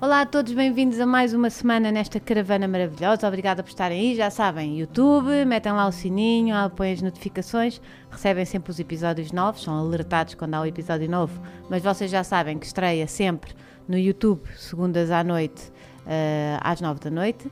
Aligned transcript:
Olá 0.00 0.20
a 0.20 0.26
todos, 0.26 0.52
bem-vindos 0.52 1.00
a 1.00 1.06
mais 1.06 1.34
uma 1.34 1.50
semana 1.50 1.90
nesta 1.90 2.20
caravana 2.20 2.68
maravilhosa. 2.68 3.26
Obrigada 3.26 3.64
por 3.64 3.68
estarem 3.68 3.98
aí. 3.98 4.14
Já 4.14 4.30
sabem, 4.30 4.78
YouTube, 4.78 5.44
metem 5.44 5.72
lá 5.72 5.88
o 5.88 5.90
sininho, 5.90 6.54
apoiem 6.54 6.92
as 6.92 7.02
notificações, 7.02 7.80
recebem 8.08 8.44
sempre 8.44 8.70
os 8.70 8.78
episódios 8.78 9.32
novos, 9.32 9.64
são 9.64 9.76
alertados 9.76 10.36
quando 10.36 10.54
há 10.54 10.60
um 10.60 10.66
episódio 10.66 11.10
novo. 11.10 11.42
Mas 11.68 11.82
vocês 11.82 12.12
já 12.12 12.22
sabem 12.22 12.56
que 12.60 12.66
estreia 12.66 13.08
sempre 13.08 13.52
no 13.88 13.98
YouTube, 13.98 14.42
segundas 14.56 15.10
à 15.10 15.24
noite, 15.24 15.68
uh, 16.06 16.60
às 16.60 16.80
nove 16.80 17.00
da 17.00 17.10
noite. 17.10 17.50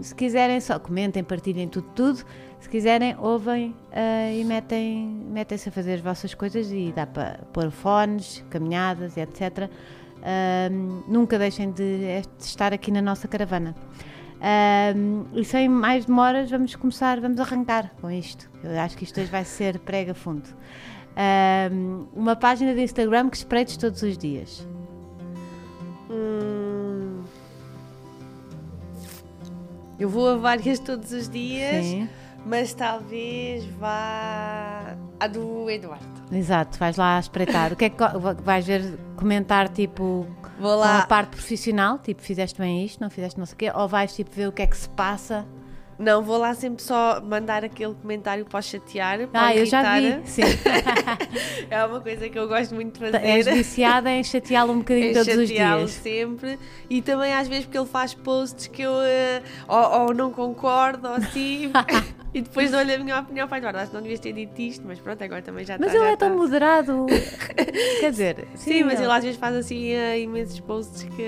Se 0.00 0.14
quiserem, 0.14 0.58
só 0.62 0.78
comentem, 0.78 1.22
partilhem 1.22 1.68
tudo, 1.68 1.88
tudo. 1.94 2.24
Se 2.58 2.70
quiserem, 2.70 3.14
ouvem 3.18 3.76
uh, 3.92 4.34
e 4.34 4.42
metem, 4.44 5.06
metem-se 5.30 5.68
a 5.68 5.72
fazer 5.72 5.92
as 5.92 6.00
vossas 6.00 6.32
coisas 6.32 6.72
e 6.72 6.90
dá 6.96 7.06
para 7.06 7.40
pôr 7.52 7.70
fones, 7.70 8.42
caminhadas, 8.48 9.18
etc 9.18 9.68
nunca 11.06 11.38
deixem 11.38 11.70
de, 11.70 11.98
de, 11.98 12.22
estar 12.40 12.72
aqui 12.72 12.90
na 12.90 13.02
nossa 13.02 13.26
caravana. 13.26 13.74
E 15.34 15.44
sem 15.44 15.68
mais 15.68 16.04
demoras, 16.04 16.50
vamos 16.50 16.74
começar, 16.76 17.20
vamos 17.20 17.40
arrancar 17.40 17.92
com 18.00 18.10
isto. 18.10 18.50
Eu 18.62 18.78
acho 18.80 18.96
que 18.96 19.04
isto 19.04 19.20
hoje 19.20 19.30
vai 19.30 19.44
ser 19.44 19.78
prega 19.80 20.14
fundo. 20.14 20.48
Um, 21.72 22.06
uma 22.14 22.36
página 22.36 22.72
de 22.74 22.82
Instagram 22.82 23.28
que 23.28 23.36
espreites 23.36 23.76
todos 23.76 24.02
os 24.02 24.16
dias. 24.16 24.66
Hum, 26.08 27.22
eu 29.98 30.08
vou 30.08 30.28
a 30.28 30.36
várias 30.36 30.78
todos 30.78 31.10
os 31.10 31.28
dias, 31.28 31.84
Sim. 31.84 32.08
Mas 32.48 32.72
talvez 32.72 33.64
vá 33.78 34.96
a 35.20 35.26
do 35.26 35.68
Eduardo. 35.68 36.06
Exato, 36.32 36.78
vais 36.78 36.96
lá 36.96 37.18
espreitar. 37.20 37.72
o 37.72 37.76
que 37.76 37.84
é 37.84 37.90
que 37.90 37.96
vais 38.42 38.66
ver, 38.66 38.98
comentar 39.16 39.68
tipo 39.68 40.26
Vou 40.58 40.76
lá. 40.76 41.00
a 41.00 41.06
parte 41.06 41.30
profissional, 41.30 41.98
tipo 41.98 42.22
fizeste 42.22 42.58
bem 42.58 42.84
isto, 42.84 43.00
não 43.02 43.10
fizeste 43.10 43.38
não 43.38 43.44
sei 43.44 43.54
o 43.54 43.58
quê, 43.58 43.72
ou 43.74 43.86
vais 43.86 44.14
tipo 44.14 44.30
ver 44.30 44.48
o 44.48 44.52
que 44.52 44.62
é 44.62 44.66
que 44.66 44.76
se 44.76 44.88
passa 44.88 45.46
não, 45.98 46.22
vou 46.22 46.38
lá 46.38 46.54
sempre 46.54 46.80
só 46.80 47.20
mandar 47.20 47.64
aquele 47.64 47.92
comentário 47.92 48.44
para 48.44 48.62
chatear. 48.62 49.26
Para 49.26 49.46
ah, 49.46 49.54
irritar. 49.54 50.00
eu 50.00 50.10
já 50.10 50.18
vi, 50.18 50.28
sim. 50.28 50.42
é 51.68 51.84
uma 51.84 52.00
coisa 52.00 52.28
que 52.28 52.38
eu 52.38 52.46
gosto 52.46 52.72
muito 52.72 52.92
de 52.92 53.10
fazer. 53.10 53.26
És 53.26 53.46
viciada 53.46 54.08
em 54.08 54.22
chateá-lo 54.22 54.74
um 54.74 54.78
bocadinho 54.78 55.12
todos 55.24 55.34
os 55.34 55.48
dias. 55.48 55.90
sempre. 55.90 56.56
E 56.88 57.02
também 57.02 57.32
às 57.34 57.48
vezes 57.48 57.64
porque 57.64 57.78
ele 57.78 57.86
faz 57.88 58.14
posts 58.14 58.68
que 58.68 58.82
eu 58.82 58.92
uh, 58.92 59.42
ou, 59.66 60.00
ou, 60.02 60.14
não 60.14 60.30
concordo 60.30 61.08
ou 61.08 61.14
assim. 61.14 61.72
e 62.32 62.42
depois 62.42 62.70
dou-lhe 62.70 62.94
a 62.94 62.98
minha 62.98 63.18
opinião. 63.20 63.48
Faz, 63.48 63.64
acho 63.64 63.86
que 63.88 63.94
não 63.94 64.02
devias 64.02 64.20
ter 64.20 64.32
dito 64.32 64.60
isto, 64.60 64.86
mas 64.86 64.98
pronto, 64.98 65.22
agora 65.22 65.42
também 65.42 65.64
já 65.64 65.76
Mas 65.78 65.92
tá, 65.92 65.98
ele 65.98 66.06
é 66.06 66.16
tão 66.16 66.36
moderado. 66.36 67.06
Quer 68.00 68.10
dizer, 68.10 68.48
sim, 68.54 68.72
sim 68.72 68.84
mas 68.84 69.00
ele 69.00 69.10
às 69.10 69.24
vezes 69.24 69.38
faz 69.38 69.54
assim 69.56 69.94
uh, 69.94 70.16
imensos 70.16 70.60
posts 70.60 71.02
que, 71.04 71.22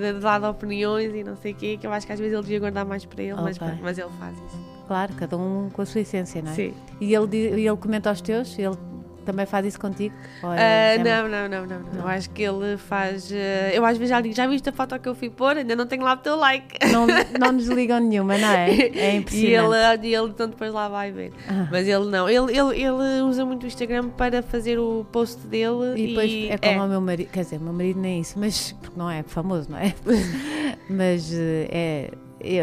de, 0.00 0.18
de 0.18 0.24
lado 0.24 0.46
opiniões 0.46 1.14
e 1.14 1.24
não 1.24 1.36
sei 1.36 1.52
o 1.52 1.54
quê, 1.54 1.78
que 1.80 1.86
eu 1.86 1.92
acho 1.92 2.06
que 2.06 2.12
às 2.12 2.18
vezes 2.18 2.34
ele 2.34 2.42
devia 2.42 2.60
guardar 2.60 2.84
mais 2.84 3.04
para 3.04 3.22
ele, 3.22 3.32
okay. 3.32 3.44
mas, 3.44 3.58
mas 3.80 3.98
ele 3.98 4.10
faz 4.18 4.36
isso. 4.36 4.74
Claro, 4.86 5.14
cada 5.14 5.36
um 5.36 5.70
com 5.70 5.80
a 5.80 5.86
sua 5.86 6.02
essência, 6.02 6.42
não 6.42 6.52
é? 6.52 6.54
Sim. 6.54 6.74
E 7.00 7.14
ele, 7.14 7.36
ele 7.36 7.76
comenta 7.76 8.10
aos 8.10 8.20
teus? 8.20 8.58
Ele 8.58 8.76
também 9.24 9.46
faz 9.46 9.66
isso 9.66 9.80
contigo? 9.80 10.14
É, 10.56 10.96
uh, 10.98 11.04
não, 11.04 11.28
não, 11.28 11.48
não, 11.48 11.66
não, 11.66 11.80
não, 11.80 12.00
Eu 12.02 12.08
acho 12.08 12.30
que 12.30 12.42
ele 12.42 12.76
faz. 12.76 13.30
Uh, 13.30 13.34
eu 13.72 13.84
às 13.84 13.96
vezes 13.96 14.10
já 14.10 14.20
digo, 14.20 14.34
já 14.34 14.46
viste 14.46 14.68
a 14.68 14.72
foto 14.72 14.98
que 14.98 15.08
eu 15.08 15.14
fui 15.14 15.30
pôr? 15.30 15.56
Ainda 15.56 15.74
não 15.74 15.86
tenho 15.86 16.02
lá 16.02 16.14
o 16.14 16.16
teu 16.16 16.36
like. 16.36 16.78
Não, 16.90 17.06
não 17.38 17.52
nos 17.52 17.66
ligam 17.66 18.00
nenhuma, 18.00 18.38
não 18.38 18.48
é? 18.48 18.70
É 18.70 19.16
impressionante. 19.16 20.06
e 20.06 20.06
ele, 20.06 20.16
ele 20.16 20.30
então 20.30 20.48
depois 20.48 20.72
lá 20.72 20.88
vai 20.88 21.10
ver. 21.10 21.32
Ah. 21.48 21.68
Mas 21.70 21.88
ele 21.88 22.06
não. 22.06 22.28
Ele, 22.28 22.56
ele, 22.56 22.82
ele 22.82 23.22
usa 23.22 23.44
muito 23.44 23.64
o 23.64 23.66
Instagram 23.66 24.08
para 24.10 24.42
fazer 24.42 24.78
o 24.78 25.06
post 25.10 25.40
dele. 25.46 25.94
E 25.96 26.06
depois 26.08 26.30
e 26.30 26.48
é 26.48 26.58
como 26.58 26.82
é. 26.82 26.84
o 26.84 26.88
meu 26.88 27.00
marido. 27.00 27.30
Quer 27.30 27.44
dizer, 27.44 27.56
o 27.56 27.60
meu 27.60 27.72
marido 27.72 28.00
nem 28.00 28.20
isso, 28.20 28.38
mas 28.38 28.72
porque 28.72 28.98
não 28.98 29.10
é 29.10 29.22
famoso, 29.22 29.70
não 29.70 29.78
é? 29.78 29.94
mas 30.88 31.30
uh, 31.30 31.66
é 31.70 32.10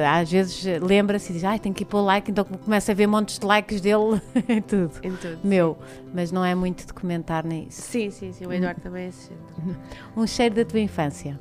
às 0.08 0.32
vezes 0.32 0.64
lembra-se 0.82 1.32
e 1.32 1.36
diz, 1.36 1.44
ai, 1.44 1.60
tem 1.60 1.74
que 1.74 1.84
ir 1.84 1.86
pôr 1.86 2.02
like, 2.02 2.32
então 2.32 2.44
começa 2.44 2.92
a 2.92 2.96
ver 2.96 3.08
montes 3.08 3.40
de 3.40 3.46
likes 3.46 3.82
dele 3.82 4.22
em 4.48 4.62
tudo. 4.62 4.94
Em 5.04 5.16
tudo. 5.16 5.40
Meu, 5.44 5.78
mas 6.14 6.32
não 6.32 6.44
é 6.44 6.54
muito 6.54 6.86
de 6.86 6.94
comentar 6.94 7.44
nem 7.44 7.68
isso. 7.68 7.82
Sim, 7.82 8.10
sim, 8.10 8.32
sim, 8.32 8.46
o 8.46 8.54
Eduardo 8.54 8.80
hum. 8.80 8.84
também 8.84 9.06
é 9.06 9.10
assim. 9.10 9.34
Um 10.16 10.28
cheiro 10.28 10.56
da 10.56 10.66
tua 10.66 10.80
infância? 10.80 11.40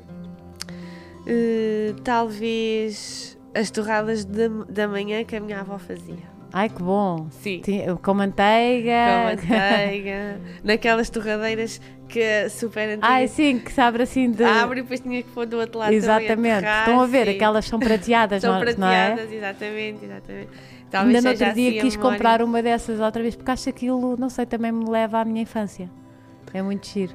Uh, 1.21 1.99
talvez 2.01 3.37
as 3.53 3.69
torradas 3.69 4.25
de, 4.25 4.49
da 4.69 4.87
manhã 4.87 5.23
que 5.23 5.35
a 5.35 5.39
minha 5.39 5.59
avó 5.59 5.77
fazia. 5.77 6.30
Ai, 6.53 6.69
que 6.69 6.83
bom! 6.83 7.27
Sim. 7.31 7.61
Com 8.01 8.13
manteiga. 8.13 8.91
Com 9.07 9.51
manteiga. 9.51 10.39
naquelas 10.63 11.09
torradeiras 11.09 11.79
que 12.09 12.19
é 12.19 12.49
super 12.49 12.89
antigas. 12.89 13.09
Ai, 13.09 13.27
sim, 13.27 13.57
que 13.57 13.71
se 13.71 13.79
abre 13.79 14.03
assim 14.03 14.29
de. 14.29 14.43
Abre 14.43 14.79
e 14.79 14.81
depois 14.83 14.99
tinha 14.99 15.23
que 15.23 15.29
pôr 15.31 15.45
do 15.45 15.57
outro 15.57 15.79
lado. 15.79 15.93
Exatamente. 15.93 16.65
Estão 16.65 16.99
a 16.99 17.07
ver, 17.07 17.29
aquelas 17.29 17.65
são 17.65 17.79
prateadas, 17.79 18.41
são 18.41 18.53
não, 18.53 18.59
prateadas, 18.59 19.25
não 19.25 19.33
é? 19.33 19.35
exatamente, 19.35 20.05
exatamente. 20.05 20.49
Talvez 20.89 21.15
Ainda 21.15 21.21
no 21.21 21.31
outro 21.31 21.53
dia 21.53 21.69
assim 21.69 21.79
quis 21.79 21.95
comprar 21.95 22.41
uma 22.41 22.61
dessas 22.61 22.99
outra 22.99 23.21
vez, 23.21 23.33
porque 23.33 23.49
acho 23.49 23.63
que 23.63 23.69
aquilo, 23.69 24.17
não 24.17 24.29
sei, 24.29 24.45
também 24.45 24.73
me 24.73 24.89
leva 24.89 25.19
à 25.19 25.25
minha 25.25 25.41
infância. 25.41 25.89
É 26.53 26.61
muito 26.61 26.85
giro. 26.85 27.13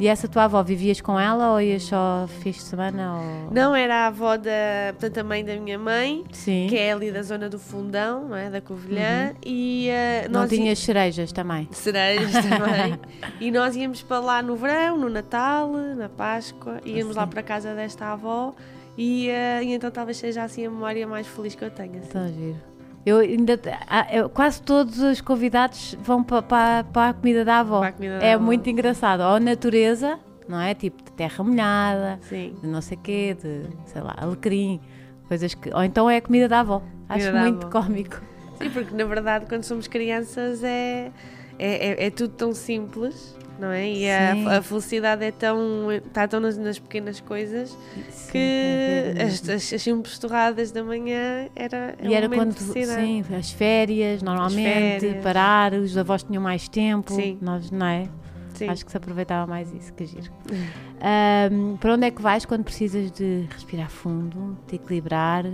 E 0.00 0.06
essa 0.06 0.28
tua 0.28 0.44
avó, 0.44 0.62
vivias 0.62 1.00
com 1.00 1.18
ela 1.18 1.52
ou 1.52 1.60
ias 1.60 1.82
só 1.82 2.28
fins 2.40 2.56
de 2.56 2.62
semana? 2.62 3.16
Ou... 3.16 3.52
Não, 3.52 3.74
era 3.74 4.04
a 4.04 4.06
avó 4.06 4.36
da, 4.36 4.50
portanto, 4.92 5.18
a 5.18 5.24
mãe 5.24 5.44
da 5.44 5.56
minha 5.56 5.78
mãe, 5.78 6.24
Sim. 6.32 6.66
que 6.68 6.78
é 6.78 6.92
ali 6.92 7.10
da 7.10 7.22
zona 7.22 7.48
do 7.48 7.58
Fundão, 7.58 8.28
não 8.28 8.36
é? 8.36 8.48
da 8.48 8.60
Covilhã. 8.60 9.30
Uhum. 9.30 9.36
E, 9.44 9.88
uh, 9.90 10.30
não 10.30 10.46
tinhas 10.46 10.78
cerejas 10.78 11.32
também? 11.32 11.68
Cerejas 11.72 12.30
também. 12.46 12.98
e 13.40 13.50
nós 13.50 13.74
íamos 13.74 14.02
para 14.02 14.20
lá 14.20 14.42
no 14.42 14.54
verão, 14.54 14.96
no 14.96 15.08
Natal, 15.08 15.72
na 15.72 16.08
Páscoa, 16.08 16.80
íamos 16.84 17.10
assim. 17.10 17.18
lá 17.18 17.26
para 17.26 17.40
a 17.40 17.44
casa 17.44 17.74
desta 17.74 18.12
avó. 18.12 18.54
E, 18.96 19.28
uh, 19.28 19.62
e, 19.62 19.74
então 19.74 19.90
talvez 19.90 20.16
seja 20.16 20.42
assim 20.42 20.66
a 20.66 20.70
memória 20.70 21.06
mais 21.06 21.26
feliz 21.26 21.54
que 21.54 21.64
eu 21.64 21.70
tenho. 21.70 21.98
Assim. 21.98 22.08
Tão 22.10 22.28
giro. 22.28 22.67
Eu 23.08 23.20
ainda 23.20 23.58
ah, 23.86 24.06
eu, 24.14 24.28
quase 24.28 24.60
todos 24.60 24.98
os 24.98 25.22
convidados 25.22 25.96
vão 26.02 26.22
para 26.22 26.42
pa, 26.42 26.84
pa 26.84 27.08
a 27.08 27.14
comida 27.14 27.42
da 27.42 27.60
avó. 27.60 27.90
Comida 27.90 28.18
da 28.18 28.26
é 28.26 28.34
avó. 28.34 28.44
muito 28.44 28.68
engraçado. 28.68 29.22
Ou 29.22 29.40
natureza, 29.40 30.18
não 30.46 30.60
é? 30.60 30.74
Tipo 30.74 31.02
de 31.02 31.12
terra 31.12 31.42
molhada, 31.42 32.18
Sim. 32.20 32.54
de 32.60 32.66
não 32.66 32.82
sei 32.82 32.98
quê, 33.02 33.34
de 33.34 33.62
sei 33.86 34.02
lá, 34.02 34.14
alecrim, 34.18 34.78
coisas 35.26 35.54
que. 35.54 35.72
Ou 35.72 35.82
então 35.82 36.10
é 36.10 36.18
a 36.18 36.20
comida 36.20 36.48
da 36.48 36.60
avó. 36.60 36.82
Acho 37.08 37.32
muito 37.32 37.66
avó. 37.66 37.80
cómico. 37.80 38.20
Sim, 38.58 38.68
porque 38.68 38.94
na 38.94 39.04
verdade 39.04 39.46
quando 39.46 39.64
somos 39.64 39.88
crianças 39.88 40.62
é, 40.62 41.10
é, 41.58 42.04
é, 42.04 42.06
é 42.06 42.10
tudo 42.10 42.34
tão 42.34 42.52
simples 42.52 43.34
não 43.58 43.72
é? 43.72 43.88
E 43.88 44.10
a, 44.10 44.58
a, 44.58 44.62
felicidade 44.62 45.24
é 45.24 45.32
tão, 45.32 45.90
está 45.90 46.28
tão 46.28 46.40
nas, 46.40 46.56
nas 46.56 46.78
pequenas 46.78 47.20
coisas 47.20 47.76
sim, 48.10 48.30
que 48.32 48.38
é 48.38 49.22
as, 49.22 49.48
as, 49.48 49.72
as 49.72 49.82
simples 49.82 50.18
torradas 50.18 50.70
da 50.70 50.84
manhã 50.84 51.48
era, 51.56 51.94
e 52.02 52.14
era 52.14 52.28
quando 52.28 52.56
sim, 52.56 53.22
as 53.36 53.50
férias, 53.50 54.22
normalmente, 54.22 54.96
as 54.96 55.00
férias. 55.00 55.22
parar, 55.22 55.74
os 55.74 55.96
avós 55.96 56.22
tinham 56.22 56.42
mais 56.42 56.68
tempo, 56.68 57.12
sim. 57.12 57.38
nós, 57.40 57.70
não 57.70 57.86
é? 57.86 58.08
Sim. 58.54 58.68
Acho 58.68 58.84
que 58.84 58.90
se 58.90 58.96
aproveitava 58.96 59.46
mais 59.46 59.72
isso, 59.72 59.92
que 59.92 60.04
giro. 60.04 60.32
um, 61.52 61.76
para 61.76 61.94
onde 61.94 62.06
é 62.06 62.10
que 62.10 62.20
vais 62.20 62.44
quando 62.44 62.64
precisas 62.64 63.10
de 63.12 63.46
respirar 63.50 63.88
fundo, 63.88 64.58
de 64.66 64.76
equilibrar? 64.76 65.44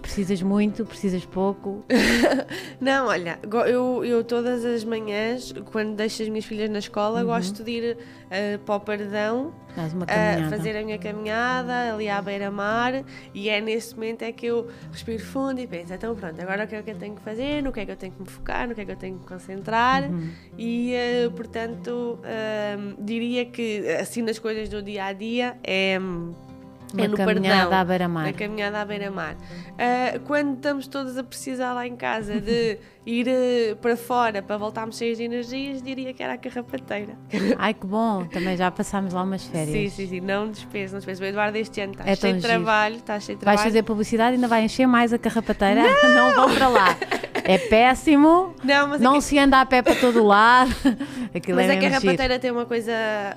Precisas 0.00 0.42
muito, 0.42 0.84
precisas 0.84 1.24
pouco? 1.24 1.84
não, 2.80 3.06
olha, 3.08 3.38
eu, 3.68 4.04
eu 4.04 4.24
todas 4.24 4.64
as 4.64 4.84
manhãs, 4.84 5.52
quando 5.70 5.94
deixo 5.94 6.22
as 6.22 6.28
minhas 6.28 6.44
filhas 6.44 6.70
na 6.70 6.78
escola, 6.78 7.20
uhum. 7.20 7.26
gosto 7.26 7.62
de 7.62 7.70
ir 7.70 7.96
uh, 7.96 8.58
para 8.60 8.74
o 8.74 8.80
Pardão 8.80 9.54
uh, 9.72 10.50
fazer 10.50 10.76
a 10.76 10.82
minha 10.82 10.98
caminhada 10.98 11.94
ali 11.94 12.08
à 12.08 12.20
beira-mar 12.20 13.04
e 13.34 13.48
é 13.48 13.60
nesse 13.60 13.94
momento 13.94 14.22
é 14.22 14.32
que 14.32 14.46
eu 14.46 14.68
respiro 14.90 15.22
fundo 15.22 15.60
e 15.60 15.66
penso, 15.66 15.92
então 15.92 16.14
pronto, 16.14 16.40
agora 16.40 16.64
o 16.64 16.66
que 16.68 16.74
é 16.74 16.82
que 16.82 16.90
eu 16.90 16.96
tenho 16.96 17.14
que 17.14 17.22
fazer, 17.22 17.62
no 17.62 17.72
que 17.72 17.80
é 17.80 17.86
que 17.86 17.92
eu 17.92 17.96
tenho 17.96 18.12
que 18.12 18.22
me 18.22 18.28
focar, 18.28 18.68
no 18.68 18.74
que 18.74 18.80
é 18.80 18.84
que 18.84 18.92
eu 18.92 18.96
tenho 18.96 19.18
que 19.18 19.26
concentrar 19.26 20.04
uhum. 20.04 20.30
e 20.58 20.94
uh, 21.26 21.30
portanto 21.32 22.18
diria 22.98 23.44
que 23.46 23.86
assim 24.00 24.22
nas 24.22 24.38
coisas 24.38 24.68
do 24.68 24.82
dia 24.82 25.04
a 25.04 25.12
dia 25.12 25.56
é 25.62 25.98
uma 26.92 27.04
é 27.04 27.08
no 27.08 27.16
caminhada 27.16 27.62
Pardão, 27.62 27.78
à 27.78 27.84
beira-mar. 27.84 28.26
Na 28.26 28.32
caminhada 28.32 28.80
à 28.80 28.84
beira-mar. 28.84 29.34
Uh, 29.34 30.20
quando 30.26 30.54
estamos 30.56 30.86
todos 30.86 31.16
a 31.16 31.24
precisar 31.24 31.72
lá 31.72 31.86
em 31.86 31.96
casa 31.96 32.40
de 32.40 32.78
ir 33.04 33.26
uh, 33.26 33.76
para 33.76 33.96
fora 33.96 34.42
para 34.42 34.56
voltarmos 34.56 34.98
cheios 34.98 35.18
de 35.18 35.24
energias, 35.24 35.82
diria 35.82 36.12
que 36.12 36.22
era 36.22 36.34
a 36.34 36.38
carrapateira. 36.38 37.14
Ai, 37.58 37.74
que 37.74 37.86
bom! 37.86 38.24
Também 38.26 38.56
já 38.56 38.70
passámos 38.70 39.12
lá 39.12 39.22
umas 39.22 39.44
férias. 39.44 39.70
Sim, 39.70 39.88
sim, 39.88 40.08
sim. 40.08 40.20
Não 40.20 40.50
despeço, 40.50 40.92
não 40.92 40.98
despeço. 40.98 41.22
O 41.22 41.24
Eduardo 41.24 41.56
este 41.56 41.80
ano 41.80 41.92
está 41.92 42.08
é 42.08 42.14
cheio 42.14 42.36
de 42.36 42.42
trabalho, 42.42 42.96
está 42.96 43.18
cheio 43.18 43.36
de 43.36 43.40
trabalho. 43.40 43.58
Vais 43.58 43.68
fazer 43.68 43.82
publicidade 43.82 44.32
e 44.32 44.34
ainda 44.34 44.48
vai 44.48 44.64
encher 44.64 44.86
mais 44.86 45.12
a 45.12 45.18
carrapateira? 45.18 45.82
Não, 45.82 46.10
não 46.14 46.34
vão 46.34 46.54
para 46.54 46.68
lá. 46.68 46.96
É 47.44 47.58
péssimo. 47.58 48.54
Não, 48.62 48.88
mas 48.88 49.00
não 49.00 49.14
é 49.14 49.16
que, 49.16 49.24
se 49.24 49.38
anda 49.38 49.60
a 49.60 49.66
pé 49.66 49.82
para 49.82 49.94
todo 49.96 50.22
lado. 50.22 50.70
Aquilo 51.34 51.56
mas 51.56 51.68
é, 51.68 51.72
a 51.72 51.76
mesmo 51.76 52.00
giro. 52.00 52.06
rapateira 52.06 52.38
tem 52.38 52.50
uma 52.50 52.66
coisa 52.66 52.92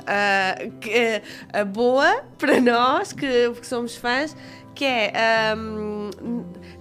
ah, 0.06 0.56
que, 0.82 1.22
ah, 1.54 1.66
boa 1.66 2.24
para 2.38 2.60
nós, 2.60 3.14
que, 3.14 3.52
que 3.52 3.66
somos 3.66 3.96
fãs, 3.96 4.36
que 4.74 4.86
é. 4.86 5.12
ahm, 5.54 6.10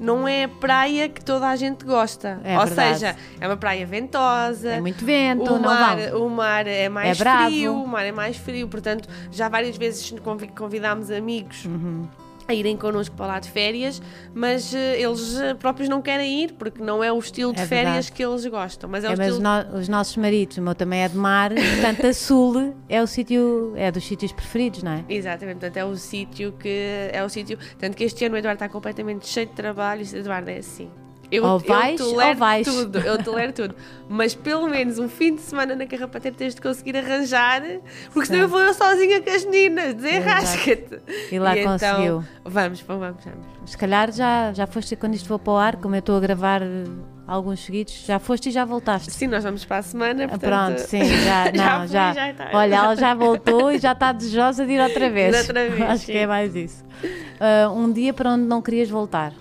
não 0.01 0.27
é 0.27 0.47
praia 0.49 1.09
que 1.09 1.25
toda 1.25 1.49
a 1.49 1.55
gente 1.55 1.85
gosta. 1.85 2.41
É 2.43 2.59
Ou 2.59 2.67
verdade. 2.67 2.99
seja, 2.99 3.17
é 3.41 3.47
uma 3.47 3.57
praia 3.57 3.87
ventosa. 3.87 4.71
É 4.71 4.81
muito 4.81 5.05
vento, 5.05 5.53
o 5.55 5.61
mar, 5.61 5.97
o 6.15 6.29
mar 6.29 6.67
é 6.67 6.89
mais 6.89 7.21
É 7.21 7.23
bravo. 7.23 7.47
frio, 7.51 7.75
o 7.75 7.87
mar 7.87 8.05
é 8.05 8.11
mais 8.13 8.37
frio, 8.37 8.67
portanto, 8.67 9.09
já 9.31 9.49
várias 9.49 9.77
vezes 9.77 10.11
convi- 10.21 10.49
convidámos 10.49 11.11
amigos 11.11 11.65
Uhum. 11.65 12.07
A 12.53 12.55
irem 12.55 12.77
connosco 12.77 13.15
para 13.17 13.27
lá 13.27 13.39
de 13.41 13.51
férias, 13.51 14.01
mas 14.35 14.75
eh, 14.75 15.01
eles 15.01 15.37
eh, 15.41 15.55
próprios 15.55 15.89
não 15.89 16.01
querem 16.01 16.45
ir 16.45 16.53
porque 16.53 16.83
não 16.83 17.03
é 17.03 17.11
o 17.13 17.19
estilo 17.19 17.53
de 17.53 17.61
É 17.61 17.67
férias 17.67 18.09
que 18.11 18.23
eles 18.25 18.47
gostam. 18.47 18.89
Mas 18.89 19.05
é, 19.05 19.09
o 19.09 19.11
É, 19.11 19.15
estilo. 19.15 19.41
no- 19.41 19.79
os 19.79 19.89
nossos 19.89 20.17
maridos, 20.17 20.57
o 20.59 20.63
meu 20.63 20.75
também 20.75 21.01
é 21.03 21.09
de 21.09 21.17
mar, 21.17 21.51
portanto 21.55 22.07
a 22.07 22.13
Sul 22.15 22.75
é 22.89 23.03
o 23.03 23.07
sítio, 23.07 23.73
é 23.77 23.91
dos 23.91 24.05
sítios 24.07 24.33
preferidos, 24.33 24.83
não 24.83 24.93
é? 24.93 25.05
Exatamente, 25.09 25.59
portanto 25.61 25.77
é 25.77 25.85
o 25.85 25.97
sítio 25.97 26.53
que 26.53 27.09
é 27.13 27.23
o 27.25 27.29
sítio. 27.29 27.59
Tanto 27.79 27.97
que 27.97 28.05
este 28.05 28.25
ano 28.25 28.35
o 28.35 28.39
Eduardo 28.39 28.57
está 28.63 28.69
completamente 28.69 29.27
cheio 29.27 29.47
de 29.47 29.53
trabalho 29.53 30.03
Eduardo 30.15 30.51
é 30.51 30.59
assim. 30.59 30.91
Eu, 31.33 31.45
Ou 31.45 31.59
vais, 31.59 31.99
eu 31.99 32.07
ou 32.07 32.13
tolero 32.13 32.39
vais." 32.39 32.67
tudo, 32.67 32.99
eu 32.99 33.23
tolero 33.25 33.53
tudo. 33.53 33.75
Mas 34.09 34.35
pelo 34.35 34.69
menos 34.69 34.99
um 34.99 35.09
fim 35.09 35.35
de 35.35 35.41
semana 35.41 35.75
na 35.75 35.87
Carrapateira 35.87 36.37
tens 36.37 36.55
de 36.55 36.61
conseguir 36.61 36.97
arranjar, 36.97 37.63
porque 38.13 38.27
senão 38.27 38.43
eu 38.43 38.49
vou 38.49 38.61
eu 38.61 38.75
sozinha 38.75 39.23
com 39.23 39.31
as 39.31 39.45
meninas, 39.47 39.95
desenrasca-te. 39.95 41.01
E 41.33 41.39
lá 41.39 41.57
então, 41.57 41.73
conseguiu. 41.73 42.25
Vamos, 42.45 42.81
vamos, 42.83 43.01
vamos. 43.01 43.25
vamos. 43.25 43.71
Se 43.71 43.79
calhar 43.79 44.13
já, 44.13 44.53
já 44.53 44.67
foste 44.67 44.95
quando 44.97 45.15
isto 45.15 45.27
for 45.27 45.39
para 45.39 45.53
o 45.53 45.57
ar, 45.57 45.77
como 45.77 45.95
eu 45.95 46.01
estou 46.01 46.17
a 46.17 46.21
gravar 46.21 46.61
eh, 46.63 46.85
alguns 47.27 47.61
seguidos, 47.65 48.05
já 48.07 48.19
foste 48.19 48.51
e 48.51 48.53
já 48.53 48.65
voltaste. 48.67 49.11
Sim, 49.11 49.29
nós 49.29 49.43
vamos 49.45 49.65
para 49.65 49.79
a 49.79 49.83
semana, 49.83 50.25
Ah, 50.25 50.29
portanto... 50.29 50.51
Pronto, 50.77 50.79
sim, 50.81 51.03
já, 51.25 51.45
não, 51.53 51.87
já. 51.87 52.13
já 52.13 52.31
está. 52.31 52.51
Olha, 52.53 52.75
ela 52.75 52.95
já 52.97 53.15
voltou 53.15 53.73
e 53.73 53.79
já 53.79 53.93
está 53.93 54.13
desejosa 54.13 54.67
de 54.67 54.73
ir 54.73 54.81
outra 54.83 55.09
vez. 55.09 55.35
Outra 55.39 55.69
vez, 55.71 55.81
Acho 55.89 56.05
sim. 56.05 56.13
que 56.13 56.19
é 56.19 56.27
mais 56.27 56.55
isso. 56.55 56.85
Ah, 57.41 57.71
um 57.71 57.91
dia 57.91 58.13
para 58.13 58.31
onde 58.33 58.45
não 58.45 58.61
querias 58.61 58.91
voltar. 58.91 59.33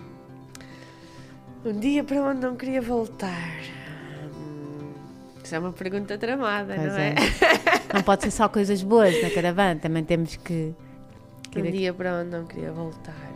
Um 1.63 1.79
dia 1.79 2.03
para 2.03 2.21
onde 2.21 2.41
não 2.41 2.55
queria 2.55 2.81
voltar. 2.81 3.53
Hum, 4.35 4.93
Isso 5.43 5.53
é 5.53 5.59
uma 5.59 5.71
pergunta 5.71 6.17
tramada, 6.17 6.73
Pois 6.75 6.87
não 6.87 6.97
é? 6.99 7.09
é. 7.09 7.93
Não 7.93 8.01
pode 8.01 8.23
ser 8.23 8.31
só 8.31 8.49
coisas 8.49 8.81
boas 8.81 9.21
na 9.21 9.29
caravana, 9.29 9.79
também 9.79 10.03
temos 10.03 10.35
que. 10.37 10.73
que 11.51 11.59
Um 11.59 11.71
dia 11.71 11.93
para 11.93 12.21
onde 12.21 12.31
não 12.31 12.45
queria 12.45 12.71
voltar. 12.71 13.31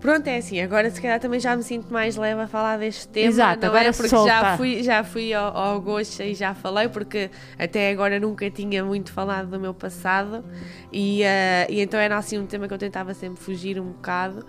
Pronto, 0.00 0.26
é 0.28 0.36
assim, 0.36 0.60
agora 0.60 0.90
se 0.90 1.00
calhar 1.00 1.18
também 1.18 1.40
já 1.40 1.56
me 1.56 1.62
sinto 1.62 1.92
mais 1.92 2.16
leve 2.16 2.40
a 2.40 2.46
falar 2.46 2.78
deste 2.78 3.08
tema. 3.08 3.26
Exato, 3.28 3.62
não 3.62 3.68
agora 3.68 3.88
é? 3.88 3.92
Porque 3.92 4.08
solta. 4.08 4.28
já 4.28 4.56
fui, 4.56 4.82
já 4.82 5.02
fui 5.02 5.32
ao, 5.32 5.56
ao 5.56 5.80
Gosto 5.80 6.22
e 6.22 6.34
já 6.34 6.54
falei, 6.54 6.88
porque 6.88 7.30
até 7.58 7.90
agora 7.90 8.20
nunca 8.20 8.48
tinha 8.50 8.84
muito 8.84 9.10
falado 9.10 9.48
do 9.48 9.58
meu 9.58 9.72
passado 9.72 10.44
e, 10.92 11.22
eh, 11.22 11.66
e 11.70 11.80
então 11.80 11.98
era 11.98 12.16
assim 12.18 12.38
um 12.38 12.46
tema 12.46 12.68
que 12.68 12.74
eu 12.74 12.78
tentava 12.78 13.14
sempre 13.14 13.42
fugir 13.42 13.80
um 13.80 13.86
bocado. 13.86 14.46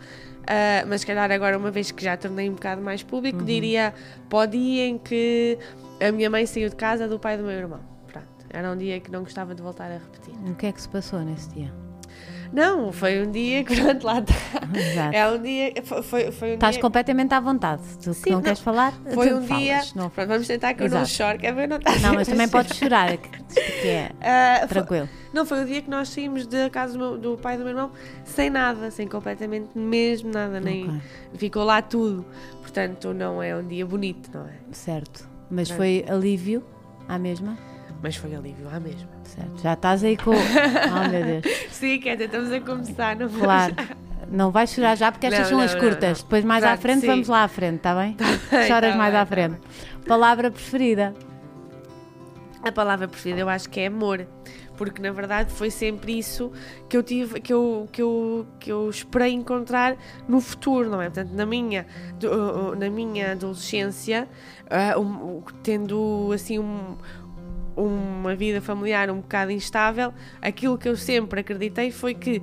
Ah, 0.48 0.86
mas 0.88 1.02
se 1.02 1.08
calhar 1.08 1.30
agora, 1.32 1.58
uma 1.58 1.70
vez 1.72 1.92
que 1.92 2.04
já 2.04 2.16
tornei 2.16 2.50
um 2.50 2.54
bocado 2.54 2.82
mais 2.82 3.02
Uhum. 3.02 3.08
público, 3.08 3.44
diria 3.44 3.94
para 4.30 4.40
o 4.40 4.48
dia 4.48 4.88
em 4.88 4.98
que 4.98 5.58
a 6.02 6.12
minha 6.12 6.30
mãe 6.30 6.46
saiu 6.46 6.70
de 6.70 6.76
casa 6.76 7.08
do 7.08 7.20
pai 7.20 7.38
do 7.38 7.44
meu 7.44 7.52
irmão. 7.52 7.82
Pronto, 8.08 8.28
era 8.50 8.72
um 8.72 8.78
dia 8.78 9.00
que 9.00 9.12
não 9.12 9.22
gostava 9.24 9.54
de 9.54 9.62
voltar 9.62 9.92
a 9.92 9.96
repetir. 9.98 10.34
O 10.50 10.56
que 10.56 10.66
é 10.68 10.72
que 10.72 10.82
se 10.82 10.88
passou 10.90 11.20
nesse 11.22 11.50
dia? 11.50 11.74
Não, 12.52 12.92
foi 12.92 13.22
um 13.26 13.32
dia 13.32 13.64
que, 13.64 13.76
pronto, 13.82 14.04
lá 14.06 14.20
está. 14.20 14.34
Exato. 14.78 15.16
É 15.16 15.28
um 15.32 15.42
dia. 15.42 15.74
Foi, 15.84 16.02
foi, 16.04 16.32
foi 16.32 16.52
um 16.52 16.54
Estás 16.56 16.76
dia. 16.76 16.82
completamente 16.82 17.34
à 17.34 17.40
vontade. 17.40 17.82
Tu 18.02 18.10
que 18.10 18.14
Sim, 18.16 18.30
não, 18.30 18.38
não. 18.38 18.44
queres 18.44 18.60
falar? 18.60 18.94
Foi 19.14 19.34
um 19.34 19.42
dia. 19.42 19.76
falas, 19.78 19.94
não, 19.96 20.10
Pronto, 20.10 20.28
vamos 20.30 20.48
tentar 20.48 20.74
que 20.74 20.84
eu 20.84 20.90
não 20.90 21.02
Exato. 21.02 21.10
chore, 21.14 21.38
que 21.40 21.48
é 21.48 21.52
ver 21.52 21.68
não 21.68 21.78
está 21.78 21.98
não, 22.00 22.14
mas 22.16 22.28
também 22.28 22.48
podes 22.50 22.78
chorar, 22.78 23.18
que, 23.18 23.30
que 23.82 23.88
é 23.88 24.12
foi- 24.62 24.68
tranquilo. 24.68 25.10
não, 25.34 25.46
foi 25.46 25.64
o 25.64 25.66
dia 25.66 25.82
que 25.82 25.90
nós 25.90 26.10
saímos 26.10 26.48
da 26.48 26.70
casa 26.70 26.94
do, 26.94 27.00
meu- 27.00 27.18
do 27.18 27.38
pai 27.38 27.56
do 27.58 27.64
meu 27.64 27.70
irmão 27.70 27.92
sem 28.26 28.50
nada, 28.50 28.90
sem 28.92 29.08
completamente 29.08 29.70
mesmo 29.78 30.32
nada, 30.32 30.60
nem 30.60 30.86
Ok. 30.88 31.02
ficou 31.36 31.64
lá 31.64 31.82
tudo. 31.82 32.26
Portanto, 32.62 33.14
não 33.14 33.42
é 33.42 33.56
um 33.56 33.66
dia 33.66 33.86
bonito, 33.86 34.30
não 34.34 34.46
é? 34.46 34.54
Certo. 34.72 35.28
Mas 35.50 35.70
Não. 35.70 35.78
foi 35.78 36.06
alívio 36.10 36.64
à 37.08 37.18
mesma? 37.18 37.58
Mas 38.02 38.16
foi 38.16 38.36
alívio 38.36 38.66
lá 38.66 38.80
mesmo. 38.80 39.08
Certo. 39.24 39.62
Já 39.62 39.74
estás 39.74 40.04
aí 40.04 40.18
com. 40.18 40.32
oh 40.36 41.10
meu 41.10 41.42
Deus. 41.42 41.56
Sim, 41.72 42.00
dizer, 42.00 42.22
estamos 42.22 42.52
a 42.52 42.60
começar, 42.62 43.16
não 43.16 43.28
vamos- 43.28 43.44
Claro. 43.46 43.76
Não 44.30 44.52
vais 44.52 44.70
chorar 44.72 44.96
já 44.96 45.10
porque 45.12 45.26
estas 45.28 45.50
Não, 45.50 45.58
são 45.58 45.60
as 45.62 45.74
não, 45.74 45.80
curtas. 45.80 46.18
não. 46.20 46.24
Depois 46.26 46.44
mais 46.44 46.62
à 46.64 46.68
Pronto, 46.68 46.82
frente 46.82 47.02
sim. 47.02 47.08
vamos 47.08 47.28
lá 47.30 47.44
à 47.44 47.48
frente, 47.48 47.78
está 47.78 47.96
bem? 47.96 48.16
bem, 48.52 48.68
Choras 48.68 48.92
tá 48.92 48.98
mais 48.98 49.14
bem, 49.14 49.22
à 49.22 49.26
tá 49.26 49.26
frente. 49.26 49.58
Palavra 50.06 50.52
preferida. 50.52 51.14
A 52.64 52.72
palavra 52.72 53.08
preferida 53.08 53.40
eu 53.42 53.48
acho 53.50 53.70
que 53.70 53.80
é 53.80 53.88
amor, 53.88 54.28
porque 54.76 55.02
na 55.02 55.12
verdade 55.12 55.52
foi 55.54 55.70
sempre 55.70 56.18
isso 56.18 56.52
que 56.90 56.98
eu 56.98 57.04
tive, 57.04 57.40
que 57.40 57.54
eu, 57.54 57.88
que 57.92 58.02
eu, 58.02 58.46
que 58.60 58.70
eu 58.72 58.90
esperei 58.90 59.32
encontrar 59.32 59.96
no 60.28 60.42
futuro, 60.42 60.90
não 60.90 61.02
é? 61.02 61.06
Portanto, 61.06 61.32
na 61.34 61.46
minha, 61.46 61.86
uh, 62.24 62.72
uh, 62.72 62.76
na 62.76 62.90
minha 62.90 63.32
adolescência, 63.32 64.28
uh, 64.66 65.42
tendo 65.64 66.32
assim 66.34 66.60
um- 66.60 66.98
uma 67.78 68.36
vida 68.36 68.60
familiar 68.60 69.10
um 69.10 69.22
bocado 69.22 69.52
instável, 69.52 70.14
aquilo 70.42 70.78
que 70.78 70.90
eu 70.90 70.98
sempre 70.98 71.42
acreditei 71.42 71.92
foi 71.92 72.14
que 72.16 72.42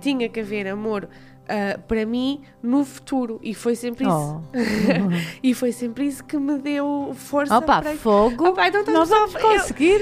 tinha 0.00 0.28
que 0.28 0.40
haver 0.40 0.68
amor 0.68 1.08
uh, 1.44 1.80
para 1.82 2.04
mim 2.06 2.40
no 2.62 2.84
futuro 2.84 3.38
e 3.42 3.54
foi 3.54 3.74
sempre 3.76 4.04
isso. 4.04 4.42
Oh. 4.42 4.54
E 5.42 5.52
foi 5.54 5.72
sempre 5.72 6.06
isso 6.06 6.24
que 6.24 6.36
me 6.38 6.58
deu 6.58 7.12
força 7.14 7.56
Opa, 7.56 7.82
para 7.82 7.94
fogo. 7.96 8.48
Opa, 8.48 8.68
então 8.68 8.82
Nós 8.92 9.08
vamos 9.08 9.34
conseguir. 9.34 10.00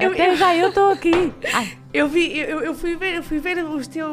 eu- 0.00 0.12
Até 0.12 0.30
eu- 0.30 0.36
já 0.36 0.54
eu 0.56 0.68
estou 0.68 0.90
aqui. 0.90 1.32
Ai, 1.52 1.78
Eu 1.92 2.08
vi, 2.08 2.36
eu, 2.38 2.60
eu 2.60 2.74
fui 2.74 2.96
ver, 2.96 3.14
eu 3.16 3.22
fui 3.22 3.38
ver 3.38 3.64
os 3.64 3.86
teus, 3.86 4.10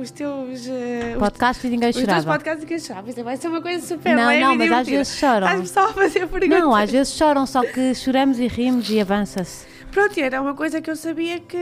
os 0.00 0.10
teus, 0.12 0.66
eh, 0.68 1.12
os, 1.14 1.18
podcast 1.18 1.66
e 1.66 1.70
ninguém 1.70 1.90
os 1.90 1.96
teus 1.96 2.06
chorava. 2.08 2.32
podcasts 2.32 2.62
e 2.62 2.66
que 2.66 2.78
chorava. 2.78 3.12
Vai 3.24 3.36
ser 3.36 3.48
uma 3.48 3.60
coisa 3.60 3.84
super 3.84 4.14
Não, 4.14 4.40
não, 4.40 4.54
mas 4.56 4.70
às 4.72 4.86
vezes 4.88 5.16
choram. 5.16 5.46
Estás-me 5.46 5.66
só 5.66 5.84
a 5.86 5.92
fazer 5.92 6.26
perguntas. 6.28 6.60
Não, 6.60 6.74
às 6.74 6.90
vezes 6.90 7.12
choram, 7.14 7.44
só 7.46 7.62
que 7.64 7.94
choramos 7.94 8.38
e 8.38 8.46
rimos 8.46 8.88
e 8.90 9.00
avança-se. 9.00 9.66
Pronto, 9.90 10.18
era 10.20 10.40
uma 10.42 10.54
coisa 10.54 10.80
que 10.80 10.90
eu 10.90 10.94
sabia 10.96 11.40
que, 11.40 11.56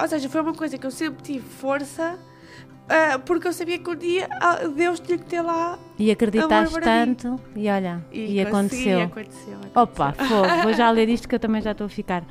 ou 0.00 0.08
seja, 0.08 0.28
foi 0.28 0.40
uma 0.40 0.54
coisa 0.54 0.78
que 0.78 0.86
eu 0.86 0.90
sempre 0.90 1.22
tive 1.22 1.44
força, 1.48 2.18
ah, 2.88 3.18
porque 3.18 3.48
eu 3.48 3.52
sabia 3.52 3.78
que 3.78 3.88
um 3.88 3.94
dia 3.94 4.28
ah, 4.40 4.68
Deus 4.68 5.00
tinha 5.00 5.16
que 5.16 5.24
ter 5.24 5.40
lá 5.40 5.78
E 5.98 6.10
acreditaste 6.10 6.80
tanto 6.80 7.40
e 7.54 7.68
olha, 7.68 8.04
e, 8.10 8.18
consegui, 8.20 8.40
aconteceu. 8.40 8.98
E 8.98 9.02
aconteceu. 9.02 9.58
Opa, 9.74 10.12
fogo, 10.12 10.62
vou 10.62 10.72
já 10.72 10.90
ler 10.90 11.08
isto 11.08 11.28
que 11.28 11.34
eu 11.34 11.40
também 11.40 11.62
já 11.62 11.72
estou 11.72 11.86
a 11.86 11.88
ficar. 11.88 12.24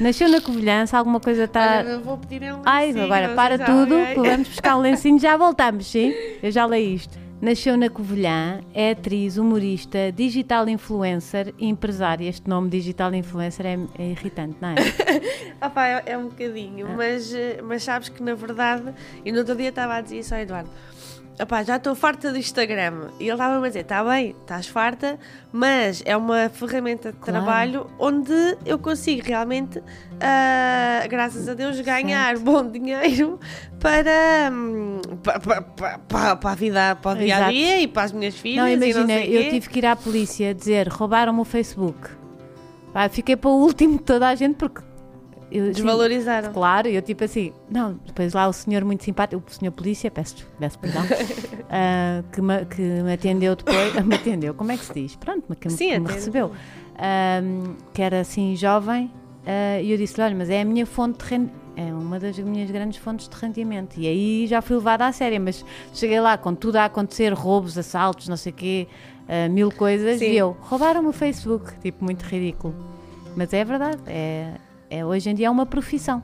Nasceu 0.00 0.28
na 0.28 0.40
Covilhança, 0.40 0.96
alguma 0.96 1.20
coisa 1.20 1.44
está. 1.44 1.78
Olha, 1.78 1.98
vou 1.98 2.16
pedir 2.16 2.52
um 2.52 2.62
Ai, 2.64 2.86
lencinho, 2.86 3.04
agora 3.04 3.28
não 3.28 3.34
para 3.34 3.58
tudo, 3.58 3.94
vamos 4.16 4.48
buscar 4.48 4.76
um 4.76 4.80
lencinho, 4.80 5.18
já 5.18 5.36
voltamos, 5.36 5.86
sim? 5.86 6.12
Eu 6.42 6.50
já 6.50 6.64
leio 6.64 6.94
isto. 6.94 7.27
Nasceu 7.40 7.76
na 7.76 7.88
Covilhã, 7.88 8.60
é 8.74 8.90
atriz, 8.90 9.36
humorista, 9.38 10.10
digital 10.10 10.68
influencer 10.68 11.54
e 11.56 11.68
empresária. 11.68 12.28
Este 12.28 12.48
nome 12.48 12.68
digital 12.68 13.14
influencer 13.14 13.64
é, 13.64 13.78
é 13.96 14.10
irritante, 14.10 14.56
não 14.60 14.70
é? 14.70 14.74
Ah 15.60 15.70
pá, 15.70 15.86
é, 15.86 16.02
é 16.06 16.18
um 16.18 16.28
bocadinho, 16.28 16.88
mas, 16.96 17.32
eh, 17.34 17.60
mas 17.64 17.82
sabes 17.82 18.08
que 18.08 18.22
na 18.22 18.34
verdade, 18.34 18.92
e 19.24 19.32
no 19.32 19.38
outro 19.38 19.56
dia 19.56 19.70
estava 19.70 19.94
a 19.96 20.00
dizer 20.00 20.18
isso 20.20 20.34
ao 20.34 20.40
Eduardo. 20.40 20.70
Epá, 21.36 21.62
já 21.62 21.76
estou 21.76 21.94
farta 21.94 22.32
do 22.32 22.38
Instagram. 22.38 23.10
E 23.20 23.24
ele 23.24 23.32
estava-me 23.32 23.64
a 23.64 23.68
dizer: 23.68 23.80
está 23.80 24.02
bem, 24.02 24.34
estás 24.40 24.66
farta, 24.66 25.16
mas 25.52 26.02
é 26.04 26.16
uma 26.16 26.48
ferramenta 26.48 27.12
de 27.12 27.18
Claro. 27.18 27.44
trabalho 27.44 27.90
onde 27.96 28.32
eu 28.66 28.76
consigo 28.76 29.22
realmente, 29.24 29.80
ah, 30.20 31.06
graças 31.08 31.48
a 31.48 31.54
Deus, 31.54 31.80
ganhar 31.80 32.36
bom 32.38 32.68
dinheiro 32.68 33.38
para, 33.80 34.50
hum, 34.52 35.00
pa- 35.22 35.38
pa- 35.38 35.62
pa- 35.62 35.98
pa- 35.98 36.36
para 36.36 36.50
a 36.50 36.54
vida, 36.54 36.96
para 37.00 37.18
o 37.18 37.22
dia 37.22 37.46
a 37.46 37.50
dia 37.50 37.80
e 37.80 37.86
para 37.88 38.02
as 38.04 38.12
minhas 38.12 38.34
filhas. 38.36 38.64
Não, 38.64 38.68
imagina, 38.72 39.06
sei 39.06 39.36
eu 39.36 39.42
quê. 39.44 39.50
tive 39.50 39.68
que 39.68 39.78
ir 39.78 39.86
à 39.86 39.94
polícia 39.96 40.54
dizer 40.54 40.88
roubaram-me 40.88 41.40
o 41.40 41.44
Facebook. 41.44 42.08
Pá, 42.92 43.08
fiquei 43.08 43.36
para 43.36 43.50
o 43.50 43.54
último 43.54 43.98
de 43.98 44.04
toda 44.04 44.28
a 44.28 44.34
gente 44.34 44.56
porque. 44.56 44.82
Eu, 45.50 45.62
assim, 45.64 45.72
Desvalorizaram. 45.72 46.52
Claro, 46.52 46.88
eu 46.88 47.00
tipo 47.00 47.24
assim, 47.24 47.54
não, 47.70 47.98
depois 48.04 48.34
lá 48.34 48.46
o 48.48 48.52
senhor 48.52 48.84
muito 48.84 49.02
simpático, 49.02 49.42
o 49.46 49.50
senhor 49.50 49.72
polícia, 49.72 50.10
peço, 50.10 50.46
peço 50.60 50.78
perdão, 50.78 51.02
ah, 51.70 52.22
que, 52.30 52.42
me, 52.42 52.64
que 52.66 52.82
me 52.82 53.12
atendeu 53.14 53.56
depois, 53.56 53.94
me 54.04 54.14
atendeu, 54.14 54.52
como 54.52 54.72
é 54.72 54.76
que 54.76 54.84
se 54.84 54.92
diz? 54.92 55.16
Pronto, 55.16 55.44
que, 55.56 55.68
me- 55.68 55.72
Sim, 55.74 55.90
que 55.92 56.00
me 56.00 56.12
recebeu, 56.12 56.52
Ah, 56.98 57.40
que 57.94 58.02
era 58.02 58.20
assim 58.20 58.54
jovem, 58.56 59.10
ah, 59.46 59.80
e 59.80 59.90
eu 59.90 59.96
disse-lhe, 59.96 60.22
olha, 60.26 60.36
mas 60.36 60.50
é 60.50 60.60
a 60.60 60.64
minha 60.66 60.84
fonte 60.84 61.24
de 61.24 61.30
rendimento, 61.30 61.67
é 61.78 61.92
uma 61.94 62.18
das 62.18 62.36
minhas 62.40 62.68
grandes 62.68 62.98
fontes 62.98 63.28
de 63.28 63.36
rendimento, 63.36 64.00
e 64.00 64.08
aí 64.08 64.46
já 64.48 64.60
fui 64.60 64.76
levada 64.76 65.06
a 65.06 65.12
sério, 65.12 65.40
mas 65.40 65.64
cheguei 65.94 66.18
lá 66.18 66.36
com 66.36 66.52
tudo 66.52 66.74
a 66.74 66.86
acontecer, 66.86 67.32
roubos, 67.32 67.78
assaltos, 67.78 68.26
não 68.26 68.36
sei 68.36 68.50
o 68.50 68.54
quê, 68.54 68.88
ah, 69.28 69.48
mil 69.48 69.70
coisas, 69.70 70.18
Sim. 70.18 70.32
e 70.32 70.36
eu, 70.36 70.56
roubaram-me 70.60 71.08
o 71.08 71.12
Facebook, 71.12 71.78
tipo, 71.78 72.04
muito 72.04 72.22
ridículo. 72.22 72.74
Mas 73.36 73.52
é 73.52 73.64
verdade, 73.64 73.98
é, 74.08 74.54
é, 74.90 75.06
hoje 75.06 75.30
em 75.30 75.34
dia 75.36 75.46
é 75.46 75.50
uma 75.50 75.66
profissão. 75.66 76.20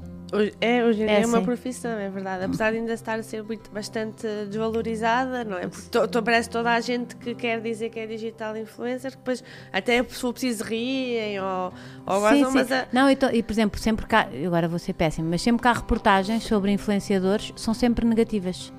É, 0.60 0.84
hoje 0.84 1.00
em 1.02 1.04
É, 1.04 1.06
dia 1.06 1.24
é 1.24 1.26
uma 1.26 1.38
sim. 1.38 1.44
profissão, 1.44 1.90
é 1.92 2.08
verdade. 2.10 2.44
Apesar 2.44 2.70
de 2.72 2.78
ainda 2.78 2.92
estar 2.92 3.18
a 3.18 3.22
ser 3.22 3.42
muito, 3.42 3.70
bastante 3.70 4.26
desvalorizada, 4.48 5.44
não 5.44 5.56
é? 5.58 5.66
Porque 5.68 5.88
to, 5.90 6.08
to- 6.08 6.22
parece 6.22 6.48
toda 6.50 6.72
a 6.72 6.80
gente 6.80 7.14
que 7.16 7.34
quer 7.34 7.60
dizer 7.60 7.90
que 7.90 7.98
é 8.00 8.06
digital 8.06 8.56
influencer, 8.56 9.12
que 9.12 9.16
depois 9.18 9.44
até 9.72 10.02
se 10.02 10.20
for 10.20 10.32
preciso 10.32 10.64
riem 10.64 11.40
ou, 11.40 11.72
ou 12.06 12.20
gostam, 12.20 12.50
mas 12.52 12.72
a- 12.72 12.86
Não, 12.92 13.10
e, 13.10 13.16
to- 13.16 13.30
e, 13.32 13.42
por 13.42 13.52
exemplo, 13.52 13.78
sempre 13.80 14.06
cá, 14.06 14.28
agora 14.46 14.66
vou 14.68 14.78
ser 14.78 14.92
péssimo, 14.94 15.28
mas 15.30 15.42
sempre 15.42 15.66
há 15.68 15.72
reportagens 15.72 16.42
sobre 16.44 16.70
influenciadores, 16.72 17.52
são 17.56 17.72
sempre 17.74 18.06
negativas. 18.06 18.72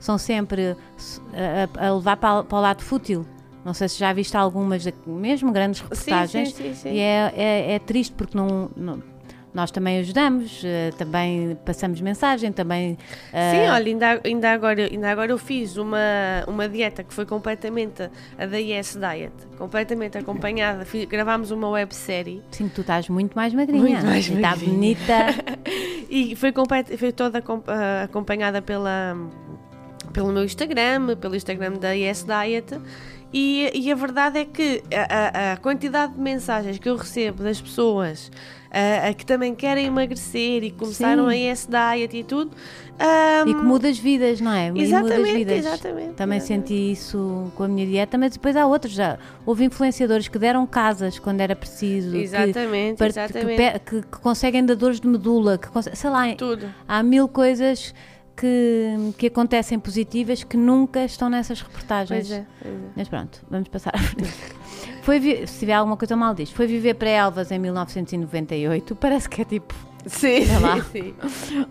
São 0.00 0.16
sempre 0.16 0.76
a, 1.34 1.80
a- 1.82 1.88
a 1.88 1.94
levar 1.94 2.16
para, 2.16 2.44
para 2.44 2.58
o 2.58 2.60
lado 2.60 2.82
fútil. 2.82 3.26
Não 3.64 3.74
sei 3.74 3.88
se 3.88 3.98
já 3.98 4.12
viste 4.12 4.36
algumas, 4.36 4.86
mesmo 5.06 5.50
grandes 5.52 5.80
reportagens, 5.80 6.50
sim, 6.54 6.68
sim, 6.68 6.74
sim. 6.74 6.92
e 6.92 7.00
é, 7.00 7.32
é, 7.36 7.72
é 7.74 7.78
triste 7.80 8.14
porque 8.14 8.36
não, 8.36 8.70
não- 8.76 9.02
nós 9.54 9.70
também 9.70 9.98
ajudamos, 10.00 10.62
eh, 10.64 10.90
também 10.98 11.56
passamos 11.64 12.00
mensagem, 12.00 12.52
também. 12.52 12.96
eh, 13.32 13.50
Sim, 13.50 13.68
olha, 13.70 13.86
ainda, 13.86 14.20
ainda, 14.24 14.50
agora, 14.52 14.84
ainda 14.90 15.10
agora 15.10 15.32
eu 15.32 15.38
fiz 15.38 15.76
uma, 15.76 15.98
uma 16.46 16.68
dieta 16.68 17.02
que 17.02 17.12
foi 17.14 17.24
completamente 17.26 18.08
a 18.38 18.46
da 18.46 18.58
Yes 18.58 18.96
Diet, 19.00 19.32
completamente 19.56 20.18
acompanhada. 20.18 20.84
Fiz- 20.84 21.06
gravámos 21.06 21.50
uma 21.50 21.68
websérie 21.70 22.42
Sim, 22.50 22.68
tu 22.68 22.82
estás 22.82 23.08
muito 23.08 23.34
mais 23.34 23.52
magrinha. 23.54 23.82
Muito 23.82 24.06
mais 24.06 24.28
está 24.28 24.50
magrinha. 24.50 24.72
bonita. 24.74 25.26
e 26.10 26.36
foi, 26.36 26.52
complet, 26.52 26.96
foi 26.96 27.12
toda 27.12 27.42
ah, 27.66 28.02
acompanhada 28.04 28.60
pela, 28.62 29.16
pelo 30.12 30.32
meu 30.32 30.44
Instagram, 30.44 31.16
pelo 31.16 31.34
Instagram 31.34 31.72
da 31.72 31.92
Yes 31.92 32.24
Diet. 32.24 32.78
E, 33.32 33.70
e 33.74 33.92
a 33.92 33.94
verdade 33.94 34.38
é 34.38 34.44
que 34.44 34.82
a, 34.94 35.48
a- 35.50 35.52
a 35.52 35.56
quantidade 35.58 36.14
de 36.14 36.20
mensagens 36.20 36.78
que 36.78 36.88
eu 36.88 36.96
recebo 36.96 37.42
das 37.42 37.60
pessoas 37.60 38.30
a 38.70 39.14
que 39.14 39.24
também 39.24 39.54
querem 39.54 39.86
emagrecer 39.86 40.62
e 40.62 40.70
começaram 40.70 41.30
Sim. 41.30 41.50
a 41.50 41.94
Diet 41.96 42.16
e 42.18 42.22
tudo. 42.22 42.50
ah, 42.98 43.42
E 43.46 43.54
que 43.54 43.62
muda 43.62 43.88
as 43.88 43.98
vidas, 43.98 44.42
não 44.42 44.52
é? 44.52 44.70
Exatamente, 44.74 45.32
vidas. 45.38 45.58
exatamente, 45.58 46.12
Também 46.14 46.36
exatamente. 46.36 46.68
senti 46.68 46.92
isso 46.92 47.50
com 47.54 47.62
a 47.64 47.68
minha 47.68 47.86
dieta, 47.86 48.18
mas 48.18 48.32
depois 48.34 48.54
há 48.56 48.66
outros 48.66 48.92
já. 48.92 49.18
Houve 49.46 49.64
influenciadores 49.64 50.28
que 50.28 50.38
deram 50.38 50.66
casas 50.66 51.18
quando 51.18 51.40
era 51.40 51.56
preciso. 51.56 52.10
que- 52.12 52.18
Exatamente, 52.18 52.98
para- 52.98 53.06
exatamente. 53.06 53.56
Que, 53.56 53.78
que- 53.78 54.02
que 54.02 54.18
conseguem 54.20 54.62
dadores 54.64 55.00
de 55.00 55.08
medula, 55.08 55.56
que 55.56 55.68
sei 55.96 56.10
lá, 56.10 56.34
Tudo. 56.34 56.68
há 56.86 57.02
mil 57.02 57.26
coisas 57.26 57.94
que, 58.38 59.12
que 59.18 59.26
acontecem 59.26 59.78
positivas 59.78 60.44
que 60.44 60.56
nunca 60.56 61.04
estão 61.04 61.28
nessas 61.28 61.60
reportagens. 61.60 62.28
Pois 62.28 62.30
é, 62.40 62.46
pois 62.62 62.74
é. 62.74 62.78
Mas 62.96 63.08
pronto, 63.08 63.40
vamos 63.50 63.68
passar 63.68 63.94
à 63.94 63.98
frente. 63.98 64.32
Foi 65.02 65.20
se 65.46 65.58
tiver 65.58 65.72
alguma 65.72 65.96
coisa 65.96 66.14
mal 66.16 66.34
disto, 66.34 66.54
foi 66.54 66.66
viver 66.66 66.94
para 66.94 67.08
Elvas 67.08 67.50
em 67.50 67.58
1998, 67.58 68.94
parece 68.96 69.28
que 69.28 69.42
é 69.42 69.44
tipo 69.44 69.74
Sim, 70.06 70.40
lá. 70.60 70.82
sim, 70.92 71.14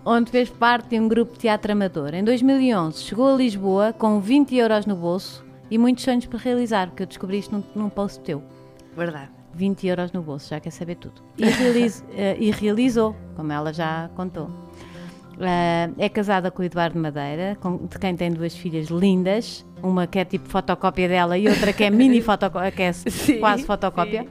onde 0.05 0.29
fez 0.31 0.49
parte 0.49 0.89
de 0.89 0.99
um 0.99 1.07
grupo 1.07 1.33
de 1.33 1.39
teatro 1.39 1.71
amador. 1.71 2.13
Em 2.13 2.23
2011 2.23 3.01
chegou 3.03 3.33
a 3.33 3.37
Lisboa 3.37 3.93
com 3.93 4.19
20 4.19 4.55
euros 4.55 4.85
no 4.85 4.95
bolso 4.95 5.45
e 5.71 5.77
muitos 5.77 6.03
sonhos 6.03 6.25
para 6.25 6.39
realizar, 6.39 6.87
porque 6.87 7.03
eu 7.03 7.07
descobri 7.07 7.39
isto 7.39 7.55
num, 7.55 7.63
num 7.83 7.89
post 7.89 8.19
teu. 8.21 8.43
Verdade. 8.95 9.29
20 9.53 9.87
euros 9.87 10.11
no 10.11 10.21
bolso, 10.21 10.49
já 10.49 10.59
quer 10.59 10.69
saber 10.71 10.95
tudo. 10.95 11.21
E, 11.37 11.45
realiz- 11.45 12.03
eh, 12.15 12.37
e 12.39 12.51
realizou, 12.51 13.15
como 13.35 13.51
ela 13.51 13.73
já 13.73 14.09
contou. 14.15 14.49
Eh, 15.39 15.89
é 15.99 16.09
casada 16.09 16.49
com 16.49 16.61
o 16.61 16.65
Eduardo 16.65 16.97
Madeira, 16.99 17.55
com- 17.61 17.85
de 17.85 17.99
quem 17.99 18.15
tem 18.15 18.31
duas 18.31 18.55
filhas 18.55 18.87
lindas, 18.87 19.63
uma 19.83 20.07
que 20.07 20.17
é 20.17 20.25
tipo 20.25 20.49
fotocópia 20.49 21.07
dela 21.07 21.37
e 21.37 21.47
outra 21.47 21.71
que 21.71 21.83
é 21.83 21.89
mini 21.91 22.21
fotocópia, 22.23 22.71
que 22.71 22.81
é 22.81 22.91
Sim, 22.93 23.39
quase 23.39 23.63
fotocópia. 23.63 24.27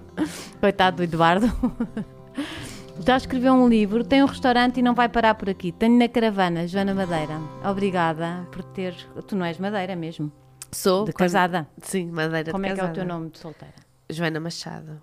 Coitado 0.61 0.97
do 0.99 1.03
Eduardo. 1.05 1.47
Já 3.07 3.17
escreveu 3.19 3.53
um 3.53 3.69
livro, 3.69 4.03
tem 4.03 4.23
um 4.23 4.27
restaurante 4.27 4.79
e 4.79 4.83
não 4.83 4.95
vai 4.95 5.09
parar 5.09 5.35
por 5.35 5.51
aqui. 5.51 5.71
Tenho 5.71 5.99
na 5.99 6.09
caravana, 6.09 6.67
Joana 6.67 6.95
Madeira. 6.95 7.39
Obrigada 7.65 8.47
por 8.51 8.63
ter. 8.65 8.95
Tu 9.27 9.37
não 9.37 9.45
és 9.45 9.59
Madeira 9.59 9.95
mesmo? 9.95 10.33
Sou 10.73 11.05
De 11.05 11.13
casada. 11.13 11.69
Sim, 11.83 12.11
Madeira 12.11 12.51
Como 12.51 12.65
é 12.65 12.69
que 12.69 12.73
é 12.73 12.75
o 12.75 12.79
casada. 12.89 12.95
teu 12.95 13.05
nome 13.07 13.31
de 13.31 13.39
solteira? 13.39 13.75
Joana 14.11 14.41
Machado. 14.41 15.01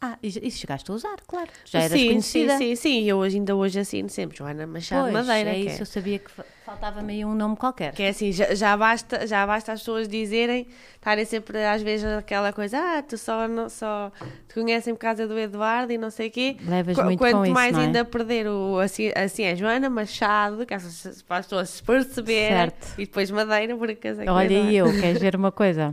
Ah, 0.00 0.16
e 0.22 0.30
chegaste 0.52 0.88
a 0.92 0.94
usar, 0.94 1.16
claro. 1.26 1.48
Já 1.64 1.80
eras 1.80 1.98
sim, 1.98 2.06
conhecida. 2.06 2.52
Sim, 2.56 2.66
sim, 2.68 2.76
sim. 2.76 3.00
E 3.02 3.08
eu 3.08 3.16
hoje, 3.16 3.36
ainda 3.36 3.56
hoje 3.56 3.80
assino 3.80 4.08
sempre 4.08 4.38
Joana 4.38 4.64
Machado 4.64 5.10
Pois, 5.10 5.26
Madeira. 5.26 5.50
é 5.50 5.54
que 5.54 5.66
isso, 5.70 5.82
eu 5.82 5.86
sabia 5.86 6.20
que 6.20 6.30
fa- 6.30 6.44
faltava-me 6.64 7.14
aí 7.14 7.24
um 7.24 7.34
nome 7.34 7.56
qualquer. 7.56 7.92
Que 7.94 8.04
é 8.04 8.10
assim, 8.10 8.30
já, 8.30 8.54
já 8.54 8.76
basta, 8.76 9.26
já 9.26 9.44
basta 9.44 9.72
as 9.72 9.80
pessoas 9.80 10.06
dizerem, 10.06 10.68
estarem 10.94 11.24
sempre 11.24 11.64
às 11.64 11.82
vezes 11.82 12.06
aquela 12.06 12.52
coisa, 12.52 12.78
ah, 12.78 13.02
tu 13.02 13.18
só, 13.18 13.48
não, 13.48 13.68
só 13.68 14.12
te 14.46 14.54
conhecem 14.54 14.94
por 14.94 15.00
causa 15.00 15.26
do 15.26 15.36
Eduardo 15.36 15.92
e 15.92 15.98
não 15.98 16.10
sei 16.10 16.28
o 16.28 16.30
quê. 16.30 16.56
Levas 16.64 16.96
Qu- 16.96 17.02
muito 17.02 17.18
Quanto 17.18 17.34
com 17.38 17.44
isso, 17.46 17.54
mais 17.54 17.72
não 17.74 17.80
é? 17.82 17.86
ainda 17.86 18.04
perder 18.04 18.46
o 18.46 18.78
assim, 18.78 19.10
assim 19.16 19.42
é 19.42 19.56
Joana 19.56 19.90
Machado, 19.90 20.64
que 20.64 20.74
as, 20.74 21.24
para 21.26 21.38
as 21.38 21.46
pessoas 21.46 21.70
se 21.70 21.82
perceberem, 21.82 22.56
Certo. 22.56 22.94
e 22.96 23.04
depois 23.04 23.32
Madeira, 23.32 23.76
porque 23.76 23.96
casei 23.96 24.26
com 24.26 24.30
o 24.30 24.34
Olha, 24.36 24.52
e 24.70 24.76
eu, 24.76 24.92
queres 25.00 25.20
ver 25.20 25.34
uma 25.34 25.50
coisa? 25.50 25.92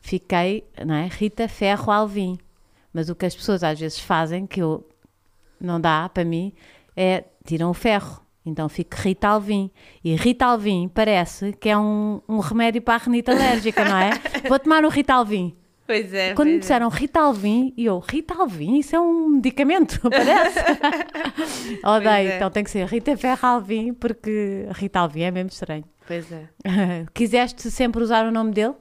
Fiquei, 0.00 0.64
não 0.84 0.94
é? 0.94 1.08
Rita 1.08 1.46
Ferro 1.46 1.92
Alvim. 1.92 2.38
Mas 2.92 3.08
o 3.08 3.14
que 3.14 3.26
as 3.26 3.34
pessoas 3.34 3.62
às 3.62 3.78
vezes 3.78 3.98
fazem, 3.98 4.46
que 4.46 4.60
eu 4.60 4.86
não 5.60 5.80
dá 5.80 6.08
para 6.08 6.24
mim, 6.24 6.52
é 6.96 7.24
tiram 7.44 7.70
o 7.70 7.74
ferro. 7.74 8.20
Então 8.44 8.68
fico 8.68 8.96
Rita 8.96 9.28
Alvim. 9.28 9.70
E 10.02 10.14
Rita 10.16 10.46
Alvim 10.46 10.90
parece 10.92 11.52
que 11.52 11.68
é 11.68 11.78
um, 11.78 12.20
um 12.28 12.38
remédio 12.38 12.82
para 12.82 12.94
a 12.94 12.98
renite 12.98 13.30
alérgica, 13.30 13.84
não 13.84 13.96
é? 13.96 14.10
Vou 14.48 14.58
tomar 14.58 14.84
um 14.84 14.88
Rita 14.88 15.14
Alvim. 15.14 15.56
Pois 15.86 16.14
é, 16.14 16.32
Quando 16.34 16.48
me 16.48 16.52
pois 16.52 16.56
é. 16.56 16.58
disseram 16.60 16.88
Rita 16.88 17.20
Alvim, 17.20 17.74
e 17.76 17.84
eu, 17.84 17.98
Rita 17.98 18.34
Alvim, 18.34 18.78
isso 18.78 18.94
é 18.94 19.00
um 19.00 19.28
medicamento, 19.28 20.00
parece. 20.08 20.60
Odeio, 21.84 22.30
é. 22.30 22.36
então 22.36 22.50
tem 22.50 22.62
que 22.64 22.70
ser 22.70 22.86
Rita 22.86 23.16
Ferro 23.16 23.46
Alvim, 23.46 23.92
porque 23.92 24.66
Rita 24.70 25.00
Alvim 25.00 25.22
é 25.22 25.30
mesmo 25.30 25.50
estranho. 25.50 25.84
Pois 26.06 26.30
é. 26.32 26.48
Quiseste 27.12 27.70
sempre 27.70 28.02
usar 28.02 28.26
o 28.26 28.30
nome 28.30 28.52
dele? 28.52 28.74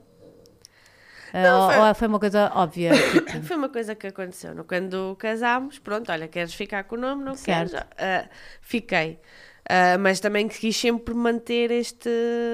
Ah, 1.33 1.55
ou, 1.65 1.71
foi- 1.71 1.87
ou 1.89 1.95
foi 1.95 2.07
uma 2.07 2.19
coisa 2.19 2.51
óbvia? 2.55 2.91
tipo, 3.31 3.43
Foi 3.43 3.57
uma 3.57 3.69
coisa 3.69 3.95
que 3.95 4.07
aconteceu. 4.07 4.51
Quando 4.65 5.15
casámos, 5.17 5.79
pronto, 5.79 6.11
olha, 6.11 6.27
queres 6.27 6.53
ficar 6.53 6.83
com 6.83 6.95
o 6.95 6.99
nome? 6.99 7.23
Não 7.23 7.35
Certo. 7.35 7.71
queres? 7.71 7.85
Ah, 7.97 8.25
fiquei. 8.61 9.19
Ah, 9.69 9.97
mas 9.97 10.19
também 10.19 10.47
quis 10.47 10.75
sempre 10.75 11.13
manter 11.13 11.71
este 11.71 12.09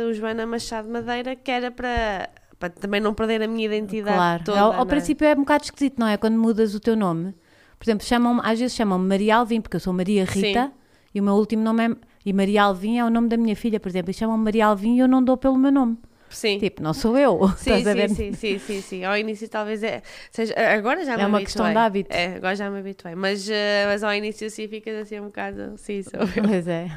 o 0.09 0.13
Joana 0.13 0.45
Machado 0.45 0.87
Madeira, 0.89 1.35
que 1.35 1.49
era 1.49 1.71
para, 1.71 2.29
para 2.59 2.69
também 2.69 2.99
não 3.01 3.13
perder 3.13 3.41
a 3.41 3.47
minha 3.47 3.65
identidade 3.65 4.15
claro. 4.15 4.43
toda. 4.43 4.59
ao, 4.59 4.67
ao 4.67 4.73
não 4.75 4.81
é? 4.83 4.85
princípio 4.85 5.25
é 5.25 5.33
um 5.33 5.37
bocado 5.39 5.63
esquisito, 5.63 5.97
não 5.99 6.07
é? 6.07 6.17
Quando 6.17 6.37
mudas 6.37 6.75
o 6.75 6.79
teu 6.79 6.95
nome. 6.95 7.33
Por 7.79 7.85
exemplo, 7.85 8.05
chamam 8.05 8.39
às 8.43 8.59
vezes 8.59 8.75
chamam-me 8.75 9.07
Maria 9.07 9.37
Alvim, 9.37 9.61
porque 9.61 9.75
eu 9.77 9.79
sou 9.79 9.93
Maria 9.93 10.25
Rita, 10.25 10.65
Sim. 10.65 10.71
e 11.15 11.21
o 11.21 11.23
meu 11.23 11.33
último 11.35 11.63
nome 11.63 11.85
é. 11.87 11.95
E 12.25 12.33
Maria 12.33 12.63
Alvim 12.63 12.97
é 12.97 13.05
o 13.05 13.09
nome 13.09 13.29
da 13.29 13.37
minha 13.37 13.55
filha, 13.55 13.79
por 13.79 13.87
exemplo, 13.87 14.11
e 14.11 14.13
chamam-me 14.13 14.43
Maria 14.43 14.65
Alvim 14.65 14.95
e 14.95 14.99
eu 14.99 15.07
não 15.07 15.23
dou 15.23 15.37
pelo 15.37 15.55
meu 15.57 15.71
nome. 15.71 15.97
Sim. 16.29 16.59
Tipo, 16.59 16.81
não 16.83 16.93
sou 16.93 17.17
eu. 17.17 17.39
Sim, 17.57 17.71
estás 17.77 17.87
a 17.87 17.93
ver? 17.93 18.09
sim, 18.09 18.33
sim, 18.33 18.33
sim, 18.33 18.59
sim, 18.59 18.81
sim. 18.81 19.03
Ao 19.05 19.17
início 19.17 19.47
talvez 19.49 19.81
é. 19.83 20.01
Seja, 20.31 20.53
agora 20.75 21.03
já 21.05 21.15
me 21.17 21.23
É 21.23 21.25
uma 21.27 21.37
habituei. 21.37 21.45
questão 21.45 21.71
de 21.71 21.77
hábito. 21.77 22.15
É, 22.15 22.35
agora 22.35 22.55
já 22.55 22.69
me 22.69 22.79
habituei. 22.79 23.15
Mas, 23.15 23.49
ah, 23.49 23.53
mas 23.87 24.03
ao 24.03 24.13
início 24.13 24.49
sim 24.49 24.67
ficas 24.67 24.95
assim 24.95 25.19
um 25.19 25.25
bocado. 25.25 25.73
Sim, 25.77 26.01
sou 26.03 26.19
eu. 26.19 26.27
Pois 26.47 26.67
é. 26.67 26.89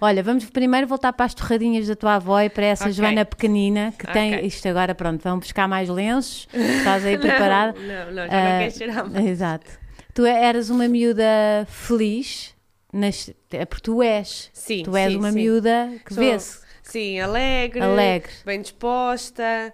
Olha, 0.00 0.20
vamos 0.20 0.44
primeiro 0.46 0.86
voltar 0.88 1.12
para 1.12 1.26
as 1.26 1.32
torradinhas 1.34 1.86
da 1.86 1.94
tua 1.94 2.16
avó 2.16 2.40
e 2.40 2.50
para 2.50 2.66
essa 2.66 2.84
Ok. 2.84 2.92
Joana 2.94 3.24
pequenina 3.24 3.94
que 3.96 4.04
tem. 4.12 4.34
Ok. 4.34 4.46
Isto 4.48 4.66
agora, 4.68 4.96
pronto, 4.96 5.22
vamos 5.22 5.44
buscar 5.46 5.68
mais 5.68 5.88
lenços. 5.88 6.48
Estás 6.52 7.04
aí 7.04 7.16
preparada? 7.18 7.78
Não, 7.78 8.06
não, 8.10 8.26
já 8.28 8.36
Ah, 8.36 8.50
não 8.52 8.58
queres 8.58 8.74
cheirar 8.76 9.08
mais. 9.10 9.26
Exato. 9.26 9.70
Tu 10.12 10.26
eras 10.26 10.70
uma 10.70 10.88
miúda 10.88 11.24
feliz, 11.68 12.52
nas, 12.92 13.30
é 13.52 13.64
porque 13.64 13.82
tu 13.84 14.02
és. 14.02 14.50
Sim, 14.52 14.82
tu 14.82 14.96
és 14.96 15.12
sim, 15.12 15.18
uma 15.18 15.30
sim. 15.30 15.36
miúda 15.38 15.88
que 16.04 16.12
Sou- 16.14 16.24
vê-se. 16.24 16.61
Sim, 16.82 17.20
alegre, 17.20 17.80
Alegre. 17.80 18.30
bem 18.44 18.60
disposta, 18.60 19.72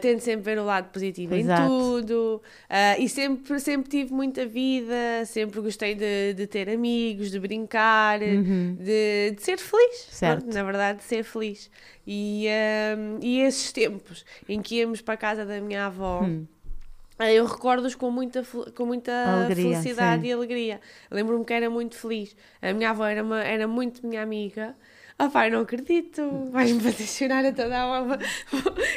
tento 0.00 0.20
sempre 0.20 0.42
ver 0.42 0.58
o 0.58 0.64
lado 0.64 0.90
positivo 0.90 1.34
Exato. 1.34 1.62
em 1.62 1.66
tudo 1.68 2.42
ah, 2.68 2.98
e 2.98 3.08
sempre, 3.10 3.60
sempre 3.60 3.90
tive 3.90 4.12
muita 4.12 4.46
vida, 4.46 5.24
sempre 5.26 5.60
gostei 5.60 5.94
de, 5.94 6.32
de 6.34 6.46
ter 6.46 6.70
amigos, 6.70 7.30
de 7.30 7.38
brincar, 7.38 8.18
de, 8.20 9.32
de 9.32 9.42
ser 9.42 9.58
feliz. 9.58 10.06
Uhum. 10.06 10.10
Certo. 10.12 10.40
Pronto, 10.42 10.54
na 10.54 10.62
verdade, 10.64 10.98
de 10.98 11.04
ser 11.04 11.22
feliz. 11.24 11.70
E, 12.06 12.46
ah, 12.48 13.18
e 13.20 13.40
esses 13.42 13.70
tempos 13.70 14.24
em 14.48 14.60
que 14.62 14.76
íamos 14.76 15.02
para 15.02 15.14
a 15.14 15.18
casa 15.18 15.44
da 15.44 15.60
minha 15.60 15.84
avó. 15.86 16.22
ah, 17.18 17.30
Eu 17.32 17.44
recordo-os 17.44 17.94
com 17.94 18.10
muita, 18.10 18.42
com 18.74 18.86
muita 18.86 19.12
Hum. 19.12 19.44
Alegria, 19.44 19.72
felicidade 19.72 20.22
sim. 20.22 20.28
e 20.28 20.32
alegria. 20.32 20.80
Lembro-me 21.10 21.44
que 21.44 21.52
era 21.52 21.68
muito 21.68 21.96
feliz. 21.96 22.34
A 22.62 22.72
minha 22.72 22.90
avó 22.90 23.04
era, 23.06 23.22
uma, 23.22 23.42
era 23.44 23.68
muito 23.68 24.06
minha 24.06 24.22
amiga. 24.22 24.74
Ah, 25.18 25.30
pai, 25.30 25.48
não 25.48 25.60
acredito. 25.60 26.48
Vais-me 26.52 26.78
fazer 26.78 27.06
chorar 27.06 27.44
a 27.46 27.50
toda 27.52 27.74
a 27.74 27.80
alma. 27.80 28.18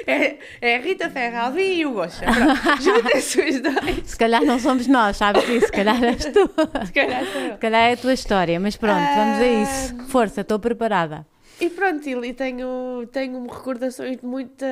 É, 0.06 0.38
é 0.60 0.76
a 0.76 0.80
Rita 0.80 1.10
Ferralvi 1.10 1.62
e 1.80 1.86
o. 1.86 1.94
Pronto, 1.94 2.12
Juntem-se 2.84 3.40
os 3.42 3.62
dois. 3.62 4.02
Se 4.10 4.18
calhar 4.18 4.44
não 4.44 4.60
somos 4.60 4.86
nós, 4.88 5.16
sabes 5.16 5.46
disso? 5.46 5.68
Se 5.68 5.72
calhar 5.72 6.04
és 6.04 6.26
tu. 6.26 6.50
Se 6.86 6.92
calhar 6.92 7.26
sou 7.26 7.42
eu. 7.42 7.52
Se 7.54 7.58
calhar 7.60 7.90
é 7.90 7.94
a 7.94 7.98
tua 7.98 8.14
história, 8.14 8.60
mas 8.60 8.76
pronto, 8.76 9.00
vamos 9.16 9.40
a 9.40 9.48
isso. 9.48 9.96
Força, 10.10 10.42
estou 10.42 10.60
preparada. 10.60 11.26
E 11.62 11.70
pronto, 11.70 12.08
e 12.08 12.14
e 12.30 12.34
tenho, 12.34 13.08
tenho 13.12 13.46
recordações 13.48 14.18
de 14.18 14.26
muita, 14.26 14.66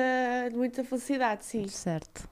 de 0.50 0.56
muita 0.56 0.84
felicidade, 0.84 1.44
sim. 1.46 1.66
Certo. 1.68 2.28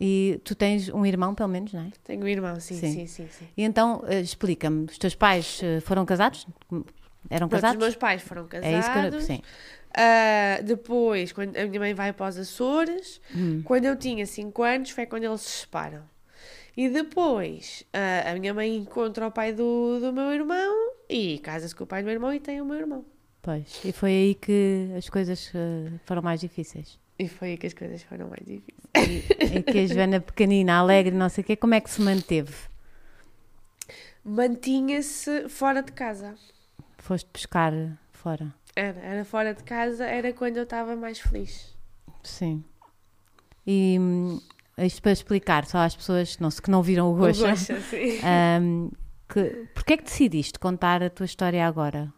E 0.00 0.40
tu 0.44 0.54
tens 0.54 0.88
um 0.88 1.04
irmão, 1.04 1.34
pelo 1.34 1.48
menos, 1.48 1.72
não 1.72 1.82
é? 1.82 1.88
Tenho 2.04 2.22
um 2.24 2.28
irmão, 2.28 2.58
sim, 2.58 2.74
Sim. 2.74 2.92
sim, 2.92 3.06
sim. 3.06 3.28
sim, 3.30 3.48
E 3.56 3.62
então, 3.62 4.02
eh, 4.06 4.20
explica-me, 4.20 4.86
os 4.86 4.96
teus 4.96 5.14
pais 5.14 5.60
eh, 5.62 5.80
foram 5.80 6.06
casados? 6.06 6.46
Eram 7.28 7.48
Pronto, 7.48 7.60
casados? 7.60 7.76
os 7.76 7.88
meus 7.88 7.96
pais 7.96 8.22
foram 8.22 8.46
casados. 8.46 8.74
É 8.74 8.78
isso 8.78 8.92
que 9.10 9.16
eu... 9.16 9.20
Sim. 9.20 9.42
Ah, 9.94 10.60
depois, 10.62 11.32
quando 11.32 11.56
a 11.56 11.66
minha 11.66 11.80
mãe 11.80 11.92
vai 11.94 12.12
para 12.12 12.28
os 12.28 12.38
Açores, 12.38 13.20
Hum. 13.34 13.60
quando 13.64 13.84
eu 13.86 13.96
tinha 13.96 14.24
5 14.24 14.62
anos, 14.62 14.90
foi 14.90 15.04
quando 15.06 15.24
eles 15.24 15.40
se 15.40 15.60
separam. 15.60 16.02
E 16.76 16.88
depois, 16.88 17.84
ah, 17.92 18.30
a 18.30 18.34
minha 18.36 18.54
mãe 18.54 18.76
encontra 18.76 19.26
o 19.26 19.30
pai 19.32 19.52
do, 19.52 19.98
do 20.00 20.12
meu 20.12 20.32
irmão 20.32 20.92
e 21.08 21.38
casa-se 21.40 21.74
com 21.74 21.84
o 21.84 21.86
pai 21.86 22.02
do 22.02 22.06
meu 22.06 22.14
irmão 22.14 22.32
e 22.32 22.38
tem 22.40 22.60
o 22.60 22.64
meu 22.64 22.76
irmão. 22.78 23.04
Pois. 23.42 23.80
E 23.84 23.90
foi 23.92 24.10
aí 24.10 24.34
que 24.34 24.90
as 24.96 25.08
coisas 25.08 25.50
eh, 25.54 25.90
foram 26.06 26.20
mais 26.22 26.40
difíceis. 26.40 26.98
E 27.18 27.26
foi 27.26 27.48
aí 27.52 27.56
que 27.56 27.66
as 27.66 27.74
coisas 27.74 28.02
foram 28.02 28.28
mais 28.28 28.44
difíceis. 28.46 28.78
E, 28.96 29.56
e 29.58 29.62
que 29.62 29.78
a 29.78 29.86
Joana 29.86 30.20
pequenina, 30.20 30.74
alegre, 30.78 31.14
não 31.14 31.28
sei 31.28 31.42
o 31.42 31.46
quê, 31.46 31.56
como 31.56 31.74
é 31.74 31.80
que 31.80 31.90
se 31.90 32.00
manteve? 32.02 32.54
Mantinha-se 34.24 35.48
fora 35.48 35.82
de 35.82 35.92
casa. 35.92 36.34
Foste 37.02 37.28
pescar 37.32 37.72
fora? 38.12 38.54
Era, 38.76 39.00
era 39.00 39.24
fora 39.24 39.54
de 39.54 39.62
casa, 39.64 40.04
era 40.04 40.32
quando 40.32 40.56
eu 40.58 40.62
estava 40.64 40.94
mais 40.94 41.18
feliz. 41.18 41.74
Sim. 42.22 42.62
E 43.66 43.96
hum, 43.98 44.40
isto 44.78 45.02
para 45.02 45.12
explicar 45.12 45.66
só 45.66 45.78
às 45.78 45.96
pessoas 45.96 46.38
não, 46.38 46.48
que 46.50 46.70
não 46.70 46.82
viram 46.82 47.08
o 47.10 47.14
O 47.14 47.16
Goxa. 47.16 47.48
Goxa, 47.48 47.80
sim. 47.80 48.18
hum, 48.62 48.90
que, 49.28 49.66
porque 49.74 49.94
é 49.94 49.96
que 49.96 50.04
decidiste 50.04 50.58
contar 50.58 51.02
a 51.02 51.10
tua 51.10 51.26
história 51.26 51.66
agora? 51.66 52.12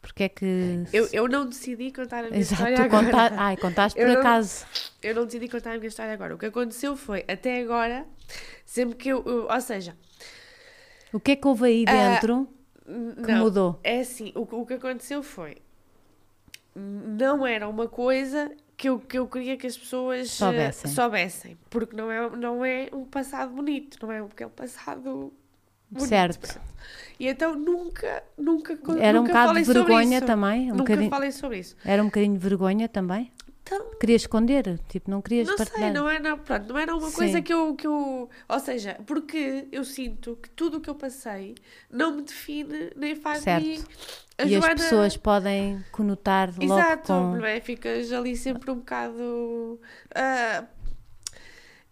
Porque 0.00 0.24
é 0.24 0.28
que... 0.28 0.82
Eu, 0.92 1.08
eu 1.12 1.28
não 1.28 1.46
decidi 1.48 1.90
contar 1.90 2.24
a 2.24 2.28
minha 2.28 2.38
Exato, 2.38 2.62
história 2.62 2.84
agora. 2.84 3.04
conta... 3.06 3.34
Ai, 3.40 3.56
contaste 3.56 3.98
Eu 3.98 4.06
por 4.08 4.12
não- 4.12 4.20
acaso. 4.20 4.66
Eu 5.02 5.14
não 5.14 5.24
decidi 5.24 5.48
contar 5.48 5.70
a 5.72 5.76
minha 5.76 5.88
história 5.88 6.12
agora. 6.12 6.34
O 6.34 6.38
que 6.38 6.44
aconteceu 6.46 6.94
foi, 6.94 7.24
até 7.26 7.62
agora, 7.62 8.06
sempre 8.66 8.96
que 8.96 9.08
eu. 9.08 9.22
eu- 9.24 9.46
ou 9.50 9.60
seja, 9.62 9.96
O 11.10 11.18
que 11.18 11.32
é 11.32 11.36
que 11.36 11.46
houve 11.48 11.64
aí 11.66 11.84
Ah, 11.88 11.92
dentro 12.12 12.34
n- 12.40 12.48
que 12.84 13.32
não, 13.32 13.44
mudou? 13.44 13.80
é 13.82 14.00
assim, 14.00 14.32
o, 14.34 14.44
que- 14.46 14.54
o 14.54 14.66
que 14.66 14.74
aconteceu 14.74 15.22
foi. 15.22 15.56
Não 16.74 17.46
era 17.46 17.68
uma 17.68 17.86
coisa 17.88 18.50
que 18.76 18.88
eu, 18.88 18.98
que 18.98 19.16
eu 19.18 19.26
queria 19.28 19.56
que 19.56 19.66
as 19.66 19.76
pessoas 19.78 20.20
eh, 20.20 20.24
Soubessem. 20.24 20.90
soubessem. 20.90 21.58
Porque 21.70 21.96
não 21.96 22.10
é, 22.10 22.28
não 22.30 22.64
é 22.64 22.88
um 22.92 23.04
passado 23.04 23.52
bonito, 23.54 23.96
não 24.02 24.10
é 24.12 24.18
aquele 24.20 24.50
passado. 24.50 25.32
bonito. 25.90 26.08
Certo. 26.08 26.60
E 27.18 27.28
então 27.28 27.54
nunca, 27.54 28.22
nunca, 28.36 28.72
Era 28.98 29.18
um 29.18 29.22
nunca 29.22 29.32
bocado 29.32 29.48
falei 29.48 29.62
de 29.62 29.72
vergonha 29.72 30.20
também? 30.20 30.62
Um 30.72 30.76
nunca 30.76 30.82
bocadinho... 30.92 31.10
falei 31.10 31.30
sobre 31.30 31.58
isso. 31.60 31.76
Era 31.84 32.02
um 32.02 32.06
bocadinho 32.06 32.32
de 32.32 32.38
vergonha 32.40 32.88
também? 32.88 33.30
Então, 33.66 33.92
Querias 33.98 34.22
esconder? 34.22 34.78
Tipo, 34.90 35.10
não 35.10 35.22
querias 35.22 35.48
Não 35.48 35.56
partilhar? 35.56 35.80
sei, 35.84 35.90
não 35.92 36.06
era, 36.06 36.36
pronto, 36.36 36.68
não 36.68 36.78
era 36.78 36.94
uma 36.94 37.08
Sim. 37.08 37.16
coisa 37.16 37.40
que 37.42 37.52
eu, 37.52 37.74
que 37.74 37.86
eu. 37.86 38.28
Ou 38.46 38.60
seja, 38.60 38.98
porque 39.06 39.66
eu 39.72 39.82
sinto 39.84 40.36
que 40.36 40.50
tudo 40.50 40.76
o 40.76 40.80
que 40.82 40.90
eu 40.90 40.94
passei 40.94 41.54
não 41.90 42.14
me 42.16 42.22
define 42.22 42.90
nem 42.94 43.16
faz 43.16 43.42
de 43.42 43.50
mim. 43.50 43.82
A 44.36 44.44
E 44.44 44.50
Joana, 44.50 44.66
as 44.74 44.74
pessoas 44.82 45.16
podem 45.16 45.82
conotar 45.90 46.50
logo 46.58 46.64
Exato, 46.64 47.06
com... 47.06 47.36
não 47.36 47.44
é? 47.46 47.58
Ficas 47.60 48.12
ali 48.12 48.36
sempre 48.36 48.70
um 48.70 48.76
bocado. 48.76 49.80
ah, 50.14 50.64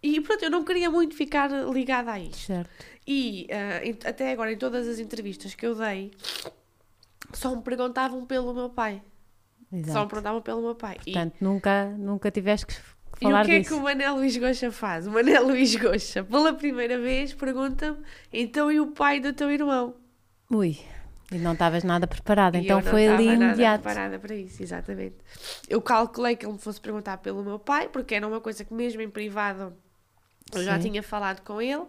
e 0.02 0.20
pronto, 0.20 0.44
eu 0.44 0.50
não 0.50 0.64
queria 0.64 0.90
muito 0.90 1.14
ficar 1.14 1.48
ligada 1.72 2.12
a 2.12 2.18
isto. 2.20 2.36
Certo. 2.36 2.84
E 3.06 3.46
em- 3.82 3.98
até 4.04 4.30
agora, 4.32 4.52
em 4.52 4.58
todas 4.58 4.86
as 4.86 4.98
entrevistas 4.98 5.54
que 5.54 5.64
eu 5.64 5.74
dei, 5.74 6.10
só 7.32 7.54
me 7.56 7.62
perguntavam 7.62 8.26
pelo 8.26 8.52
meu 8.52 8.68
pai. 8.68 9.00
Só 9.72 9.76
me 9.78 9.80
Exato. 9.80 10.08
perguntavam 10.08 10.42
pelo 10.42 10.60
meu 10.62 10.74
pai. 10.74 10.96
E- 11.06 11.12
Portanto, 11.12 11.34
nunca, 11.40 11.84
nunca 11.98 12.30
tiveste 12.30 12.66
que 12.66 12.74
E 12.74 12.76
o 12.76 13.28
falar 13.28 13.44
que 13.46 13.52
é 13.52 13.58
disso. 13.60 13.70
que 13.74 13.80
o 13.80 13.82
Mané 13.82 14.10
Luís 14.10 14.36
Goxa 14.36 14.70
faz? 14.70 15.06
O 15.06 15.10
Mané 15.10 15.38
Luís 15.40 15.74
Goxa, 15.76 16.22
pela 16.24 16.52
primeira 16.52 16.98
vez, 16.98 17.32
pergunta-me: 17.32 17.98
então 18.32 18.70
e 18.70 18.78
o 18.80 18.88
pai 18.88 19.18
do 19.20 19.32
teu 19.32 19.50
irmão? 19.50 19.94
Ui, 20.50 20.78
e 21.32 21.38
não 21.38 21.52
estavas 21.54 21.82
nada 21.84 22.06
preparada, 22.06 22.58
E 22.58 22.60
então 22.64 22.82
foi 22.82 23.08
ali 23.08 23.22
estava 23.24 23.38
nada 23.38 23.44
imediato. 23.44 23.82
preparada 23.82 24.18
para 24.18 24.34
isso, 24.34 24.62
exatamente. 24.62 25.16
Eu 25.68 25.80
calculei 25.80 26.36
que 26.36 26.44
ele 26.44 26.52
me 26.52 26.58
fosse 26.58 26.78
perguntar 26.80 27.16
pelo 27.18 27.42
meu 27.42 27.58
pai, 27.58 27.88
porque 27.88 28.14
era 28.14 28.28
uma 28.28 28.40
coisa 28.40 28.62
que, 28.64 28.74
mesmo 28.74 29.00
em 29.00 29.08
privado, 29.08 29.72
eu 30.54 30.62
já 30.62 30.78
Sim. 30.78 30.90
tinha 30.90 31.02
falado 31.02 31.40
com 31.40 31.62
ele. 31.62 31.86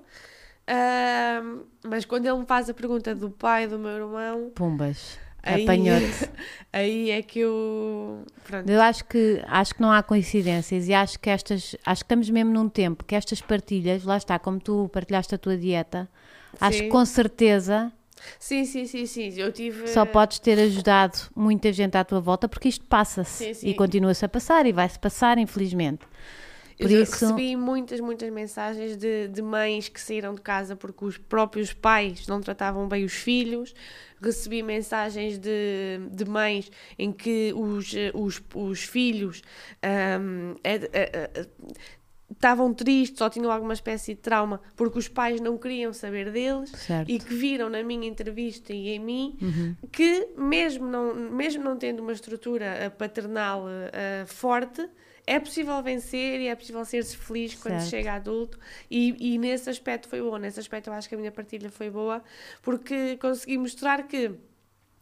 Ahm, 0.65 1.63
mas 1.85 2.05
quando 2.05 2.25
ele 2.25 2.37
me 2.37 2.45
faz 2.45 2.69
a 2.69 2.73
pergunta 2.73 3.13
do 3.13 3.29
pai 3.29 3.67
do 3.67 3.77
meu 3.77 3.91
irmão, 3.91 4.49
Pumbas, 4.55 5.19
apanhou-te. 5.43 6.29
aí 6.71 7.11
é 7.11 7.21
que 7.21 7.39
eu. 7.39 8.23
Pronto. 8.45 8.69
Eu 8.69 8.81
acho 8.81 9.05
que, 9.05 9.43
acho 9.45 9.75
que 9.75 9.81
não 9.81 9.91
há 9.91 10.01
coincidências 10.01 10.87
e 10.87 10.93
acho 10.93 11.19
que 11.19 11.29
estas, 11.29 11.75
acho 11.85 12.01
que 12.01 12.05
estamos 12.05 12.29
mesmo 12.29 12.51
num 12.53 12.69
tempo 12.69 13.03
que 13.03 13.15
estas 13.15 13.41
partilhas, 13.41 14.03
lá 14.03 14.17
está, 14.17 14.39
como 14.39 14.59
tu 14.59 14.89
partilhaste 14.91 15.35
a 15.35 15.37
tua 15.37 15.57
dieta, 15.57 16.09
acho 16.59 16.77
Sim. 16.77 16.83
que 16.85 16.89
com 16.89 17.05
certeza 17.05 17.91
Sim, 18.39 18.65
sim, 18.65 18.85
sim, 18.85 19.05
sim. 19.05 19.33
Eu 19.37 19.51
tive. 19.51 19.87
só 19.87 20.05
podes 20.05 20.39
ter 20.39 20.59
ajudado 20.59 21.17
muita 21.35 21.71
gente 21.71 21.97
à 21.97 22.03
tua 22.03 22.19
volta 22.19 22.47
porque 22.47 22.69
isto 22.69 22.85
passa-se 22.85 23.57
e 23.63 23.73
continua-se 23.73 24.23
a 24.25 24.29
passar 24.29 24.65
e 24.65 24.71
vai-se 24.71 24.97
passar, 24.97 25.37
infelizmente. 25.37 26.05
Por 26.77 26.89
eu 26.91 27.03
isso- 27.03 27.25
recebi 27.25 27.55
muitas, 27.55 27.99
muitas 27.99 28.29
mensagens 28.31 28.97
de, 28.97 29.27
de 29.27 29.41
mães 29.41 29.87
que 29.89 29.99
saíram 30.01 30.33
de 30.33 30.41
casa 30.41 30.75
porque 30.75 31.05
os 31.05 31.17
próprios 31.17 31.71
pais 31.73 32.27
não 32.27 32.41
tratavam 32.41 32.87
bem 32.87 33.03
os 33.05 33.13
filhos. 33.13 33.73
Recebi 34.21 34.63
mensagens 34.63 35.37
de, 35.37 35.99
de 36.11 36.25
mães 36.25 36.71
em 36.97 37.11
que 37.11 37.51
os, 37.55 37.93
os, 38.13 38.41
os 38.55 38.83
filhos 38.83 39.41
é- 40.63 41.47
estavam 42.31 42.73
tristes 42.73 43.21
ou 43.21 43.29
tinham 43.29 43.51
alguma 43.51 43.73
espécie 43.73 44.15
de 44.15 44.19
trauma 44.21 44.59
porque 44.75 44.97
os 44.97 45.07
pais 45.07 45.39
não 45.39 45.57
queriam 45.57 45.93
saber 45.93 46.31
deles 46.31 46.71
Certo. 46.71 47.09
e 47.09 47.19
que 47.19 47.33
viram 47.33 47.69
na 47.69 47.83
minha 47.83 48.07
entrevista 48.07 48.73
e 48.73 48.89
em 48.89 48.99
mim 48.99 49.37
Uhum. 49.41 49.75
que 49.91 50.29
mesmo 50.37 50.87
não, 50.87 51.13
mesmo 51.13 51.63
não 51.63 51.77
tendo 51.77 52.01
uma 52.01 52.11
estrutura 52.13 52.65
eh, 52.65 52.89
paternal 52.89 53.65
eh, 53.69 54.23
forte, 54.25 54.87
é 55.25 55.39
possível 55.39 55.81
vencer 55.81 56.41
e 56.41 56.47
é 56.47 56.55
possível 56.55 56.83
ser-se 56.85 57.15
feliz 57.17 57.55
quando 57.55 57.79
Certo. 57.79 57.89
chega 57.89 58.13
adulto 58.13 58.59
e, 58.91 59.15
e 59.33 59.37
nesse 59.37 59.69
aspecto 59.69 60.07
foi 60.07 60.21
bom, 60.21 60.37
nesse 60.37 60.59
aspecto 60.59 60.87
eu 60.89 60.93
acho 60.93 61.07
que 61.07 61.15
a 61.15 61.17
minha 61.17 61.31
partilha 61.31 61.69
foi 61.69 61.89
boa 61.89 62.21
porque 62.61 63.17
consegui 63.17 63.57
mostrar 63.57 64.03
que 64.07 64.31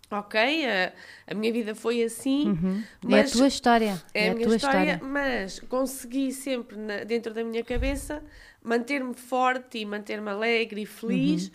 ok, 0.10 0.65
a, 0.65 0.93
a 1.27 1.34
minha 1.34 1.51
vida 1.53 1.73
foi 1.73 2.03
assim, 2.03 2.49
Uhum. 2.49 2.81
é 2.81 2.81
a 2.81 3.07
mas 3.10 3.31
tua 3.31 3.47
história. 3.47 4.01
é 4.13 4.29
a 4.29 4.34
minha 4.36 4.47
tua 4.47 4.55
história, 4.57 4.99
mas 5.01 5.60
consegui 5.62 6.31
sempre 6.34 6.77
na- 6.77 7.03
dentro 7.03 7.34
da 7.34 7.43
minha 7.43 7.63
cabeça 7.63 8.21
manter-me 8.62 9.13
forte 9.13 9.79
e 9.79 9.86
manter-me 9.86 10.29
alegre 10.29 10.81
e 10.81 10.86
feliz 10.86 11.47
Uhum. 11.47 11.53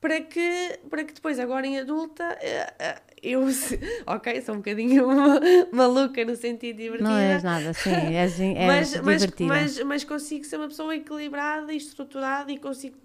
Para 0.00 0.20
que 0.20 0.78
para 0.90 1.04
que 1.04 1.14
depois 1.14 1.38
agora 1.38 1.66
em 1.66 1.78
adulta 1.78 2.24
eh, 2.40 2.72
eh, 2.78 3.00
eu 3.22 3.42
ok 4.06 4.42
sou 4.42 4.54
um 4.54 4.58
bocadinho 4.58 5.06
maluca 5.72 6.24
no 6.24 6.36
sentido 6.36 6.76
divertida 6.76 7.08
Não 7.08 7.16
és 7.18 7.42
nada, 7.42 7.72
sim, 7.72 8.14
és, 8.14 8.38
és 8.40 8.56
mas, 8.66 9.00
mas, 9.00 9.22
divertida. 9.22 9.48
mas, 9.48 9.82
mas 9.82 10.04
consigo 10.04 10.44
ser 10.44 10.56
uma 10.56 10.68
pessoa 10.68 10.94
equilibrada 10.94 11.72
e 11.72 11.76
estruturada 11.76 12.52
e 12.52 12.58
consigo 12.58 12.96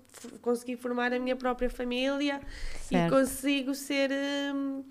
conseguir 0.41 0.75
formar 0.77 1.13
a 1.13 1.19
minha 1.19 1.36
própria 1.36 1.69
família 1.69 2.41
e 2.89 2.89
Certo. 2.89 3.10
consigo 3.10 3.73
ser 3.73 4.12
hum, 4.54 4.84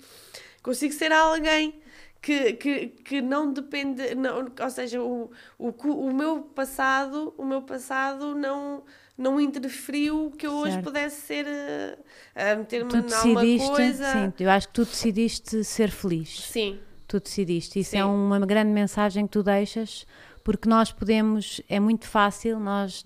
consigo 0.63 0.93
ser 0.95 1.13
alguém 1.13 1.81
que, 2.23 2.55
que, 2.55 2.89
que 2.89 3.21
não 3.21 3.53
depende 3.53 4.15
não, 4.15 4.47
ou 4.61 4.71
seja 4.71 5.01
o, 5.03 5.31
o, 5.59 5.69
o 5.69 6.13
meu 6.15 6.43
passado 6.43 7.35
o 7.37 7.45
meu 7.45 7.63
passado 7.63 8.35
não 8.35 8.83
não 9.21 9.41
interferiu 9.41 10.33
que 10.37 10.47
eu 10.47 10.53
hoje 10.53 10.73
Certo. 10.73 10.85
pudesse 10.85 11.21
ser 11.21 11.47
eh, 11.47 11.99
a 12.35 12.57
meter-me 12.57 13.03
decidiste, 13.03 13.69
coisa 13.69 14.13
sim, 14.13 14.33
eu 14.41 14.51
acho 14.51 14.69
que 14.69 14.75
tu 14.75 14.85
decidiste 14.85 15.63
ser 15.65 15.91
feliz. 15.91 16.41
sim 16.47 16.79
Tu 17.07 17.19
decidiste. 17.19 17.81
Isso 17.81 17.91
Sim. 17.91 17.99
é 17.99 18.05
uma 18.05 18.39
grande 18.47 18.71
mensagem 18.71 19.27
que 19.27 19.33
tu 19.33 19.43
deixas, 19.43 20.07
porque 20.45 20.69
nós 20.69 20.93
podemos, 20.93 21.61
é 21.69 21.81
muito 21.81 22.07
fácil 22.07 22.61
nós 22.61 23.05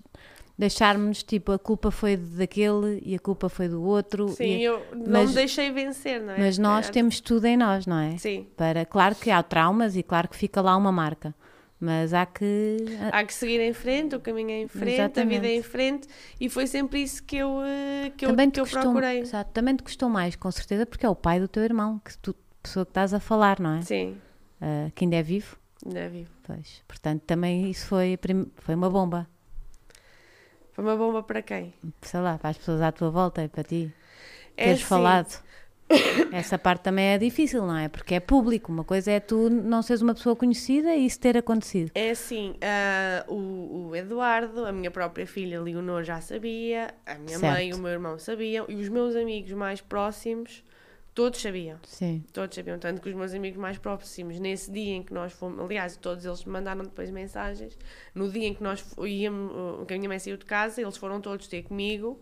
deixarmos 0.57 1.23
tipo 1.23 1.51
a 1.51 1.57
culpa 1.59 1.89
foi 1.91 2.15
daquele 2.15 3.01
e 3.03 3.15
a 3.15 3.19
culpa 3.19 3.49
foi 3.49 3.67
do 3.67 3.81
outro. 3.83 4.29
sim 4.29 4.43
e- 4.57 4.63
eu 4.63 4.79
não 4.95 5.11
mas- 5.21 5.29
me 5.29 5.35
deixei 5.35 5.71
vencer 5.71 6.21
não 6.21 6.33
é 6.33 6.37
mas 6.37 6.57
nós 6.59 6.87
É, 6.87 6.91
temos 6.91 7.19
tudo 7.19 7.45
em 7.45 7.57
nós, 7.57 7.85
não 7.87 7.97
é? 7.99 8.15
sim 8.17 8.47
Para, 8.55 8.85
claro 8.85 9.15
que 9.15 9.29
há 9.31 9.41
traumas 9.43 9.95
e 9.97 10.03
claro 10.03 10.29
que 10.29 10.35
fica 10.37 10.61
lá 10.61 10.77
uma 10.77 10.91
marca, 10.91 11.33
mas 11.79 12.13
há 12.13 12.25
que 12.25 12.77
Há 13.11 13.23
que 13.23 13.33
seguir 13.33 13.59
em 13.59 13.73
frente, 13.73 14.15
o 14.15 14.19
caminho 14.19 14.49
é 14.51 14.61
em 14.61 14.67
frente, 14.67 14.93
Exatamente. 14.93 15.19
a 15.19 15.25
vida 15.41 15.47
é 15.47 15.55
em 15.55 15.61
frente 15.63 16.07
e 16.39 16.49
foi 16.49 16.67
sempre 16.67 17.01
isso 17.01 17.23
que 17.23 17.37
eu, 17.37 17.61
eh, 17.63 18.11
que 18.17 18.25
eu, 18.25 18.29
também 18.29 18.47
que 18.49 18.53
te 18.53 18.59
eu 18.59 18.63
custou, 18.63 18.81
procurei. 18.83 19.19
exato, 19.19 19.51
também 19.51 19.75
te 19.75 19.83
custou 19.83 20.09
mais, 20.09 20.35
com 20.35 20.51
certeza, 20.51 20.85
porque 20.85 21.05
é 21.05 21.09
o 21.09 21.15
pai 21.15 21.39
do 21.39 21.47
teu 21.47 21.63
irmão, 21.63 21.99
que 21.99 22.17
tu, 22.17 22.35
pessoa 22.63 22.85
que 22.85 22.91
estás 22.91 23.13
a 23.13 23.19
falar, 23.19 23.59
não 23.59 23.75
é? 23.75 23.81
Sim, 23.81 24.17
Ah, 24.61 24.89
que 24.95 25.03
ainda 25.05 25.17
é 25.17 25.23
vivo, 25.23 25.57
ainda 25.85 26.09
vivo. 26.09 26.31
pois. 26.43 26.81
Portanto, 26.87 27.21
também 27.23 27.69
isso 27.69 27.87
foi, 27.87 28.17
foi 28.57 28.73
uma 28.75 28.89
bomba, 28.89 29.27
Foi 30.71 30.83
uma 30.83 30.95
bomba 30.97 31.23
para 31.23 31.41
quem? 31.41 31.73
sei 32.01 32.19
lá, 32.19 32.37
para 32.37 32.49
as 32.49 32.57
pessoas 32.57 32.81
à 32.81 32.91
tua 32.91 33.09
volta 33.09 33.43
e 33.43 33.47
para 33.47 33.63
ti. 33.63 33.93
É 34.57 34.65
teres 34.65 34.79
assim, 34.79 34.87
falado. 34.89 35.43
Essa 36.31 36.57
parte 36.57 36.81
também 36.81 37.05
é 37.05 37.17
difícil, 37.17 37.65
não 37.65 37.77
é? 37.77 37.87
Porque 37.87 38.15
é 38.15 38.19
público. 38.19 38.71
Uma 38.71 38.83
coisa 38.83 39.11
é 39.11 39.19
tu 39.19 39.49
não 39.49 39.81
seres 39.81 40.01
uma 40.01 40.13
pessoa 40.13 40.35
conhecida 40.35 40.93
e 40.95 41.05
isso 41.05 41.19
ter 41.19 41.37
acontecido. 41.37 41.91
É 41.93 42.09
assim, 42.11 42.55
ah, 42.61 43.23
o, 43.27 43.89
o 43.89 43.95
Eduardo, 43.95 44.65
a 44.65 44.71
minha 44.71 44.89
própria 44.89 45.27
filha 45.27 45.61
Leonor 45.61 46.03
já 46.03 46.19
sabia, 46.21 46.93
a 47.05 47.15
minha 47.15 47.37
Certo. 47.39 47.53
mãe 47.53 47.69
e 47.69 47.73
o 47.73 47.77
meu 47.77 47.91
irmão 47.91 48.17
sabiam 48.17 48.65
e 48.67 48.75
os 48.75 48.89
meus 48.89 49.15
amigos 49.15 49.51
mais 49.51 49.79
próximos 49.79 50.63
Todos 51.15 51.41
sabiam. 51.41 51.79
Sim. 51.83 52.25
Todos 52.33 52.53
sabiam, 52.53 52.77
tanto 52.77 53.01
que 53.01 53.07
os 53.07 53.15
meus 53.15 53.33
amigos 53.33 53.57
mais 53.57 53.77
próximos, 53.77 54.37
nesse 54.37 54.69
dia 54.69 54.95
em 54.95 55.01
que 55.01 55.13
nós 55.13 55.31
fomos, 55.31 55.61
aliás, 55.61 55.95
todos 55.95 56.25
eles 56.25 56.43
me 56.43 56.51
mandaram 56.51 56.83
depois 56.83 57.09
mensagens, 57.09 57.79
no 58.13 58.29
dia 58.29 58.49
em 58.49 58.53
que 58.53 58.61
nós 58.61 58.83
íamos, 59.01 59.87
que 59.87 59.93
a 59.93 59.97
minha 59.97 60.09
mãe 60.09 60.19
saiu 60.19 60.35
de 60.35 60.43
casa, 60.43 60.81
eles 60.81 60.97
foram 60.97 61.21
todos 61.21 61.47
ter 61.47 61.63
comigo 61.63 62.21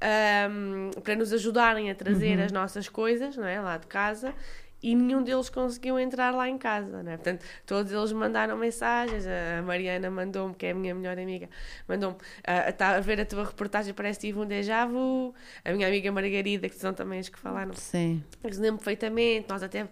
ahm, 0.00 0.90
para 1.02 1.16
nos 1.16 1.32
ajudarem 1.32 1.90
a 1.90 1.94
trazer 1.94 2.40
as 2.40 2.52
nossas 2.52 2.88
coisas, 2.88 3.36
não 3.36 3.46
é, 3.46 3.60
lá 3.60 3.76
de 3.76 3.86
casa, 3.86 4.34
e 4.82 4.94
nenhum 4.94 5.22
deles 5.22 5.50
conseguiu 5.50 5.98
entrar 5.98 6.34
lá 6.34 6.48
em 6.48 6.56
casa, 6.56 7.02
é? 7.06 7.16
Portanto, 7.16 7.44
todos 7.66 7.92
eles 7.92 8.12
mandaram 8.12 8.56
mensagens, 8.56 9.26
a 9.26 9.62
Mariana 9.62 10.10
mandou-me, 10.10 10.54
que 10.54 10.66
é 10.66 10.70
a 10.70 10.74
minha 10.74 10.94
melhor 10.94 11.18
amiga, 11.18 11.48
mandou-me, 11.86 12.16
ah, 12.44 12.70
está 12.70 12.96
a 12.96 13.00
ver 13.00 13.20
a 13.20 13.26
tua 13.26 13.44
reportagem, 13.44 13.92
parece 13.92 14.18
que 14.20 14.28
tive 14.28 14.38
um 14.38 14.46
déjà 14.46 14.86
vu, 14.86 15.34
a 15.64 15.72
minha 15.72 15.86
amiga 15.86 16.10
Margarida, 16.10 16.68
que 16.68 16.76
são 16.76 16.94
também 16.94 17.20
as 17.20 17.28
que 17.28 17.38
falaram. 17.38 17.74
Sim. 17.74 18.24
lembro 18.42 18.78
perfeitamente, 18.78 19.46
nós 19.48 19.62
até 19.62 19.86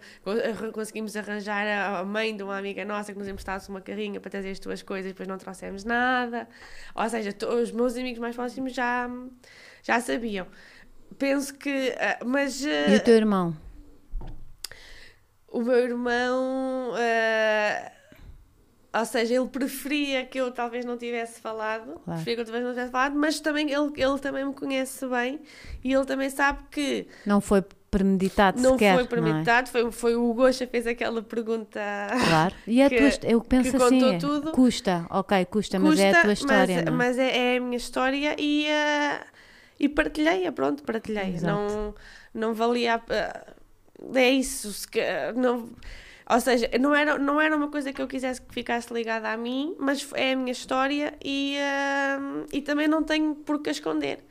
conseguimos 0.73 1.15
arranjar 1.15 1.67
a 1.67 1.99
a 1.99 2.05
mãe 2.05 2.35
de 2.35 2.43
uma 2.43 2.57
amiga 2.57 2.85
nossa 2.85 3.11
que 3.11 3.19
nos 3.19 3.27
emprestasse 3.27 3.69
uma 3.69 3.81
carrinha 3.81 4.19
para 4.19 4.29
trazer 4.29 4.51
as 4.51 4.59
tuas 4.59 4.81
coisas, 4.81 5.11
depois 5.11 5.27
não 5.27 5.37
trouxemos 5.37 5.83
nada. 5.83 6.47
Ou 6.95 7.09
seja, 7.09 7.35
os 7.61 7.71
meus 7.71 7.97
amigos 7.97 8.19
mais 8.19 8.35
próximos 8.35 8.73
já, 8.73 9.09
já 9.83 9.99
sabiam. 9.99 10.47
Penso 11.17 11.53
que. 11.55 11.93
ah, 11.99 12.19
Mas 12.25 12.63
ah, 12.65 12.91
E 12.91 12.95
o 12.95 12.99
teu 13.03 13.15
irmão? 13.15 13.55
o 15.51 15.61
meu 15.61 15.77
irmão. 15.79 16.93
ah, 16.95 17.91
ou 18.91 19.05
seja, 19.05 19.35
ele 19.35 19.47
preferia 19.47 20.25
que 20.25 20.39
eu 20.39 20.51
talvez 20.51 20.83
não 20.83 20.97
tivesse 20.97 21.39
falado, 21.39 21.85
Claro. 22.03 22.03
preferia 22.05 22.35
que 22.35 22.41
eu 22.41 22.45
talvez 22.45 22.63
não 22.65 22.71
tivesse 22.71 22.91
falado, 22.91 23.15
mas 23.15 23.39
também 23.39 23.69
ele, 23.71 23.91
ele 23.95 24.17
também 24.19 24.43
me 24.43 24.53
conhece 24.53 25.05
bem 25.07 25.39
e 25.83 25.93
ele 25.93 26.05
também 26.05 26.27
sabe 26.29 26.59
que 26.71 27.07
Não 27.23 27.39
foi 27.39 27.61
premeditado 27.91 28.59
não 28.59 28.71
sequer, 28.73 28.93
foi 28.95 29.03
não 29.03 29.05
é? 29.05 29.07
premeditado, 29.07 29.69
foi, 29.69 29.91
foi 29.91 30.15
o 30.15 30.33
Gosha 30.33 30.65
fez 30.65 30.87
aquela 30.87 31.21
pergunta. 31.21 31.79
Claro. 32.27 32.55
E 32.65 32.81
a 32.81 32.89
que- 32.89 32.97
tua, 32.97 33.29
eu 33.29 33.41
penso 33.41 33.69
que 33.77 33.77
assim, 33.83 34.15
é, 34.15 34.17
tudo. 34.17 34.51
custa, 34.53 35.05
ok, 35.11 35.45
custa, 35.45 35.77
mas 35.79 35.99
é 35.99 36.09
a 36.11 36.21
tua 36.23 36.33
história, 36.33 36.75
mas, 36.77 36.87
é? 36.87 36.89
mas 36.91 37.17
é, 37.19 37.53
é 37.53 37.57
a 37.57 37.61
minha 37.61 37.77
história 37.77 38.35
e, 38.39 38.65
eh, 38.65 39.21
e 39.79 39.87
partilhei-a, 39.87 40.51
pronto, 40.51 40.83
partilhei. 40.83 41.35
Exato. 41.35 41.53
Não, 41.53 41.95
não 42.33 42.53
valia. 42.53 43.01
eh, 43.09 43.53
é 44.15 44.29
isso. 44.29 44.73
se 44.73 44.87
não, 45.35 45.69
ou 46.29 46.39
seja, 46.39 46.69
não 46.79 46.93
era, 46.93 47.17
não 47.17 47.41
era 47.41 47.55
uma 47.55 47.69
coisa 47.69 47.91
que 47.91 48.01
eu 48.01 48.07
quisesse 48.07 48.41
que 48.41 48.53
ficasse 48.53 48.93
ligada 48.93 49.31
a 49.31 49.37
mim, 49.37 49.75
mas 49.79 50.07
é 50.13 50.33
a 50.33 50.35
minha 50.35 50.51
história 50.51 51.13
e, 51.23 51.55
eh, 51.57 52.19
e 52.53 52.61
também 52.61 52.87
não 52.87 53.03
tenho 53.03 53.35
por 53.35 53.61
que 53.61 53.69
esconder. 53.69 54.23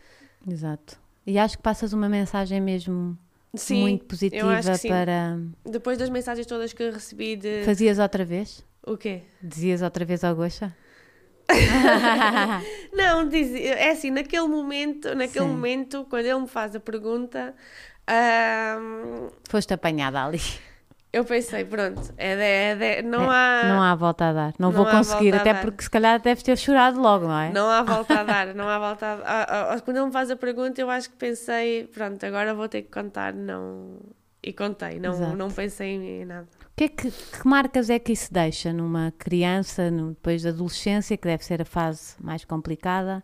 Exato. 0.49 0.99
E 1.27 1.39
acho 1.39 1.57
que 1.57 1.63
passas 1.63 1.93
uma 1.93 2.09
mensagem 2.09 2.61
mesmo 2.61 3.19
Sim, 3.55 3.81
muito 3.81 4.05
positiva 4.05 4.61
para... 4.87 5.39
Depois 5.65 5.99
das 5.99 6.09
mensagens 6.09 6.47
todas 6.47 6.73
que 6.73 6.83
eu 6.83 6.93
recebi 6.93 7.37
de. 7.37 7.65
Fazias 7.65 7.99
outra 7.99 8.25
vez? 8.25 8.65
O 8.87 8.97
quê? 8.97 9.23
Dizias 9.43 9.83
outra 9.83 10.05
vez 10.05 10.25
ao 10.25 10.35
Gosha? 10.35 10.75
Não, 12.93 13.29
diz, 13.29 13.55
é 13.55 13.91
assim, 13.91 14.11
naquele 14.11 14.47
momento, 14.47 15.15
naquele 15.15 15.47
Sim. 15.47 15.51
momento, 15.51 16.07
quando 16.11 16.27
ele 16.27 16.39
me 16.41 16.49
faz 16.49 16.75
a 16.77 16.81
pergunta, 16.81 17.55
ahm, 18.07 19.29
Foste 19.49 19.73
apanhada 19.75 20.25
ali. 20.25 20.41
eu 21.13 21.25
pensei, 21.25 21.65
pronto, 21.65 22.13
é 22.17 22.37
de- 22.37 22.43
é 22.43 23.01
de- 23.03 23.09
não, 23.09 23.33
É, 23.33 23.35
há, 23.35 23.65
Não 23.69 23.83
há 23.83 23.95
volta 23.95 24.27
a 24.29 24.33
dar. 24.33 24.53
Não, 24.59 24.71
não 24.71 24.73
vou 24.73 24.87
conseguir, 24.87 25.35
até 25.35 25.53
dar. 25.55 25.63
porque 25.63 25.83
se 25.83 25.91
calhar 25.91 26.21
deves 26.21 26.43
ter 26.43 26.57
chorado 26.59 27.01
logo, 27.01 27.27
não 27.27 27.39
é? 27.39 27.51
não 27.51 27.69
há 27.71 27.83
volta 27.83 28.21
a 28.21 28.25
dar, 28.25 28.55
não 28.55 28.69
há 28.69 28.79
volta 28.79 29.07
a 29.25 29.73
ah, 29.75 29.81
Quando 29.81 29.97
ele 29.97 30.07
me 30.07 30.13
faz 30.13 30.31
a 30.31 30.37
pergunta, 30.37 30.81
eu 30.81 30.91
acho 30.91 31.09
que 31.11 31.17
pensei, 31.17 31.87
pronto, 31.87 32.25
agora 32.25 32.53
vou 32.55 32.69
ter 32.69 32.83
que 32.83 32.91
contar, 32.91 33.33
não. 33.33 33.99
E 34.49 34.53
contei, 34.55 34.99
não, 34.99 35.13
Exato. 35.13 35.37
não 35.37 35.51
pensei 35.51 35.91
em 35.91 36.25
nada. 36.25 36.49
Que, 36.75 36.85
é 36.85 36.89
que, 36.89 37.11
que 37.11 37.47
marcas 37.47 37.91
é 37.91 37.99
que 37.99 38.13
isso 38.13 38.33
deixa 38.33 38.73
numa 38.73 39.13
criança, 39.19 39.91
no- 39.91 40.11
depois 40.11 40.43
da 40.43 40.49
adolescência, 40.49 41.19
que 41.19 41.29
deve 41.29 41.45
ser 41.45 41.61
a 41.61 41.67
fase 41.67 42.15
mais 42.19 42.47
complicada? 42.47 43.23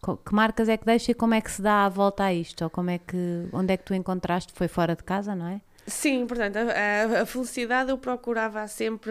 Co- 0.00 0.16
que 0.16 0.34
marcas 0.34 0.68
é 0.68 0.76
que 0.76 0.84
deixa 0.84 1.12
e 1.12 1.14
como 1.14 1.34
é 1.34 1.40
que 1.40 1.50
se 1.50 1.62
dá 1.62 1.84
a 1.84 1.88
volta 1.88 2.24
a 2.24 2.34
isto? 2.34 2.62
Ou 2.64 2.70
como 2.70 2.90
é 2.90 2.98
que, 2.98 3.48
onde 3.52 3.72
é 3.72 3.76
que 3.76 3.84
tu 3.84 3.94
encontraste? 3.94 4.52
Foi 4.52 4.66
fora 4.66 4.96
de 4.96 5.04
casa, 5.04 5.34
não 5.36 5.46
é? 5.46 5.60
Sim, 5.86 6.26
portanto, 6.26 6.56
a, 6.58 7.22
a- 7.22 7.26
felicidade 7.26 7.90
eu 7.90 7.98
procurava 7.98 8.66
sempre, 8.68 9.10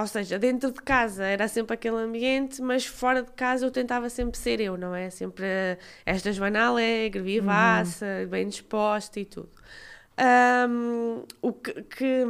ou 0.00 0.06
seja, 0.06 0.38
dentro 0.38 0.70
de 0.72 0.80
casa 0.80 1.24
era 1.24 1.46
sempre 1.48 1.74
aquele 1.74 1.96
ambiente, 1.96 2.60
mas 2.62 2.86
fora 2.86 3.22
de 3.22 3.30
casa 3.32 3.66
eu 3.66 3.70
tentava 3.72 4.08
sempre 4.08 4.38
ser 4.38 4.60
eu, 4.60 4.76
não 4.76 4.94
é? 4.94 5.10
Sempre 5.10 5.44
eh, 5.46 5.78
esta 6.06 6.32
Joana 6.32 6.66
alegre, 6.66 7.20
vivaça, 7.22 8.06
bem 8.30 8.46
disposta 8.48 9.18
e 9.18 9.24
tudo. 9.24 9.50
Ahm, 10.16 11.24
o 11.40 11.52
que, 11.52 11.82
que 11.84 12.24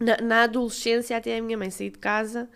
na, 0.00 0.16
na 0.18 0.42
adolescência, 0.42 1.16
até 1.16 1.36
a 1.38 1.42
minha 1.42 1.56
mãe 1.56 1.70
sair 1.70 1.90
de 1.90 1.98
casa, 1.98 2.48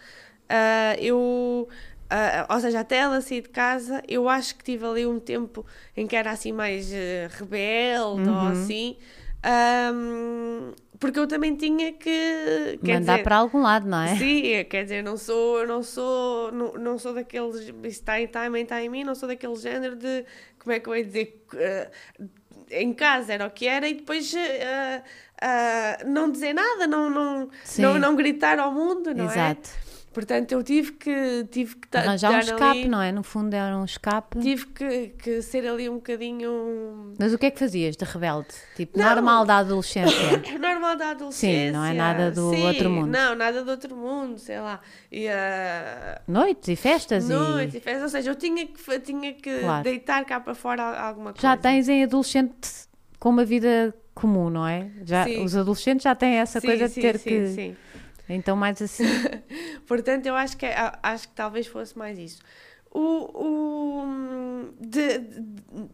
ah, 0.49 0.95
eu. 0.99 1.69
ah, 2.11 2.47
ou 2.55 2.61
seja, 2.61 2.81
até 2.81 2.97
ela 2.99 3.21
sair 3.21 3.43
de 3.43 3.49
casa, 3.49 4.03
eu 4.09 4.29
acho 4.29 4.57
que 4.57 4.65
tive 4.65 4.85
ali 4.85 5.07
um 5.07 5.19
tempo 5.19 5.65
em 5.97 6.07
que 6.07 6.17
era 6.17 6.31
assim 6.31 6.53
mais 6.53 6.93
eh, 6.93 7.29
rebelde 7.31 8.29
ou 8.29 8.47
assim. 8.49 8.97
Ahm, 9.43 10.75
porque 10.99 11.19
eu 11.19 11.27
também 11.27 11.57
tinha 11.57 11.93
que. 11.95 12.79
Mandar 12.83 13.01
dizer, 13.01 13.25
para 13.25 13.37
algum 13.37 13.63
lado, 13.63 13.89
não 13.89 13.99
é? 14.03 14.17
Sim, 14.17 14.65
quer 14.69 14.83
dizer, 14.83 15.03
não 15.03 15.17
sou, 15.17 15.61
eu 15.61 15.67
não 15.67 15.83
sou, 15.83 16.53
não, 16.53 16.73
não 16.75 16.99
sou 16.99 17.15
daqueles, 17.15 17.57
isso 17.57 17.73
está 17.85 18.21
em 18.21 18.27
também 18.27 18.65
está 18.65 18.83
em 18.83 18.91
mim, 18.91 19.03
não 19.03 19.15
sou 19.15 19.27
daquele 19.27 19.57
género 19.57 19.97
de, 19.97 20.27
como 20.59 20.73
é 20.73 20.79
que 20.81 20.89
eu 20.89 20.95
ia 20.95 21.05
dizer, 21.05 21.43
eh, 21.55 21.91
em 22.71 22.93
casa 22.93 23.33
era 23.33 23.47
o 23.47 23.51
que 23.51 23.67
era 23.67 23.89
e 23.89 23.95
depois 23.95 24.33
eh, 24.35 25.03
eh, 25.41 26.05
não 26.07 26.31
dizer 26.31 26.53
nada, 26.53 26.87
não, 26.87 27.11
não, 27.11 27.51
Sim. 27.65 27.83
não, 27.83 27.99
não 27.99 28.17
gritar 28.17 28.59
ao 28.59 28.73
mundo, 28.73 29.15
não 29.15 29.31
é? 29.31 29.57
Portanto, 30.13 30.51
eu 30.51 30.63
tive 30.65 30.93
que, 30.93 31.47
tive 31.53 31.77
que 31.77 31.97
Arranjar 31.97 32.33
um 32.35 32.39
escape, 32.41 32.65
ali, 32.81 32.89
não 32.89 33.01
é? 33.01 33.13
No 33.13 33.23
fundo 33.23 33.55
era 33.55 33.77
um 33.79 33.85
escape. 33.85 34.41
tive 34.41 34.67
que, 34.67 35.09
que 35.11 35.41
ser 35.41 35.65
ali 35.69 35.89
um 35.89 35.95
bocadinho 35.97 37.15
Mas 37.19 37.33
o 37.33 37.39
que 37.39 37.47
é 37.47 37.51
que 37.53 37.59
fazias 37.59 37.97
de 37.97 38.05
rebelde? 38.05 38.49
Tipo, 38.75 38.99
Não. 38.99 39.07
normal 39.15 39.45
da 39.45 39.59
adolescência. 39.59 40.43
normal 40.59 40.97
da 40.97 41.11
adolescência. 41.11 41.67
Sim, 41.69 41.71
não 41.71 41.85
é 41.85 41.93
nada 41.95 42.31
do 42.33 42.51
Sim, 42.51 42.67
outro 42.67 42.91
mundo. 42.91 43.07
Não, 43.07 43.37
nada 43.37 43.63
do 43.63 43.71
outro 43.71 43.95
mundo, 43.95 44.39
sei 44.39 44.59
lá. 44.59 44.81
E, 45.13 45.27
eh, 45.29 46.21
Noites 46.27 46.69
e 46.69 46.75
festas 46.77 47.29
Noite, 47.29 47.77
e... 47.77 47.79
e 47.79 47.81
festa, 47.81 48.03
ou 48.03 48.09
seja, 48.09 48.31
eu 48.31 48.35
tinha 48.35 48.67
que, 48.67 48.99
tinha 49.01 49.33
que 49.35 49.61
Claro. 49.61 49.85
deitar 49.85 50.25
cá 50.25 50.41
para 50.41 50.55
fora 50.57 50.83
al- 50.83 51.07
alguma 51.09 51.33
coisa. 51.33 51.41
Já 51.47 51.57
tens 51.57 51.89
em 51.89 52.03
adolescente 52.03 52.69
com 53.21 53.29
uma 53.29 53.45
vida 53.45 53.95
comum, 54.13 54.51
não 54.51 54.67
é? 54.67 54.91
Já, 55.05 55.25
Sim. 55.25 55.45
os 55.45 55.55
adolescentes 55.57 56.03
já 56.03 56.15
têm 56.17 56.35
essa 56.35 56.61
Sim, 56.61 56.67
coisa 56.67 56.89
de 56.89 56.95
sim, 56.95 57.01
ter 57.01 57.19
sim, 57.19 57.29
que. 57.29 57.47
sim. 57.49 57.77
Então, 58.35 58.57
mais 58.57 58.81
assim. 58.81 59.05
Portanto, 59.87 60.27
eu 60.27 60.35
acho 60.37 60.57
que, 60.57 60.67
é- 60.67 60.93
acho 61.03 61.29
que 61.29 61.35
talvez 61.35 61.67
fosse 61.67 61.97
mais 61.99 62.19
isso. 62.19 62.43
O, 62.91 64.03
o, 64.05 64.75
de- 64.81 65.19
de- 65.19 65.91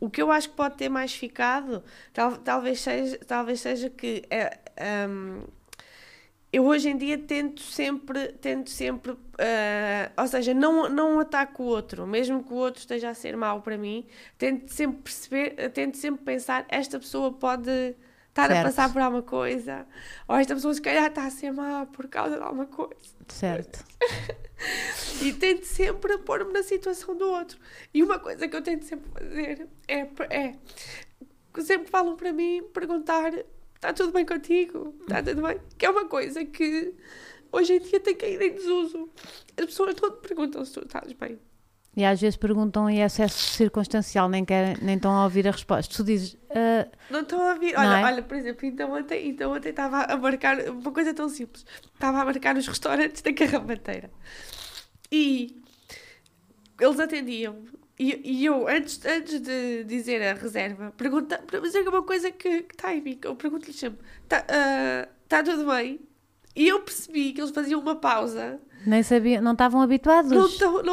o 0.00 0.10
que 0.10 0.20
eu 0.22 0.30
acho 0.30 0.50
que 0.50 0.56
pode 0.56 0.76
ter 0.76 0.88
mais 0.88 1.14
ficado, 1.14 1.82
tal, 2.12 2.36
talvez, 2.38 2.80
seja, 2.80 3.18
talvez 3.26 3.60
seja 3.60 3.88
que 3.90 4.24
é, 4.30 4.58
hum, 5.08 5.44
eu 6.52 6.66
hoje 6.66 6.90
em 6.90 6.96
dia 6.96 7.16
tento 7.16 7.62
sempre, 7.62 8.28
tento 8.34 8.68
sempre, 8.68 9.16
ah, 9.38 10.22
ou 10.22 10.28
seja, 10.28 10.52
não, 10.52 10.88
não 10.88 11.18
ataco 11.20 11.62
o 11.62 11.66
outro, 11.66 12.06
mesmo 12.06 12.44
que 12.44 12.52
o 12.52 12.56
outro 12.56 12.80
esteja 12.80 13.08
a 13.10 13.14
ser 13.14 13.36
mau 13.36 13.62
para 13.62 13.78
mim, 13.78 14.06
tento 14.36 14.68
sempre 14.70 14.98
perceber, 15.02 15.70
tento 15.70 15.96
sempre 15.96 16.22
pensar, 16.24 16.66
esta 16.68 16.98
pessoa 16.98 17.32
pode 17.32 17.94
estar 18.32 18.48
Certo. 18.48 18.60
a 18.60 18.62
passar 18.64 18.92
por 18.92 19.02
alguma 19.02 19.22
coisa, 19.22 19.86
ou 20.26 20.36
esta 20.36 20.54
pessoa 20.54 20.72
se 20.72 20.80
calhar 20.80 21.06
está 21.06 21.26
a 21.26 21.30
ser 21.30 21.52
má 21.52 21.86
por 21.86 22.08
causa 22.08 22.36
de 22.36 22.42
alguma 22.42 22.66
coisa. 22.66 22.94
certo. 23.28 23.84
E 25.20 25.32
tento 25.32 25.64
sempre 25.64 26.18
pôr-me 26.18 26.52
na 26.52 26.62
situação 26.62 27.16
do 27.16 27.28
outro. 27.28 27.58
E 27.92 28.00
uma 28.00 28.20
coisa 28.20 28.46
que 28.46 28.54
eu 28.54 28.62
tento 28.62 28.84
sempre 28.84 29.10
fazer 29.10 29.68
é, 29.88 30.06
é 30.30 30.54
sempre 31.60 31.88
falam 31.88 32.16
para 32.16 32.32
mim, 32.32 32.62
perguntar: 32.72 33.32
está 33.74 33.92
tudo 33.92 34.12
bem 34.12 34.24
contigo? 34.24 34.94
Está 35.02 35.20
tudo 35.20 35.42
bem? 35.42 35.60
Que 35.76 35.86
é 35.86 35.90
uma 35.90 36.06
coisa 36.06 36.44
que 36.44 36.94
hoje 37.50 37.74
em 37.74 37.80
dia 37.80 37.98
tem 37.98 38.14
caído 38.14 38.44
em 38.44 38.52
desuso. 38.54 39.10
As 39.56 39.66
pessoas 39.66 39.96
não 40.00 40.10
te 40.12 40.28
perguntam 40.28 40.64
se 40.64 40.72
tu 40.72 40.84
estás 40.84 41.12
bem. 41.12 41.38
E 41.94 42.04
às 42.04 42.18
vezes 42.20 42.36
perguntam 42.36 42.88
em 42.88 43.02
excesso 43.02 43.38
circunstancial, 43.38 44.26
nem, 44.26 44.44
querem, 44.44 44.76
nem 44.80 44.96
estão 44.96 45.12
a 45.12 45.24
ouvir 45.24 45.46
a 45.46 45.50
resposta. 45.50 45.94
Tu 45.94 46.02
dizes, 46.02 46.36
"Ah, 46.50 46.88
Não 47.10 47.20
estão 47.20 47.40
a 47.46 47.52
ouvir. 47.52 47.74
Olha, 47.76 47.98
é? 47.98 48.04
olha, 48.04 48.22
por 48.22 48.34
exemplo, 48.36 48.66
então 48.66 48.92
ontem, 48.92 49.28
então 49.28 49.52
ontem 49.52 49.68
estava 49.68 50.04
a 50.04 50.16
marcar 50.16 50.58
uma 50.70 50.90
coisa 50.90 51.12
tão 51.12 51.28
simples. 51.28 51.66
Estava 51.92 52.20
a 52.22 52.24
marcar 52.24 52.56
os 52.56 52.66
restaurantes 52.66 53.20
da 53.20 53.32
Carrabateira. 53.34 54.10
E 55.10 55.62
eles 56.80 56.98
atendiam. 56.98 57.62
E, 57.98 58.20
e 58.24 58.46
eu, 58.46 58.66
antes, 58.66 59.04
antes 59.04 59.40
de 59.40 59.84
dizer 59.84 60.22
a 60.22 60.32
reserva, 60.32 60.92
pergunta, 60.96 61.44
dizer 61.62 61.86
uma 61.86 62.02
coisa 62.02 62.30
que, 62.30 62.62
que 62.62 62.74
está 62.74 62.94
em 62.94 63.02
mim, 63.02 63.18
eu 63.22 63.36
pergunto-lhes 63.36 63.76
sempre: 63.76 64.00
está 64.24 64.44
tá 65.28 65.42
tudo 65.42 65.66
bem? 65.70 66.00
E 66.56 66.68
eu 66.68 66.80
percebi 66.80 67.32
que 67.32 67.40
eles 67.40 67.50
faziam 67.50 67.80
uma 67.80 67.96
pausa, 67.96 68.58
nem 68.86 69.02
sabiam, 69.02 69.42
não 69.42 69.52
estavam 69.52 69.80
habituados. 69.80 70.30
não 70.30 70.46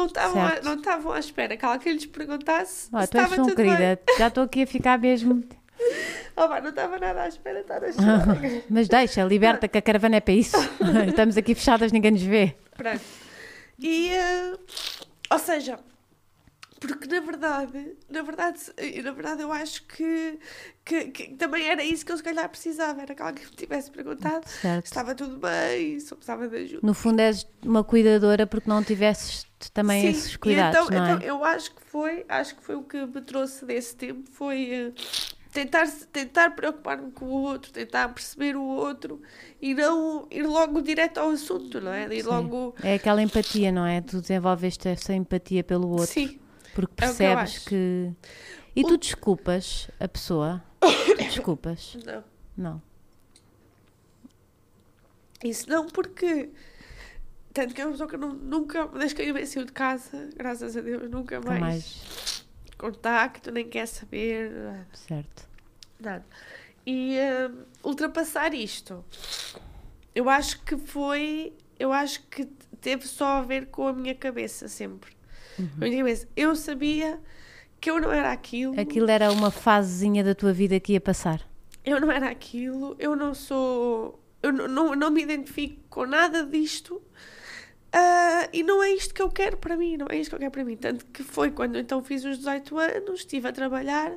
estavam 0.06 0.40
não 0.62 0.74
estavam 0.74 1.12
à 1.12 1.18
espera 1.18 1.56
que 1.56 1.64
alguém 1.64 1.94
lhes 1.94 2.06
perguntasse 2.06 2.84
se 2.84 2.90
tu 2.90 2.98
és 2.98 3.10
tão 3.10 3.28
tudo 3.46 3.56
bem. 3.56 3.66
querida, 3.66 4.00
já 4.18 4.28
estou 4.28 4.44
aqui 4.44 4.62
a 4.62 4.66
ficar 4.66 4.98
mesmo. 4.98 5.42
Oh, 6.36 6.48
pá, 6.48 6.60
não 6.60 6.70
estava 6.70 6.98
nada 6.98 7.22
à 7.22 7.28
espera 7.28 7.60
estar 7.60 7.82
a 7.84 7.92
chorar. 7.92 8.24
Mas 8.70 8.88
deixa, 8.88 9.22
liberta 9.24 9.68
que 9.68 9.76
a 9.76 9.82
caravana 9.82 10.16
é 10.16 10.20
para 10.20 10.32
isso. 10.32 10.56
Estamos 11.08 11.36
aqui 11.36 11.54
fechadas, 11.54 11.92
ninguém 11.92 12.12
nos 12.12 12.22
vê. 12.22 12.54
Pronto. 12.76 13.00
E, 13.78 14.10
eh, 14.10 14.52
ou 15.30 15.38
seja, 15.38 15.78
porque 16.80 17.06
na 17.06 17.20
verdade, 17.20 17.96
na 18.08 18.22
verdade, 18.22 18.58
na 19.04 19.12
verdade 19.12 19.42
eu 19.42 19.52
acho 19.52 19.86
que, 19.86 20.38
que, 20.82 21.04
que 21.10 21.34
também 21.34 21.68
era 21.68 21.84
isso 21.84 22.04
que 22.06 22.10
eu 22.10 22.16
se 22.16 22.22
calhar 22.22 22.48
precisava, 22.48 23.02
era 23.02 23.14
que 23.14 23.22
alguém 23.22 23.44
me 23.44 23.50
tivesse 23.50 23.90
perguntado 23.90 24.48
Certo. 24.48 24.86
se 24.86 24.90
estava 24.90 25.14
tudo 25.14 25.36
bem, 25.36 26.00
se 26.00 26.10
eu 26.10 26.16
precisava 26.16 26.48
de 26.48 26.56
ajuda. 26.56 26.80
No 26.82 26.94
fundo 26.94 27.20
és 27.20 27.46
uma 27.62 27.84
cuidadora 27.84 28.46
porque 28.46 28.68
não 28.68 28.82
tivesses 28.82 29.46
também 29.74 30.00
Sim, 30.00 30.08
esses 30.08 30.36
cuidados, 30.36 30.88
então, 30.88 30.98
é? 30.98 31.12
então 31.12 31.26
eu 31.26 31.44
acho 31.44 31.74
que 31.74 31.82
foi, 31.82 32.24
acho 32.26 32.56
que 32.56 32.62
foi 32.62 32.76
o 32.76 32.82
que 32.82 33.04
me 33.04 33.20
trouxe 33.20 33.64
desse 33.66 33.94
tempo, 33.94 34.30
foi 34.30 34.70
eh, 34.72 34.92
tentar, 35.52 35.86
tentar 36.10 36.50
preocupar-me 36.52 37.10
com 37.12 37.26
o 37.26 37.42
outro, 37.42 37.70
tentar 37.72 38.08
perceber 38.08 38.56
o 38.56 38.62
outro 38.62 39.20
e 39.60 39.74
não 39.74 40.26
ir 40.30 40.46
logo 40.46 40.80
direto 40.80 41.18
ao 41.18 41.30
assunto, 41.30 41.78
não 41.80 41.92
é? 41.92 42.04
Ir 42.06 42.22
Sim. 42.22 42.28
logo. 42.28 42.74
É 42.82 42.94
aquela 42.94 43.22
empatia, 43.22 43.70
não 43.70 43.84
é? 43.84 44.00
Tu 44.00 44.20
desenvolveste 44.20 44.88
essa 44.88 45.12
empatia 45.12 45.62
pelo 45.62 45.88
outro 45.90 46.06
Sim, 46.06 46.40
porque 46.74 46.92
é 47.04 47.06
o 47.06 47.08
percebes 47.08 47.36
acho. 47.56 47.64
que. 47.68 48.12
E 48.76 48.82
tu 48.84 48.96
desculpas 48.96 49.88
a 49.98 50.06
pessoa? 50.08 50.62
Tu 50.80 51.16
desculpas? 51.24 51.96
não. 52.04 52.24
Não. 52.56 52.82
Isso 55.42 55.68
não, 55.68 55.86
porque. 55.86 56.50
Tanto 57.52 57.74
que 57.74 57.80
é 57.80 57.84
uma 57.84 57.92
pessoa 57.92 58.08
que 58.08 58.14
eu 58.14 58.18
nunca, 58.20 58.86
desde 58.88 59.14
que 59.14 59.22
eu 59.22 59.34
me 59.34 59.44
saiu 59.44 59.64
de 59.66 59.72
casa, 59.72 60.28
graças 60.36 60.76
a 60.76 60.80
Deus, 60.80 61.10
nunca 61.10 61.36
Nunca 61.38 61.50
mais, 61.50 61.60
mais. 61.60 62.46
contacto, 62.78 63.50
nem 63.50 63.68
quer 63.68 63.86
saber, 63.86 64.52
Certo. 64.92 65.48
nada. 65.98 66.24
E 66.86 67.16
hum, 67.50 67.64
ultrapassar 67.82 68.54
isto, 68.54 69.04
eu 70.14 70.28
acho 70.30 70.62
que 70.62 70.76
foi, 70.76 71.52
eu 71.78 71.92
acho 71.92 72.22
que 72.28 72.44
teve 72.80 73.06
só 73.08 73.38
a 73.38 73.42
ver 73.42 73.66
com 73.66 73.88
a 73.88 73.92
minha 73.92 74.14
cabeça 74.14 74.68
sempre. 74.68 75.10
A 75.76 75.84
minha 75.84 75.98
cabeça. 75.98 76.28
Eu 76.36 76.54
sabia 76.56 77.20
que 77.80 77.90
eu 77.90 78.00
não 78.00 78.12
era 78.12 78.30
aquilo, 78.32 78.78
Aquilo 78.80 79.10
era 79.10 79.30
uma 79.32 79.50
fasezinha 79.50 80.22
da 80.22 80.34
tua 80.34 80.52
vida 80.52 80.78
que 80.78 80.92
ia 80.92 81.00
passar. 81.00 81.40
eu 81.84 82.00
não 82.00 82.10
era 82.10 82.28
aquilo, 82.30 82.94
eu 82.98 83.16
não 83.16 83.34
sou, 83.34 84.20
eu 84.42 84.52
não, 84.52 84.68
não, 84.68 84.94
não 84.94 85.10
me 85.10 85.22
identifico 85.22 85.80
com 85.88 86.04
nada 86.06 86.44
disto. 86.44 87.00
ah, 87.92 88.48
e 88.52 88.62
não 88.62 88.82
é 88.82 88.90
isto 88.92 89.14
que 89.14 89.22
eu 89.22 89.30
quero 89.30 89.56
para 89.56 89.76
mim, 89.76 89.96
não 89.96 90.06
é 90.10 90.16
isto 90.18 90.30
que 90.30 90.34
eu 90.36 90.38
quero 90.40 90.50
para 90.52 90.64
mim. 90.64 90.76
Tanto 90.76 91.06
que 91.06 91.22
foi 91.22 91.50
quando 91.50 91.78
então 91.78 92.02
fiz 92.02 92.24
os 92.24 92.38
18 92.38 92.78
anos, 92.78 93.20
estive 93.20 93.48
a 93.48 93.52
trabalhar 93.52 94.12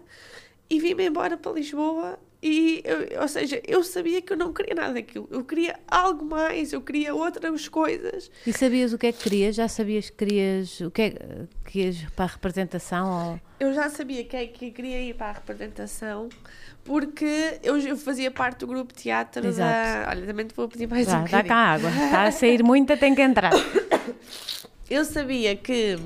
e 0.69 0.79
vim-me 0.79 1.05
embora 1.07 1.37
para 1.37 1.53
Lisboa. 1.53 2.19
E, 2.45 2.81
eu- 2.83 3.21
ou 3.21 3.27
seja, 3.29 3.61
eu 3.65 3.81
sabia 3.85 4.21
que 4.21 4.33
eu 4.33 4.37
não 4.37 4.51
queria 4.51 4.75
nada 4.75 4.93
daquilo. 4.95 5.25
Eu 5.31 5.45
queria 5.45 5.79
algo 5.87 6.25
mais, 6.25 6.73
eu 6.73 6.81
queria 6.81 7.15
outras 7.15 7.69
coisas. 7.69 8.29
E 8.45 8.51
sabias 8.51 8.91
o 8.91 8.97
que 8.97 9.07
é 9.07 9.11
que 9.13 9.23
querias? 9.23 9.55
Já 9.55 9.69
sabias 9.69 10.09
que 10.09 10.17
querias 10.17 10.81
o 10.81 10.91
que 10.91 11.01
é 11.03 11.13
que 11.63 11.79
ias 11.83 11.97
para 12.17 12.25
a 12.25 12.27
representação? 12.27 13.31
Ou... 13.31 13.39
Eu 13.61 13.73
já 13.73 13.89
sabia 13.89 14.25
que, 14.25 14.35
é 14.35 14.45
que 14.45 14.71
queria 14.71 14.99
ir 15.01 15.15
para 15.15 15.27
a 15.29 15.31
representação 15.31 16.27
porque 16.83 17.59
eu, 17.63 17.77
eu 17.77 17.95
fazia 17.95 18.29
parte 18.29 18.59
do 18.59 18.67
grupo 18.67 18.93
de 18.93 19.03
teatro 19.03 19.41
da. 19.41 19.47
Exato. 19.47 20.09
Olha, 20.09 20.27
também 20.27 20.45
te 20.45 20.53
vou 20.53 20.67
pedir 20.67 20.85
mais 20.87 21.05
Vá, 21.07 21.13
um 21.13 21.15
dá 21.19 21.25
bocadinho. 21.25 21.47
cá 21.47 21.55
água. 21.55 21.89
Está 21.89 22.23
a 22.23 22.31
sair 22.31 22.61
muita, 22.61 22.97
tem 22.97 23.15
que 23.15 23.21
entrar. 23.21 23.53
Eu 24.89 25.05
sabia 25.05 25.55
que 25.55 25.97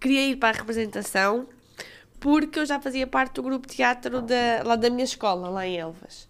queria 0.00 0.26
ir 0.30 0.36
para 0.36 0.56
a 0.56 0.60
representação 0.60 1.46
porque 2.20 2.58
eu 2.60 2.66
já 2.66 2.78
fazia 2.78 3.06
parte 3.06 3.34
do 3.34 3.42
grupo 3.42 3.66
de 3.66 3.74
teatro 3.76 4.20
da, 4.22 4.62
lá 4.64 4.76
da 4.76 4.88
minha 4.90 5.04
escola, 5.04 5.48
lá 5.48 5.66
em 5.66 5.78
Elvas. 5.78 6.28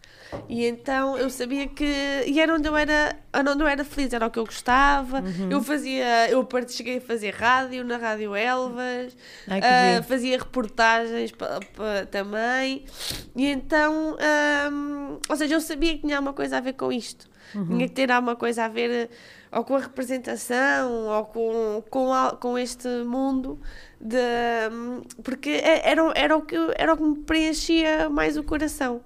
E 0.49 0.65
então 0.65 1.19
eu 1.19 1.29
sabia 1.29 1.67
que. 1.67 1.85
E 2.27 2.39
era 2.39 2.55
onde 2.55 2.69
eu 2.69 2.77
era, 2.77 3.17
era 3.33 3.51
onde 3.51 3.63
eu 3.65 3.67
era 3.67 3.85
feliz, 3.85 4.13
era 4.13 4.25
o 4.27 4.31
que 4.31 4.39
eu 4.39 4.45
gostava. 4.45 5.19
Uhum. 5.21 5.51
Eu 5.51 5.61
fazia. 5.61 6.31
Eu 6.31 6.45
part- 6.45 6.71
cheguei 6.71 6.99
a 6.99 7.01
fazer 7.01 7.35
rádio 7.35 7.85
na 7.85 7.97
Rádio 7.97 8.37
Elvas, 8.37 9.17
Ai, 9.49 9.61
ah, 9.61 9.93
giro. 9.95 10.05
fazia 10.05 10.39
reportagens 10.39 11.33
também. 12.13 12.85
E 13.35 13.47
então. 13.47 14.17
ahm, 14.21 15.19
ou 15.29 15.37
seja, 15.37 15.55
eu 15.57 15.61
sabia 15.61 15.95
que 15.95 16.03
tinha 16.03 16.17
alguma 16.17 16.33
coisa 16.33 16.59
a 16.59 16.61
ver 16.61 16.75
com 16.75 16.93
isto. 16.93 17.29
Uhum. 17.55 17.67
Tinha 17.67 17.89
que 17.89 17.95
ter 17.95 18.13
alguma 18.13 18.37
coisa 18.37 18.65
a 18.67 18.69
ver 18.69 19.11
ou 19.53 19.65
com 19.65 19.75
a 19.77 19.81
representação 19.81 21.07
ou 21.09 21.25
com, 21.25 21.85
com, 21.91 22.13
al- 22.13 22.37
com 22.37 22.57
este 22.59 22.89
mundo 23.05 23.61
de 24.01 24.17
hum, 24.73 25.03
porque 25.23 25.51
é- 25.51 25.89
era, 25.91 26.05
o- 26.05 26.13
era, 26.15 26.37
o 26.37 26.43
que, 26.43 26.57
era 26.77 26.95
o 26.95 26.97
que 26.97 27.03
me 27.03 27.19
preenchia 27.19 28.09
mais 28.09 28.37
o 28.37 28.43
coração. 28.43 29.01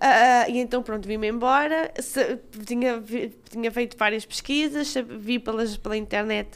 Ah, 0.00 0.48
e 0.48 0.58
então 0.58 0.80
pronto, 0.82 1.06
vim-me 1.08 1.28
embora, 1.28 1.90
se- 1.98 2.38
tinha, 2.64 3.00
vi- 3.00 3.36
tinha 3.50 3.70
feito 3.72 3.96
várias 3.96 4.24
pesquisas, 4.24 4.94
vi 5.18 5.38
pelas, 5.40 5.76
pela 5.76 5.96
internet 5.96 6.50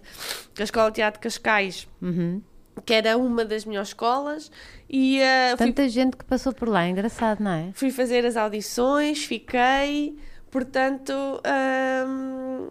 que 0.55 0.63
a 0.63 0.65
Escola 0.65 0.91
de 0.91 0.97
Teatro 0.97 1.21
de 1.21 1.25
Cascais, 1.25 1.89
Uhum. 2.01 2.41
que 2.87 2.95
era 2.95 3.17
uma 3.19 3.45
das 3.45 3.65
melhores 3.65 3.89
escolas, 3.89 4.49
e 4.89 5.19
fui 5.57 5.67
Tanta 5.67 5.89
gente 5.89 6.17
que 6.17 6.25
passou 6.25 6.53
por 6.53 6.69
lá, 6.69 6.85
é 6.85 6.91
engraçado, 6.91 7.41
não 7.43 7.51
é? 7.51 7.71
Fui 7.75 7.91
fazer 7.91 8.25
as 8.25 8.37
audições, 8.37 9.25
fiquei, 9.25 10.17
portanto, 10.49 11.13
hum, 12.07 12.69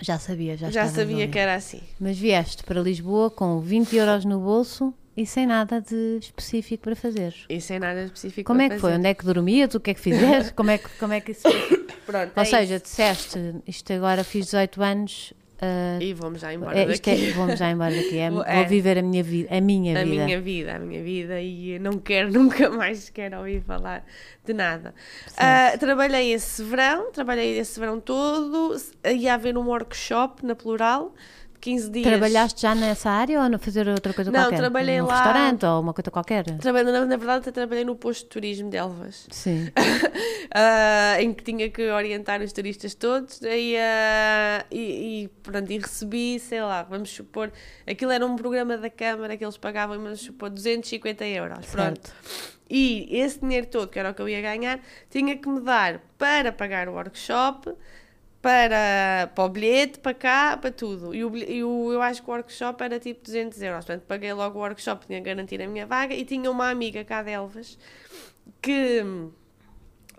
Já 0.00 0.18
sabia, 0.18 0.56
já, 0.56 0.70
já 0.70 0.88
sabia 0.88 1.28
que 1.28 1.38
era 1.38 1.54
assim. 1.54 1.80
Mas 2.00 2.18
vieste 2.18 2.62
para 2.64 2.80
Lisboa 2.80 3.30
com 3.30 3.60
20 3.60 3.94
euros 3.96 4.24
no 4.24 4.40
bolso 4.40 4.92
e 5.16 5.24
sem 5.24 5.46
nada 5.46 5.80
de 5.80 6.18
específico 6.20 6.82
para 6.84 6.96
fazer. 6.96 7.34
E 7.48 7.60
sem 7.60 7.78
nada 7.78 8.04
específico 8.04 8.46
Como 8.46 8.60
é 8.60 8.68
que 8.68 8.78
foi? 8.78 8.94
Onde 8.94 9.06
é 9.08 9.14
que 9.14 9.24
dormias? 9.24 9.74
O 9.74 9.80
que 9.80 9.90
é 9.92 9.94
que 9.94 10.00
fizeste? 10.00 10.52
Como 10.54 10.70
é 10.70 10.78
que, 10.78 10.88
como 10.98 11.12
é 11.12 11.20
que 11.20 11.30
isso 11.32 11.42
foi? 11.42 11.86
Pronto, 12.04 12.32
Ou 12.36 12.42
é 12.42 12.44
seja, 12.44 12.74
isso. 12.76 12.84
disseste, 12.84 13.54
isto 13.66 13.92
agora 13.92 14.24
fiz 14.24 14.46
18 14.46 14.82
anos, 14.82 15.32
ah, 15.60 15.98
E 16.00 16.12
vamos 16.14 16.40
já 16.40 16.52
embora 16.52 16.78
é, 16.78 16.86
isto 16.90 17.04
daqui. 17.10 17.28
é, 17.28 17.32
vamos 17.32 17.58
já 17.58 17.70
embora 17.70 17.94
daqui, 17.94 18.18
é- 18.18 18.30
Vou- 18.30 18.44
é. 18.44 18.64
viver 18.64 18.98
a 18.98 19.02
minha 19.02 19.22
vida, 19.22 19.48
a 19.56 19.60
minha 19.60 20.00
a 20.00 20.04
vida. 20.04 20.24
minha 20.24 20.40
vida, 20.40 20.74
a 20.76 20.78
minha 20.78 21.02
vida, 21.02 21.40
e 21.40 21.78
não 21.78 21.98
quero, 21.98 22.30
nunca 22.32 22.68
mais 22.70 23.08
quero 23.10 23.38
ouvir 23.38 23.62
falar 23.62 24.04
de 24.44 24.52
nada. 24.52 24.94
Ah, 25.36 25.72
trabalhei 25.78 26.32
esse 26.32 26.62
verão, 26.62 27.10
trabalhei 27.12 27.58
esse 27.58 27.78
verão 27.80 28.00
todo, 28.00 28.76
ia 29.16 29.34
haver 29.34 29.56
um 29.56 29.66
workshop 29.66 30.44
na 30.44 30.54
Plural, 30.54 31.14
15 31.64 31.90
dias. 31.90 32.04
Trabalhaste 32.06 32.60
já 32.60 32.74
nessa 32.74 33.08
área 33.08 33.40
ou 33.40 33.54
a 33.54 33.58
fazer 33.58 33.88
outra 33.88 34.12
coisa 34.12 34.30
Não, 34.30 34.38
qualquer? 34.38 34.56
trabalhei 34.58 35.00
Num 35.00 35.06
lá- 35.06 35.14
restaurante 35.14 35.64
ou 35.64 35.80
uma 35.80 35.94
coisa 35.94 36.10
qualquer? 36.10 36.44
Trabalhei, 36.58 36.92
na, 36.92 37.06
na 37.06 37.16
verdade, 37.16 37.38
até 37.38 37.50
trabalhei 37.52 37.84
no 37.84 37.96
posto 37.96 38.24
de 38.24 38.28
turismo 38.28 38.68
de 38.68 38.76
Elvas. 38.76 39.26
Sim. 39.30 39.70
Ah, 40.56 41.16
em 41.20 41.32
que 41.32 41.42
tinha 41.42 41.68
que 41.68 41.88
orientar 41.90 42.40
os 42.40 42.52
turistas 42.52 42.94
todos 42.94 43.40
e, 43.42 43.76
ah, 43.76 44.64
e, 44.70 45.24
e, 45.24 45.28
pronto, 45.42 45.68
e 45.72 45.78
recebi, 45.78 46.38
sei 46.38 46.62
lá, 46.62 46.84
vamos 46.84 47.10
supor, 47.10 47.50
aquilo 47.84 48.12
era 48.12 48.24
um 48.24 48.36
programa 48.36 48.76
da 48.76 48.88
Câmara 48.88 49.36
que 49.36 49.44
eles 49.44 49.56
pagavam, 49.56 49.98
vamos 50.00 50.20
supor, 50.20 50.50
250 50.50 51.24
euros, 51.26 51.66
pronto. 51.66 52.12
E 52.70 53.08
esse 53.10 53.40
dinheiro 53.40 53.66
todo, 53.66 53.88
que 53.88 53.98
era 53.98 54.10
o 54.10 54.14
que 54.14 54.22
eu 54.22 54.28
ia 54.28 54.40
ganhar, 54.40 54.78
tinha 55.10 55.36
que 55.36 55.48
me 55.48 55.60
dar 55.60 56.00
para 56.16 56.52
pagar 56.52 56.88
o 56.88 56.92
workshop, 56.92 57.72
para, 58.44 59.30
para 59.34 59.44
o 59.44 59.48
bilhete, 59.48 59.98
para 59.98 60.12
cá, 60.12 60.58
para 60.58 60.70
tudo. 60.70 61.14
E, 61.14 61.24
o, 61.24 61.34
e 61.34 61.64
o, 61.64 61.90
eu 61.90 62.02
acho 62.02 62.22
que 62.22 62.28
o 62.28 62.32
workshop 62.34 62.84
era 62.84 63.00
tipo 63.00 63.24
200 63.24 63.62
euros. 63.62 63.86
Portanto, 63.86 64.04
paguei 64.06 64.34
logo 64.34 64.58
o 64.58 64.60
workshop, 64.60 65.06
tinha 65.06 65.18
garantir 65.18 65.62
a 65.62 65.66
minha 65.66 65.86
vaga. 65.86 66.12
E 66.12 66.26
tinha 66.26 66.50
uma 66.50 66.68
amiga 66.68 67.02
cá 67.04 67.22
de 67.22 67.30
Elvas 67.30 67.78
que 68.60 69.02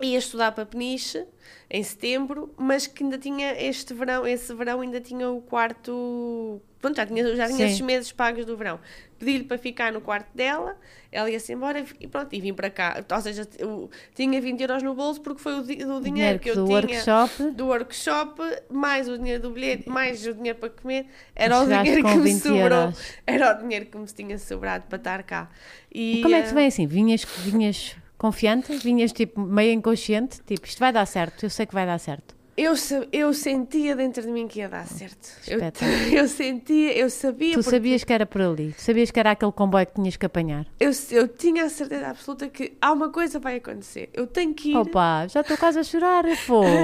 ia 0.00 0.18
estudar 0.18 0.50
para 0.50 0.66
Peniche 0.66 1.24
em 1.70 1.84
setembro, 1.84 2.52
mas 2.56 2.88
que 2.88 3.04
ainda 3.04 3.16
tinha 3.16 3.52
este 3.62 3.94
verão, 3.94 4.26
esse 4.26 4.52
verão 4.52 4.80
ainda 4.80 5.00
tinha 5.00 5.30
o 5.30 5.40
quarto. 5.40 6.60
Pronto, 6.86 6.96
já 6.96 7.06
tinha, 7.06 7.36
já 7.36 7.46
tinha 7.46 7.58
Sim. 7.58 7.64
esses 7.64 7.80
meses 7.80 8.12
pagos 8.12 8.44
do 8.46 8.56
verão. 8.56 8.78
Pedi-lhe 9.18 9.44
para 9.44 9.58
ficar 9.58 9.92
no 9.92 10.00
quarto 10.00 10.28
dela, 10.36 10.76
ela 11.10 11.28
ia-se 11.28 11.52
embora 11.52 11.84
e 11.98 12.06
pronto, 12.06 12.32
e 12.32 12.40
vim 12.40 12.52
para 12.54 12.70
cá. 12.70 13.02
Ou 13.10 13.20
seja, 13.20 13.48
eu 13.58 13.90
tinha 14.14 14.40
20 14.40 14.60
euros 14.60 14.82
no 14.82 14.94
bolso 14.94 15.20
porque 15.20 15.40
foi 15.42 15.58
o, 15.58 15.62
di- 15.62 15.82
o 15.84 16.00
dinheiro 16.00 16.38
que 16.38 16.50
eu 16.50 16.54
do 16.54 16.64
tinha 16.66 16.76
workshop. 16.76 17.50
do 17.52 17.66
workshop, 17.66 18.40
mais 18.70 19.08
o 19.08 19.18
dinheiro 19.18 19.42
do 19.42 19.50
bilhete, 19.50 19.88
mais 19.88 20.24
o 20.26 20.34
dinheiro 20.34 20.58
para 20.58 20.68
comer, 20.70 21.06
era 21.34 21.58
o 21.60 21.64
dinheiro 21.66 22.04
que 22.04 22.14
me 22.16 22.22
20 22.22 22.42
sobrou. 22.42 22.62
euros. 22.62 23.12
Era 23.26 23.56
o 23.56 23.62
dinheiro 23.62 23.86
que 23.86 23.98
me 23.98 24.06
tinha 24.06 24.38
sobrado 24.38 24.84
para 24.88 24.98
estar 24.98 25.22
cá. 25.24 25.50
E, 25.92 26.18
E 26.18 26.22
como 26.22 26.34
é 26.36 26.42
que 26.42 26.48
se 26.48 26.54
vem 26.54 26.66
assim? 26.66 26.86
Vinhas, 26.86 27.24
vinhas 27.38 27.96
confiante? 28.18 28.76
Vinhas 28.76 29.12
tipo 29.12 29.40
meio 29.40 29.72
inconsciente? 29.72 30.40
Tipo, 30.46 30.66
isto 30.66 30.78
vai 30.78 30.92
dar 30.92 31.06
certo, 31.06 31.42
eu 31.46 31.50
sei 31.50 31.66
que 31.66 31.74
vai 31.74 31.84
dar 31.86 31.98
certo. 31.98 32.35
Eu, 32.56 32.72
eu 33.12 33.34
sentia 33.34 33.94
dentro 33.94 34.22
de 34.22 34.28
mim 34.28 34.48
que 34.48 34.60
ia 34.60 34.68
dar 34.68 34.86
certo. 34.86 35.28
Eu, 35.46 35.60
eu 36.16 36.26
sentia, 36.26 36.96
eu 36.96 37.10
sabia. 37.10 37.52
Tu 37.52 37.56
porque 37.56 37.70
sabias 37.70 38.02
que 38.02 38.12
era 38.12 38.24
por 38.24 38.40
ali, 38.40 38.74
sabias 38.78 39.10
que 39.10 39.20
era 39.20 39.32
aquele 39.32 39.52
comboio 39.52 39.86
que 39.86 39.94
tinhas 39.94 40.16
que 40.16 40.24
apanhar. 40.24 40.66
Eu, 40.80 40.90
eu 41.10 41.28
tinha 41.28 41.64
a 41.64 41.68
certeza 41.68 42.08
absoluta 42.08 42.48
que 42.48 42.72
há 42.80 42.92
uma 42.92 43.10
coisa 43.10 43.38
vai 43.38 43.56
acontecer. 43.56 44.08
Eu 44.14 44.26
tenho 44.26 44.54
que 44.54 44.70
ir. 44.70 44.76
Opa, 44.76 45.26
já 45.28 45.42
estou 45.42 45.56
quase 45.58 45.78
a 45.78 45.84
chorar, 45.84 46.24
pô. 46.46 46.62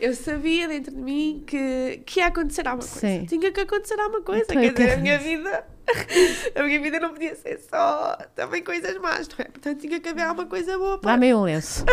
Eu 0.00 0.14
sabia 0.14 0.66
dentro 0.66 0.90
de 0.92 1.00
mim 1.00 1.44
que, 1.46 2.02
que 2.04 2.18
ia 2.18 2.26
acontecer 2.26 2.66
alguma 2.66 2.88
coisa. 2.88 3.06
Sim. 3.06 3.24
Tinha 3.26 3.52
que 3.52 3.60
acontecer 3.60 4.00
alguma 4.00 4.22
coisa. 4.22 4.42
Então, 4.42 4.60
Quer 4.60 4.72
dizer, 4.72 4.92
a 4.94 4.96
minha 4.96 5.18
vida. 5.18 5.64
A 6.54 6.62
minha 6.62 6.80
vida 6.80 7.00
não 7.00 7.10
podia 7.10 7.34
ser 7.34 7.58
só 7.58 8.16
também 8.36 8.62
coisas 8.62 8.96
más, 8.98 9.28
não 9.28 9.36
é? 9.38 9.44
Portanto, 9.44 9.80
tinha 9.80 10.00
que 10.00 10.08
haver 10.08 10.22
alguma 10.22 10.46
coisa 10.46 10.78
boa 10.78 10.96
para 10.98 11.12
Dá-me 11.12 11.34
um 11.34 11.42
lenço. 11.42 11.84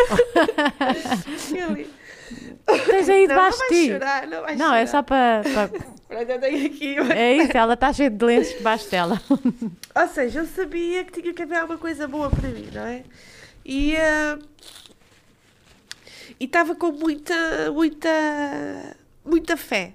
Tens 2.85 3.09
aí 3.09 3.27
Não, 3.27 3.35
debaixo 3.35 3.59
não 3.59 3.67
de 3.67 3.73
ti. 3.75 3.87
chorar, 3.91 4.27
não 4.27 4.41
Não, 4.41 4.57
chorar. 4.57 4.77
é 4.79 4.85
só 4.85 5.01
para. 5.03 5.41
para- 5.43 6.23
eu 6.23 6.39
tenho 6.39 6.65
aqui. 6.67 6.95
É 7.13 7.35
isso, 7.37 7.55
ela 7.55 7.73
está 7.75 7.93
cheia 7.93 8.09
de 8.09 8.25
lenços 8.25 8.55
debaixo 8.57 8.89
dela. 8.89 9.21
Ou 9.95 10.07
seja, 10.07 10.39
eu 10.39 10.45
sabia 10.47 11.03
que 11.03 11.21
tinha 11.21 11.33
que 11.33 11.43
haver 11.43 11.57
alguma 11.57 11.77
coisa 11.79 12.07
boa 12.07 12.29
para 12.29 12.49
mim, 12.49 12.67
não 12.73 12.81
é? 12.85 13.03
E 13.63 13.95
eh, 13.95 14.37
e 16.39 16.45
estava 16.45 16.75
com 16.75 16.91
muita, 16.91 17.71
muita, 17.71 18.09
muita 19.25 19.57
fé. 19.57 19.93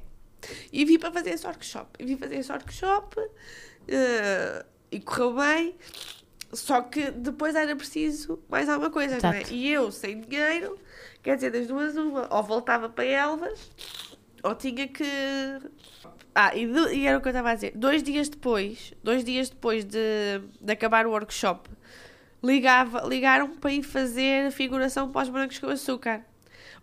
E 0.73 0.85
vim 0.85 0.99
para 0.99 1.11
fazer 1.11 1.31
esse 1.31 1.47
workshop. 1.47 1.89
E 1.99 2.05
vim 2.05 2.17
fazer 2.17 2.37
esse 2.37 2.53
workshop 2.53 3.17
eh, 3.89 4.65
e 4.93 5.01
correu 5.01 5.35
bem. 5.35 5.75
Só 6.53 6.83
que 6.83 7.11
depois 7.11 7.55
era 7.55 7.75
preciso 7.75 8.39
mais 8.49 8.69
alguma 8.69 8.91
coisa, 8.91 9.19
não 9.23 9.33
é? 9.33 9.39
Exato. 9.39 9.55
E 9.55 9.73
eu, 9.73 9.91
sem 9.91 10.21
dinheiro, 10.21 10.79
quer 11.25 11.35
dizer, 11.35 11.51
das 11.51 11.67
duas, 11.67 11.97
uma, 11.97 12.33
ou 12.33 12.43
voltava 12.45 12.89
para 12.89 13.05
Elvas, 13.05 13.71
ou 14.43 14.55
tinha 14.55 14.87
que. 14.87 15.05
Ah, 16.35 16.55
e, 16.57 16.67
do- 16.67 16.93
e 16.93 17.07
era 17.07 17.19
o 17.19 17.21
que 17.21 17.29
eu 17.29 17.31
estava 17.31 17.51
a 17.51 17.55
dizer. 17.55 17.73
Dois 17.75 18.03
dias 18.03 18.29
depois, 18.29 18.93
dois 19.03 19.25
dias 19.25 19.49
depois 19.51 19.85
de, 19.85 19.99
de 20.61 20.73
acabar 20.73 21.07
o 21.07 21.11
workshop, 21.11 21.69
ligava, 22.43 23.03
ligaram 23.07 23.57
para 23.57 23.73
ir 23.73 23.83
fazer 23.83 24.51
figuração 24.51 25.11
para 25.11 25.23
os 25.23 25.29
brancos 25.29 25.59
com 25.59 25.67
açúcar. 25.69 26.25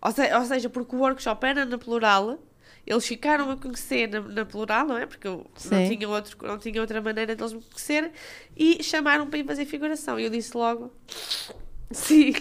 Ou, 0.00 0.10
se- 0.10 0.34
ou 0.34 0.44
seja, 0.44 0.68
porque 0.68 0.96
o 0.96 0.98
workshop 0.98 1.46
era 1.46 1.64
na 1.64 1.78
plural, 1.78 2.38
eles 2.86 3.06
ficaram 3.06 3.48
a 3.50 3.56
conhecer 3.56 4.08
na, 4.08 4.20
na 4.20 4.44
plural, 4.44 4.86
não 4.86 4.96
é? 4.96 5.06
Porque 5.06 5.28
eu 5.28 5.46
não 5.70 5.88
tinha, 5.88 6.08
outro, 6.08 6.36
não 6.44 6.58
tinha 6.58 6.80
outra 6.80 7.00
maneira 7.00 7.36
de 7.36 7.42
eles 7.42 7.52
me 7.52 7.60
conhecerem, 7.62 8.10
e 8.56 8.82
chamaram 8.82 9.28
para 9.28 9.38
ir 9.38 9.44
fazer 9.44 9.66
figuração. 9.66 10.18
E 10.18 10.24
eu 10.24 10.30
disse 10.30 10.56
logo. 10.56 10.90
Sim, 11.92 12.32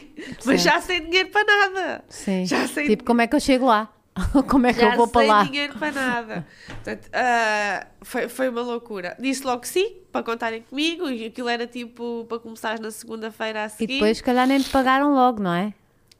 mas 0.46 0.62
já 0.62 0.80
sem 0.82 1.04
dinheiro 1.06 1.30
para 1.30 1.44
nada. 1.46 2.04
Sim. 2.10 2.46
Já 2.46 2.68
sei- 2.68 2.88
Tipo, 2.88 3.04
como 3.04 3.22
é 3.22 3.28
que 3.28 3.36
eu 3.36 3.40
chego 3.40 3.66
lá? 3.66 3.90
Como 4.50 4.68
é 4.68 4.74
que 4.74 4.82
já 4.82 4.92
eu 4.92 4.98
vou 4.98 5.08
para 5.08 5.22
sem 5.22 5.30
lá? 5.30 5.44
dinheiro 5.46 5.74
para 5.80 5.92
nada. 5.94 6.48
Portanto, 6.68 7.10
ah, 7.14 7.88
foi, 8.02 8.28
foi 8.28 8.50
uma 8.50 8.62
loucura. 8.62 9.16
Disse 9.18 9.42
logo 9.46 9.62
que 9.62 9.70
sim, 9.70 9.96
para 10.12 10.22
contarem 10.22 10.62
comigo, 10.64 11.10
e 11.10 11.26
aquilo 11.28 11.48
era 11.48 11.66
tipo 11.66 12.26
para 12.28 12.38
começar 12.40 12.78
na 12.78 12.92
segunda-feira 12.92 13.64
a 13.64 13.68
E 13.68 13.70
seguir. 13.70 13.94
depois, 13.94 14.18
se 14.18 14.24
calhar, 14.24 14.46
nem 14.46 14.60
te 14.60 14.70
pagaram 14.70 15.14
logo, 15.14 15.42
não 15.42 15.54
é? 15.54 15.74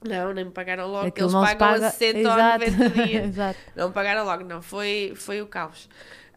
Não, 0.08 0.34
nem 0.34 0.46
me 0.46 0.52
pagaram 0.52 0.88
logo, 0.88 1.08
Aquilo 1.08 1.28
eles 1.28 1.34
pagam 1.50 1.58
paga. 1.58 1.88
a 1.88 1.92
60 1.92 2.20
Exato. 2.20 2.40
ou 2.66 2.72
90 2.72 2.90
dias. 3.06 3.26
Exato. 3.28 3.60
Não 3.76 3.88
me 3.90 3.94
pagaram 3.94 4.24
logo, 4.26 4.44
não, 4.46 4.62
foi, 4.62 5.12
foi 5.16 5.42
o 5.42 5.46
caos. 5.48 5.90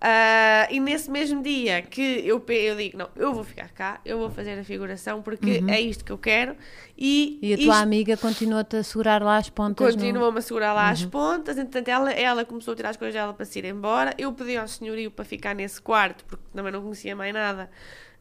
Ah, 0.07 0.69
e 0.71 0.79
nesse 0.81 1.11
mesmo 1.11 1.43
dia 1.43 1.81
que 1.81 2.03
eu, 2.27 2.45
eu 2.47 2.77
digo, 2.77 2.99
não, 2.99 3.09
eu 3.17 3.33
vou 3.33 3.43
ficar 3.43 3.71
cá, 3.71 4.01
eu 4.05 4.19
vou 4.19 4.29
fazer 4.29 4.59
a 4.59 4.63
figuração 4.63 5.23
porque 5.23 5.65
é 5.67 5.81
isto 5.81 6.05
que 6.05 6.13
eu 6.13 6.19
quero. 6.19 6.55
E, 6.99 7.39
Uhum. 7.43 7.49
E 7.49 7.55
a 7.55 7.57
tua 7.57 7.65
isto 7.65 7.83
amiga 7.83 8.17
continua-te 8.19 8.77
a 8.77 8.83
segurar 8.83 9.23
lá 9.23 9.39
as 9.39 9.49
pontas. 9.49 9.87
no- 9.97 10.03
Continuou-me 10.03 10.39
a 10.39 10.43
segurar 10.43 10.75
lá 10.75 10.85
Uhum. 10.89 10.93
as 10.93 11.05
pontas, 11.07 11.57
entretanto 11.57 11.89
ela, 11.89 12.13
ela 12.13 12.45
começou 12.45 12.73
a 12.73 12.77
tirar 12.77 12.91
as 12.91 12.99
coisas 12.99 13.15
dela 13.15 13.33
para 13.33 13.47
se 13.47 13.59
ir 13.61 13.65
embora. 13.65 14.13
Eu 14.19 14.31
pedi 14.35 14.59
ao 14.59 14.69
senhorio 14.69 15.11
para 15.11 15.25
ficar 15.25 15.55
nesse 15.55 15.81
quarto, 15.81 16.23
porque 16.27 16.45
também 16.55 16.71
não 16.71 16.83
conhecia 16.83 17.17
mais 17.17 17.33
nada. 17.33 17.71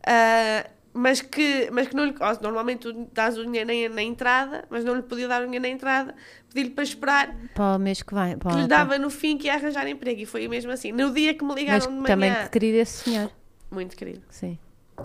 Ah, 0.08 0.66
mas 0.94 1.22
que, 1.22 1.70
mas 1.72 1.88
que 1.88 1.96
não 1.96 2.06
lhe, 2.06 2.14
normalmente 2.42 2.82
tu 2.82 3.10
dás 3.12 3.38
o 3.38 3.44
dinheiro 3.44 3.68
na, 3.90 3.96
na 3.96 4.04
entrada, 4.04 4.66
mas 4.70 4.86
não 4.86 4.96
lhe 4.96 5.02
podia 5.02 5.28
dar 5.28 5.42
o 5.42 5.46
dinheiro 5.46 5.64
na 5.64 5.70
entrada, 5.70 6.14
pedi-lhe 6.54 6.70
para 6.70 6.84
esperar, 6.84 7.36
Para 7.56 7.76
o 7.76 7.80
mês 7.80 8.02
que 8.04 8.14
vem. 8.14 8.38
que 8.38 8.56
lhe 8.56 8.68
dava 8.68 8.98
no 8.98 9.10
fim 9.10 9.38
que 9.38 9.48
ia 9.48 9.56
arranjar 9.56 9.88
emprego. 9.88 10.22
E 10.22 10.26
foi 10.26 10.48
mesmo 10.48 10.72
assim. 10.72 10.92
No 10.92 11.12
dia 11.12 11.34
que 11.34 11.44
me 11.44 11.50
Mas 11.52 11.60
ligaram 11.60 11.88
de 11.88 11.94
manhã, 11.94 12.06
também 12.08 12.34
te 12.34 12.50
queria 12.50 12.82
esse 12.82 13.04
senhor. 13.04 13.32
muito 13.72 13.96
querido, 13.96 14.22
Sim. 14.30 14.58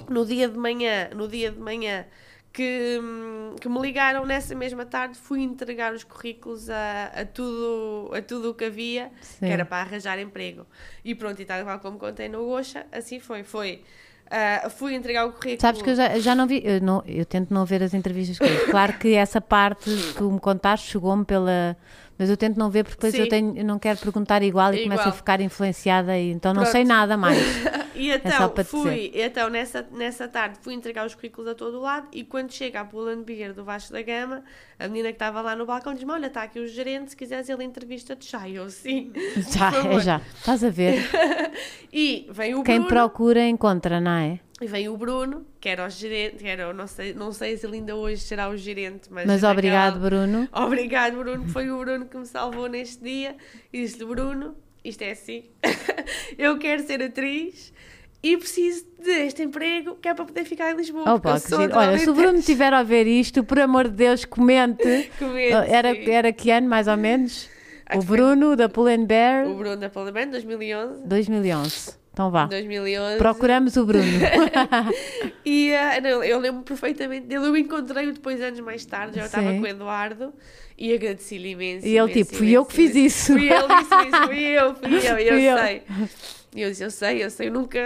no 0.09 0.27
dia 0.27 0.49
de 0.49 0.59
manhã, 0.59 1.09
no 1.15 1.27
dia 1.27 1.51
de 1.51 1.59
manhã 1.59 2.05
que, 2.53 2.99
hum, 3.01 3.57
que 3.61 3.69
me 3.69 3.81
ligaram 3.81 4.27
nessa 4.27 4.55
mesma 4.55 4.85
tarde, 4.85 5.17
fui 5.17 5.41
entregar 5.43 5.95
os 5.95 6.05
currículos 6.05 6.69
a, 6.69 7.05
a 7.15 7.25
tudo 7.25 8.11
a 8.15 8.21
tudo 8.21 8.51
o 8.51 8.55
que 8.55 8.65
havia, 8.65 9.11
Sim. 9.21 9.47
que 9.47 9.53
era 9.53 9.65
para 9.65 9.83
arranjar 9.83 10.19
emprego. 10.19 10.67
E 11.05 11.15
pronto, 11.15 11.41
e 11.41 11.45
tal 11.45 11.65
como 11.81 11.99
contei 11.99 12.29
no 12.29 12.45
Goxa, 12.45 12.87
assim 12.93 13.21
foi. 13.21 13.43
Foi. 13.43 13.83
Ah, 14.31 14.69
fui 14.71 14.95
entregar 14.95 15.27
o 15.27 15.33
currículo. 15.33 15.61
Sabes 15.61 15.83
que 15.83 15.91
eu 15.91 15.97
já, 15.97 16.19
já 16.19 16.35
não 16.35 16.47
vi, 16.47 16.61
eu, 16.65 16.81
não, 16.81 17.03
eu 17.07 17.25
tento 17.25 17.53
não 17.53 17.65
ver 17.65 17.83
as 17.83 17.95
entrevistas 17.95 18.39
com. 18.39 18.71
Claro 18.71 18.95
que 18.95 19.15
essa 19.15 19.41
parte 19.41 19.91
que 19.91 20.15
tu 20.15 20.31
me 20.31 20.41
contaste 20.41 20.91
chegou-me 20.91 21.25
pela. 21.25 21.77
Mas 22.19 22.29
eu 22.29 22.37
tento 22.37 22.59
não 22.59 22.69
ver 22.69 22.83
porque 22.83 22.97
depois 22.97 23.15
Sim. 23.15 23.21
eu, 23.21 23.29
tenho, 23.29 23.57
eu 23.57 23.65
não 23.65 23.79
quero 23.79 23.99
perguntar 24.01 24.43
igual 24.43 24.75
e 24.75 24.83
começo 24.83 25.09
a 25.09 25.13
ficar 25.13 25.41
influenciada 25.41 26.19
e 26.19 26.33
então 26.33 26.53
não 26.53 26.63
Pronto. 26.63 26.73
sei 26.73 26.85
nada 26.85 27.17
mais. 27.17 27.39
E 27.99 28.11
só 28.11 28.17
então, 28.17 28.49
te 28.51 28.65
fui, 28.65 29.13
então 29.15 29.51
nessa, 29.51 29.87
nessa 29.91 30.29
tarde 30.29 30.59
fui 30.61 30.75
entregar 30.75 31.07
os 31.07 31.15
currículos 31.15 31.51
a 31.51 31.55
todo 31.55 31.79
o 31.79 31.81
lado 31.81 32.09
e 32.13 32.25
quando 32.25 32.53
chega 32.53 32.81
a 32.81 32.85
Pull 32.85 33.17
Beer 33.25 33.53
do 33.53 33.65
Vasco 33.65 33.93
da 33.93 34.03
Gama, 34.03 34.45
a 34.79 34.87
menina 34.87 35.09
que 35.09 35.17
estava 35.17 35.41
lá 35.41 35.57
no 35.57 35.67
balcão 35.67 35.95
diz-me, 35.95 36.13
olha, 36.13 36.27
está 36.27 36.43
aqui 36.43 36.61
o 36.61 36.67
gerente, 36.67 37.11
se 37.11 37.17
quiseres 37.17 37.49
ele 37.49 37.65
entrevista-te 37.65 38.31
já. 38.31 38.49
E 38.49 38.57
eu, 38.57 38.71
sim. 38.71 39.13
Já, 39.51 39.71
é 39.71 40.01
já. 40.01 40.21
Estás 40.37 40.63
a 40.65 40.71
ver? 40.71 40.99
E 41.91 42.29
vem 42.31 42.55
o 42.55 42.63
Quem 42.63 42.77
Bruno, 42.77 42.89
procura 42.89 43.49
encontra, 43.49 43.99
não 43.99 44.11
é? 44.11 44.41
e 44.61 44.67
vem 44.67 44.89
o 44.89 44.97
Bruno, 44.97 45.47
que 45.61 45.69
era 45.69 45.87
o 45.87 45.89
gerente, 45.89 46.37
que 46.37 46.49
era, 46.49 46.73
não 46.73 46.87
sei, 46.87 47.15
não 47.15 47.33
sei 47.33 47.57
se 47.57 47.65
ele 47.65 47.77
ainda 47.77 47.95
hoje 47.95 48.23
será 48.23 48.49
o 48.49 48.57
gerente, 48.57 49.09
mas... 49.11 49.25
Mas 49.25 49.45
obrigado, 49.45 50.01
Bruno. 50.01 50.49
Obrigado, 50.53 51.17
Bruno. 51.17 51.49
Foi 51.49 51.71
o 51.71 51.79
Bruno 51.79 52.07
que 52.07 52.17
me 52.17 52.27
salvou 52.27 52.69
neste 52.69 53.03
dia. 53.03 53.37
E 53.73 53.83
disse-lhe, 53.83 54.05
Bruno, 54.05 54.57
isto 54.85 55.03
é 55.03 55.13
assim. 55.13 55.45
eu 56.37 56.59
quero 56.59 56.83
ser 56.83 57.03
atriz 57.03 57.73
e 58.23 58.37
preciso 58.37 58.85
deste 59.03 59.43
emprego 59.43 59.97
que 60.01 60.09
é 60.09 60.15
para 60.15 60.25
poder 60.25 60.45
ficar 60.45 60.73
em 60.73 60.77
Lisboa. 60.77 61.05
Oh, 61.07 61.11
eu 61.11 61.21
pá, 61.21 61.41
que 61.41 61.49
giro. 61.49 61.77
Olha, 61.77 61.99
se 61.99 62.11
o 62.11 62.15
Bruno 62.15 62.39
estiver 62.39 62.73
a 62.73 62.83
ver 62.83 63.07
isto, 63.07 63.45
por 63.45 63.59
amor 63.61 63.89
de 63.89 63.95
Deus, 63.95 64.25
comente. 64.25 65.11
Comente, 65.19 65.53
era, 65.53 65.95
sim. 65.95 66.11
era 66.11 66.33
que 66.33 66.51
ano, 66.51 66.69
mais 66.69 66.89
ou 66.89 66.97
menos? 66.97 67.49
Acho 67.87 68.01
O 68.01 68.03
Bruno, 68.05 68.55
da 68.55 68.69
Pull 68.69 68.87
Bear, 69.07 69.47
O 69.47 69.55
Bruno 69.55 69.77
da 69.77 69.89
Parlamento, 69.89 70.33
2011. 70.33 71.07
2011. 71.07 71.99
Então 72.13 72.31
vá. 72.33 72.47
2011. 72.47 73.17
Procuramos 73.17 73.77
o 73.77 73.87
Bruno. 73.87 74.05
E 75.45 75.73
ah, 75.73 76.01
não, 76.01 76.23
eu 76.23 76.39
lembro 76.39 76.63
perfeitamente 76.63 77.27
dele. 77.27 77.47
Eu 77.47 77.57
encontrei-o 77.57 78.13
depois, 78.13 78.41
anos 78.43 78.61
mais 78.61 78.85
tarde. 78.85 79.15
Já 79.17 79.23
eu 79.23 79.27
estava 79.27 79.53
com 79.53 79.61
o 79.61 79.67
Eduardo 79.67 80.35
e 80.77 80.93
agradeci-lhe 80.93 81.51
imenso. 81.51 81.87
E 81.87 81.97
ele, 81.97 81.99
imenso, 81.99 82.13
tipo, 82.19 82.37
fui 82.37 82.51
eu 82.51 82.67
que 82.67 82.77
imenso, 82.83 82.93
fiz 82.93 82.97
imenso. 82.97 83.07
isso. 83.07 83.33
Fui 83.33 83.49
ele 83.49 83.69
disse 83.79 84.09
isso, 84.09 84.27
fui 84.27 84.45
eu, 84.45 84.75
fui 84.75 85.09
eu, 85.09 85.19
eu 85.19 85.33
Fui 85.33 85.49
eu. 85.49 85.59
sei. 85.59 85.83
E 86.55 86.63
eu 86.63 86.71
disse, 86.71 86.83
eu 86.85 86.91
sei, 86.91 87.23
eu 87.25 87.31
sei, 87.31 87.49
eu 87.49 87.53
nunca, 87.53 87.79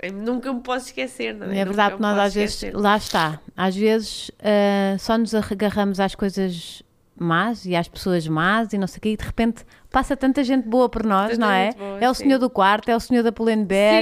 eu 0.00 0.12
nunca 0.12 0.52
me 0.52 0.60
posso 0.60 0.86
esquecer, 0.86 1.34
não 1.34 1.46
é? 1.46 1.50
É 1.50 1.64
Nunca 1.64 1.64
verdade 1.66 1.94
que 1.96 2.02
nós 2.02 2.18
às 2.18 2.34
vezes, 2.34 2.54
esquecer. 2.56 2.76
lá 2.76 2.96
está, 2.96 3.40
às 3.56 3.76
vezes 3.76 4.30
ah, 4.40 4.96
só 4.98 5.16
nos 5.18 5.34
agarramos 5.34 6.00
às 6.00 6.14
coisas 6.14 6.82
más 7.16 7.64
e 7.64 7.76
às 7.76 7.86
pessoas 7.86 8.26
más 8.26 8.72
e 8.72 8.78
não 8.78 8.86
sei 8.88 8.98
o 8.98 9.00
quê 9.00 9.08
e 9.10 9.16
de 9.16 9.24
repente 9.24 9.64
passa 9.94 10.16
tanta 10.16 10.42
gente 10.42 10.68
boa 10.68 10.88
por 10.88 11.04
nós, 11.06 11.30
Tanta 11.30 11.40
não 11.40 11.50
é? 11.52 11.70
boa, 11.72 11.98
é 12.00 12.10
o 12.10 12.14
sim. 12.14 12.24
senhor 12.24 12.38
do 12.40 12.50
quarto, 12.50 12.88
é 12.88 12.96
o 12.96 12.98
senhor 12.98 13.22
da 13.22 13.30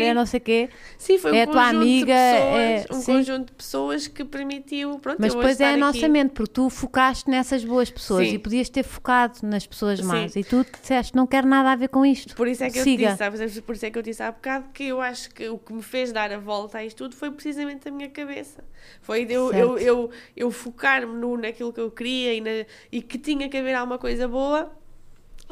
Sim. 0.01 0.07
é 0.07 0.15
não 0.15 0.25
sei 0.25 0.39
o 0.39 0.43
quê. 0.43 0.71
Sim, 0.97 1.19
foi 1.19 1.33
um 1.33 1.35
é 1.35 1.43
a 1.43 1.47
tua 1.47 1.69
amiga, 1.69 2.07
de 2.07 2.11
é- 2.13 2.81
pessoas, 2.81 2.99
um 2.99 3.03
sim. 3.03 3.13
conjunto 3.13 3.47
de 3.49 3.53
pessoas 3.53 4.09
que 4.09 4.25
permitiu, 4.25 4.99
pronto, 4.99 5.19
Mas 5.21 5.35
eu 5.35 5.39
depois 5.41 5.61
é 5.61 5.75
a 5.75 5.77
nossa 5.77 5.99
aqui. 5.99 6.09
mente, 6.09 6.31
porque 6.31 6.53
tu 6.55 6.71
focaste 6.71 7.29
nessas 7.29 7.63
boas 7.63 7.91
pessoas 7.91 8.27
Sim. 8.27 8.35
e 8.37 8.39
podias 8.39 8.71
ter 8.71 8.83
focado 8.83 9.39
nas 9.43 9.67
pessoas 9.67 10.01
más 10.01 10.35
e 10.35 10.43
tu 10.43 10.65
disseste, 10.81 11.15
não 11.15 11.27
quero 11.27 11.47
nada 11.47 11.71
a 11.73 11.77
ver 11.77 11.89
com 11.89 12.07
isto. 12.07 12.35
Por 12.35 12.49
isso 12.49 12.65
é 12.65 12.71
que 12.71 12.79
eu 12.79 12.85
Siga. 12.85 13.03
te 13.05 13.07
disse, 13.09 13.19
sabes? 13.19 13.61
Por 13.61 13.75
isso 13.75 13.85
é 13.85 13.91
que 13.91 13.99
eu 13.99 14.03
disse 14.03 14.23
há 14.23 14.33
bocado 14.33 14.71
que 14.73 14.85
eu 14.85 14.99
acho 15.03 15.29
que 15.35 15.47
o 15.51 15.59
que 15.59 15.75
me 15.75 15.83
fez 15.83 16.11
dar 16.11 16.33
a 16.33 16.39
volta 16.39 16.79
a 16.79 16.85
isto 16.87 16.97
tudo 16.97 17.15
foi 17.15 17.31
precisamente 17.31 17.87
a 17.87 17.93
minha 17.93 18.09
cabeça. 18.09 18.65
Foi 19.03 19.27
eu, 19.29 19.49
Certo. 19.51 19.59
eu, 19.61 19.79
eu, 19.79 20.11
eu 20.37 20.51
focar-me 20.51 21.37
naquilo 21.37 21.71
que 21.73 21.81
eu 21.81 21.91
queria 21.91 22.33
e, 22.35 22.41
na- 22.41 22.67
e 22.91 23.03
que 23.03 23.19
tinha 23.19 23.49
que 23.49 23.57
haver 23.59 23.75
alguma 23.75 23.99
coisa 23.99 24.27
boa 24.27 24.73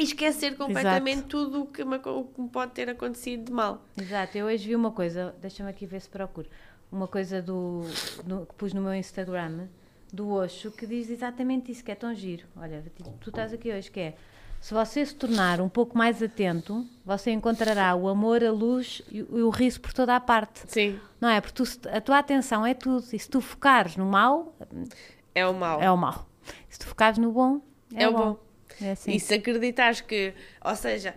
e 0.00 0.04
esquecer 0.04 0.56
completamente 0.56 1.22
tudo 1.24 1.62
o 1.62 1.66
que, 1.66 1.84
me, 1.84 1.96
o 1.96 2.24
que 2.24 2.40
me 2.40 2.48
pode 2.48 2.72
ter 2.72 2.88
acontecido 2.88 3.44
de 3.46 3.52
mal. 3.52 3.82
Exato, 4.00 4.36
eu 4.38 4.46
hoje 4.46 4.68
vi 4.68 4.74
uma 4.76 4.90
coisa, 4.90 5.34
deixa-me 5.40 5.70
aqui 5.70 5.86
ver 5.86 6.00
se 6.00 6.08
procuro, 6.08 6.48
uma 6.90 7.06
coisa 7.06 7.40
do, 7.42 7.82
no- 8.26 8.46
que 8.46 8.54
pus 8.54 8.72
no 8.72 8.80
meu 8.82 8.94
Instagram, 8.94 9.66
do 10.12 10.28
Osho, 10.30 10.70
que 10.72 10.86
diz 10.86 11.08
exatamente 11.10 11.70
isso, 11.70 11.84
que 11.84 11.92
é 11.92 11.94
tão 11.94 12.12
giro. 12.14 12.44
Olha, 12.56 12.82
tu- 13.20 13.28
estás 13.30 13.52
aqui 13.52 13.72
hoje, 13.72 13.90
que 13.90 14.00
é, 14.00 14.16
se 14.60 14.74
você 14.74 15.06
se 15.06 15.14
tornar 15.14 15.60
um 15.60 15.68
pouco 15.68 15.96
mais 15.96 16.20
atento, 16.22 16.84
você 17.04 17.30
encontrará 17.30 17.94
o 17.94 18.08
amor, 18.08 18.42
a 18.44 18.50
luz 18.50 19.02
e, 19.10 19.22
o- 19.22 19.38
e 19.38 19.42
o 19.42 19.50
riso 19.50 19.80
por 19.80 19.92
toda 19.92 20.16
a 20.16 20.20
parte. 20.20 20.62
Sim, 20.66 20.98
Não 21.20 21.28
é? 21.28 21.40
Porque 21.40 21.54
tu 21.62 21.88
a 21.88 22.00
tua 22.00 22.18
atenção 22.18 22.66
é 22.66 22.74
tudo, 22.74 23.04
e 23.12 23.18
se 23.18 23.28
tu 23.30 23.40
focares 23.40 23.96
no 23.96 24.04
mal, 24.06 24.54
é 25.34 25.46
o 25.46 25.54
mal. 25.54 25.80
é 25.80 25.90
o 25.90 25.96
mal. 25.96 26.26
Se 26.68 26.78
tu 26.78 26.86
focares 26.86 27.18
no 27.18 27.30
bom, 27.30 27.60
é, 27.94 28.02
É 28.02 28.08
o 28.08 28.10
o 28.10 28.14
bom. 28.14 28.18
bom. 28.32 28.40
É 28.82 28.92
assim. 28.92 29.12
E 29.12 29.20
se 29.20 29.34
acreditares 29.34 30.00
que, 30.00 30.32
ou 30.64 30.74
seja, 30.76 31.14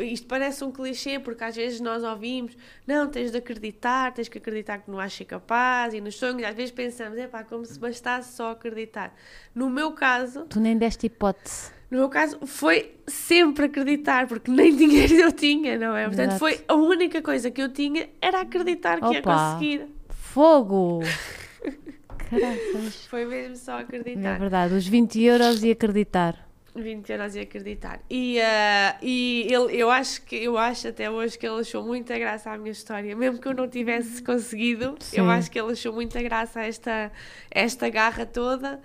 isto 0.00 0.26
parece 0.26 0.64
um 0.64 0.72
clichê 0.72 1.18
porque 1.18 1.44
às 1.44 1.54
vezes 1.54 1.80
nós 1.80 2.02
ouvimos, 2.02 2.56
não, 2.86 3.08
tens 3.08 3.30
de 3.30 3.38
acreditar, 3.38 4.12
tens 4.12 4.28
que 4.28 4.38
acreditar 4.38 4.78
que 4.78 4.90
não 4.90 5.08
ser 5.08 5.24
capaz 5.24 5.94
e 5.94 6.00
nos 6.00 6.16
sonhos, 6.16 6.42
às 6.44 6.54
vezes 6.54 6.70
pensamos, 6.70 7.18
é 7.18 7.26
pá, 7.26 7.44
como 7.44 7.64
se 7.64 7.78
bastasse 7.78 8.36
só 8.36 8.50
acreditar. 8.52 9.14
No 9.54 9.68
meu 9.70 9.92
caso, 9.92 10.46
Tu 10.46 10.58
nem 10.60 10.76
deste 10.76 11.06
hipótese. 11.06 11.70
no 11.90 11.98
meu 11.98 12.08
caso 12.08 12.38
foi 12.46 12.94
sempre 13.06 13.66
acreditar, 13.66 14.26
porque 14.26 14.50
nem 14.50 14.74
dinheiro 14.76 15.14
eu 15.14 15.32
tinha, 15.32 15.78
não 15.78 15.96
é? 15.96 16.06
Portanto, 16.06 16.30
Exato. 16.30 16.38
foi 16.40 16.60
a 16.66 16.74
única 16.74 17.20
coisa 17.22 17.50
que 17.50 17.62
eu 17.62 17.68
tinha 17.72 18.08
era 18.20 18.40
acreditar 18.40 18.98
que 19.00 19.12
ia 19.14 19.20
Opa. 19.20 19.52
conseguir. 19.54 19.86
Fogo! 20.10 21.00
Caraças. 22.30 23.06
Foi 23.06 23.24
mesmo 23.24 23.56
só 23.56 23.78
É 23.78 23.82
acreditar. 23.82 24.38
verdade, 24.38 24.74
os 24.74 24.86
20 24.86 25.22
euros 25.22 25.62
e 25.62 25.70
acreditar. 25.70 26.48
20 26.74 27.10
euros 27.10 27.34
e 27.36 27.40
acreditar. 27.40 28.00
E, 28.10 28.40
ah, 28.40 28.96
e 29.00 29.46
ele, 29.48 29.76
eu 29.76 29.90
acho 29.90 30.22
que 30.22 30.36
eu 30.36 30.58
acho 30.58 30.88
até 30.88 31.10
hoje 31.10 31.38
que 31.38 31.46
ele 31.46 31.60
achou 31.60 31.82
muita 31.82 32.18
graça 32.18 32.50
à 32.50 32.58
minha 32.58 32.72
história, 32.72 33.14
mesmo 33.14 33.38
que 33.38 33.46
eu 33.46 33.54
não 33.54 33.68
tivesse 33.68 34.22
conseguido, 34.22 34.96
Sim. 35.00 35.18
eu 35.18 35.30
acho 35.30 35.50
que 35.50 35.58
ele 35.58 35.72
achou 35.72 35.92
muita 35.92 36.22
graça 36.22 36.60
a 36.60 36.66
esta, 36.66 37.12
esta 37.50 37.88
garra 37.88 38.26
toda. 38.26 38.80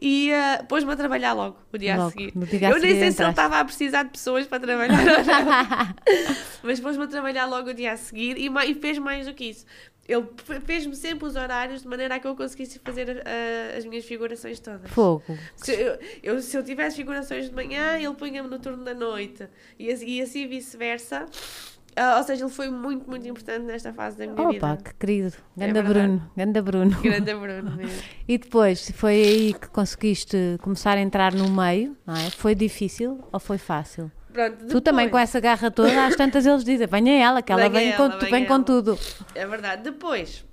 E 0.00 0.32
ah, 0.32 0.64
pôs-me 0.68 0.92
a 0.92 0.96
trabalhar 0.96 1.32
logo, 1.34 1.56
o 1.72 1.78
dia 1.78 1.96
Logo, 1.96 2.08
a 2.08 2.10
seguir. 2.10 2.32
dia 2.32 2.68
a 2.68 2.70
eu 2.72 2.78
nem 2.78 2.88
seguir 2.88 3.00
sei 3.00 3.12
se 3.12 3.22
ele 3.22 3.30
estava 3.30 3.60
a 3.60 3.64
precisar 3.64 4.02
de 4.02 4.10
pessoas 4.10 4.46
para 4.46 4.60
trabalhar. 4.60 4.98
Mas 6.62 6.80
pôs-me 6.80 7.04
a 7.04 7.06
trabalhar 7.06 7.46
logo 7.46 7.70
o 7.70 7.74
dia 7.74 7.92
a 7.92 7.96
seguir 7.96 8.36
e, 8.36 8.48
e 8.48 8.74
fez 8.74 8.98
mais 8.98 9.26
do 9.26 9.34
que 9.34 9.44
isso. 9.44 9.64
Ele 10.06 10.26
fe- 10.44 10.60
fez-me 10.60 10.94
sempre 10.94 11.24
os 11.26 11.34
horários 11.34 11.80
de 11.82 11.88
maneira 11.88 12.16
a 12.16 12.20
que 12.20 12.26
eu 12.26 12.36
conseguisse 12.36 12.78
fazer 12.84 13.22
ah, 13.26 13.76
as 13.78 13.84
minhas 13.86 14.04
figurações 14.04 14.60
todas. 14.60 14.90
Fogo. 14.90 15.22
Se 15.56 15.72
eu, 15.72 15.98
eu- 16.22 16.40
se 16.42 16.56
eu 16.56 16.62
tivesse 16.62 16.96
figurações 16.96 17.48
de 17.48 17.54
manhã, 17.54 17.96
ele 17.98 18.12
punha-me 18.14 18.48
no 18.48 18.58
turno 18.58 18.84
da 18.84 18.92
noite. 18.94 19.48
E, 19.78 19.90
assim- 19.90 20.06
e 20.06 20.20
assim 20.20 20.46
vice-versa. 20.46 21.26
Ah, 21.96 22.16
ou 22.18 22.24
seja, 22.24 22.44
ele 22.44 22.52
foi 22.52 22.68
muito, 22.68 23.08
muito 23.08 23.26
importante 23.28 23.60
nesta 23.64 23.92
fase 23.92 24.18
da 24.18 24.26
minha 24.26 24.48
Opa, 24.48 24.72
vida. 24.74 24.76
que 24.82 24.94
querido. 24.94 25.32
É 25.56 25.66
Ganda 25.68 25.82
verdade. 25.82 26.06
Bruno. 26.08 26.30
Ganda 26.36 26.62
Bruno. 26.62 27.00
Grande 27.00 27.34
Bruno 27.38 27.76
mesmo. 27.76 28.02
E 28.26 28.36
depois, 28.36 28.90
foi 28.96 29.12
aí 29.12 29.54
que 29.54 29.68
conseguiste 29.68 30.36
começar 30.60 30.98
a 30.98 31.00
entrar 31.00 31.32
no 31.32 31.48
meio, 31.48 31.96
não 32.04 32.14
é? 32.16 32.30
Foi 32.30 32.52
difícil 32.54 33.20
ou 33.32 33.38
foi 33.38 33.58
fácil? 33.58 34.10
Pronto, 34.34 34.66
Tu 34.66 34.80
também 34.80 35.04
com 35.06 35.10
depois- 35.16 35.22
essa 35.30 35.38
garra 35.38 35.70
toda, 35.70 36.06
às 36.06 36.16
tantas 36.16 36.44
eles 36.44 36.64
dizem, 36.64 36.86
venha 36.88 37.12
ela, 37.24 37.40
que 37.40 37.52
ela 37.52 37.68
vem, 37.68 37.92
com, 37.92 38.02
ela, 38.02 38.10
tu- 38.12 38.18
venha 38.26 38.30
vem 38.32 38.44
com 38.46 38.62
tudo. 38.62 38.98
É 39.34 39.46
verdade. 39.46 39.82
Depois, 39.84 40.44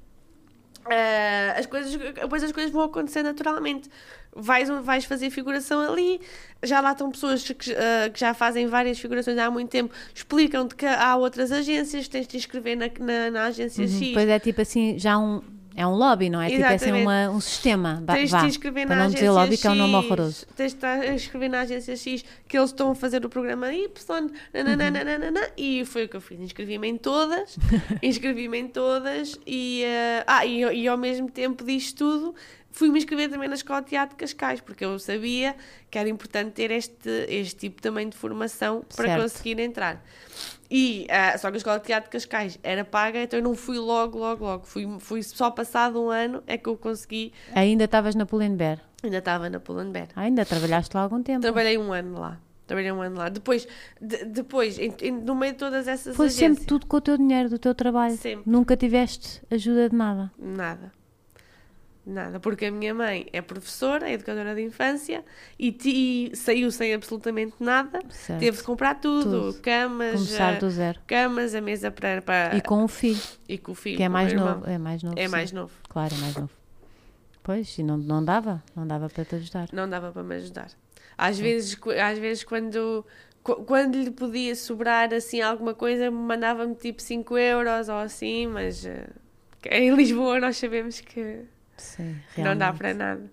ah, 0.86 1.56
as 1.58 1.66
coisas, 1.66 1.92
depois 1.96 2.44
as 2.44 2.52
coisas 2.52 2.72
vão 2.72 2.84
acontecer 2.84 3.24
naturalmente. 3.24 3.90
Vais, 4.34 4.70
vais 4.70 5.04
fazer 5.04 5.30
figuração 5.30 5.82
ali, 5.92 6.22
já 6.64 6.80
lá 6.80 6.92
estão 6.94 7.12
pessoas 7.12 7.44
que, 7.44 7.74
ah, 7.74 8.10
que 8.10 8.20
já 8.20 8.34
fazem 8.34 8.68
várias 8.68 9.00
figurações 9.00 9.38
há 9.38 9.50
muito 9.52 9.70
tempo, 9.70 9.94
explicam-te 10.14 10.76
que 10.76 10.86
há 10.86 11.16
outras 11.18 11.52
agências, 11.52 12.08
tens 12.08 12.22
de 12.22 12.28
te 12.30 12.38
inscrever 12.38 12.78
na, 12.78 12.86
na, 13.00 13.32
na 13.32 13.44
agência 13.48 13.86
X. 13.88 14.00
Depois 14.00 14.30
é 14.30 14.40
tipo 14.40 14.62
assim, 14.62 14.98
já 14.98 15.18
um. 15.18 15.42
É 15.76 15.88
um 15.88 15.96
lobby, 15.96 16.30
não 16.30 16.42
é? 16.42 16.50
Tipo 16.50 16.64
assim 16.64 16.76
Exatamente. 16.76 17.04
uma, 17.04 17.30
um 17.30 17.40
sistema. 17.40 18.04
Tens 18.06 18.30
de 18.30 18.32
vá, 18.32 18.42
te 18.42 18.48
inscrever 18.48 18.88
para 18.88 18.96
na 18.96 19.02
não 19.02 19.08
agência 19.08 19.28
dizer 19.28 19.40
lobby, 19.40 19.58
que 19.58 19.68
é 19.68 19.72
um 19.72 19.76
nome 19.76 19.94
X, 19.94 20.06
horroroso. 20.06 20.46
Tens 20.56 20.74
de 20.74 21.14
inscrever 21.14 21.50
na 21.50 21.62
agência 21.62 21.96
X 21.96 22.26
que 22.48 22.58
eles 22.58 22.70
estão 22.70 22.92
a 22.92 22.96
fazer 22.96 23.26
o 23.26 23.30
programa 23.30 23.74
Y, 23.74 24.32
nananana, 24.54 25.42
e 25.58 25.86
foi 25.86 26.06
o 26.06 26.10
que 26.10 26.18
eu 26.18 26.22
fiz. 26.22 26.40
Inscrevi-me 26.40 26.88
em 26.88 26.98
todas, 26.98 27.58
inscrevi-me 28.04 28.60
em 28.60 28.68
todas, 28.68 29.40
e, 29.46 29.84
eh, 29.84 30.24
ah, 30.28 30.46
e, 30.46 30.62
e 30.62 30.88
ao 30.88 30.98
mesmo 30.98 31.30
tempo 31.30 31.64
disto 31.64 31.98
tudo, 31.98 32.36
fui-me 32.72 32.98
inscrever 33.00 33.30
também 33.30 33.48
na 33.50 33.56
Escola 33.56 33.82
de 33.82 33.88
Teatro 33.90 34.16
de 34.16 34.20
Cascais, 34.24 34.62
porque 34.62 34.84
eu 34.86 34.98
sabia 35.00 35.56
que 35.90 35.98
era 35.98 36.08
importante 36.10 36.52
ter 36.54 36.72
este, 36.72 37.10
este 37.30 37.56
tipo 37.60 37.82
também 37.82 38.08
de 38.10 38.16
formação 38.18 38.84
para 38.96 39.06
Certo. 39.08 39.22
conseguir 39.22 39.60
entrar. 39.60 40.04
E, 40.70 41.06
ah, 41.10 41.38
só 41.38 41.50
que 41.50 41.56
a 41.56 41.58
Escola 41.58 41.80
de 41.80 41.86
Teatro 41.86 42.10
de 42.10 42.14
Cascais 42.18 42.58
era 42.64 42.86
paga, 42.86 43.22
então 43.22 43.40
eu 43.40 43.44
não 43.44 43.56
fui 43.56 43.78
logo, 43.78 44.18
logo, 44.18 44.46
logo. 44.46 44.66
Fui, 44.66 44.88
fui 45.00 45.22
só 45.22 45.52
passado 45.52 46.02
um 46.02 46.10
ano 46.10 46.42
é 46.48 46.58
que 46.58 46.68
eu 46.70 46.78
consegui 46.78 47.34
Ainda 47.54 47.84
estavas 47.84 48.16
na 48.16 48.26
Pull&Bear. 48.26 48.80
Ainda 49.04 49.18
estava 49.18 49.50
na 49.50 49.60
Pull&Bear. 49.60 50.08
Ah, 50.16 50.22
ainda 50.22 50.46
trabalhaste 50.46 50.96
lá 50.96 51.04
algum 51.04 51.22
tempo. 51.22 51.42
Trabalhei 51.42 51.78
um 51.78 51.92
ano 51.92 52.20
lá. 52.20 52.40
Trabalhei 52.68 52.92
um 52.92 53.02
ano 53.02 53.18
lá. 53.18 53.28
Depois, 53.28 53.68
de- 54.00 54.24
depois 54.26 54.80
em- 54.80 54.94
em- 55.02 55.12
no 55.12 55.36
meio 55.36 55.52
de 55.54 55.60
todas 55.60 55.88
essas 55.90 56.16
Foi 56.16 56.28
agências... 56.28 56.50
sempre 56.52 56.66
tudo 56.66 56.86
com 56.86 56.98
o 56.98 57.02
teu 57.02 57.18
dinheiro, 57.18 57.50
do 57.50 57.60
teu 57.60 57.76
trabalho. 57.76 58.16
Sempre. 58.16 58.50
Nunca 58.50 58.78
tiveste 58.78 59.42
ajuda 59.52 59.90
de 59.90 59.96
nada. 59.96 60.32
Nada. 60.40 60.94
Nada. 62.12 62.40
Porque 62.40 62.66
a 62.66 62.72
minha 62.72 62.94
mãe 62.94 63.26
é 63.32 63.42
professora, 63.42 64.10
é 64.10 64.14
educadora 64.14 64.54
de 64.54 64.62
infância 64.62 65.24
e, 65.58 65.72
ti- 65.72 66.32
saiu 66.36 66.70
sem 66.72 66.94
absolutamente 66.94 67.56
nada. 67.60 68.00
Certo. 68.10 68.40
Teve 68.40 68.58
de 68.58 68.64
comprar 68.64 68.96
tudo. 68.96 69.52
Tudo. 69.54 69.62
Camas, 69.62 70.14
Começar 70.14 70.54
eh, 70.56 70.60
do 70.60 70.70
zero. 70.70 71.00
camas, 71.08 71.56
a 71.56 71.62
mesa 71.62 71.90
para... 71.90 72.22
para 72.22 72.56
E 72.58 72.62
com 72.62 72.84
o 72.84 72.88
filho, 72.88 73.22
e 73.48 73.58
com 73.58 73.72
o 73.72 73.76
filho. 73.76 73.96
que 73.98 74.04
é 74.04 74.10
mais 74.10 74.34
novo. 74.34 74.68
É 74.70 74.78
mais 74.78 75.02
novo. 75.02 75.18
É 75.18 75.26
sim. 75.26 75.32
mais 75.32 75.52
novo. 75.52 75.72
Claro, 75.88 76.14
é 76.14 76.18
mais 76.18 76.36
novo. 76.36 76.50
Pois, 77.44 77.78
e 77.78 77.84
não, 77.84 77.98
não 77.98 78.24
dava. 78.24 78.62
Não 78.76 78.86
dava 78.86 79.10
para 79.10 79.26
te 79.26 79.36
ajudar. 79.36 79.68
não 79.72 79.90
dava 79.90 80.12
para 80.12 80.22
me 80.24 80.36
ajudar. 80.36 80.68
Às 81.18 81.40
vezes, 81.40 81.78
às 82.04 82.18
vezes 82.20 82.44
quando, 82.44 83.06
qu- 83.44 83.64
quando 83.64 83.96
lhe 83.96 84.12
podia 84.12 84.56
sobrar 84.56 85.14
assim 85.14 85.40
alguma 85.42 85.74
coisa, 85.74 86.12
mandava-me 86.12 86.76
tipo 86.76 87.02
5 87.02 87.38
euros 87.38 87.90
ou 87.90 87.96
assim, 87.96 88.48
mas 88.48 88.86
eh, 88.86 89.08
em 89.70 89.94
Lisboa 89.96 90.40
nós 90.40 90.58
sabemos 90.58 91.00
que 91.00 91.42
Sim, 91.82 92.16
não 92.38 92.56
dá 92.58 92.72
para 92.74 92.94
nada. 92.94 93.32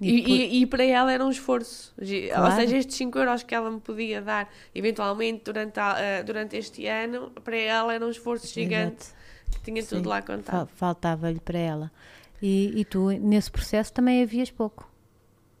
E 0.00 0.10
E, 0.10 0.16
depois- 0.22 0.40
e, 0.40 0.60
e 0.62 0.66
para 0.66 0.84
ela 0.84 1.12
era 1.12 1.24
um 1.24 1.30
esforço. 1.30 1.92
Gi- 2.00 2.28
Ou 2.30 2.34
Claro. 2.36 2.54
seja, 2.54 2.76
estes 2.76 2.96
5 2.96 3.18
euros 3.18 3.42
que 3.42 3.52
ela 3.54 3.68
me 3.70 3.80
podia 3.80 4.22
dar, 4.22 4.48
eventualmente 4.74 5.42
durante, 5.44 5.80
a- 5.80 5.96
eh, 5.98 6.22
durante 6.22 6.56
este 6.56 6.86
ano, 6.86 7.30
para 7.42 7.56
ela 7.56 7.92
era 7.94 8.06
um 8.06 8.10
esforço 8.10 8.46
gigante. 8.46 9.02
Exato. 9.06 9.18
que 9.50 9.60
Tinha 9.62 9.82
Sim. 9.82 9.96
tudo 9.96 10.08
lá 10.10 10.20
contado. 10.22 10.68
Faltava-lhe 10.76 11.40
para 11.40 11.58
ela. 11.58 11.90
E, 12.40 12.78
e 12.80 12.84
tu, 12.84 13.08
nesse 13.10 13.50
processo, 13.50 13.90
também 13.92 14.22
havias 14.22 14.50
pouco. 14.50 14.88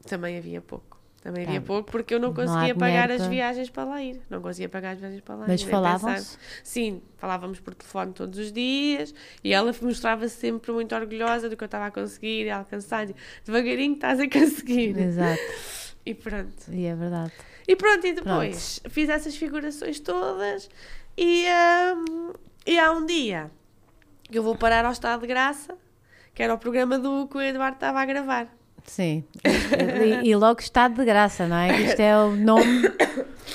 Também 0.06 0.36
havia 0.38 0.60
pouco. 0.60 0.97
Também 1.20 1.44
Tá. 1.44 1.50
havia 1.50 1.60
pouco 1.60 1.90
porque 1.90 2.14
eu 2.14 2.20
não 2.20 2.28
Não 2.28 2.34
conseguia 2.34 2.58
dinheiro 2.60 2.78
pagar 2.78 3.10
as 3.10 3.18
para- 3.22 3.28
viagens 3.28 3.68
para 3.70 3.84
lá 3.84 4.02
ir. 4.02 4.20
Não 4.30 4.40
conseguia 4.40 4.68
pagar 4.68 4.92
as 4.92 4.98
viagens 5.00 5.20
para 5.20 5.34
lá 5.34 5.44
Mas 5.48 5.60
ir. 5.60 5.64
nem 5.64 5.70
falavam-se? 5.72 6.36
pensar. 6.36 6.40
Sim, 6.62 7.02
falávamos 7.16 7.58
por 7.60 7.74
telefone 7.74 8.12
todos 8.12 8.38
os 8.38 8.52
dias 8.52 9.12
e 9.42 9.52
ela 9.52 9.74
mostrava-se 9.82 10.36
sempre 10.36 10.70
muito 10.72 10.94
orgulhosa 10.94 11.48
do 11.48 11.56
que 11.56 11.64
eu 11.64 11.66
estava 11.66 11.86
a 11.86 11.90
conseguir 11.90 12.44
e 12.46 12.50
a 12.50 12.58
alcançar. 12.58 13.06
Devagarinho 13.44 13.94
estás 13.94 14.20
a 14.20 14.28
conseguir. 14.28 14.96
Exato. 14.96 15.40
E 16.06 16.14
pronto. 16.14 16.54
E 16.72 16.86
é 16.86 16.94
verdade. 16.94 17.32
E 17.66 17.76
pronto, 17.76 18.06
e 18.06 18.12
depois 18.14 18.80
fiz 18.88 19.08
essas 19.10 19.36
figurações 19.36 20.00
todas 20.00 20.70
e, 21.18 21.44
hum, 22.08 22.32
e 22.66 22.78
há 22.78 22.90
um 22.92 23.04
dia 23.04 23.50
que 24.30 24.38
eu 24.38 24.42
vou 24.42 24.56
parar 24.56 24.84
ao 24.86 24.92
Estado 24.92 25.20
de 25.22 25.26
Graça, 25.26 25.76
que 26.32 26.42
era 26.42 26.54
o 26.54 26.58
programa 26.58 26.98
do 26.98 27.26
que 27.28 27.36
o 27.36 27.40
Eduardo 27.42 27.74
estava 27.74 28.00
a 28.00 28.06
gravar. 28.06 28.48
Sim. 28.88 29.22
E, 29.44 30.30
e 30.30 30.34
logo 30.34 30.60
está 30.60 30.88
de 30.88 31.04
graça, 31.04 31.46
não 31.46 31.56
é? 31.56 31.80
Isto 31.82 32.00
é 32.00 32.18
o 32.18 32.34
nome, 32.34 32.64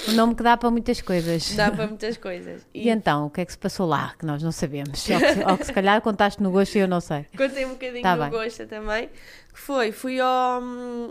o 0.07 0.11
nome 0.13 0.36
que 0.36 0.43
dá 0.43 0.55
para 0.55 0.69
muitas 0.71 1.01
coisas. 1.01 1.55
Dá 1.55 1.71
para 1.71 1.88
muitas 1.88 2.17
coisas. 2.17 2.65
E 2.73 2.88
então, 2.89 3.25
o 3.25 3.29
que 3.29 3.41
é 3.41 3.45
que 3.45 3.51
se 3.51 3.57
passou 3.57 3.88
lá? 3.88 4.13
Que 4.17 4.25
nós 4.25 4.41
não 4.43 4.51
sabemos. 4.51 5.05
Ou 5.09 5.19
que, 5.19 5.51
ou 5.51 5.57
que 5.57 5.65
se 5.65 5.73
calhar 5.73 5.99
contaste 6.01 6.41
no 6.41 6.51
gosto 6.51 6.75
e 6.75 6.79
eu 6.79 6.88
não 6.88 7.01
sei. 7.01 7.25
Contei 7.36 7.65
um 7.65 7.69
bocadinho 7.69 8.03
Tá 8.03 8.15
bem. 8.15 8.29
gosto 8.29 8.65
também. 8.67 9.09
Que 9.53 9.59
foi, 9.59 9.91
fui, 9.91 10.19
ao, 10.19 10.61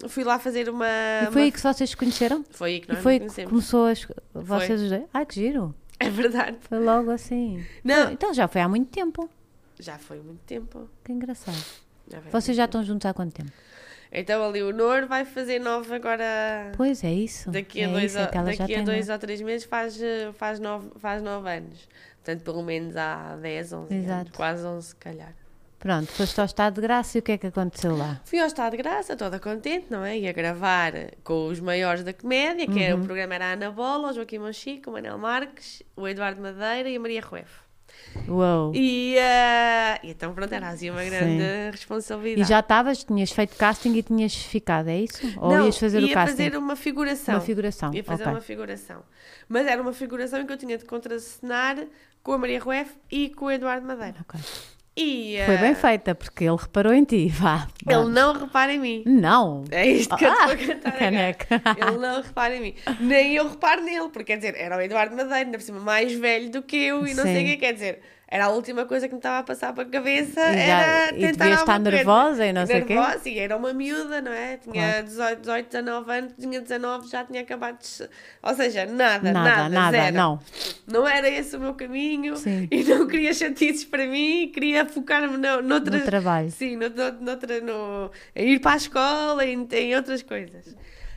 fui 0.09 0.25
lá 0.25 0.39
fazer 0.39 0.69
uma. 0.69 0.87
E 0.87 1.27
foi 1.27 1.35
uma- 1.35 1.41
aí 1.43 1.53
que 1.53 1.61
vocês 1.61 1.91
se 1.91 1.97
conheceram? 1.97 2.45
foi 2.51 2.71
aí 2.75 2.81
que 2.81 2.91
E 2.91 2.95
nós 2.95 3.03
foi 3.03 3.13
nos 3.15 3.21
que 3.21 3.27
conhecemos. 3.45 3.51
começou 3.51 3.87
as, 3.87 4.07
vocês 4.35 4.81
os 4.83 4.89
dois? 4.89 5.03
Ai, 5.13 5.27
que 5.27 5.35
giro. 5.35 5.75
É 6.01 6.11
verdade. 6.11 6.57
Foi 6.69 6.79
logo 6.81 7.11
assim. 7.11 7.65
Não, 7.85 8.11
Então 8.11 8.33
já 8.35 8.49
foi 8.49 8.61
há 8.61 8.69
muito 8.69 8.89
tempo. 8.91 9.29
já 9.79 9.99
foi 9.99 10.19
muito 10.19 10.41
tempo. 10.41 10.89
Que 11.05 11.13
engraçado. 11.13 11.57
Já 12.11 12.21
foi 12.21 12.31
Vocês 12.33 12.57
já 12.57 12.65
estão 12.65 12.83
juntos 12.83 13.07
há 13.07 13.15
quanto 13.15 13.33
tempo? 13.33 13.53
Então 14.13 14.43
a 14.43 14.49
Leonor 14.49 15.07
vai 15.07 15.25
fazer 15.25 15.59
nove 15.59 15.95
agora. 15.95 16.73
Pois 16.77 17.03
é 17.03 17.13
isso. 17.13 17.51
Daqui 17.51 17.83
a, 17.83 17.89
é 17.89 17.93
dois, 17.93 18.05
isso, 18.13 18.19
é 18.19 18.25
daqui 18.27 18.75
a 18.75 18.83
dois 18.83 19.07
nove. 19.09 19.13
ou 19.13 19.19
três 19.19 19.41
meses 19.41 19.65
faz, 19.67 19.99
faz, 20.35 20.61
nove, 20.61 20.91
faz 20.99 21.23
nove 21.23 21.51
anos. 21.51 21.89
Portanto, 22.23 22.45
pelo 22.45 22.63
menos 22.63 22.97
há 22.97 23.37
10, 23.41 23.73
11 23.73 23.95
anos. 23.95 24.05
Exato. 24.05 24.33
Quase 24.33 24.65
11, 24.67 24.87
se 24.89 24.97
calhar. 24.97 25.33
Pronto, 25.79 26.07
foste 26.13 26.39
ao 26.39 26.47
estado 26.47 26.75
de 26.77 26.81
graça 26.83 27.19
e 27.19 27.21
o 27.21 27.23
que 27.23 27.33
é 27.33 27.39
que 27.39 27.47
aconteceu 27.49 27.97
lá? 27.97 28.21
Fui 28.25 28.39
ao 28.39 28.47
Estado 28.47 28.71
de 28.71 28.77
Graça, 28.77 29.17
toda 29.17 29.41
contente, 29.41 29.87
não 29.91 30.05
é? 30.05 30.17
Ia 30.17 30.33
gravar 30.33 30.93
com 31.25 31.49
os 31.49 31.59
maiores 31.59 32.05
da 32.05 32.13
comédia, 32.13 32.67
que 32.67 32.73
Uhum. 32.75 32.79
era, 32.79 32.95
o 32.97 33.03
programa 33.05 33.35
era 33.35 33.47
a 33.47 33.53
Ana 33.55 33.73
Bola, 33.73 34.11
o 34.11 34.13
Joaquim 34.13 34.39
Monchique, 34.39 34.89
o 34.89 34.93
Manel 34.93 35.19
Marques, 35.19 35.83
o 35.97 36.07
Eduardo 36.07 36.41
Madeira 36.41 36.89
e 36.89 36.95
a 36.95 37.01
Maria 37.01 37.21
Rueff. 37.21 37.51
Uou! 38.29 38.73
E, 38.75 39.17
e 39.17 40.11
então, 40.11 40.35
pronto, 40.35 40.53
era 40.53 40.69
assim 40.69 40.91
uma 40.91 41.05
grande 41.05 41.43
Sim. 41.43 41.71
responsabilidade. 41.71 42.43
E 42.43 42.49
já 42.49 42.61
estavas, 42.61 43.05
tinhas 43.05 43.31
feito 43.31 43.57
casting 43.57 43.95
e 43.95 44.03
tinhas 44.03 44.35
ficado, 44.35 44.89
é 44.89 45.01
isso? 45.01 45.21
Ou 45.39 45.51
Não, 45.51 45.67
ias 45.67 45.79
fazer 45.79 46.01
ia 46.01 46.07
o 46.07 46.15
casting? 46.15 46.37
fazer 46.37 46.57
uma 46.57 46.77
figuração. 46.77 47.35
Uma 47.35 47.41
figuração. 47.41 47.95
Ia 47.95 48.05
fazer 48.05 48.23
ok. 48.23 48.35
uma 48.35 48.41
figuração. 48.41 49.03
Mas 49.49 49.67
era 49.67 49.81
uma 49.81 49.93
figuração 49.93 50.41
em 50.41 50.47
que 50.47 50.53
eu 50.53 50.59
tinha 50.59 50.77
de 50.79 50.85
contracenar 50.85 51.77
com 52.23 52.33
a 52.33 52.39
Maria 52.39 52.61
Rueff 52.61 52.93
e 53.11 53.31
com 53.31 53.47
o 53.47 53.51
Eduardo 53.51 53.87
Madeira. 53.87 54.17
Ok. 54.21 54.41
E, 54.95 55.39
Foi 55.47 55.57
bem 55.57 55.71
ah, 55.71 55.75
feita, 55.75 56.15
porque 56.15 56.45
ele 56.45 56.57
reparou 56.57 56.93
em 56.93 57.03
ti, 57.03 57.27
vá. 57.29 57.67
Ele 57.87 57.97
vamos. 57.97 58.13
não 58.13 58.33
repara 58.39 58.75
em 58.75 58.79
mim. 58.79 59.03
Não. 59.07 59.65
É 59.71 59.87
isto 59.87 60.15
que 60.17 60.25
eu 60.25 60.31
estou 60.33 60.49
Ah, 60.49 60.53
a 60.53 60.57
cantar 60.57 61.03
agora. 61.03 61.89
Ele 61.89 61.99
não 61.99 62.23
repara 62.23 62.57
em 62.57 62.61
mim. 62.61 62.75
Nem 63.01 63.35
eu 63.35 63.49
reparo 63.49 63.83
nele, 63.83 64.09
porque 64.11 64.25
quer 64.25 64.37
dizer, 64.37 64.55
era 64.55 64.77
o 64.77 64.81
Eduardo 64.83 65.17
Madeira, 65.17 65.37
ainda 65.47 65.57
por 65.57 65.65
cima 65.65 65.81
mais 65.81 66.13
velho 66.13 66.51
do 66.51 66.63
que 66.63 66.77
eu 66.77 67.07
e 67.07 67.15
não 67.15 67.23
sei 67.23 67.37
Sim. 67.37 67.45
o 67.45 67.47
que 67.47 67.57
quer 67.57 67.73
dizer. 67.73 68.01
Era 68.35 68.47
a 68.47 68.49
última 68.49 68.87
coisa 68.87 69.07
que 69.09 69.13
me 69.13 69.19
estava 69.19 69.41
a 69.41 69.43
passar 69.43 69.75
para 69.75 69.83
a 69.83 69.87
cabeça, 69.87 70.41
E 70.41 70.55
já- 70.55 70.63
era 70.63 71.15
e 71.15 71.21
tentar 71.21 71.45
devias 71.45 71.61
estar 71.61 71.79
nervosa 71.79 72.47
e 72.47 72.51
não 72.55 72.65
sei 72.67 72.81
o 72.81 72.87
quê. 72.87 72.95
Nervosa, 72.95 73.29
e 73.29 73.39
era 73.39 73.55
uma 73.59 73.75
miúda, 73.75 74.23
não 74.23 74.33
é? 74.33 74.57
Tinha 74.57 74.73
Claro. 74.91 75.05
18, 75.05 75.41
18, 75.41 75.67
19 75.67 76.11
anos, 76.13 76.33
tinha 76.41 76.61
19, 76.63 77.09
já 77.11 77.25
tinha 77.27 77.43
acabado 77.43 77.79
de... 77.79 78.09
Ou 78.43 78.55
seja, 78.55 78.87
nada, 78.87 79.31
Nada, 79.33 79.51
nada, 79.51 79.69
nada, 79.69 79.97
zero. 79.99 80.17
não. 80.17 80.41
Não 80.87 81.07
era 81.07 81.29
esse 81.29 81.55
o 81.55 81.61
meu 81.61 81.75
caminho 81.75 82.35
Sim. 82.39 82.67
e 82.71 82.83
não 82.85 83.07
queria 83.07 83.35
chatices 83.35 83.85
para 83.85 84.07
mim, 84.07 84.51
queria 84.51 84.87
focar-me 84.87 85.37
no, 85.37 85.61
noutra, 85.61 85.99
No 85.99 86.03
trabalho. 86.07 86.51
Sim, 86.51 86.77
no, 86.77 86.89
no, 86.89 87.13
noutra, 87.21 87.61
no, 87.61 88.11
ir 88.35 88.61
para 88.61 88.73
a 88.73 88.77
escola, 88.79 89.45
em, 89.45 89.69
em 89.73 89.95
outras 89.95 90.23
coisas. 90.23 90.75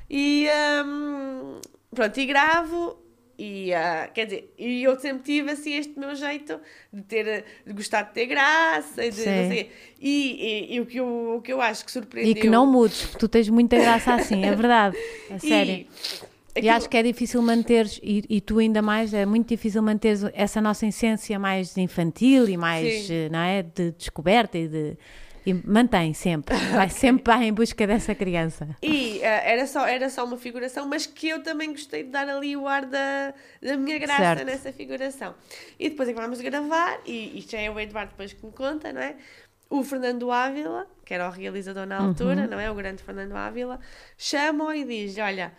E 0.10 0.50
hum, 0.86 1.62
pronto, 1.96 2.20
e 2.20 2.26
gravo. 2.26 3.05
E 3.38 3.74
ah, 3.74 4.10
quer 4.14 4.26
dizer, 4.26 4.54
e 4.58 4.84
eu 4.84 4.98
sempre 5.00 5.24
tive 5.24 5.52
assim 5.52 5.74
este 5.74 6.00
meu 6.00 6.16
jeito 6.16 6.60
de 6.94 7.02
ter 7.02 7.44
de 7.66 7.74
gostar 7.74 8.04
de 8.04 8.14
ter 8.14 8.26
graça 8.28 9.06
e 9.06 9.10
de, 9.10 9.16
Sim. 9.18 9.30
não 9.36 9.48
sei, 9.48 9.72
e, 10.00 10.68
e, 10.72 10.76
e 10.76 10.80
o, 10.80 10.86
que 10.86 10.98
eu, 11.00 11.36
o 11.38 11.42
que 11.42 11.52
eu 11.52 11.60
acho 11.62 11.84
que 11.84 11.92
surpreendeu 11.92 12.32
E 12.32 12.36
que 12.36 12.50
não 12.50 12.66
mudes, 12.66 13.02
porque 13.04 13.18
tu 13.18 13.28
tens 13.28 13.50
muita 13.50 13.76
graça 13.78 14.14
assim, 14.14 14.44
é 14.46 14.56
verdade. 14.56 14.96
E 15.30 15.40
sério. 15.40 15.74
E 16.56 16.60
aquilo- 16.60 16.74
acho 16.74 16.90
que 16.90 16.96
é 16.96 17.04
difícil 17.04 17.42
manteres, 17.42 18.00
e, 18.02 18.24
e 18.30 18.40
tu 18.40 18.60
ainda 18.60 18.82
mais, 18.82 19.14
é 19.14 19.26
muito 19.26 19.50
difícil 19.50 19.82
manteres 19.82 20.22
essa 20.34 20.62
nossa 20.62 20.86
essência 20.88 21.38
mais 21.38 21.76
infantil 21.78 22.48
e 22.48 22.56
mais, 22.56 23.08
Sim. 23.08 23.14
eh, 23.14 23.30
não 23.30 23.40
é? 23.40 23.62
De 23.62 23.92
descoberta 23.92 24.58
e 24.58 24.68
de. 24.70 24.98
E 25.46 25.54
mantém 25.54 26.14
sempre, 26.14 26.56
vai 26.74 26.90
sempre 26.90 27.24
vai 27.26 27.44
em 27.46 27.54
busca 27.54 27.86
dessa 27.86 28.16
criança. 28.16 28.68
E 28.82 29.24
ah, 29.24 29.28
era, 29.44 29.68
só, 29.68 29.86
era 29.86 30.10
só 30.10 30.26
uma 30.26 30.38
figuração, 30.38 30.88
mas 30.88 31.06
que 31.06 31.30
eu 31.30 31.44
também 31.44 31.72
gostei 31.72 32.04
de 32.04 32.10
dar 32.10 32.28
ali 32.28 32.58
o 32.58 32.68
ar 32.68 32.86
da, 32.86 33.34
da 33.62 33.78
minha 33.78 34.00
graça 34.00 34.22
Certo. 34.22 34.46
nessa 34.46 34.74
figuração. 34.74 35.36
E 35.80 35.90
depois 35.90 36.10
acabámos 36.10 36.40
de 36.40 36.44
gravar, 36.44 37.00
e 37.06 37.38
isto 37.38 37.52
já 37.52 37.60
é 37.60 37.70
o 37.70 37.80
Eduardo 37.80 38.12
depois 38.12 38.34
que 38.34 38.44
me 38.44 38.52
conta, 38.52 38.92
não 38.92 39.02
é? 39.02 39.16
O 39.70 39.84
Fernando 39.84 40.32
Ávila, 40.32 40.88
que 41.04 41.14
era 41.14 41.28
o 41.28 41.32
realizador 41.32 41.86
na 41.86 41.98
altura, 41.98 42.48
não 42.48 42.60
é? 42.60 42.70
O 42.70 42.76
grande 42.76 43.04
Fernando 43.04 43.36
Ávila, 43.36 43.80
chama-o 44.18 44.74
e 44.74 44.84
diz: 44.84 45.18
Olha, 45.18 45.52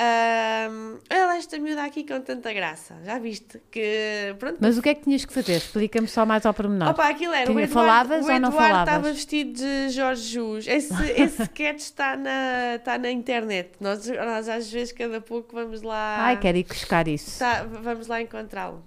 ahm, 0.00 0.98
olha 1.10 1.26
lá 1.26 1.36
esta 1.36 1.58
miúda 1.58 1.84
aqui 1.84 2.04
com 2.06 2.20
tanta 2.20 2.52
graça, 2.52 2.96
já 3.04 3.18
viste? 3.18 3.60
Que 3.70 4.34
pronto, 4.38 4.58
Mas 4.60 4.78
o 4.78 4.82
que 4.82 4.88
é 4.88 4.94
que 4.94 5.02
tinhas 5.02 5.24
que 5.24 5.32
fazer? 5.32 5.56
Explica-me 5.56 6.08
só 6.08 6.24
mais 6.24 6.46
ao 6.46 6.54
pormenor. 6.54 6.90
Opa, 6.90 7.08
aquilo 7.08 7.32
era. 7.34 7.50
o 7.50 7.54
Tinha- 7.54 7.64
Eduardo, 7.64 7.72
falavas 7.72 8.26
o 8.26 8.30
Eduardo 8.30 8.78
estava 8.80 9.12
vestido 9.12 9.52
de 9.52 9.90
Jorge 9.90 10.22
Jus. 10.32 10.66
Esse, 10.66 10.94
esse 11.20 11.42
sketch 11.42 11.80
está 11.80 12.16
na, 12.16 12.76
está 12.76 12.96
na 12.98 13.10
internet. 13.10 13.72
Nós, 13.80 14.06
nós 14.06 14.48
às 14.48 14.70
vezes, 14.70 14.92
cada 14.92 15.20
pouco, 15.20 15.54
vamos 15.54 15.82
lá. 15.82 16.16
Ai, 16.20 16.38
quero 16.38 16.56
ir 16.56 16.64
buscar 16.64 17.06
isso. 17.06 17.38
Tá, 17.38 17.64
vamos 17.64 18.06
lá 18.06 18.20
encontrá-lo. 18.20 18.82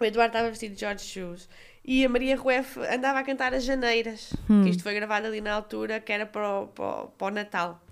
O 0.00 0.04
Eduardo 0.04 0.34
estava 0.34 0.48
vestido 0.50 0.74
de 0.74 0.80
Jorge 0.80 1.20
Jus. 1.20 1.48
E 1.84 2.04
a 2.04 2.08
Maria 2.08 2.36
Rueff 2.36 2.78
andava 2.80 3.18
a 3.18 3.22
cantar 3.24 3.52
as 3.54 3.64
Janeiras. 3.64 4.32
Hum. 4.48 4.62
Que 4.62 4.70
isto 4.70 4.82
foi 4.82 4.94
gravado 4.94 5.26
ali 5.26 5.40
na 5.40 5.52
altura, 5.52 6.00
que 6.00 6.12
era 6.12 6.26
para 6.26 6.60
o, 6.60 6.66
para 6.68 6.84
o, 6.84 7.08
para 7.08 7.26
o 7.26 7.30
Natal. 7.30 7.82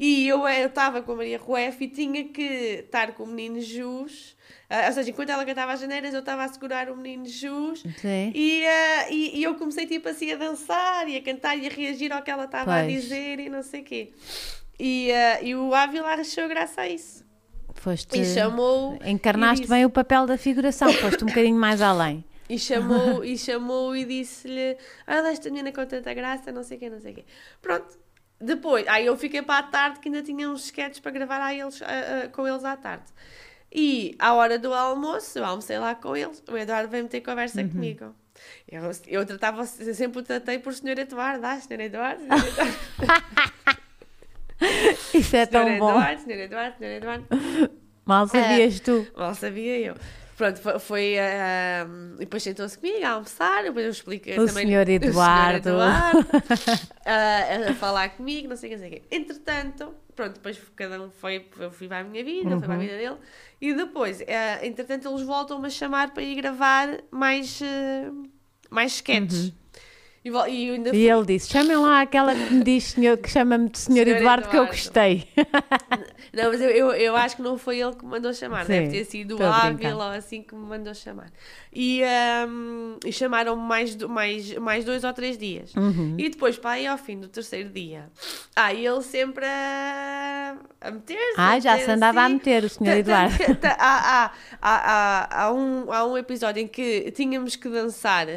E 0.00 0.28
eu 0.28 0.46
estava 0.46 1.02
com 1.02 1.10
a 1.12 1.16
Maria 1.16 1.38
Rueff 1.38 1.82
e 1.82 1.88
tinha 1.88 2.22
que 2.28 2.42
estar 2.84 3.14
com 3.14 3.24
o 3.24 3.26
menino 3.26 3.60
Jus. 3.60 4.36
Ah, 4.70 4.86
ou 4.86 4.92
seja, 4.92 5.10
enquanto 5.10 5.30
ela 5.30 5.44
cantava 5.44 5.72
as 5.72 5.80
Janeiras, 5.80 6.14
eu 6.14 6.20
estava 6.20 6.44
a 6.44 6.48
segurar 6.48 6.88
o 6.88 6.96
menino 6.96 7.26
Jus. 7.26 7.80
Sim. 8.00 8.30
E, 8.32 8.64
ah, 8.64 9.10
e, 9.10 9.38
e 9.40 9.42
eu 9.42 9.56
comecei 9.56 9.86
tipo 9.86 10.08
assim 10.08 10.30
a 10.30 10.36
dançar 10.36 11.08
e 11.08 11.16
a 11.16 11.22
cantar 11.22 11.56
e 11.56 11.66
a 11.66 11.70
reagir 11.70 12.12
ao 12.12 12.22
que 12.22 12.30
ela 12.30 12.44
estava 12.44 12.74
a 12.76 12.86
dizer 12.86 13.40
e 13.40 13.48
não 13.48 13.62
sei 13.62 13.80
o 13.80 13.84
quê. 13.84 14.12
E, 14.78 15.10
ah, 15.10 15.42
e 15.42 15.56
o 15.56 15.74
Ávila 15.74 16.14
achou 16.14 16.46
graça 16.48 16.82
a 16.82 16.88
isso. 16.88 17.26
Foste. 17.74 18.20
E 18.20 18.24
chamou. 18.24 18.96
Encarnaste 19.04 19.58
e 19.58 19.60
disse- 19.62 19.74
bem 19.74 19.84
o 19.84 19.90
papel 19.90 20.26
da 20.26 20.38
figuração, 20.38 20.92
foste 20.92 21.24
um 21.24 21.26
bocadinho 21.26 21.58
mais 21.58 21.82
além. 21.82 22.24
E 22.48 22.56
chamou 22.58 23.24
e, 23.24 23.36
chamou 23.36 23.94
e 23.96 24.04
disse-lhe: 24.04 24.76
Olha, 25.06 25.28
esta 25.28 25.50
menina 25.50 25.70
com 25.72 25.84
tanta 25.84 26.14
graça, 26.14 26.50
não 26.52 26.62
sei 26.62 26.76
o 26.76 26.80
quê, 26.80 26.88
não 26.88 27.00
sei 27.00 27.12
o 27.12 27.14
quê. 27.16 27.24
Pronto. 27.60 27.98
Depois, 28.40 28.86
aí 28.86 29.04
eu 29.06 29.16
fiquei 29.16 29.42
para 29.42 29.58
a 29.58 29.62
tarde 29.64 29.98
que 30.00 30.08
ainda 30.08 30.22
tinha 30.22 30.48
uns 30.48 30.64
sketches 30.66 31.00
para 31.00 31.10
gravar 31.10 31.40
a 31.40 31.52
eles, 31.52 31.82
a- 31.82 32.24
a- 32.24 32.28
com 32.28 32.46
eles 32.46 32.64
à 32.64 32.76
tarde. 32.76 33.04
E 33.72 34.14
à 34.18 34.32
hora 34.34 34.58
do 34.58 34.72
almoço, 34.72 35.38
eu 35.38 35.44
almocei 35.44 35.78
lá 35.78 35.94
com 35.94 36.16
eles, 36.16 36.42
o 36.48 36.56
Eduardo 36.56 36.88
veio 36.88 37.02
meter 37.04 37.20
conversa 37.20 37.60
Uhum. 37.60 37.68
comigo. 37.68 38.14
Eu, 38.70 38.82
eu 39.08 39.26
tratava, 39.26 39.62
eu 39.80 39.94
sempre 39.94 40.20
o 40.20 40.22
tratei 40.22 40.58
por 40.60 40.72
Sr. 40.72 41.00
Eduardo, 41.00 41.44
ah, 41.44 41.58
Sr. 41.60 41.80
Eduardo, 41.80 42.22
Sr. 42.22 42.28
Eduardo, 43.02 43.68
Isso 45.14 45.36
é 45.36 45.44
Sr. 45.44 45.50
tão 45.50 45.78
bom. 45.78 45.90
Eduardo, 45.90 46.22
Sr. 46.22 46.30
Eduardo, 46.40 46.76
Sr. 46.78 46.84
Eduardo. 46.84 47.26
Mal 48.04 48.26
sabias 48.28 48.80
tu. 48.80 49.06
Mal 49.16 49.34
sabia 49.34 49.78
eu. 49.80 49.94
Pronto, 50.38 50.58
foi. 50.60 50.78
foi 50.78 51.18
ah, 51.18 51.84
e 52.14 52.20
depois 52.20 52.42
sentou-se 52.42 52.78
comigo 52.78 53.04
a 53.04 53.10
almoçar, 53.10 53.64
depois 53.64 53.84
eu 53.84 53.90
expliquei 53.90 54.38
O 54.38 54.46
também. 54.46 54.66
senhor 54.66 54.88
Eduardo. 54.88 55.68
O 55.68 55.72
senhor 55.72 55.76
Eduardo 55.76 56.26
ah, 57.04 57.42
a 57.70 57.74
falar 57.74 58.08
comigo, 58.10 58.48
não 58.48 58.56
sei 58.56 58.70
o 58.70 58.72
que, 58.72 58.76
não 58.80 58.88
sei 58.88 58.98
o 58.98 59.00
quê. 59.02 59.06
Entretanto, 59.10 59.92
pronto, 60.14 60.34
depois 60.34 60.58
cada 60.76 61.02
um 61.02 61.10
foi. 61.10 61.44
Eu 61.58 61.70
fui 61.70 61.88
para 61.88 61.98
a 61.98 62.04
minha 62.04 62.24
vida, 62.24 62.48
ele 62.50 62.58
foi 62.58 62.66
para 62.66 62.74
a 62.74 62.76
Uhum. 62.78 62.82
vida 62.82 62.96
dele. 62.96 63.16
E 63.60 63.74
depois, 63.74 64.22
ah, 64.22 64.64
entretanto, 64.64 65.08
eles 65.08 65.22
voltam-me 65.22 65.66
a 65.66 65.70
chamar 65.70 66.12
para 66.14 66.22
ir 66.22 66.36
gravar 66.36 66.88
mais. 67.10 67.60
ah, 67.62 68.12
mais 68.70 68.92
sketches. 68.94 69.52
E, 70.28 70.50
e 70.66 70.70
ainda 70.70 70.90
Uhum. 70.90 70.96
E 70.96 71.08
ele 71.10 71.24
disse: 71.26 71.48
chamem 71.50 71.76
lá 71.76 72.00
aquela 72.02 72.34
que 72.34 72.52
me 72.54 72.62
diz 72.64 72.84
senhor, 72.84 73.16
que 73.18 73.28
chama-me 73.30 73.68
de 73.68 73.78
senhor, 73.78 74.04
Senhor 74.04 74.16
Eduardo, 74.18 74.48
que 74.48 74.56
eu 74.56 74.62
Eduardo. 74.64 74.72
gostei. 74.76 75.28
Não, 76.32 76.50
mas 76.52 76.60
eu, 76.60 76.68
eu, 76.70 76.92
eu 76.92 77.16
acho 77.16 77.36
que 77.36 77.42
não 77.42 77.56
foi 77.56 77.80
ele 77.80 77.94
que 77.96 78.04
me 78.04 78.10
mandou 78.10 78.32
chamar, 78.34 78.64
Sim, 78.66 78.72
deve 78.72 78.88
ter 78.90 79.04
sido 79.04 79.38
o 79.38 79.42
a. 79.42 79.64
Ávila 79.66 80.06
ou 80.06 80.12
assim 80.12 80.42
que 80.42 80.54
me 80.54 80.64
mandou 80.66 80.94
chamar. 80.94 81.30
E, 81.72 82.02
ahm, 82.04 82.96
e 83.04 83.12
chamaram-me 83.12 83.62
mais, 83.62 83.96
mais, 83.96 84.52
mais 84.58 84.84
dois 84.84 85.04
ou 85.04 85.12
três 85.12 85.38
dias. 85.38 85.74
Uhum. 85.74 86.14
E 86.18 86.28
depois, 86.28 86.58
para 86.58 86.72
aí 86.72 86.86
ao 86.86 86.98
fim 86.98 87.18
do 87.18 87.28
terceiro 87.28 87.70
dia, 87.70 88.10
ah, 88.54 88.72
e 88.72 88.86
ele 88.86 89.02
sempre 89.02 89.44
a, 89.46 90.56
a 90.80 90.90
meter-se. 90.90 91.34
Ah, 91.36 91.58
já 91.58 91.72
meter 91.72 91.84
se 91.84 91.90
andava 91.90 92.20
a 92.20 92.24
assim. 92.24 92.34
meter 92.34 92.64
o 92.64 92.68
senhor 92.68 92.92
Tá- 92.92 92.98
Eduardo. 92.98 93.38
tá- 93.38 93.54
tá- 93.54 93.76
há, 93.78 94.24
há, 94.24 94.32
há, 94.60 94.92
há, 95.32 95.42
há 95.44 95.52
um, 95.52 95.92
há 95.92 96.06
um 96.06 96.16
episódio 96.18 96.62
em 96.62 96.68
que 96.68 97.10
tínhamos 97.12 97.56
que 97.56 97.68
dançar 97.68 98.28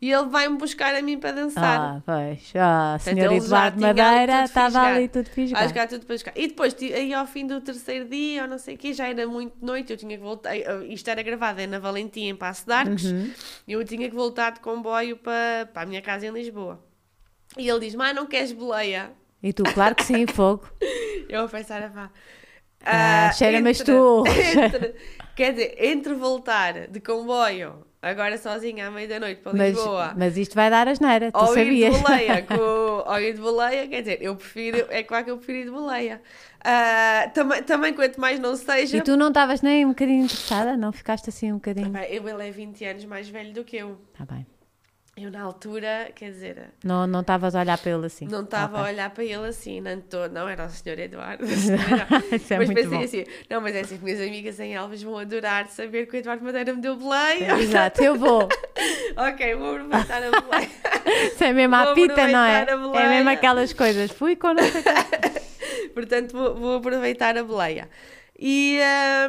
e 0.00 0.12
ele 0.12 0.26
vai-me 0.28 0.56
buscar 0.56 0.94
a 0.94 1.02
mim 1.02 1.18
para 1.18 1.31
dançar. 1.32 1.80
Ah, 1.80 2.02
pois. 2.04 2.52
Ah, 2.56 2.96
senhor 3.00 3.30
já 3.30 3.36
Eduardo 3.36 3.80
Madeira 3.80 4.44
estava 4.44 4.80
ali 4.82 5.08
tudo 5.08 5.28
fisgado. 5.30 5.68
jogar 5.68 5.88
tudo 5.88 6.06
para 6.06 6.16
jogar. 6.16 6.32
E 6.36 6.48
depois, 6.48 6.76
aí 6.80 7.12
ao 7.14 7.26
fim 7.26 7.46
do 7.46 7.60
terceiro 7.60 8.08
dia, 8.08 8.42
ou 8.42 8.48
não 8.48 8.58
sei 8.58 8.74
o 8.74 8.78
quê, 8.78 8.92
já 8.92 9.08
era 9.08 9.26
muito 9.26 9.54
noite, 9.64 9.90
eu 9.92 9.96
tinha 9.96 10.16
que 10.16 10.22
voltar. 10.22 10.52
Isto 10.88 11.08
era 11.10 11.22
gravado 11.22 11.60
é 11.60 11.66
na 11.66 11.78
Valentim, 11.78 12.28
em 12.28 12.36
Passo 12.36 12.66
de 12.66 12.72
Arcos, 12.72 13.04
Uhum. 13.04 13.30
eu 13.66 13.84
tinha 13.84 14.08
que 14.08 14.14
voltar 14.14 14.52
de 14.52 14.60
comboio 14.60 15.16
para, 15.16 15.68
para 15.72 15.82
a 15.82 15.86
minha 15.86 16.00
casa 16.02 16.26
em 16.26 16.30
Lisboa. 16.30 16.82
E 17.58 17.68
ele 17.68 17.80
diz: 17.80 17.94
Mas 17.94 18.14
não 18.14 18.26
queres 18.26 18.52
boleia? 18.52 19.10
E 19.42 19.52
tu, 19.52 19.62
claro 19.64 19.94
que 19.94 20.04
sim, 20.04 20.26
fogo. 20.26 20.68
Eu 21.28 21.44
a 21.44 21.48
pensar, 21.48 21.90
pá. 21.92 22.10
Ah, 22.84 23.30
cheira-me 23.32 23.70
as 23.70 23.80
entre- 23.80 23.92
tu. 23.94 24.24
entre- 24.28 24.94
Quer 25.34 25.52
dizer, 25.52 25.76
entre 25.78 26.14
voltar 26.14 26.88
de 26.88 27.00
comboio, 27.00 27.86
agora 28.02 28.36
sozinha 28.36 28.88
à 28.88 28.90
meia 28.90 29.06
da 29.08 29.20
noite 29.20 29.40
para 29.40 29.52
Mas, 29.52 29.74
Lisboa. 29.74 30.12
mas 30.16 30.36
isto 30.36 30.54
vai 30.54 30.68
dar 30.68 30.88
as 30.88 30.98
neiras, 31.00 31.32
tu 31.32 31.38
Ou 31.38 31.56
ir 31.56 31.64
de 31.70 31.82
sabias. 31.86 32.00
boleia, 32.02 32.42
com, 32.46 32.54
ou 33.10 33.20
ir 33.20 33.34
de 33.34 33.40
boleia, 33.40 33.86
quer 33.88 34.00
dizer, 34.00 34.18
eu 34.20 34.34
prefiro, 34.36 34.86
é 34.90 35.02
claro 35.02 35.24
que 35.24 35.30
eu 35.30 35.36
prefiro 35.36 35.58
ir 35.58 35.64
de 35.64 35.70
boleia. 35.70 36.20
Ah, 36.64 37.30
também, 37.34 37.62
também, 37.62 37.92
quanto 37.94 38.20
mais 38.20 38.38
não 38.38 38.54
seja. 38.56 38.96
E 38.96 39.00
tu 39.00 39.16
não 39.16 39.28
estavas 39.28 39.62
nem 39.62 39.84
um 39.84 39.88
bocadinho 39.90 40.24
interessada? 40.24 40.76
Não 40.76 40.92
ficaste 40.92 41.28
assim 41.28 41.50
um 41.50 41.56
bocadinho? 41.56 41.90
Pá, 41.90 42.04
eu, 42.04 42.28
ele 42.28 42.48
é 42.48 42.50
20 42.50 42.84
anos 42.84 43.04
mais 43.04 43.28
velho 43.28 43.52
do 43.52 43.64
que 43.64 43.76
eu. 43.76 43.98
Tá 44.16 44.24
bem. 44.24 44.46
Eu, 45.14 45.30
na 45.30 45.42
altura, 45.42 46.10
quer 46.14 46.30
dizer, 46.30 46.70
Não 46.82 47.06
não 47.06 47.20
estavas 47.20 47.54
a 47.54 47.60
olhar 47.60 47.76
para 47.76 47.90
ele 47.90 48.06
assim? 48.06 48.26
não 48.26 48.44
estava 48.44 48.78
a 48.78 48.80
Ok. 48.80 48.92
olhar 48.94 49.10
para 49.10 49.22
ele 49.22 49.46
assim, 49.46 49.78
não, 49.78 50.00
tô, 50.00 50.26
não 50.28 50.48
era 50.48 50.64
o 50.64 50.70
senhor 50.70 50.98
Eduardo. 50.98 51.44
Isso 51.52 51.70
é 51.70 52.58
Mas 52.58 52.66
muito 52.70 52.74
pensei 52.74 52.88
bom. 52.98 53.04
assim, 53.04 53.24
não, 53.50 53.60
mas 53.60 53.76
é 53.76 53.80
assim, 53.80 53.96
as 53.96 54.00
minhas 54.00 54.20
amigas 54.20 54.58
em 54.58 54.74
Elvas 54.74 55.02
vão 55.02 55.18
adorar 55.18 55.66
saber 55.68 56.06
que 56.06 56.16
o 56.16 56.18
Eduardo 56.18 56.42
Madeira 56.42 56.72
me 56.72 56.80
deu 56.80 56.96
boleia. 56.96 57.52
Exato, 57.60 58.02
eu 58.02 58.16
vou. 58.16 58.48
ok, 59.14 59.54
vou 59.54 59.72
aproveitar 59.76 60.22
a 60.22 60.40
boleia. 60.40 60.70
Isso 61.26 61.44
é 61.44 61.52
mesmo 61.52 61.76
Vou 61.76 61.94
pita, 61.94 62.28
não 62.28 62.44
é? 62.44 62.62
a 62.62 63.02
É 63.02 63.08
mesmo 63.10 63.28
aquelas 63.28 63.72
coisas. 63.74 64.10
Fui 64.12 64.34
com 64.34 64.54
não 64.54 64.62
sei. 64.62 64.82
Portanto, 65.92 66.32
vou, 66.32 66.54
vou 66.54 66.76
aproveitar 66.78 67.36
a 67.36 67.44
boleia. 67.44 67.86
E 68.38 68.78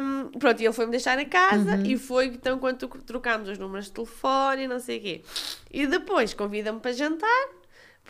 hum, 0.02 0.30
pronto, 0.38 0.60
e 0.60 0.64
ele 0.64 0.72
foi-me 0.72 0.90
deixar 0.90 1.18
em 1.18 1.28
casa 1.28 1.76
Uhum. 1.76 1.82
e 1.86 1.96
foi 1.96 2.26
então 2.26 2.58
quando 2.58 2.78
tro- 2.78 3.02
trocámos 3.02 3.48
os 3.48 3.58
números 3.58 3.86
de 3.86 3.92
telefone 3.92 4.62
e 4.64 4.68
não 4.68 4.80
sei 4.80 4.98
o 4.98 5.00
quê. 5.02 5.22
E 5.70 5.86
depois 5.86 6.34
convida-me 6.34 6.80
para 6.80 6.92
jantar, 6.92 7.48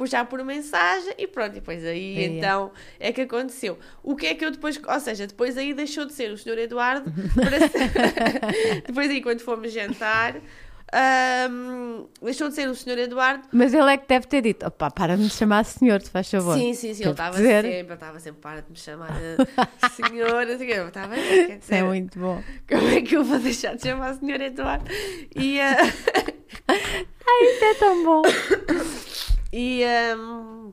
já 0.04 0.24
por 0.24 0.42
mensagem 0.44 1.12
e 1.18 1.26
pronto, 1.26 1.50
e 1.52 1.54
depois 1.60 1.84
aí 1.84 2.18
é. 2.18 2.24
então 2.26 2.72
é 2.98 3.12
que 3.12 3.20
aconteceu. 3.22 3.78
O 4.02 4.16
que 4.16 4.26
é 4.26 4.34
que 4.34 4.44
eu 4.44 4.50
depois, 4.50 4.80
ou 4.86 5.00
seja, 5.00 5.26
depois 5.26 5.56
aí 5.58 5.74
deixou 5.74 6.04
de 6.06 6.12
ser 6.12 6.30
o 6.32 6.38
senhor 6.38 6.58
Eduardo 6.58 7.10
para 7.34 7.68
ser- 7.68 8.82
depois 8.86 9.10
aí 9.10 9.20
quando 9.20 9.40
fomos 9.40 9.72
jantar, 9.72 10.36
ahm, 10.92 12.06
deixou 12.22 12.48
de 12.48 12.54
ser 12.54 12.68
o 12.68 12.74
senhor 12.74 12.98
Eduardo. 12.98 13.48
Mas 13.52 13.72
ele 13.74 13.90
é 13.90 13.96
que 13.96 14.06
deve 14.06 14.26
ter 14.26 14.42
dito: 14.42 14.66
opá, 14.66 14.90
para 14.90 15.16
de 15.16 15.22
me 15.22 15.30
chamar 15.30 15.64
senhor, 15.64 16.00
te 16.00 16.10
faz 16.10 16.30
favor. 16.30 16.56
Sim, 16.56 16.74
sim, 16.74 16.94
sim, 16.94 17.02
ele 17.02 17.10
estava 17.12 17.36
sempre, 17.36 17.70
ele 17.72 17.92
estava 17.92 18.20
sempre, 18.20 18.40
para 18.40 18.62
de 18.62 18.70
me 18.70 18.76
chamar 18.76 19.12
senhor, 19.92 20.48
assim, 20.48 20.64
eu 20.64 20.88
estava, 20.88 21.14
quer 21.14 21.58
Isso 21.62 21.74
é 21.74 21.82
muito 21.82 22.18
bom. 22.18 22.42
como 22.68 22.88
é 22.88 23.00
que 23.02 23.16
eu 23.16 23.24
vou 23.24 23.38
deixar 23.38 23.74
de 23.76 23.82
chamar 23.82 24.14
o 24.14 24.18
senhor 24.18 24.40
Eduardo? 24.40 24.86
E, 25.34 25.60
ah, 25.60 25.76
Isso 26.68 27.64
é 27.64 27.74
tão 27.74 28.04
bom. 28.04 28.22
E 29.56 29.84
hum, 30.18 30.72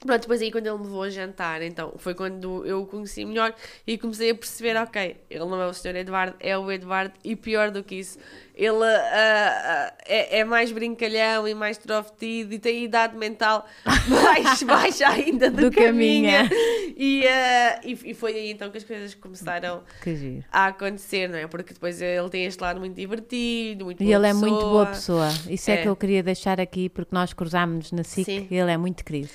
pronto, 0.00 0.22
depois 0.22 0.40
aí 0.40 0.50
quando 0.50 0.66
ele 0.66 0.78
me 0.78 0.84
levou 0.84 1.02
a 1.02 1.10
jantar, 1.10 1.62
então 1.62 1.92
foi 1.98 2.14
quando 2.14 2.64
eu 2.66 2.82
o 2.82 2.86
conheci 2.86 3.24
melhor 3.24 3.54
e 3.86 3.98
comecei 3.98 4.30
a 4.30 4.34
perceber, 4.34 4.76
ok, 4.76 5.16
ele 5.28 5.44
não 5.44 5.60
é 5.60 5.66
o 5.66 5.74
Sr. 5.74 5.96
Eduardo, 5.96 6.36
é 6.40 6.56
o 6.56 6.70
Eduardo, 6.72 7.12
e 7.22 7.36
pior 7.36 7.70
do 7.70 7.84
que 7.84 7.96
isso, 7.96 8.18
ele 8.54 8.82
ah, 8.84 9.12
ah, 9.14 9.94
é, 10.06 10.40
é 10.40 10.44
mais 10.44 10.70
brincalhão 10.72 11.46
e 11.46 11.54
mais 11.54 11.76
extrovertido 11.78 12.52
e 12.54 12.58
tem 12.58 12.84
idade 12.84 13.16
mental 13.16 13.66
mais 14.08 14.62
baixa 14.62 15.08
ainda 15.08 15.50
do, 15.50 15.62
Do 15.62 15.70
que 15.70 15.84
a 15.84 15.92
minha. 15.92 16.48
E, 16.96 17.26
ah, 17.26 17.80
e, 17.84 17.98
e 18.10 18.14
foi 18.14 18.34
aí 18.34 18.50
então 18.50 18.70
que 18.70 18.76
as 18.78 18.84
coisas 18.84 19.14
começaram 19.14 19.82
a 20.52 20.66
acontecer, 20.66 21.28
não 21.28 21.38
é? 21.38 21.46
Porque 21.46 21.72
depois 21.72 22.00
ele 22.02 22.28
tem 22.28 22.44
este 22.44 22.60
lado 22.60 22.78
muito 22.80 22.94
divertido, 22.94 23.86
muito 23.86 24.02
E 24.02 24.12
ele 24.12 24.26
é 24.26 24.34
muito 24.34 24.60
boa 24.60 24.86
pessoa. 24.86 25.28
pessoa. 25.28 25.52
Isso 25.54 25.70
é, 25.70 25.74
É. 25.74 25.82
que 25.82 25.88
eu 25.88 25.96
queria 25.96 26.22
deixar 26.22 26.60
aqui, 26.60 26.88
porque 26.90 27.14
nós 27.14 27.32
cruzámos 27.32 27.90
na 27.92 28.04
SIC 28.04 28.24
Sim. 28.26 28.48
ele 28.50 28.70
é 28.70 28.76
muito 28.76 29.02
querido. 29.04 29.30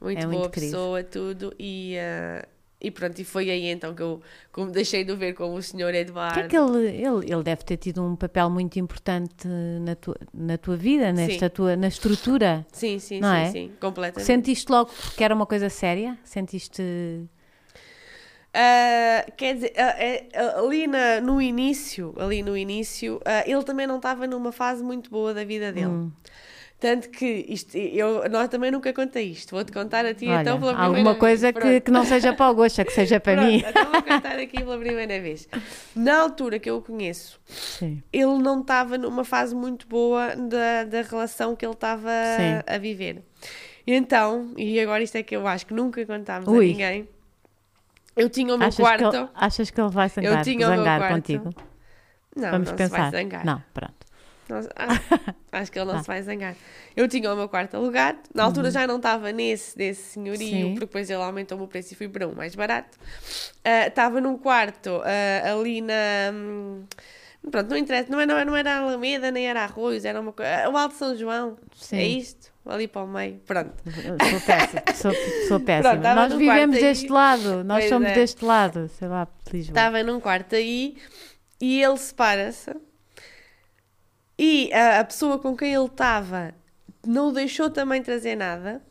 Muito 0.00 0.20
É 0.20 0.26
boa 0.26 0.48
muito 0.48 0.50
pessoa, 0.50 1.02
tudo, 1.04 1.54
e, 1.58 1.96
ah, 1.98 2.46
e 2.80 2.90
pronto, 2.90 3.18
e 3.20 3.24
foi 3.24 3.50
aí 3.50 3.66
então 3.66 3.94
que 3.94 4.02
eu 4.02 4.20
como 4.52 4.70
deixei 4.70 5.04
de 5.04 5.14
ver 5.14 5.34
como 5.34 5.54
o 5.56 5.62
senhor 5.62 5.94
Eduardo. 5.94 6.34
que 6.34 6.40
é 6.40 6.42
que 6.48 6.56
ele, 6.56 6.86
ele, 6.88 7.32
ele 7.32 7.42
deve 7.42 7.64
ter 7.64 7.76
tido 7.76 8.02
um 8.04 8.14
papel 8.16 8.48
muito 8.48 8.78
importante 8.78 9.46
na 9.80 9.94
tua, 9.96 10.16
na 10.32 10.56
tua 10.58 10.76
vida, 10.76 11.12
nesta 11.12 11.46
Sim. 11.46 11.54
tua, 11.54 11.76
na 11.76 11.88
estrutura? 11.88 12.64
Sim, 12.72 12.98
sim, 12.98 13.20
Não 13.20 13.28
sim, 13.28 13.34
é? 13.34 13.50
sim, 13.50 13.72
completamente. 13.80 14.26
Sentiste 14.26 14.70
logo 14.70 14.90
que 15.16 15.24
era 15.24 15.34
uma 15.34 15.46
coisa 15.46 15.68
séria? 15.68 16.16
Sentiste. 16.24 16.82
Ah, 18.52 19.24
quer 19.36 19.54
dizer, 19.54 19.72
é, 19.76 20.28
ah, 20.34 20.58
ali 20.60 20.86
na- 20.86 21.20
no 21.20 21.40
início, 21.40 22.14
ali 22.18 22.42
no 22.42 22.56
início, 22.56 23.20
ele 23.46 23.62
também 23.62 23.86
não 23.86 23.96
estava 23.96 24.26
numa 24.26 24.50
fase 24.52 24.82
muito 24.82 25.08
boa 25.10 25.32
da 25.32 25.44
vida 25.44 25.72
dele. 25.72 25.86
Hum. 25.86 26.10
Tanto 26.80 27.10
que 27.10 27.44
isto, 27.46 27.76
eu, 27.76 28.26
nós 28.30 28.48
também 28.48 28.70
nunca 28.70 28.90
contei 28.94 29.26
isto. 29.32 29.50
Vou-te 29.50 29.70
contar 29.70 30.06
a 30.06 30.14
ti 30.14 30.26
Olha, 30.26 30.40
então 30.40 30.58
pela 30.58 30.72
primeira 30.72 30.86
alguma 30.98 31.10
vez. 31.12 31.18
coisa 31.20 31.52
que, 31.52 31.80
que 31.82 31.90
não 31.90 32.06
seja 32.06 32.32
para 32.32 32.50
o 32.50 32.54
Gosta, 32.54 32.82
que 32.86 32.92
seja 32.92 33.20
para 33.20 33.34
Pronto, 33.34 33.48
mim. 33.52 33.62
Então 33.66 33.92
vou 33.92 34.02
contar 34.02 34.38
aqui 34.38 34.56
pela 34.64 34.78
primeira 34.78 35.20
vez. 35.20 35.46
Na 35.94 36.22
altura 36.22 36.58
que 36.58 36.70
eu 36.70 36.78
o 36.78 36.82
conheço, 36.82 37.38
Sim. 37.46 38.02
ele 38.10 38.38
não 38.38 38.62
estava 38.62 38.96
numa 38.96 39.24
fase 39.24 39.54
muito 39.54 39.86
boa 39.86 40.34
da, 40.34 40.84
da 40.84 41.02
relação 41.02 41.54
que 41.54 41.66
ele 41.66 41.74
estava 41.74 42.10
a 42.66 42.78
viver. 42.78 43.22
Então, 43.86 44.54
e 44.56 44.80
agora 44.80 45.02
isto 45.02 45.16
é 45.16 45.22
que 45.22 45.36
eu 45.36 45.46
acho 45.46 45.66
que 45.66 45.74
nunca 45.74 46.04
contámos 46.06 46.48
a 46.48 46.50
Ui. 46.50 46.68
ninguém. 46.68 47.06
Eu 48.16 48.30
tinha 48.30 48.54
o 48.54 48.58
meu 48.58 48.68
Achas 48.68 48.76
que, 48.76 48.82
quarto. 48.82 49.16
ele, 49.16 49.28
achas 49.34 49.70
que 49.70 49.80
ele 49.80 49.90
vai 49.90 50.08
zangar, 50.08 50.44
tinha 50.44 50.66
o 50.66 50.70
meu 50.70 50.78
zangar 50.78 50.98
quarto. 50.98 51.14
contigo? 51.14 51.54
Não, 52.34 52.50
Vamos 52.52 52.68
não 52.70 52.76
pensar. 52.76 52.94
se 53.06 53.10
vai 53.10 53.22
zangar. 53.22 53.44
Não, 53.44 53.62
pronto. 53.74 53.99
Não, 54.50 54.58
acho, 54.58 54.68
acho 55.52 55.72
que 55.72 55.78
ele 55.78 55.86
não 55.92 55.98
Ah. 55.98 56.02
se 56.02 56.06
vai 56.06 56.22
zangar. 56.22 56.54
Eu 56.96 57.06
tinha 57.08 57.32
o 57.32 57.36
meu 57.36 57.48
quarto 57.48 57.76
alugado. 57.76 58.18
Na 58.34 58.44
altura 58.44 58.70
já 58.70 58.86
não 58.86 58.96
estava 58.96 59.32
nesse 59.32 59.76
desse 59.76 60.02
senhorio, 60.12 60.40
Uhum. 60.46 60.50
Sim. 60.50 60.64
porque 60.74 60.80
depois 60.86 61.08
ele 61.10 61.22
aumentou 61.22 61.60
o 61.60 61.66
preço 61.68 61.92
e 61.92 61.96
fui 61.96 62.08
para 62.08 62.26
um 62.28 62.34
mais 62.34 62.54
barato. 62.54 62.98
Ah, 63.64 63.86
Estava 63.86 64.20
num 64.20 64.36
quarto 64.36 65.00
ah, 65.04 65.52
ali 65.52 65.80
na. 65.80 65.94
hum, 66.32 66.84
Pronto, 67.50 67.70
não 67.70 67.76
interessa, 67.78 68.10
não 68.12 68.20
era, 68.20 68.44
não 68.44 68.54
era 68.54 68.76
Alameda, 68.76 69.30
nem 69.30 69.48
era 69.48 69.62
Arroios, 69.64 70.04
era 70.04 70.20
uma 70.20 70.30
coisa. 70.30 70.68
O 70.68 70.76
Alto 70.76 70.94
São 70.94 71.16
João, 71.16 71.56
Sim. 71.74 71.96
é 71.96 72.04
isto? 72.06 72.50
Ali 72.66 72.86
para 72.86 73.02
o 73.02 73.08
meio, 73.08 73.40
pronto. 73.46 73.72
Sou 74.30 74.40
péssima. 74.42 74.82
Sou, 74.94 75.12
sou 75.48 75.58
péssima. 75.60 75.94
estava 75.94 76.14
nós 76.14 76.34
vivemos 76.34 76.54
quarto 76.54 76.74
aí. 76.74 76.80
deste 76.82 77.08
lado. 77.08 77.64
Nós 77.64 77.78
Pois 77.78 77.88
somos 77.88 78.08
é. 78.10 78.14
deste 78.14 78.44
lado. 78.44 78.88
Sei 78.98 79.08
lá, 79.08 79.26
Lisboa. 79.50 79.70
Estava 79.72 80.02
num 80.02 80.20
quarto 80.20 80.54
aí 80.54 80.98
e 81.58 81.82
ele 81.82 81.96
separa-se 81.96 82.70
e 84.40 84.72
a, 84.72 85.00
a 85.00 85.04
pessoa 85.04 85.38
com 85.38 85.54
quem 85.54 85.74
ele 85.74 85.84
estava 85.84 86.54
não 87.06 87.28
o 87.28 87.32
deixou 87.32 87.68
também 87.68 88.02
trazer 88.02 88.34
nada. 88.36 88.82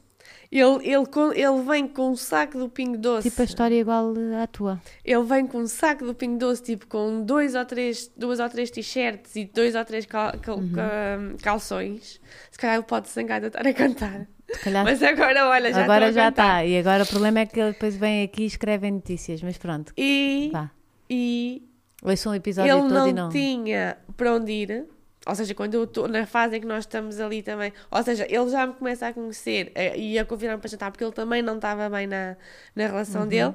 Ele, 0.51 0.87
ele, 0.89 1.05
ele 1.35 1.61
vem 1.67 1.87
com 1.87 2.09
um 2.09 2.15
saco 2.15 2.57
do 2.57 2.67
Pingo 2.69 2.97
Doce. 2.97 3.29
Tipo 3.29 3.41
a 3.43 3.45
história 3.45 3.75
igual 3.79 4.13
à 4.41 4.47
tua. 4.47 4.81
Ele 5.05 5.23
vem 5.23 5.45
com 5.45 5.59
um 5.59 5.67
saco 5.67 6.03
do 6.03 6.15
Pingo 6.15 6.39
Doce, 6.39 6.63
tipo 6.63 6.87
com 6.87 7.23
dois 7.23 7.53
ou 7.53 7.63
três, 7.65 8.11
duas 8.17 8.39
ou 8.39 8.49
três 8.49 8.71
t-shirts 8.71 9.35
e 9.35 9.45
dois 9.45 9.75
ou 9.75 9.85
três 9.85 10.05
cal- 10.07 10.33
cal- 10.41 10.57
Uhum. 10.57 10.71
cal- 10.73 11.37
calções. 11.43 12.19
Se 12.51 12.57
calhar 12.57 12.77
ele 12.77 12.85
pode 12.85 13.09
se 13.09 13.13
zangar 13.15 13.39
de 13.41 13.47
estar 13.47 13.65
a 13.65 13.73
cantar. 13.73 14.27
Calhar 14.63 14.83
Mas 14.83 15.03
agora, 15.03 15.47
olha, 15.47 15.71
já 15.71 15.83
agora 15.83 16.11
já 16.11 16.29
está. 16.29 16.65
E 16.65 16.79
agora 16.79 17.03
o 17.03 17.07
problema 17.07 17.41
é 17.41 17.45
que 17.45 17.59
ele 17.59 17.73
depois 17.73 17.95
vem 17.95 18.23
aqui 18.23 18.41
e 18.41 18.45
escreve 18.47 18.89
notícias. 18.89 19.43
Mas 19.43 19.55
pronto, 19.59 19.93
E, 19.95 20.49
vá. 20.51 20.71
e 21.07 21.61
Ouçam 22.01 22.31
o 22.31 22.35
episódio 22.35 22.71
ele 22.71 22.81
todo 22.81 22.91
não, 22.93 23.07
e 23.07 23.13
não. 23.13 23.29
tinha 23.29 23.97
para 24.17 24.33
onde 24.33 24.51
ir. 24.51 24.85
Ou 25.29 25.35
seja, 25.35 25.53
quando 25.55 25.75
eu 25.75 25.83
estou 25.85 26.07
na 26.07 26.25
fase 26.25 26.57
em 26.57 26.61
que 26.61 26.67
nós 26.67 26.79
estamos 26.85 27.19
ali 27.19 27.41
também. 27.41 27.71
Ou 27.91 28.03
seja, 28.03 28.25
ele 28.29 28.49
já 28.49 28.67
me 28.67 28.73
começa 28.73 29.07
a 29.07 29.13
conhecer 29.13 29.71
eh, 29.75 29.97
e 29.97 30.19
a 30.19 30.25
convidar-me 30.25 30.59
para 30.59 30.69
jantar 30.69 30.91
porque 30.91 31.03
ele 31.03 31.13
também 31.13 31.41
não 31.41 31.55
estava 31.55 31.89
bem 31.89 32.07
na, 32.07 32.35
na 32.75 32.87
relação 32.87 33.21
Uhum. 33.23 33.27
dele. 33.27 33.53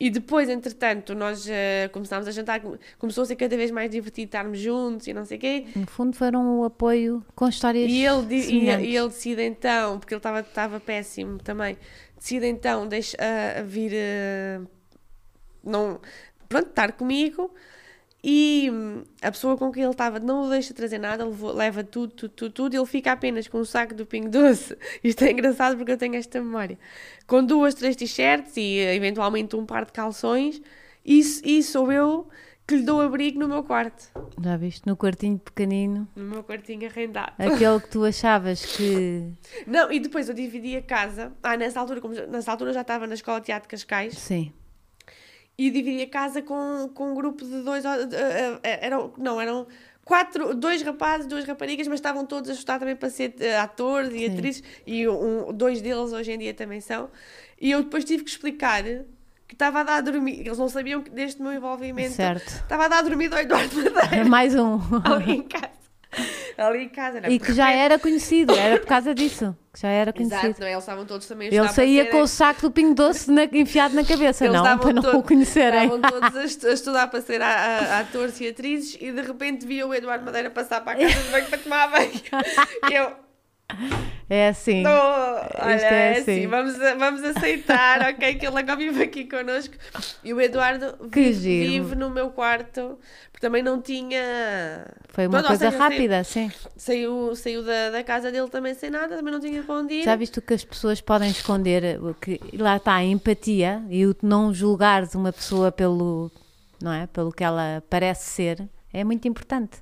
E 0.00 0.10
depois, 0.10 0.48
entretanto, 0.48 1.12
nós 1.12 1.48
eh, 1.48 1.88
começámos 1.92 2.28
a 2.28 2.30
jantar, 2.30 2.60
come- 2.60 2.78
começou 3.00 3.22
a 3.22 3.26
ser 3.26 3.34
cada 3.34 3.56
vez 3.56 3.70
mais 3.72 3.90
divertido 3.90 4.26
estarmos 4.26 4.58
juntos 4.60 5.08
e 5.08 5.12
não 5.12 5.24
sei 5.24 5.38
o 5.38 5.40
quê. 5.40 5.64
No 5.74 5.86
fundo 5.86 6.14
foram 6.16 6.60
o 6.60 6.64
apoio 6.64 7.24
com 7.34 7.48
histórias 7.48 7.90
E 7.90 8.04
ele, 8.06 8.34
e, 8.36 8.70
e 8.90 8.96
ele 8.96 9.08
decide 9.08 9.42
então, 9.42 9.98
porque 9.98 10.14
ele 10.14 10.20
estava 10.20 10.78
péssimo 10.78 11.38
também, 11.38 11.76
decide 12.16 12.46
então 12.46 12.86
deixa, 12.86 13.16
ah, 13.20 13.62
vir 13.62 13.92
ah, 13.94 14.60
não, 15.64 16.00
pronto, 16.48 16.68
estar 16.68 16.92
comigo 16.92 17.52
e 18.22 18.68
hum, 18.72 19.02
a 19.22 19.30
pessoa 19.30 19.56
com 19.56 19.70
quem 19.70 19.82
ele 19.84 19.92
estava 19.92 20.18
não 20.18 20.46
o 20.46 20.50
deixa 20.50 20.74
trazer 20.74 20.98
nada, 20.98 21.24
levou- 21.24 21.52
leva 21.52 21.84
tudo, 21.84 22.12
tudo, 22.12 22.30
tudo, 22.32 22.52
tudo, 22.52 22.76
ele 22.76 22.86
fica 22.86 23.12
apenas 23.12 23.46
com 23.46 23.58
um 23.58 23.64
saco 23.64 23.94
do 23.94 24.04
Pingo 24.04 24.28
Doce. 24.28 24.76
Isto 25.04 25.24
é 25.24 25.30
engraçado 25.32 25.76
porque 25.76 25.92
eu 25.92 25.98
tenho 25.98 26.16
esta 26.16 26.40
memória. 26.40 26.78
Com 27.26 27.44
duas, 27.44 27.74
três 27.74 27.94
t-shirts 27.96 28.56
e 28.56 28.78
eventualmente 28.78 29.54
um 29.54 29.64
par 29.64 29.84
de 29.84 29.92
calções, 29.92 30.60
isso, 31.04 31.40
e 31.44 31.62
sou 31.62 31.92
eu 31.92 32.28
que 32.66 32.76
lhe 32.76 32.82
dou 32.82 33.00
abrigo 33.00 33.38
no 33.40 33.48
meu 33.48 33.62
quarto, 33.62 34.10
Já 34.44 34.54
viste? 34.58 34.86
No 34.86 34.94
quartinho 34.94 35.38
pequenino. 35.38 36.06
no 36.14 36.24
meu 36.24 36.42
quartinho 36.44 36.86
arrendado. 36.86 37.32
Aquele 37.38 37.80
que 37.80 37.88
tu 37.88 38.04
achavas 38.04 38.62
que. 38.76 39.24
Não, 39.66 39.90
e 39.90 39.98
depois 39.98 40.28
eu 40.28 40.34
dividi 40.34 40.76
a 40.76 40.82
casa. 40.82 41.32
Ah, 41.42 41.56
nessa 41.56 41.80
altura, 41.80 41.98
como 42.02 42.12
nessa 42.14 42.50
altura 42.50 42.68
eu 42.70 42.74
já 42.74 42.82
estava 42.82 43.06
na 43.06 43.14
escola 43.14 43.40
de 43.40 43.46
teatro 43.46 43.66
de 43.66 43.70
Cascais 43.70 44.18
Sim. 44.18 44.52
E 45.58 45.70
dividi 45.70 46.02
a 46.02 46.08
casa 46.08 46.40
com, 46.40 46.88
com 46.94 47.10
um 47.10 47.14
grupo 47.14 47.44
de 47.44 47.62
dois. 47.62 47.84
eh, 47.84 48.58
eh, 48.62 48.86
eram, 48.86 49.12
não, 49.18 49.40
eram 49.40 49.66
quatro, 50.04 50.54
dois 50.54 50.82
rapazes, 50.82 51.26
duas 51.26 51.44
raparigas, 51.44 51.88
mas 51.88 51.96
estavam 51.98 52.24
todos 52.24 52.48
a 52.48 52.52
estudar 52.52 52.78
também 52.78 52.94
para 52.94 53.10
ser 53.10 53.34
eh, 53.40 53.58
atores 53.58 54.12
e 54.14 54.18
Sim. 54.20 54.32
atrizes. 54.32 54.62
E 54.86 55.08
um, 55.08 55.52
dois 55.52 55.82
deles 55.82 56.12
hoje 56.12 56.30
em 56.32 56.38
dia 56.38 56.54
também 56.54 56.80
são. 56.80 57.10
E 57.60 57.72
eu 57.72 57.82
depois 57.82 58.04
tive 58.04 58.22
que 58.22 58.30
explicar 58.30 58.84
que 58.84 59.54
estava 59.54 59.80
a 59.80 59.82
dar 59.82 59.96
a 59.96 60.00
dormir. 60.00 60.40
Eles 60.46 60.58
não 60.58 60.68
sabiam 60.68 61.02
que 61.02 61.10
deste 61.10 61.42
meu 61.42 61.52
envolvimento. 61.52 62.12
Certo. 62.12 62.46
Estava 62.46 62.84
a 62.84 62.88
dar 62.88 62.98
a 62.98 63.02
dormir 63.02 63.28
do 63.28 63.36
Eduardo 63.36 63.74
Madeira 63.92 64.24
Mais 64.28 64.54
um. 64.54 64.78
ali 65.04 65.32
em 65.32 65.42
casa. 65.42 65.77
Ali 66.58 66.84
em 66.84 66.88
casa, 66.88 67.20
não 67.20 67.28
é? 67.28 67.32
E 67.32 67.38
que 67.38 67.52
já 67.52 67.70
era 67.70 67.98
conhecido, 67.98 68.54
era 68.54 68.78
por 68.80 68.86
causa 68.86 69.14
disso. 69.14 69.56
Que 69.72 69.80
já 69.82 69.88
era 69.88 70.10
Exato, 70.10 70.40
conhecido. 70.40 70.60
não 70.60 70.66
é? 70.66 70.70
Eles 70.72 70.82
estavam 70.82 71.04
todos 71.06 71.26
também 71.26 71.48
Ele 71.48 71.68
saía 71.68 72.02
serem- 72.04 72.10
com 72.10 72.20
o 72.22 72.26
saco 72.26 72.62
do 72.62 72.70
pingo 72.70 72.94
doce 72.94 73.30
na- 73.30 73.44
enfiado 73.44 73.94
na 73.94 74.04
cabeça, 74.04 74.44
Eles 74.44 74.56
não? 74.60 74.78
Para 74.78 74.92
não 74.92 75.02
todos- 75.02 75.20
o 75.20 75.22
conhecerem. 75.22 75.84
Estavam 75.84 76.00
todos 76.20 76.36
a, 76.36 76.40
a 76.40 76.72
estudar 76.72 77.06
para 77.08 77.20
ser 77.20 77.40
a, 77.42 77.48
a- 77.48 78.00
atores 78.00 78.40
e 78.40 78.48
atrizes 78.48 78.96
e 79.00 79.12
de 79.12 79.22
repente 79.22 79.66
via 79.66 79.86
o 79.86 79.94
Eduardo 79.94 80.24
Madeira 80.24 80.50
passar 80.50 80.80
para 80.80 80.98
a 80.98 81.00
casa 81.08 81.22
de 81.22 81.28
banho 81.30 81.46
para 81.46 81.58
tomar 81.58 81.86
banho. 81.90 82.10
Eu, 82.90 83.12
É 84.30 84.48
assim. 84.48 84.82
não, 84.82 84.90
olha, 84.90 85.80
é 85.80 85.84
é 85.84 86.10
assim. 86.18 86.20
assim, 86.20 86.46
vamos, 86.46 86.76
vamos 86.76 87.24
aceitar, 87.24 88.00
ok, 88.10 88.34
que 88.34 88.46
ele 88.46 88.58
agora 88.58 88.76
vive 88.76 89.02
aqui 89.02 89.24
connosco. 89.26 89.74
E 90.22 90.34
o 90.34 90.40
Eduardo 90.40 90.96
vive, 91.10 91.66
vive 91.66 91.94
no 91.94 92.10
meu 92.10 92.30
quarto, 92.30 92.98
porque 93.32 93.46
também 93.46 93.62
não 93.62 93.80
tinha... 93.80 94.86
Foi 95.08 95.26
uma 95.26 95.42
coisa 95.42 95.70
seja, 95.70 95.70
saiu- 95.70 95.80
rápida, 95.80 96.24
sim. 96.24 96.52
Saiu, 96.76 97.34
saiu 97.34 97.64
da, 97.64 97.90
da 97.90 98.04
casa 98.04 98.30
dele 98.30 98.48
também 98.48 98.74
sem 98.74 98.90
nada, 98.90 99.16
também 99.16 99.32
não 99.32 99.40
tinha 99.40 99.62
para 99.62 99.92
ir. 99.92 100.04
Já 100.04 100.14
viste 100.14 100.38
o 100.38 100.42
que 100.42 100.54
as 100.54 100.64
pessoas 100.64 101.00
podem 101.00 101.30
esconder? 101.30 101.98
Que, 102.20 102.38
lá 102.58 102.76
está 102.76 102.94
a 102.96 103.04
empatia 103.04 103.82
e 103.88 104.04
o 104.04 104.14
não 104.22 104.52
julgares 104.52 105.14
uma 105.14 105.32
pessoa 105.32 105.72
pelo, 105.72 106.30
não 106.82 106.92
é? 106.92 107.06
pelo 107.06 107.32
que 107.32 107.42
ela 107.44 107.82
parece 107.88 108.30
ser 108.30 108.68
é 108.92 109.04
muito 109.04 109.26
importante. 109.26 109.78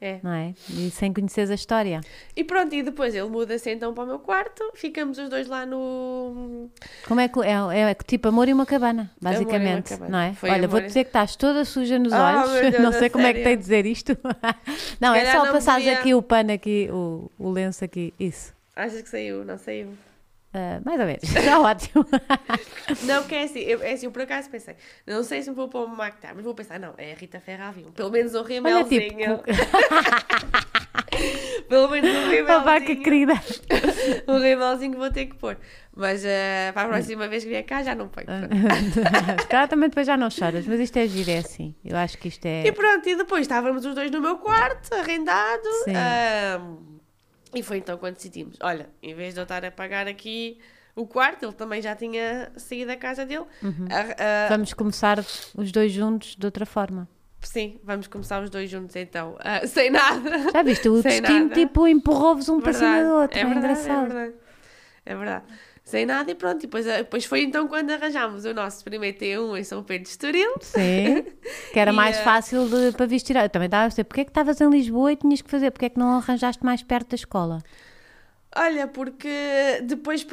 É. 0.00 0.20
não 0.22 0.30
é? 0.32 0.54
E 0.70 0.90
sem 0.90 1.12
conheceres 1.12 1.50
a 1.50 1.54
história. 1.54 2.00
E 2.36 2.44
pronto, 2.44 2.72
e 2.74 2.82
depois 2.82 3.14
ele 3.14 3.28
muda-se 3.28 3.68
então 3.70 3.92
para 3.92 4.04
o 4.04 4.06
meu 4.06 4.18
quarto, 4.20 4.62
ficamos 4.74 5.18
os 5.18 5.28
dois 5.28 5.48
lá 5.48 5.66
no. 5.66 6.68
Como 7.06 7.20
é 7.20 7.26
que 7.28 7.40
é, 7.40 7.90
é 7.90 7.94
tipo 7.94 8.28
amor 8.28 8.48
e 8.48 8.52
uma 8.52 8.64
cabana, 8.64 9.10
Amor 9.20 9.32
e 9.34 9.36
uma 9.38 9.44
basicamente, 9.44 9.88
cabana. 9.90 10.10
não 10.10 10.18
é? 10.18 10.34
Foi 10.34 10.50
Olha, 10.50 10.58
amor 10.60 10.68
vou 10.70 10.80
e- 10.80 10.86
dizer 10.86 11.04
que 11.04 11.08
estás 11.10 11.34
toda 11.34 11.64
suja 11.64 11.98
nos 11.98 12.12
Ah, 12.12 12.44
olhos. 12.46 12.70
Deus, 12.72 12.78
não 12.84 12.92
sei 12.92 13.10
como 13.10 13.24
é 13.26 13.32
que 13.32 13.38
sério? 13.40 13.44
tem 13.44 13.56
de 13.56 13.62
dizer 13.62 13.86
isto. 13.86 14.16
não, 15.00 15.14
é 15.14 15.32
só 15.32 15.50
passares 15.50 15.84
podia- 15.84 15.98
aqui 15.98 16.14
o 16.14 16.22
pano 16.22 16.52
aqui, 16.52 16.88
o, 16.92 17.30
o 17.38 17.50
lenço 17.50 17.84
aqui, 17.84 18.14
isso. 18.20 18.54
Achas 18.76 19.02
que 19.02 19.08
saiu? 19.08 19.44
Não 19.44 19.58
saiu. 19.58 19.88
Ah, 20.54 20.80
mais 20.84 20.98
ou 20.98 21.06
menos, 21.06 21.22
está 21.24 21.60
ótimo. 21.70 22.06
Não, 23.04 23.22
que 23.24 23.34
é 23.34 23.42
assim, 23.44 23.58
eu, 23.60 23.82
é 23.82 23.92
assim, 23.92 24.06
eu 24.06 24.12
por 24.12 24.22
acaso 24.22 24.48
pensei, 24.48 24.74
não 25.06 25.22
sei 25.22 25.42
se 25.42 25.50
me 25.50 25.56
vou 25.56 25.68
pôr 25.68 25.84
uma 25.84 25.94
mactar, 25.94 26.34
mas 26.34 26.42
vou 26.44 26.54
pensar, 26.54 26.80
não, 26.80 26.94
é 26.96 27.12
a 27.12 27.14
Rita 27.14 27.38
Ferravinho, 27.38 27.92
pelo 27.92 28.10
menos 28.10 28.34
um 28.34 28.38
Olha, 28.38 28.46
rimelzinho. 28.48 29.10
tipo, 29.10 29.42
Pelo 31.68 31.88
menos 31.90 32.10
um 32.10 32.42
uma 32.44 32.58
vaca 32.60 32.78
rimelzinho. 32.86 33.02
querida. 33.02 33.34
um 34.26 34.38
rimelzinho 34.38 34.96
vou 34.96 35.10
ter 35.10 35.26
que 35.26 35.34
pôr. 35.36 35.56
Mas 35.94 36.24
eh, 36.24 36.70
para 36.72 36.86
a 36.86 36.88
próxima 36.88 37.26
vez 37.28 37.42
que 37.42 37.50
vier 37.50 37.64
cá 37.64 37.82
já 37.82 37.94
não 37.94 38.08
ponho. 38.08 38.26
Se 39.40 39.46
calhar 39.48 39.68
também 39.68 39.88
depois 39.88 40.06
já 40.06 40.16
não 40.16 40.30
choras, 40.30 40.66
mas 40.66 40.78
isto 40.80 40.96
é 40.96 41.06
giro, 41.08 41.30
é 41.30 41.38
assim. 41.38 41.74
Eu 41.84 41.96
acho 41.96 42.16
que 42.16 42.28
isto 42.28 42.46
é. 42.46 42.66
E 42.66 42.72
pronto, 42.72 43.06
e 43.08 43.16
depois 43.16 43.42
estávamos 43.42 43.84
os 43.84 43.94
dois 43.94 44.10
no 44.10 44.20
meu 44.20 44.38
quarto, 44.38 44.94
arrendado. 44.94 45.68
Sim. 45.84 45.92
ahm, 45.94 46.97
e 47.54 47.62
foi 47.62 47.78
então 47.78 47.96
quando 47.98 48.14
decidimos: 48.14 48.56
olha, 48.62 48.88
em 49.02 49.14
vez 49.14 49.34
de 49.34 49.40
eu 49.40 49.44
estar 49.44 49.64
a 49.64 49.70
pagar 49.70 50.06
aqui 50.08 50.58
o 50.94 51.06
quarto, 51.06 51.44
ele 51.44 51.52
também 51.52 51.80
já 51.80 51.94
tinha 51.94 52.50
saído 52.56 52.88
da 52.88 52.96
casa 52.96 53.24
dele. 53.24 53.44
Uhum. 53.62 53.86
a- 53.90 54.46
a- 54.46 54.48
Vamos 54.48 54.72
começar 54.74 55.18
os 55.56 55.70
dois 55.72 55.92
juntos 55.92 56.34
de 56.36 56.44
outra 56.46 56.66
forma. 56.66 57.08
sim, 57.40 57.78
vamos 57.84 58.08
começar 58.08 58.42
os 58.42 58.50
dois 58.50 58.68
juntos 58.68 58.96
então, 58.96 59.36
ah, 59.44 59.64
sem 59.66 59.90
nada. 59.90 60.50
Já 60.52 60.62
viste? 60.62 60.88
O 60.88 61.00
Sem 61.02 61.20
destino 61.22 61.40
nada. 61.44 61.54
tipo 61.54 61.86
empurrou-vos 61.86 62.48
um 62.48 62.60
para 62.60 62.72
cima 62.72 62.90
Verdade, 62.90 63.08
do 63.08 63.14
outro. 63.20 63.38
É, 63.38 63.44
verdade, 63.44 63.58
engraçado. 63.58 64.04
É 64.04 64.08
verdade. 64.14 64.34
É 65.06 65.14
verdade. 65.16 65.44
Sem 65.88 66.04
nada 66.04 66.30
e 66.30 66.34
pronto. 66.34 66.58
E 66.58 66.66
depois, 66.66 66.86
ah, 66.86 66.98
depois 66.98 67.24
foi 67.24 67.40
então 67.42 67.66
quando 67.66 67.90
arranjámos 67.90 68.44
o 68.44 68.52
nosso 68.52 68.84
primeiro 68.84 69.16
T1 69.18 69.58
em 69.58 69.64
São 69.64 69.82
Pedro 69.82 70.02
de 70.04 70.10
Estoril. 70.10 70.52
Sim, 70.60 71.24
que 71.72 71.78
era 71.78 71.90
E, 71.90 71.94
mais 71.94 72.18
eh, 72.18 72.22
fácil 72.22 72.68
de- 72.68 72.92
para 72.92 73.06
vestir. 73.06 73.36
Eu 73.36 73.48
também 73.48 73.66
estava 73.66 73.84
a 73.86 73.88
dizer, 73.88 74.04
porque 74.04 74.20
é 74.20 74.24
que 74.24 74.30
estavas 74.30 74.60
em 74.60 74.68
Lisboa 74.68 75.12
e 75.12 75.16
tinhas 75.16 75.40
que 75.40 75.50
fazer? 75.50 75.70
Porque 75.70 75.86
é 75.86 75.88
que 75.88 75.98
não 75.98 76.18
arranjaste 76.18 76.62
mais 76.64 76.82
perto 76.82 77.08
da 77.10 77.14
escola? 77.16 77.62
Olha, 78.56 78.86
porque 78.88 79.28
depois 79.84 80.26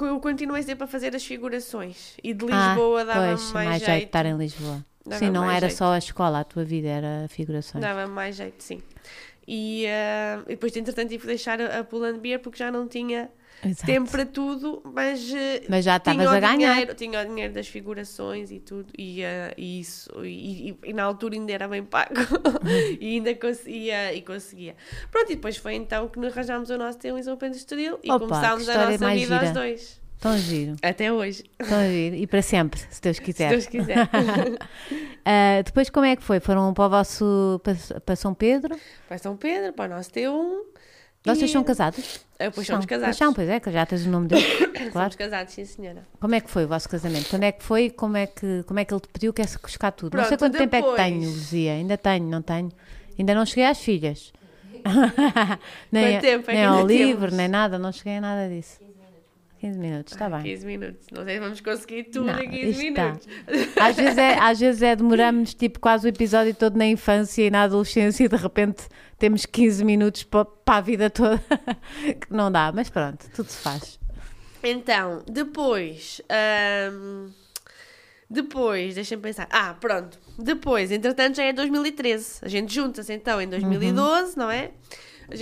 eu 0.00 0.20
continuei 0.20 0.62
sempre 0.62 0.84
a 0.84 0.86
fazer 0.86 1.14
as 1.14 1.24
figurações 1.24 2.16
e 2.24 2.32
de 2.34 2.44
Ah, 2.50 2.74
Lisboa 2.74 3.04
dava 3.04 3.20
pois, 3.26 3.52
mais, 3.52 3.66
mais 3.66 3.82
jeito 3.82 3.84
de 3.84 3.86
jeito. 3.86 4.06
estar 4.06 4.26
em 4.26 4.36
Lisboa. 4.36 4.84
Dava 5.06 5.18
Sim, 5.18 5.30
não 5.30 5.50
era 5.50 5.68
jeito. 5.68 5.78
só 5.78 5.92
a 5.92 5.98
escola, 5.98 6.40
a 6.40 6.44
tua 6.44 6.64
vida 6.64 6.88
era 6.88 7.26
figurações. 7.28 7.82
Dava 7.82 8.06
mais 8.06 8.36
jeito, 8.36 8.62
sim. 8.62 8.82
E, 9.46 9.86
ah, 9.86 10.42
e 10.46 10.50
depois, 10.50 10.76
entretanto, 10.76 11.08
tive 11.08 11.22
que 11.22 11.26
deixar 11.26 11.60
a, 11.60 11.78
a 11.80 11.84
Pull 11.84 12.18
Beer 12.18 12.40
porque 12.40 12.58
já 12.58 12.70
não 12.70 12.86
tinha 12.88 13.30
Exato. 13.64 13.86
tempo 13.86 14.10
para 14.10 14.24
tudo, 14.24 14.80
mas, 14.84 15.32
eh, 15.34 15.62
Mas 15.68 15.84
já 15.84 15.96
estavas 15.96 16.26
a 16.28 16.38
ganhar. 16.40 16.56
dinheiro, 16.74 16.94
tinha 16.94 17.20
o 17.22 17.24
dinheiro 17.26 17.52
das 17.52 17.66
figurações 17.66 18.50
e 18.52 18.60
tudo, 18.60 18.86
e, 18.96 19.24
ah, 19.24 19.52
e 19.56 19.80
isso, 19.80 20.10
e, 20.24 20.70
e- 20.70 20.78
e 20.84 20.92
na 20.92 21.02
altura 21.02 21.34
ainda 21.34 21.52
era 21.52 21.66
bem 21.66 21.82
pago, 21.82 22.14
e 23.00 23.14
ainda 23.16 23.34
conseguia, 23.34 24.14
e 24.14 24.22
conseguia. 24.22 24.76
Pronto, 25.10 25.32
e 25.32 25.34
depois 25.34 25.56
foi 25.56 25.74
então 25.74 26.08
que 26.08 26.18
nos 26.20 26.32
arranjámos 26.32 26.70
o 26.70 26.78
nosso 26.78 26.98
T1 26.98 27.18
em 27.18 27.22
São 27.22 27.36
Pedro 27.36 27.56
Estoril 27.58 27.98
e 28.02 28.10
Opa, 28.12 28.26
começámos 28.26 28.68
a 28.68 28.74
nossa 28.74 28.90
vida 29.14 29.34
aos 29.34 29.40
gira. 29.40 29.52
dois. 29.52 30.00
Tão 30.20 30.36
giro, 30.36 30.74
Até 30.82 31.12
hoje, 31.12 31.44
tão 31.58 31.80
giro. 31.92 32.16
E 32.16 32.26
para 32.26 32.42
sempre, 32.42 32.80
se 32.90 33.00
Deus 33.00 33.16
se 33.18 33.22
quiser. 33.22 33.50
Deus 33.50 33.66
quiser. 33.66 34.08
Ah, 35.24 35.62
depois 35.64 35.88
como 35.90 36.06
é 36.06 36.16
que 36.16 36.22
foi? 36.22 36.40
Foram 36.40 36.74
para 36.74 36.86
o 36.86 36.90
vosso 36.90 37.60
para, 37.62 38.00
para 38.00 38.16
São 38.16 38.34
Pedro? 38.34 38.76
para 39.08 39.18
São 39.18 39.36
Pedro, 39.36 39.72
para 39.72 39.92
o 39.92 39.96
nosso 39.96 40.10
T1. 40.10 40.60
Vocês 41.24 41.50
são 41.50 41.62
casados? 41.62 42.20
Ah, 42.38 42.50
Pois 42.54 42.66
somos 42.66 42.84
São. 42.84 42.88
casados. 42.88 43.04
Pois 43.06 43.16
são, 43.16 43.34
pois 43.34 43.48
é, 43.48 43.60
que 43.60 43.70
já 43.70 43.84
tens 43.84 44.06
o 44.06 44.08
nome 44.08 44.28
dele. 44.28 44.42
claro. 44.92 44.92
Somos 44.92 45.16
casados, 45.16 45.52
sim 45.52 45.64
senhora. 45.64 46.06
Como 46.20 46.34
é 46.34 46.40
que 46.40 46.48
foi 46.50 46.64
o 46.64 46.68
vosso 46.68 46.88
casamento? 46.88 47.28
Quando 47.28 47.42
é 47.42 47.52
que 47.52 47.62
foi? 47.62 47.90
Como 47.90 48.16
é 48.16 48.26
que, 48.26 48.62
como 48.64 48.78
é 48.80 48.84
que 48.84 48.94
ele 48.94 49.00
te 49.00 49.08
pediu 49.08 49.32
que 49.32 49.42
é 49.42 49.44
buscar 49.62 49.90
tudo? 49.92 50.16
não 50.16 50.24
sei 50.24 50.36
Pronto, 50.36 50.52
quanto 50.52 50.58
tempo 50.58 50.76
é 50.76 50.80
que 50.80 50.88
depois- 50.88 51.02
tenho, 51.02 51.20
Luzia. 51.28 51.72
Ainda 51.72 51.98
tenho, 51.98 52.26
não 52.26 52.40
tenho. 52.40 52.70
Ainda 53.18 53.34
não 53.34 53.44
cheguei 53.44 53.64
às 53.64 53.78
filhas. 53.78 54.32
nem 55.92 56.12
Quanto 56.14 56.20
tempo 56.22 56.50
é 56.50 56.54
nem 56.54 56.64
ao 56.64 56.86
livro, 56.86 57.34
nem 57.34 57.48
nada, 57.48 57.78
não 57.78 57.92
cheguei 57.92 58.16
a 58.16 58.20
nada 58.20 58.48
disso. 58.48 58.78
15 59.60 59.78
minutos, 59.78 60.12
está 60.12 60.28
bem. 60.28 60.42
15 60.42 60.66
minutos. 60.66 61.06
Não 61.12 61.24
sei 61.24 61.34
se 61.34 61.40
vamos 61.40 61.60
conseguir 61.60 62.04
tudo 62.04 62.26
Não, 62.26 62.40
em 62.40 62.48
15 62.48 62.70
isto 62.70 62.94
tá. 62.94 63.04
minutos. 63.04 63.28
Às 63.76 63.96
vezes, 63.96 64.18
é, 64.18 64.38
às 64.38 64.60
vezes 64.60 64.82
é 64.82 64.96
demoramos 64.96 65.54
tipo 65.54 65.80
quase 65.80 66.06
o 66.06 66.08
episódio 66.08 66.54
todo 66.54 66.76
na 66.76 66.86
infância 66.86 67.42
e 67.44 67.50
na 67.50 67.62
adolescência 67.62 68.24
e 68.24 68.28
de 68.28 68.36
repente 68.36 68.86
temos 69.18 69.44
15 69.44 69.84
minutos 69.84 70.22
para, 70.22 70.44
para 70.44 70.76
a 70.76 70.80
vida 70.80 71.10
toda. 71.10 71.38
que 72.20 72.32
não 72.32 72.50
dá, 72.50 72.72
mas 72.72 72.88
pronto, 72.88 73.28
tudo 73.34 73.48
se 73.48 73.58
faz. 73.58 73.98
Então, 74.62 75.22
depois. 75.26 76.20
ahm, 76.28 77.30
depois, 78.30 78.94
deixa-me 78.94 79.22
pensar. 79.22 79.48
Ah, 79.50 79.74
pronto. 79.80 80.18
Depois, 80.38 80.92
entretanto, 80.92 81.36
já 81.36 81.44
é 81.44 81.52
2013. 81.52 82.40
A 82.42 82.48
gente 82.48 82.74
junta-se 82.74 83.12
então 83.12 83.40
em 83.40 83.48
2012, 83.48 84.36
não 84.36 84.50
é? 84.50 84.70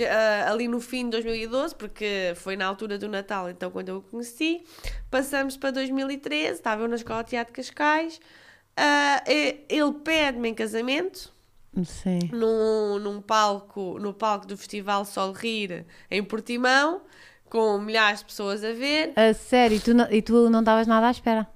Ah, 0.09 0.51
ali 0.51 0.67
no 0.67 0.79
fim 0.81 1.05
de 1.05 1.11
2012, 1.11 1.75
porque 1.75 2.33
foi 2.35 2.55
na 2.55 2.65
altura 2.65 2.97
do 2.97 3.07
Natal, 3.07 3.49
então 3.49 3.71
quando 3.71 3.89
eu 3.89 3.97
o 3.97 4.01
conheci. 4.01 4.63
Passamos 5.09 5.55
para 5.57 5.71
2013, 5.71 6.53
estava 6.53 6.83
eu 6.83 6.87
na 6.87 6.95
Escola 6.95 7.23
de 7.23 7.29
Teatro 7.31 7.53
de 7.53 7.61
Cascais. 7.61 8.19
E- 9.27 9.59
ele 9.69 9.93
pede-me 10.03 10.49
em 10.49 10.53
casamento. 10.53 11.35
Sim. 11.85 12.19
num, 12.31 12.97
num 12.97 13.21
palco, 13.21 13.99
no 13.99 14.11
palco 14.11 14.47
do 14.47 14.57
Festival 14.57 15.05
Sol 15.05 15.31
Rir 15.31 15.85
em 16.09 16.23
Portimão, 16.23 17.01
com 17.51 17.77
milhares 17.77 18.21
de 18.21 18.25
pessoas 18.25 18.63
a 18.63 18.71
ver. 18.73 19.13
A 19.15 19.31
sério, 19.33 19.77
e 19.77 19.79
tu 19.79 19.93
não, 19.93 20.11
e 20.11 20.21
tu 20.23 20.49
não 20.49 20.61
estavas 20.61 20.87
nada 20.87 21.07
à 21.07 21.11
espera? 21.11 21.47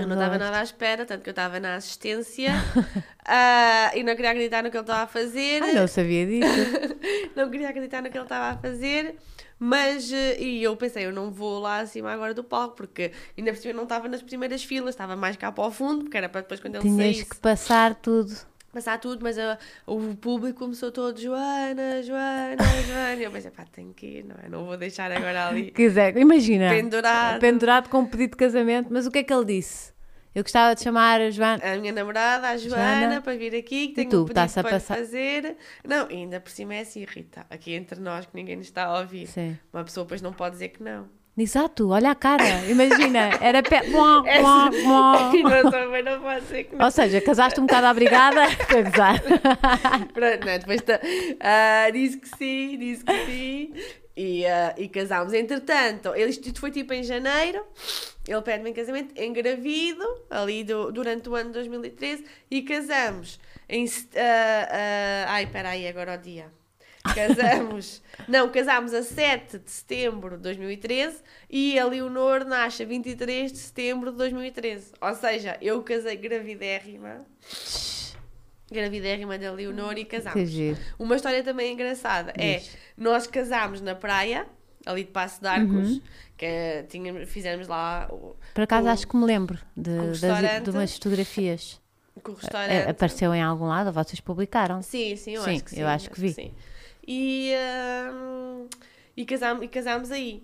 Eu 0.00 0.06
não 0.06 0.16
estava 0.16 0.38
nada 0.38 0.58
à 0.58 0.62
espera, 0.62 1.04
tanto 1.04 1.22
que 1.22 1.28
eu 1.28 1.32
estava 1.32 1.60
na 1.60 1.76
assistência 1.76 2.52
ah, 3.26 3.90
e 3.94 4.02
não 4.02 4.14
queria 4.14 4.30
acreditar 4.30 4.62
no 4.62 4.70
que 4.70 4.76
ele 4.76 4.82
estava 4.82 5.02
a 5.02 5.06
fazer. 5.06 5.62
Ah, 5.62 5.72
não 5.72 5.86
sabia 5.86 6.26
disso. 6.26 6.48
não 7.36 7.50
queria 7.50 7.68
acreditar 7.68 8.02
no 8.02 8.10
que 8.10 8.16
ele 8.16 8.24
estava 8.24 8.56
a 8.56 8.58
fazer, 8.58 9.16
mas 9.58 10.12
eh, 10.12 10.40
e 10.40 10.62
eu 10.62 10.76
pensei, 10.76 11.06
eu 11.06 11.12
não 11.12 11.30
vou 11.30 11.60
lá 11.60 11.80
acima 11.80 12.12
agora 12.12 12.34
do 12.34 12.42
palco, 12.42 12.76
porque 12.76 13.12
ainda 13.36 13.52
por 13.52 13.58
cima 13.58 13.72
eu 13.72 13.76
não 13.76 13.84
estava 13.84 14.08
nas 14.08 14.22
primeiras 14.22 14.64
filas, 14.64 14.90
estava 14.90 15.14
mais 15.14 15.36
cá 15.36 15.52
para 15.52 15.64
o 15.64 15.70
fundo, 15.70 16.04
porque 16.04 16.16
era 16.16 16.28
para 16.28 16.40
depois 16.40 16.60
quando 16.60 16.76
ele 16.76 16.82
Tinhas 16.82 17.16
saísse 17.16 17.24
que 17.26 17.36
passar 17.36 17.94
tudo. 17.94 18.34
Passar 18.72 18.98
tudo, 18.98 19.22
mas 19.22 19.38
ah, 19.38 19.58
o 19.86 20.14
público 20.16 20.58
começou 20.60 20.90
todo 20.90 21.20
Joana, 21.20 22.02
Joana, 22.02 22.56
Joana, 22.86 23.14
e 23.16 23.24
eu 23.24 23.30
pensei, 23.30 23.50
pá, 23.50 23.64
tenho 23.70 23.92
que 23.92 24.06
ir, 24.06 24.24
não 24.24 24.36
é? 24.42 24.48
Não 24.48 24.64
vou 24.64 24.76
deixar 24.76 25.12
agora 25.12 25.48
ali 25.48 25.70
Quiser, 25.70 26.16
imagina. 26.16 26.70
pendurado. 26.70 27.40
Pendurado 27.40 27.88
com 27.88 27.98
um 28.00 28.06
pedido 28.06 28.30
de 28.30 28.36
casamento, 28.36 28.88
mas 28.90 29.06
o 29.06 29.10
que 29.10 29.18
é 29.18 29.22
que 29.22 29.32
ele 29.32 29.44
disse? 29.44 29.92
Eu 30.34 30.42
gostava 30.42 30.74
de 30.74 30.80
chamar 30.82 31.20
a 31.20 31.30
Joana. 31.30 31.62
A 31.62 31.76
minha 31.76 31.92
namorada, 31.92 32.48
a 32.48 32.56
Joana, 32.56 33.00
Joana. 33.00 33.20
para 33.20 33.36
vir 33.36 33.54
aqui, 33.54 33.88
que 33.88 33.94
tenho 33.96 34.08
tu, 34.08 34.22
um 34.22 34.24
pedido 34.24 34.50
para 34.54 34.62
passar- 34.70 34.96
fazer. 34.96 35.56
Não, 35.86 36.06
ainda 36.06 36.40
por 36.40 36.50
cima 36.50 36.74
é 36.74 36.80
assim, 36.80 37.04
Rita, 37.04 37.44
aqui 37.50 37.74
entre 37.74 38.00
nós, 38.00 38.24
que 38.24 38.34
ninguém 38.34 38.56
nos 38.56 38.64
está 38.66 38.84
a 38.86 39.00
ouvir. 39.00 39.26
Sim. 39.26 39.58
Uma 39.70 39.84
pessoa 39.84 40.04
depois 40.04 40.22
não 40.22 40.32
pode 40.32 40.54
dizer 40.54 40.68
que 40.70 40.82
não. 40.82 41.06
Exato, 41.36 41.88
olha 41.88 42.10
a 42.10 42.14
cara, 42.14 42.44
imagina, 42.68 43.30
era 43.40 43.62
pé. 43.62 43.88
Buá, 43.90 44.20
buá, 44.20 44.70
buá. 44.70 45.32
Não 45.32 45.70
também 45.70 46.02
não 46.02 46.20
pode 46.20 46.42
dizer 46.42 46.64
que 46.64 46.76
não. 46.76 46.84
Ou 46.84 46.90
seja, 46.90 47.20
casaste 47.22 47.58
um 47.58 47.64
bocado 47.64 47.86
à 47.86 47.94
brigada 47.94 48.42
para 48.66 48.82
gozar. 48.90 49.20
Pronto, 50.12 50.46
não, 50.46 50.58
depois 50.58 50.82
tá, 50.82 51.00
ah, 51.40 51.88
disse 51.90 52.18
que 52.18 52.28
sim, 52.36 52.78
disse 52.78 53.02
que 53.04 53.24
sim. 53.26 53.72
E, 54.14 54.44
ah, 54.44 54.74
e 54.76 54.88
casámos. 54.90 55.32
Entretanto, 55.32 56.14
ele, 56.14 56.28
isto 56.30 56.60
foi 56.60 56.70
tipo 56.70 56.92
em 56.92 57.02
janeiro. 57.02 57.64
Ele 58.28 58.42
pede-me 58.42 58.68
em 58.70 58.74
casamento, 58.74 59.18
engravido, 59.20 60.04
ali 60.28 60.62
do- 60.64 60.92
durante 60.92 61.30
o 61.30 61.34
ano 61.34 61.46
de 61.48 61.54
2013. 61.54 62.26
E 62.50 62.60
casamos 62.60 63.40
em. 63.70 63.86
ah, 64.16 65.24
ai, 65.28 65.46
peraí, 65.46 65.88
agora 65.88 66.14
o 66.14 66.18
dia. 66.18 66.44
Casamos. 67.02 68.02
não, 68.28 68.48
casámos 68.50 68.94
a 68.94 69.02
7 69.02 69.58
de 69.58 69.70
setembro 69.70 70.36
de 70.36 70.42
2013 70.44 71.18
e 71.50 71.78
a 71.78 71.84
Leonor 71.84 72.44
nasce 72.44 72.82
a 72.82 72.86
23 72.86 73.52
de 73.52 73.58
setembro 73.58 74.12
de 74.12 74.18
2013. 74.18 74.92
Ou 75.00 75.14
seja, 75.14 75.58
eu 75.60 75.82
casei 75.82 76.16
gravidérrima. 76.16 77.24
Gravidérrima 78.70 79.38
da 79.38 79.52
Leonor 79.52 79.98
e 79.98 80.04
casámos. 80.04 80.48
Uma 80.98 81.16
história 81.16 81.42
também 81.44 81.74
engraçada 81.74 82.32
é 82.38 82.54
Diz. 82.58 82.76
nós 82.96 83.26
casámos 83.26 83.80
na 83.82 83.94
praia, 83.94 84.46
ali 84.86 85.04
de 85.04 85.10
Passo 85.10 85.40
de 85.42 85.46
Arcos, 85.46 86.00
que 86.38 86.84
tínhamos, 86.88 87.28
fizemos 87.28 87.68
lá 87.68 88.08
o- 88.10 88.34
Por 88.54 88.62
acaso 88.62 88.86
o- 88.86 88.90
acho 88.90 89.06
que 89.06 89.16
me 89.16 89.26
lembro 89.26 89.58
de, 89.76 89.94
das- 90.20 90.62
de 90.62 90.70
umas 90.70 90.94
fotografias. 90.94 91.80
o 92.16 92.32
restaurante. 92.32 92.88
Apareceu 92.88 93.34
em 93.34 93.42
algum 93.42 93.66
lado, 93.66 93.92
vocês 93.92 94.20
publicaram? 94.20 94.80
Sim, 94.82 95.16
sim, 95.16 95.32
eu 95.34 95.42
Sim, 95.42 95.50
acho 95.56 95.64
que 95.64 95.70
sim. 95.70 95.80
eu 95.80 95.88
acho 95.88 96.10
que 96.10 96.20
vi. 96.20 96.32
sim. 96.32 96.54
E, 97.06 97.52
hum, 98.12 98.68
e, 99.16 99.24
casámos, 99.24 99.64
e 99.64 99.68
casámos 99.68 100.10
aí. 100.10 100.42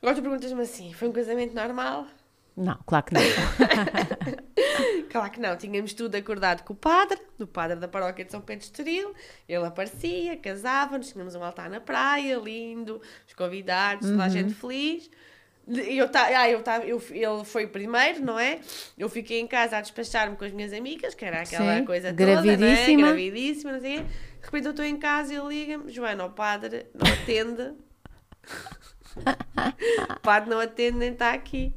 Agora 0.00 0.16
tu 0.16 0.22
perguntas-me 0.22 0.62
assim: 0.62 0.92
foi 0.92 1.08
um 1.08 1.12
casamento 1.12 1.54
normal? 1.54 2.06
Não, 2.56 2.78
claro 2.86 3.04
que 3.06 3.14
não. 3.14 3.20
Claro 5.10 5.30
que 5.30 5.40
não, 5.40 5.56
tínhamos 5.56 5.94
tudo 5.94 6.14
acordado 6.16 6.62
com 6.62 6.72
o 6.74 6.76
padre, 6.76 7.18
o 7.38 7.46
padre 7.46 7.76
da 7.76 7.88
paróquia 7.88 8.24
de 8.24 8.30
São 8.30 8.40
Pedro 8.40 8.64
Estoril. 8.64 9.14
Ele 9.48 9.64
aparecia, 9.64 10.36
casava-nos, 10.36 11.10
tínhamos 11.10 11.34
um 11.34 11.42
altar 11.42 11.70
na 11.70 11.80
praia, 11.80 12.36
lindo, 12.36 13.00
os 13.26 13.34
convidados, 13.34 14.08
toda 14.08 14.24
a 14.24 14.28
gente 14.28 14.54
feliz. 14.54 15.10
Eu 15.66 16.08
ta, 16.08 16.24
ah, 16.24 16.50
eu 16.50 16.62
ta, 16.62 16.78
eu, 16.78 17.02
ele 17.10 17.44
foi 17.44 17.66
primeiro, 17.66 18.22
não 18.22 18.38
é? 18.38 18.58
Eu 18.96 19.08
fiquei 19.08 19.38
em 19.38 19.46
casa 19.46 19.76
a 19.76 19.80
despachar-me 19.80 20.34
com 20.36 20.44
as 20.44 20.52
minhas 20.52 20.72
amigas, 20.72 21.14
que 21.14 21.24
era 21.24 21.42
aquela 21.42 21.78
Sim, 21.78 21.84
coisa 21.84 22.10
gravidíssima. 22.10 22.56
toda, 22.56 22.96
né? 22.96 22.96
Gravidíssima, 22.96 23.72
não 23.72 23.80
sei 23.80 23.98
o 23.98 24.00
quê. 24.00 24.06
Repente 24.48 24.64
eu 24.64 24.70
estou 24.70 24.84
em 24.86 24.96
casa 24.96 25.34
e 25.34 25.36
ele 25.36 25.48
liga-me, 25.48 25.92
Joana, 25.92 26.24
o 26.24 26.30
padre 26.30 26.86
não 26.94 27.12
atende. 27.12 27.74
o 30.16 30.20
padre 30.20 30.48
não 30.48 30.58
atende 30.58 30.96
nem 30.96 31.12
está 31.12 31.34
aqui. 31.34 31.74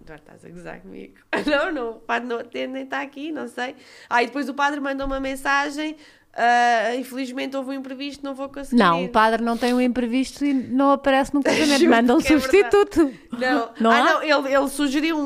Eduardo, 0.00 0.22
estás 0.22 0.42
a 0.42 0.48
gozar 0.48 0.80
comigo? 0.80 1.18
Não, 1.46 1.70
não, 1.70 1.90
o 1.90 2.00
padre 2.00 2.26
não 2.26 2.38
atende 2.38 2.72
nem 2.72 2.84
está 2.84 3.02
aqui, 3.02 3.30
não 3.30 3.46
sei. 3.46 3.76
Ah, 4.08 4.22
e 4.22 4.26
depois 4.26 4.48
o 4.48 4.54
padre 4.54 4.80
mandou 4.80 5.06
uma 5.06 5.20
mensagem. 5.20 5.98
Ah, 6.34 6.94
infelizmente 6.96 7.56
houve 7.56 7.70
um 7.70 7.74
imprevisto, 7.74 8.24
não 8.24 8.34
vou 8.34 8.48
conseguir. 8.48 8.76
Não, 8.82 9.00
ir." 9.02 9.06
o 9.06 9.08
padre 9.10 9.42
não 9.42 9.56
tem 9.56 9.74
um 9.74 9.80
imprevisto 9.80 10.44
e 10.44 10.52
não 10.52 10.92
aparece 10.92 11.34
no 11.34 11.42
casamento. 11.42 11.84
Manda 11.88 12.14
um 12.14 12.18
é 12.18 12.22
substituto. 12.22 13.12
Não, 13.32 13.70
Não 13.80 13.90
ah, 13.90 14.02
não 14.04 14.22
ele, 14.22 14.54
ele 14.54 14.68
sugeriu 14.68 15.16
um, 15.18 15.22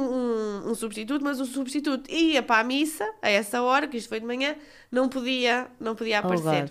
um, 0.66 0.70
um 0.70 0.74
substituto, 0.74 1.22
mas 1.24 1.40
o 1.40 1.44
substituto 1.44 2.11
ia 2.11 2.42
para 2.42 2.61
a 2.61 2.64
missa 2.64 3.09
a 3.20 3.28
essa 3.30 3.62
hora, 3.62 3.86
que 3.86 3.96
isto 3.96 4.09
foi 4.09 4.20
de 4.20 4.26
manhã, 4.26 4.55
não 4.90 5.09
podia, 5.09 5.66
não 5.80 5.94
podia 5.94 6.16
Oh, 6.22 6.26
aparecer. 6.26 6.70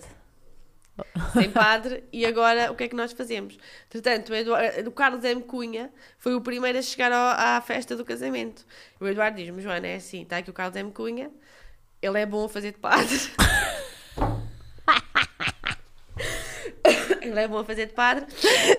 sem 1.32 1.50
padre, 1.50 2.04
e 2.12 2.24
agora 2.26 2.70
o 2.70 2.74
que 2.76 2.84
é 2.84 2.88
que 2.88 2.94
nós 2.94 3.12
fazemos? 3.12 3.56
Portanto, 3.88 4.28
o, 4.30 4.34
Eduardo, 4.34 4.88
o 4.88 4.92
Carlos 4.92 5.24
M. 5.24 5.42
Cunha 5.42 5.90
foi 6.18 6.34
o 6.34 6.40
primeiro 6.40 6.78
a 6.78 6.82
chegar 6.82 7.10
ao- 7.10 7.56
à 7.56 7.60
festa 7.62 7.96
do 7.96 8.04
casamento. 8.04 8.64
O 9.00 9.06
Eduardo 9.08 9.36
diz-me, 9.38 9.62
Joana, 9.62 9.86
é 9.86 9.96
assim, 9.96 10.22
está 10.22 10.36
aqui 10.38 10.50
o 10.50 10.52
Carlos 10.52 10.76
M. 10.76 10.90
Cunha, 10.92 11.30
ele 12.00 12.20
é 12.20 12.26
bom 12.26 12.44
a 12.44 12.48
fazer 12.48 12.72
de 12.72 12.78
padre. 12.78 13.08
ele 17.28 17.40
é 17.40 17.48
bom 17.48 17.58
a 17.58 17.64
fazer 17.64 17.86
de 17.86 17.92
padre. 17.92 18.26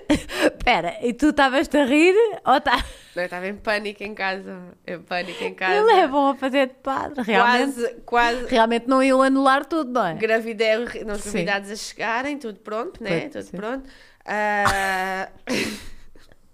Espera, 0.10 0.98
e 1.02 1.14
tu 1.14 1.30
estavas-te 1.30 1.78
a 1.78 1.86
rir? 1.86 2.16
Ou 2.46 2.60
tá... 2.62 2.78
Não, 3.16 3.22
eu 3.22 3.26
estava 3.26 3.48
em 3.48 3.56
pânico 3.56 4.04
em 4.04 4.14
casa, 4.16 4.60
em 4.88 5.00
pânico 5.00 5.44
em 5.44 5.54
casa. 5.54 5.76
Ele 5.76 5.91
é 6.00 6.08
bom 6.08 6.30
a 6.30 6.36
fazer 6.36 6.68
de 6.68 6.74
padre, 6.76 7.22
realmente. 7.22 7.74
Quase, 7.74 7.94
quase 8.06 8.46
Realmente 8.48 8.88
não 8.88 9.04
iam 9.04 9.22
anular 9.22 9.66
tudo, 9.66 9.91
não 9.91 10.06
é? 10.06 10.14
gravidez, 10.16 10.91
Sim. 10.91 11.06
convidados 11.06 11.70
a 11.70 11.76
chegarem, 11.76 12.38
tudo 12.38 12.60
pronto, 12.60 13.04
né? 13.04 13.20
Pronto, 13.22 13.32
Tudo 13.34 13.44
sim. 13.44 13.58
pronto. 13.58 13.89
Ah, 14.26 15.30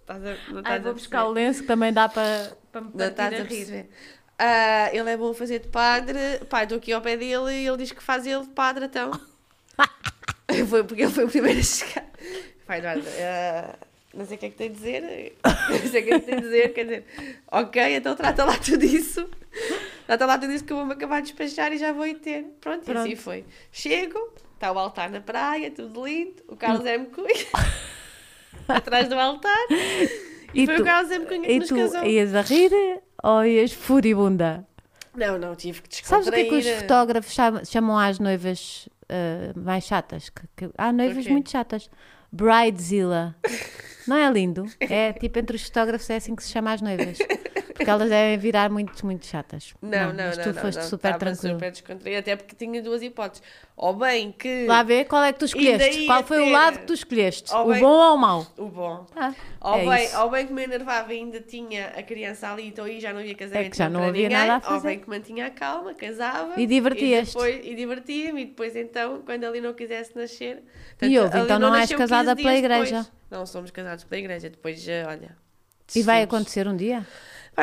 estás 0.01 0.25
a- 0.25 0.37
não 0.49 0.57
Ai, 0.57 0.61
estás 0.61 0.81
vou 0.81 0.91
a 0.91 0.93
buscar 0.93 1.25
o 1.25 1.31
lenço 1.31 1.61
que 1.61 1.67
também 1.67 1.93
dá 1.93 2.09
para, 2.09 2.51
para 2.71 2.81
me 2.81 2.89
Não 2.93 3.07
estás 3.07 3.33
a 3.39 3.45
perceber. 3.45 3.89
Ah, 4.37 4.89
ele 4.93 5.09
é 5.09 5.17
bom 5.17 5.31
a 5.31 5.33
fazer 5.35 5.59
de 5.59 5.67
padre. 5.67 6.17
Pai, 6.49 6.63
estou 6.63 6.77
aqui 6.77 6.91
ao 6.93 7.01
pé 7.01 7.15
dele 7.17 7.51
e 7.53 7.67
ele 7.67 7.77
diz 7.77 7.91
que 7.91 8.01
faz 8.03 8.25
ele 8.25 8.41
de 8.43 8.49
padre, 8.49 8.85
então. 8.85 9.11
foi 10.69 10.83
porque 10.83 11.01
ele 11.03 11.11
foi 11.11 11.25
o 11.25 11.29
primeiro 11.29 11.59
a 11.59 11.63
chegar. 11.63 12.05
Pai, 12.65 12.79
Eduardo, 12.79 13.03
ah, 13.21 13.75
não 14.13 14.25
sei 14.25 14.37
o 14.37 14.39
que 14.39 14.45
é 14.45 14.49
que 14.49 14.55
tem 14.55 14.69
a 14.69 14.71
dizer. 14.71 15.33
Não 15.69 15.77
sei 15.91 16.01
o 16.01 16.05
que 16.05 16.13
é 16.13 16.19
que 16.19 16.25
tem 16.25 16.35
a 16.35 16.41
dizer. 16.41 16.73
Quer 16.73 16.83
dizer, 16.83 17.05
ok, 17.51 17.95
então 17.95 18.15
trata 18.15 18.45
lá 18.45 18.57
tudo 18.57 18.83
isso. 18.85 19.27
Trata 20.05 20.25
lá 20.25 20.37
tudo 20.37 20.53
isso 20.53 20.63
que 20.63 20.71
eu 20.73 20.77
vou-me 20.77 20.93
acabar 20.93 21.21
de 21.21 21.33
despachar 21.33 21.71
e 21.73 21.77
já 21.77 21.91
vou 21.91 22.05
ir 22.05 22.15
ter. 22.15 22.43
Pronto, 22.61 22.87
e 22.87 22.91
assim 22.91 23.09
Pronto. 23.09 23.17
foi. 23.21 23.45
Chego, 23.71 24.33
está 24.55 24.71
o 24.71 24.77
altar 24.79 25.09
na 25.09 25.21
praia, 25.21 25.69
tudo 25.71 26.05
lindo. 26.05 26.43
O 26.47 26.55
Carlos 26.55 26.85
M. 26.85 27.07
Cunha 27.07 27.27
atrás 28.67 29.07
do 29.07 29.15
altar. 29.15 29.65
E, 29.69 30.63
E 30.63 30.65
foi 30.65 30.75
tu- 30.77 30.81
o 30.81 30.85
Carlos 30.85 31.11
M. 31.11 31.25
Cunha 31.25 31.41
que 31.41 31.51
E 31.53 31.59
nos 31.59 31.67
tu 31.69 31.75
casou. 31.75 32.03
ias 32.05 32.33
a 32.35 32.41
rir 32.41 32.71
ou 33.23 33.45
ias 33.45 33.71
furibunda? 33.73 34.65
Não, 35.15 35.37
não, 35.37 35.55
tive 35.55 35.81
que 35.81 36.05
Sabes 36.07 36.27
o 36.27 36.31
que 36.31 36.39
é 36.39 36.43
que 36.45 36.49
os 36.55 36.63
descontrair. 36.63 36.81
fotógrafos 36.87 37.33
cham- 37.33 37.65
chamam 37.65 37.97
às 37.97 38.19
noivas 38.19 38.87
ah, 39.09 39.53
mais 39.59 39.83
chatas? 39.85 40.29
Que, 40.29 40.41
que- 40.55 40.71
há 40.77 40.91
noivas 40.91 41.25
muito 41.27 41.49
chatas. 41.49 41.89
Bridezilla. 42.31 43.35
Não 44.07 44.15
é 44.15 44.31
lindo? 44.31 44.65
É 44.79 45.13
tipo 45.13 45.37
entre 45.39 45.55
os 45.55 45.63
fotógrafos 45.63 46.09
é 46.09 46.15
assim 46.15 46.35
que 46.35 46.43
se 46.43 46.49
chama 46.51 46.73
as 46.73 46.81
noivas. 46.81 47.17
Porque 47.79 47.89
elas 47.89 48.09
devem 48.09 48.37
virar 48.37 48.69
muito, 48.69 49.05
muito 49.05 49.25
chatas. 49.25 49.73
Não, 49.81 50.11
não, 50.11 50.25
mas 50.25 50.37
não. 50.37 50.43
tu 50.43 50.53
não, 50.53 50.61
foste 50.61 50.79
não, 50.81 50.87
super 50.89 51.17
tranquilo. 51.17 51.53
super 51.53 51.71
descontraído, 51.71 52.19
até 52.19 52.35
porque 52.35 52.53
tinha 52.55 52.81
duas 52.83 53.01
hipóteses. 53.01 53.41
Ou 53.77 53.93
bem 53.93 54.33
que. 54.33 54.65
Lá 54.67 54.83
vê 54.83 55.05
qual 55.05 55.23
é 55.23 55.31
que 55.31 55.39
tu 55.39 55.45
escolheste. 55.45 56.05
Qual 56.05 56.21
foi 56.23 56.39
o 56.39 56.43
até- 56.43 56.51
lado 56.51 56.79
que 56.79 56.85
tu 56.87 56.93
escolheste? 56.93 57.53
Ou 57.53 57.67
o 57.69 57.71
bem- 57.71 57.79
bom 57.81 57.87
ou 58.09 58.15
o 58.15 58.17
mau? 58.17 58.47
O 58.57 58.65
bom. 58.65 59.05
Ah, 59.15 59.33
Ou, 59.61 59.75
é 59.75 59.85
bem, 59.95 60.05
isso. 60.05 60.19
ou 60.19 60.29
bem 60.29 60.45
que 60.47 60.51
me 60.51 60.63
enervava 60.63 61.13
e 61.13 61.17
ainda 61.17 61.39
tinha 61.39 61.87
a 61.95 62.03
criança 62.03 62.51
ali, 62.51 62.67
então 62.67 62.83
aí 62.83 62.99
já 62.99 63.13
não 63.13 63.21
havia 63.21 63.35
casamento 63.35 63.65
É 63.67 63.69
que 63.69 63.77
já 63.77 63.89
não 63.89 64.03
havia 64.03 64.23
ninguém. 64.29 64.37
nada 64.47 64.53
a 64.53 64.55
Ou 64.57 64.61
fazer. 64.75 64.87
bem 64.89 64.99
que 64.99 65.09
mantinha 65.09 65.45
a 65.45 65.49
calma, 65.49 65.93
casava. 65.93 66.59
E 66.59 66.67
divertias-te. 66.67 67.37
E, 67.39 67.71
e 67.71 67.75
divertia-me. 67.75 68.41
E 68.41 68.45
depois, 68.47 68.75
então, 68.75 69.21
quando 69.25 69.45
ali 69.45 69.61
não 69.61 69.73
quisesse 69.73 70.13
nascer. 70.13 70.61
E 71.01 71.17
houve, 71.17 71.39
então 71.39 71.57
não 71.57 71.69
és 71.73 71.81
nasceu 71.83 71.97
casada 71.97 72.35
15 72.35 72.43
pela 72.43 72.53
dias 72.59 72.61
depois. 72.69 72.89
igreja? 72.89 73.07
Não 73.31 73.45
somos 73.45 73.71
casados 73.71 74.03
pela 74.03 74.19
igreja. 74.19 74.49
Depois, 74.49 74.85
eh, 74.89 75.05
olha. 75.07 75.37
E 75.95 76.01
vai 76.03 76.21
acontecer 76.21 76.67
um 76.67 76.75
dia? 76.75 77.07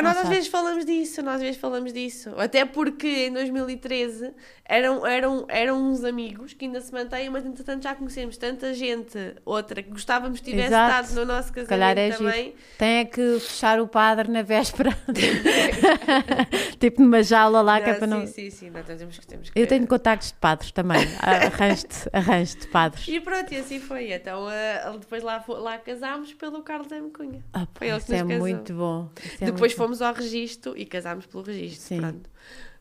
Não 0.03 0.11
nós 0.11 0.19
às 0.19 0.29
vezes 0.29 0.49
falamos 0.49 0.85
disso, 0.85 1.23
nós 1.23 1.37
às 1.37 1.43
vezes 1.43 1.57
falamos 1.61 1.93
disso. 1.93 2.31
Até 2.37 2.65
porque 2.65 3.27
em 3.27 3.33
2013 3.33 4.33
eram, 4.65 5.07
eram, 5.07 5.45
eram 5.49 5.91
uns 5.91 6.05
amigos 6.05 6.53
que 6.53 6.65
ainda 6.65 6.81
se 6.81 6.93
mantêm, 6.93 7.31
mas 7.31 7.45
entretanto 7.47 7.85
já 7.85 7.95
conhecemos 7.95 8.37
tanta 8.37 8.75
gente, 8.75 9.19
outra, 9.45 9.83
que 9.83 9.91
gostávamos 9.91 10.41
que 10.41 10.51
tivesse 10.51 10.69
Exato. 10.69 11.05
estado 11.05 11.21
no 11.21 11.33
nosso 11.33 11.49
Se 11.49 11.65
calhar 11.65 11.97
é 11.97 12.11
casamento 12.11 12.19
giro. 12.19 12.31
também. 12.31 12.55
Tem 12.79 12.99
é 12.99 13.05
que 13.05 13.41
fechar 13.41 13.81
o 13.81 13.87
padre 13.87 14.31
na 14.31 14.43
véspera. 14.43 14.97
tipo 16.81 17.01
numa 17.03 17.23
jaula 17.23 17.63
lá 17.63 17.81
que 17.81 17.91
é 17.91 17.95
para 17.95 18.07
não. 18.07 18.27
Sim, 18.27 18.33
sim, 18.33 18.51
sim, 18.51 18.71
nós 18.71 18.85
temos 18.87 19.19
que, 19.19 19.27
temos 19.27 19.51
que... 19.51 19.59
Eu 19.59 19.67
tenho 19.67 19.87
contactos 19.87 20.29
de 20.29 20.35
padres 20.39 20.73
também. 20.73 21.07
Arranjo-te 21.21 22.09
arranjo 22.13 22.59
de 22.59 22.67
padres. 22.69 23.09
E 23.09 23.21
pronto, 23.21 23.53
e 23.53 23.59
assim 23.59 23.79
foi. 23.79 24.13
Então 24.13 24.51
eh, 24.51 24.97
depois 24.99 25.23
lá, 25.23 25.45
lá 25.49 25.79
casámos 25.79 26.33
pelo 26.35 26.63
Carlos 26.63 26.91
M. 26.91 27.11
Cunha. 27.11 27.43
Ah, 27.53 27.67
Foi 27.75 27.89
ele 27.89 27.97
que 27.99 28.03
isso 28.05 28.15
é 28.15 28.23
nos 28.23 28.33
casou. 28.33 28.47
muito 28.47 28.75
bom. 28.75 29.11
Isso 29.25 29.37
é 29.41 29.47
depois 29.47 29.77
muito 29.77 29.79
bom. 29.79 29.86
Fomos 29.87 30.03
ao 30.03 30.13
registro 30.15 30.77
e 30.77 30.85
casámos 30.85 31.27
pelo 31.27 31.43
registro. 31.43 31.81
Sim. 31.89 32.01
Pronto. 32.01 32.31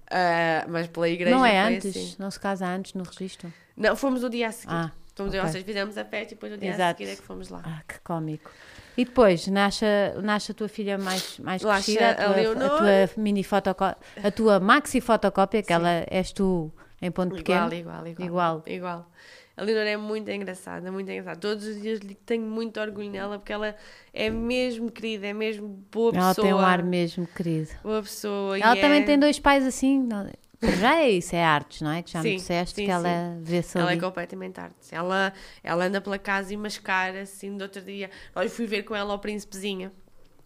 Ah, 0.09 0.65
mas 0.67 0.87
pela 0.87 1.09
igreja 1.09 1.35
Não 1.35 1.45
é 1.45 1.59
antes? 1.59 1.95
assim. 1.95 2.15
Não 2.19 2.29
se 2.29 2.39
casa 2.39 2.67
antes 2.67 2.93
no 2.93 3.03
registro? 3.03 3.51
Não, 3.75 3.95
fomos 3.95 4.23
o 4.23 4.29
dia 4.29 4.47
a 4.47 4.51
seguir. 4.51 4.73
Ah, 4.73 4.91
Fomos, 5.15 5.29
ok. 5.33 5.41
Ou 5.45 5.47
seja, 5.47 5.65
fizemos 5.65 5.97
a 5.97 6.03
festa 6.03 6.33
e 6.33 6.35
depois 6.35 6.51
o 6.53 6.57
dia 6.57 6.71
a 6.71 6.73
Exato. 6.75 6.97
seguir 6.99 7.11
é 7.11 7.15
que 7.15 7.21
fomos 7.21 7.47
lá. 7.49 7.61
Ah, 7.63 7.81
que 7.87 7.99
cómico. 8.01 8.51
E 8.97 9.05
depois 9.05 9.47
nasce, 9.47 9.85
a- 9.85 10.21
nasce 10.21 10.51
a 10.51 10.55
tua 10.55 10.67
filha 10.67 10.97
mais, 10.97 11.39
mais 11.39 11.61
Nasce 11.61 11.93
crescida, 11.95 12.09
a 12.09 12.11
a 12.11 12.25
tua, 12.27 12.35
Leonor. 12.35 12.63
a 12.65 12.77
tua 12.77 13.21
mini 13.23 13.43
fotocópia, 13.43 13.97
a 14.23 14.31
tua 14.31 14.59
maxi 14.59 14.99
fotocópia, 15.01 15.63
que 15.63 15.71
ela 15.71 16.05
és 16.09 16.31
tu 16.33 16.71
em 17.01 17.09
ponto 17.11 17.33
pequeno. 17.35 17.73
Igual, 17.73 18.07
igual, 18.07 18.07
igual. 18.07 18.25
Igual. 18.27 18.63
Igual. 18.67 19.11
A 19.57 19.63
Leonor 19.63 19.85
é 19.87 19.95
muito 19.95 20.29
engraçada, 20.29 20.91
muito 20.91 21.09
engraçada. 21.09 21.39
Todos 21.39 21.65
os 21.65 21.81
dias 21.81 21.99
lhe 21.99 22.13
tenho 22.13 22.43
muito 22.43 22.79
orgulho 22.79 23.09
nela 23.09 23.39
porque 23.39 23.53
ela 23.53 23.73
é 24.13 24.29
mesmo 24.29 24.91
querida, 24.91 25.27
é 25.27 25.33
mesmo 25.33 25.67
boa 25.91 26.11
pessoa. 26.11 26.25
Ela 26.25 26.35
tem 26.35 26.53
um 26.53 26.59
ar 26.59 26.83
mesmo 26.83 27.25
querido. 27.27 27.69
Boa 27.81 28.01
pessoa. 28.01 28.59
Ela 28.59 28.75
e 28.77 28.81
também 28.81 29.01
é... 29.01 29.05
tem 29.05 29.17
dois 29.17 29.39
pais 29.39 29.65
assim. 29.65 30.01
não- 30.03 30.29
Já 30.61 30.95
é 30.99 31.09
isso, 31.09 31.35
é 31.35 31.43
artes, 31.43 31.81
não 31.81 31.91
é? 31.91 32.01
Que 32.01 32.11
já 32.11 32.21
me 32.21 32.31
Sim, 32.31 32.35
disseste 32.37 32.75
sim, 32.75 32.85
que 32.85 32.91
ela 32.91 33.37
vê-se 33.41 33.77
Ela 33.77 33.89
é 33.89 33.93
ali. 33.93 34.01
completamente 34.01 34.59
arte. 34.59 34.75
Ela, 34.93 35.31
ela 35.63 35.85
anda 35.85 36.01
pela 36.01 36.17
casa 36.17 36.53
e 36.53 36.57
mascara 36.57 37.21
assim 37.21 37.55
do 37.55 37.61
outro 37.61 37.81
dia. 37.81 38.09
Eu 38.35 38.49
fui 38.49 38.65
ver 38.65 38.83
com 38.83 38.95
ela 38.95 39.13
o 39.13 39.19
Príncipezinho 39.19 39.91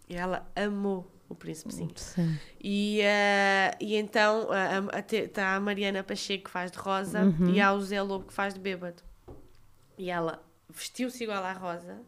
e 0.08 0.14
ela 0.16 0.48
amou 0.54 1.10
o 1.30 1.34
Príncipezinho. 1.34 1.90
Sim. 1.94 2.36
E, 2.62 3.00
eh, 3.02 3.70
e 3.80 3.96
então 3.96 4.48
está 5.12 5.54
a 5.56 5.60
Mariana 5.60 6.02
Pacheco 6.02 6.44
que 6.44 6.50
faz 6.50 6.70
de 6.70 6.78
rosa 6.78 7.22
Uhum. 7.24 7.50
e 7.54 7.60
há 7.60 7.72
o 7.72 7.80
Zé 7.80 8.02
Lobo 8.02 8.26
que 8.26 8.32
faz 8.32 8.52
de 8.54 8.60
bêbado. 8.60 9.02
E 9.96 10.10
ela 10.10 10.42
vestiu-se 10.68 11.22
igual 11.24 11.42
à 11.44 11.52
Rosa 11.52 11.98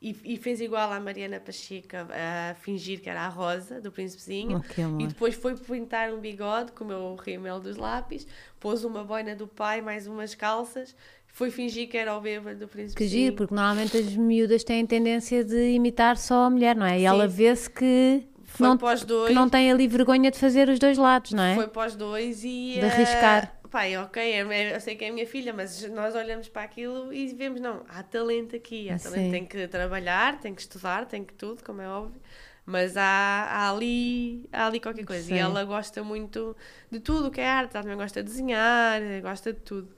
e, 0.00 0.16
e 0.24 0.36
fez 0.36 0.60
igual 0.60 0.92
à 0.92 1.00
Mariana 1.00 1.40
Pacheco 1.40 1.96
a, 1.96 2.50
a 2.50 2.54
fingir 2.54 3.00
que 3.00 3.08
era 3.08 3.22
a 3.22 3.28
Rosa 3.28 3.80
do 3.80 3.90
Príncipezinho. 3.92 4.58
Oh, 4.58 4.60
que 4.74 4.82
amor. 4.82 5.00
E 5.00 5.06
depois 5.06 5.34
foi 5.34 5.54
pintar 5.56 6.12
um 6.12 6.20
bigode 6.20 6.72
com 6.72 6.84
o 6.84 6.86
meu 6.86 7.14
rímel 7.16 7.60
dos 7.60 7.76
lápis, 7.76 8.26
pôs 8.60 8.84
uma 8.84 9.02
boina 9.04 9.34
do 9.34 9.46
pai, 9.46 9.80
mais 9.80 10.06
umas 10.06 10.34
calças, 10.34 10.94
foi 11.26 11.50
fingir 11.50 11.88
que 11.88 11.96
era 11.96 12.16
o 12.16 12.20
bêbado 12.20 12.60
do 12.60 12.68
Príncipe. 12.68 12.96
Que 12.96 13.08
giro, 13.08 13.34
porque 13.34 13.54
normalmente 13.54 13.96
as 13.96 14.14
miúdas 14.14 14.62
têm 14.62 14.86
tendência 14.86 15.44
de 15.44 15.70
imitar 15.72 16.16
só 16.16 16.44
a 16.44 16.50
mulher, 16.50 16.76
não 16.76 16.86
é? 16.86 16.96
E 16.96 17.00
Sim. 17.00 17.06
ela 17.06 17.26
vê-se 17.26 17.68
que, 17.68 18.24
que 18.54 18.58
Foi 18.58 18.68
não, 18.68 18.76
dois. 18.76 19.28
que 19.28 19.34
não 19.34 19.48
tem 19.48 19.70
ali 19.70 19.88
vergonha 19.88 20.30
de 20.30 20.38
fazer 20.38 20.68
os 20.68 20.78
dois 20.78 20.96
lados, 20.96 21.32
não 21.32 21.42
é? 21.42 21.56
Foi 21.56 21.66
para 21.66 21.88
os 21.88 21.96
dois 21.96 22.44
e. 22.44 22.74
De 22.74 22.80
eh, 22.80 22.86
arriscar. 22.86 23.52
Pai, 23.68 23.96
ok, 23.96 24.22
é- 24.22 24.76
eu 24.76 24.80
sei 24.80 24.94
que 24.94 25.04
é 25.04 25.08
a 25.08 25.12
minha 25.12 25.26
filha, 25.26 25.52
mas 25.52 25.82
nós 25.90 26.14
olhamos 26.14 26.48
para 26.48 26.62
aquilo 26.62 27.12
e 27.12 27.34
vemos, 27.34 27.60
não, 27.60 27.82
há 27.88 28.04
talento 28.04 28.54
aqui, 28.54 28.88
há 28.88 28.96
talento, 28.96 29.24
Sim. 29.24 29.30
tem 29.32 29.44
que 29.44 29.66
trabalhar, 29.66 30.38
tem 30.38 30.54
que 30.54 30.60
estudar, 30.60 31.06
tem 31.06 31.24
que 31.24 31.34
tudo, 31.34 31.64
como 31.64 31.82
é 31.82 31.88
óbvio, 31.88 32.20
mas 32.64 32.96
há, 32.96 33.02
há 33.02 33.70
ali, 33.72 34.48
há 34.52 34.68
ali 34.68 34.78
qualquer 34.78 35.04
coisa. 35.04 35.24
Sim. 35.24 35.34
E 35.34 35.38
ela 35.38 35.64
gosta 35.64 36.04
muito 36.04 36.56
de 36.88 37.00
tudo 37.00 37.26
o 37.26 37.30
que 37.32 37.40
é 37.40 37.48
arte, 37.48 37.74
ela 37.74 37.82
também 37.82 37.98
gosta 37.98 38.22
de 38.22 38.30
desenhar, 38.30 39.00
gosta 39.20 39.52
de 39.52 39.58
tudo. 39.58 39.88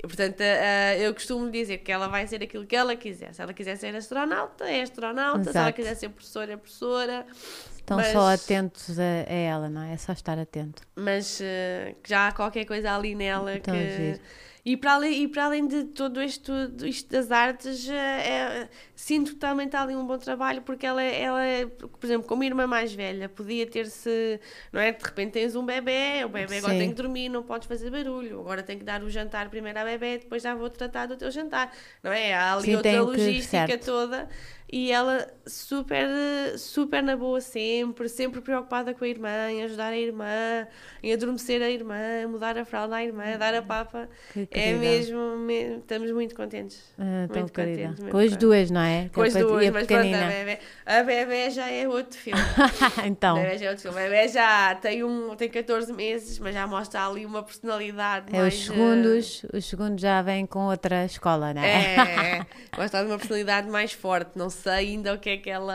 Portanto, 0.00 0.40
uh, 0.40 1.00
eu 1.00 1.12
costumo 1.12 1.50
dizer 1.50 1.78
que 1.78 1.90
ela 1.90 2.06
vai 2.06 2.26
ser 2.28 2.42
aquilo 2.42 2.64
que 2.64 2.76
ela 2.76 2.94
quiser. 2.94 3.34
Se 3.34 3.42
ela 3.42 3.52
quiser 3.52 3.76
ser 3.76 3.96
astronauta, 3.96 4.64
é 4.68 4.82
astronauta. 4.82 5.40
Exato. 5.40 5.52
Se 5.52 5.58
ela 5.58 5.72
quiser 5.72 5.94
ser 5.96 6.08
professora, 6.10 6.52
é 6.52 6.56
professora. 6.56 7.26
Estão 7.86 7.98
mas, 7.98 8.08
só 8.08 8.34
atentos 8.34 8.98
a, 8.98 9.02
a, 9.02 9.32
ela, 9.32 9.70
não 9.70 9.80
é? 9.80 9.92
É 9.92 9.96
só 9.96 10.12
estar 10.12 10.36
atento. 10.36 10.82
Mas 10.96 11.38
uh, 11.38 11.94
já 12.04 12.26
há 12.26 12.32
qualquer 12.32 12.64
coisa 12.64 12.92
ali 12.92 13.14
nela 13.14 13.56
então, 13.56 13.72
que. 13.72 14.20
E 14.64 14.76
para, 14.76 14.94
além, 14.94 15.22
e 15.22 15.28
para 15.28 15.44
além 15.44 15.68
de 15.68 15.84
todo 15.84 16.20
isto, 16.20 16.50
isto 16.84 17.08
das 17.08 17.30
artes, 17.30 17.88
é, 17.88 17.94
é, 17.94 18.68
sinto 18.96 19.34
que 19.34 19.36
também 19.36 19.66
está 19.66 19.80
ali 19.82 19.94
um 19.94 20.04
bom 20.04 20.18
trabalho, 20.18 20.60
porque 20.62 20.84
ela, 20.84 21.00
ela, 21.00 21.40
por 21.78 22.04
exemplo, 22.04 22.26
como 22.26 22.42
irmã 22.42 22.66
mais 22.66 22.92
velha, 22.92 23.28
podia 23.28 23.64
ter-se, 23.64 24.40
não 24.72 24.80
é? 24.80 24.90
De 24.90 25.04
repente 25.04 25.34
tens 25.34 25.54
um 25.54 25.64
bebê, 25.64 26.24
o 26.24 26.28
bebê 26.28 26.54
Sim. 26.54 26.58
agora 26.58 26.78
tem 26.78 26.88
que 26.88 26.96
dormir, 26.96 27.28
não 27.28 27.44
podes 27.44 27.68
fazer 27.68 27.92
barulho, 27.92 28.40
agora 28.40 28.60
tem 28.64 28.76
que 28.76 28.84
dar 28.84 29.04
o 29.04 29.08
jantar 29.08 29.48
primeiro 29.48 29.78
à 29.78 29.84
bebê, 29.84 30.18
depois 30.18 30.42
já 30.42 30.52
vou 30.56 30.68
tratar 30.68 31.06
do 31.06 31.16
teu 31.16 31.30
jantar, 31.30 31.72
não 32.02 32.10
é? 32.10 32.34
Há 32.34 32.54
ali 32.54 32.64
Sim, 32.64 32.74
outra 32.74 33.00
logística 33.02 33.78
toda 33.78 34.28
e 34.70 34.90
ela 34.90 35.28
super, 35.46 36.08
super 36.58 37.00
na 37.00 37.16
boa 37.16 37.40
sempre, 37.40 38.08
sempre 38.08 38.40
preocupada 38.40 38.92
com 38.92 39.04
a 39.04 39.08
irmã, 39.08 39.50
em 39.50 39.62
ajudar 39.62 39.92
a 39.92 39.96
irmã, 39.96 40.66
em 41.02 41.12
adormecer 41.12 41.62
a 41.62 41.70
irmã, 41.70 42.26
mudar 42.28 42.58
a 42.58 42.64
fralda 42.64 42.96
à 42.96 43.04
irmã, 43.04 43.36
dar 43.38 43.54
a 43.54 43.62
papa. 43.62 44.08
É 44.50 44.72
mesmo, 44.72 45.36
mesmo, 45.38 45.78
estamos 45.78 46.10
muito 46.10 46.34
contentes. 46.34 46.82
Ah, 46.98 47.28
muito 47.32 47.52
contentes. 47.52 48.08
Com 48.10 48.18
as 48.18 48.36
duas, 48.36 48.70
não 48.70 48.80
é? 48.80 49.08
Com 49.14 49.22
as 49.22 49.34
duas, 49.34 49.70
mas 49.70 49.86
pronto, 49.86 50.02
a 50.02 50.28
bebê, 50.28 50.58
a 50.84 51.02
bebê 51.04 51.50
já 51.50 51.70
é 51.70 51.86
outro 51.86 52.18
filme. 52.18 52.40
então. 53.06 53.36
A 53.36 53.40
bebê 53.40 53.58
já 53.58 53.66
é 53.66 53.70
outro 53.70 53.82
filme. 53.82 53.98
A 53.98 54.02
bebê 54.02 54.28
já 54.28 54.74
tem, 54.74 55.04
um, 55.04 55.36
tem 55.36 55.48
14 55.48 55.92
meses, 55.92 56.40
mas 56.40 56.52
já 56.52 56.66
mostra 56.66 57.06
ali 57.06 57.24
uma 57.24 57.42
personalidade 57.44 58.34
é, 58.34 58.40
mais... 58.40 58.54
Os 58.54 58.64
segundos, 58.64 59.44
uh... 59.44 59.56
os 59.56 59.64
segundos 59.64 60.00
já 60.02 60.20
vêm 60.22 60.44
com 60.44 60.66
outra 60.66 61.04
escola, 61.04 61.54
não 61.54 61.62
é? 61.62 61.66
É, 61.66 62.38
é. 62.38 62.46
mostra 62.76 63.04
uma 63.04 63.16
personalidade 63.16 63.68
mais 63.68 63.92
forte, 63.92 64.32
não 64.34 64.50
sei 64.56 64.72
ainda 64.72 65.14
o 65.14 65.18
que 65.18 65.30
é 65.30 65.36
que 65.36 65.50
ela. 65.50 65.74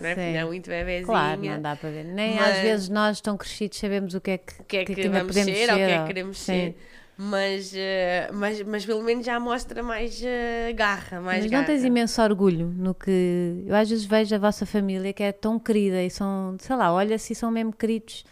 Não 0.00 0.08
é, 0.08 0.36
é 0.36 0.44
muito 0.44 0.68
bebezinha. 0.68 1.06
Claro, 1.06 1.42
não 1.42 1.62
dá 1.62 1.76
para 1.76 1.90
ver. 1.90 2.04
Nem 2.04 2.36
mas... 2.36 2.56
às 2.56 2.62
vezes 2.62 2.88
nós, 2.88 3.20
tão 3.20 3.36
crescidos, 3.36 3.78
sabemos 3.78 4.14
o 4.14 4.20
que 4.20 4.30
é 4.32 4.38
que, 4.38 4.52
o 4.60 4.64
que, 4.64 4.76
é 4.76 4.84
que, 4.84 4.94
que 4.94 5.08
vamos 5.08 5.34
ser, 5.34 5.44
ser, 5.44 5.70
ou 5.70 5.74
o 5.74 5.78
que 5.78 5.82
é 5.82 5.98
que 5.98 6.06
queremos 6.06 6.38
Sim. 6.38 6.44
ser. 6.44 6.76
Mas, 7.20 7.72
uh, 7.72 8.32
mas, 8.32 8.62
mas 8.62 8.86
pelo 8.86 9.02
menos 9.02 9.26
já 9.26 9.40
mostra 9.40 9.82
mais 9.82 10.22
uh, 10.22 10.72
garra, 10.76 11.20
mais 11.20 11.42
Mas 11.42 11.50
garra. 11.50 11.62
não 11.62 11.66
tens 11.66 11.82
imenso 11.82 12.22
orgulho 12.22 12.68
no 12.68 12.94
que. 12.94 13.64
Eu 13.66 13.74
às 13.74 13.90
vezes 13.90 14.04
vejo 14.04 14.36
a 14.36 14.38
vossa 14.38 14.64
família 14.64 15.12
que 15.12 15.24
é 15.24 15.32
tão 15.32 15.58
querida 15.58 16.00
e 16.00 16.10
são, 16.10 16.56
sei 16.60 16.76
lá, 16.76 16.92
olha-se 16.92 17.32
e 17.32 17.36
são 17.36 17.50
mesmo 17.50 17.72
queridos 17.72 18.24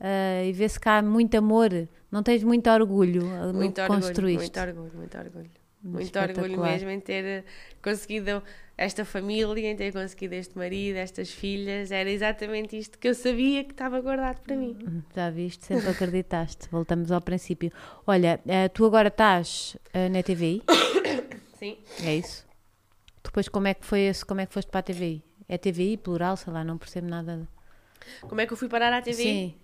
uh, 0.00 0.44
e 0.46 0.52
vê-se 0.52 0.80
cá 0.80 1.02
muito 1.02 1.36
amor. 1.36 1.86
Não 2.10 2.22
tens 2.22 2.42
muito 2.42 2.68
orgulho 2.70 3.24
muito 3.52 3.52
no 3.52 3.72
que 3.72 3.80
orgulho, 3.82 4.00
construíste. 4.00 4.40
Muito 4.40 4.60
orgulho, 4.60 4.92
muito 4.96 5.18
orgulho. 5.18 5.50
Muito 5.82 6.18
orgulho 6.18 6.60
mesmo 6.62 6.90
em 6.90 7.00
ter 7.00 7.44
conseguido 7.82 8.42
esta 8.80 9.04
família, 9.04 9.70
em 9.70 9.76
ter 9.76 9.92
conseguido 9.92 10.34
este 10.34 10.56
marido, 10.56 10.96
estas 10.96 11.30
filhas. 11.30 11.90
Era 11.90 12.10
exatamente 12.10 12.78
isto 12.78 12.98
que 12.98 13.08
eu 13.08 13.14
sabia 13.14 13.62
que 13.62 13.72
estava 13.72 14.00
guardado 14.00 14.40
para 14.40 14.56
mim. 14.56 15.04
Já 15.14 15.28
viste, 15.28 15.66
sempre 15.66 15.90
acreditaste. 15.90 16.66
Voltamos 16.70 17.12
ao 17.12 17.20
princípio. 17.20 17.70
Olha, 18.06 18.40
eh, 18.48 18.68
tu 18.68 18.86
agora 18.86 19.08
estás 19.08 19.76
eh, 19.92 20.08
na 20.08 20.22
TVI? 20.22 20.62
Sim. 21.58 21.76
É 22.02 22.16
isso? 22.16 22.46
Depois 23.22 23.50
como 23.50 23.68
é 23.68 23.74
que 23.74 23.84
foi 23.84 24.00
esse, 24.00 24.24
como 24.24 24.40
é 24.40 24.46
que 24.46 24.54
foste 24.54 24.70
para 24.70 24.80
a 24.80 24.82
TVI? 24.82 25.22
É 25.46 25.58
TVI, 25.58 25.98
plural, 25.98 26.38
sei 26.38 26.50
lá, 26.50 26.64
não 26.64 26.78
percebo 26.78 27.06
nada. 27.06 27.46
Como 28.22 28.40
é 28.40 28.46
que 28.46 28.52
eu 28.54 28.56
fui 28.56 28.68
parar 28.68 28.94
à 28.94 29.02
TVI? 29.02 29.14
Sim. 29.14 29.54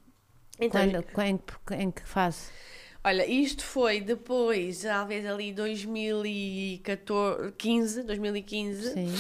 Então, 0.61 0.83
Quando, 1.15 1.43
em, 1.73 1.83
em 1.85 1.91
que 1.91 2.03
fase? 2.03 2.51
Olha, 3.07 3.25
isto 3.25 3.65
foi 3.65 4.01
depois, 4.01 4.83
talvez 4.83 5.25
ali 5.25 5.53
2015, 5.53 8.03
2015. 8.03 8.95
Sim. 8.95 9.15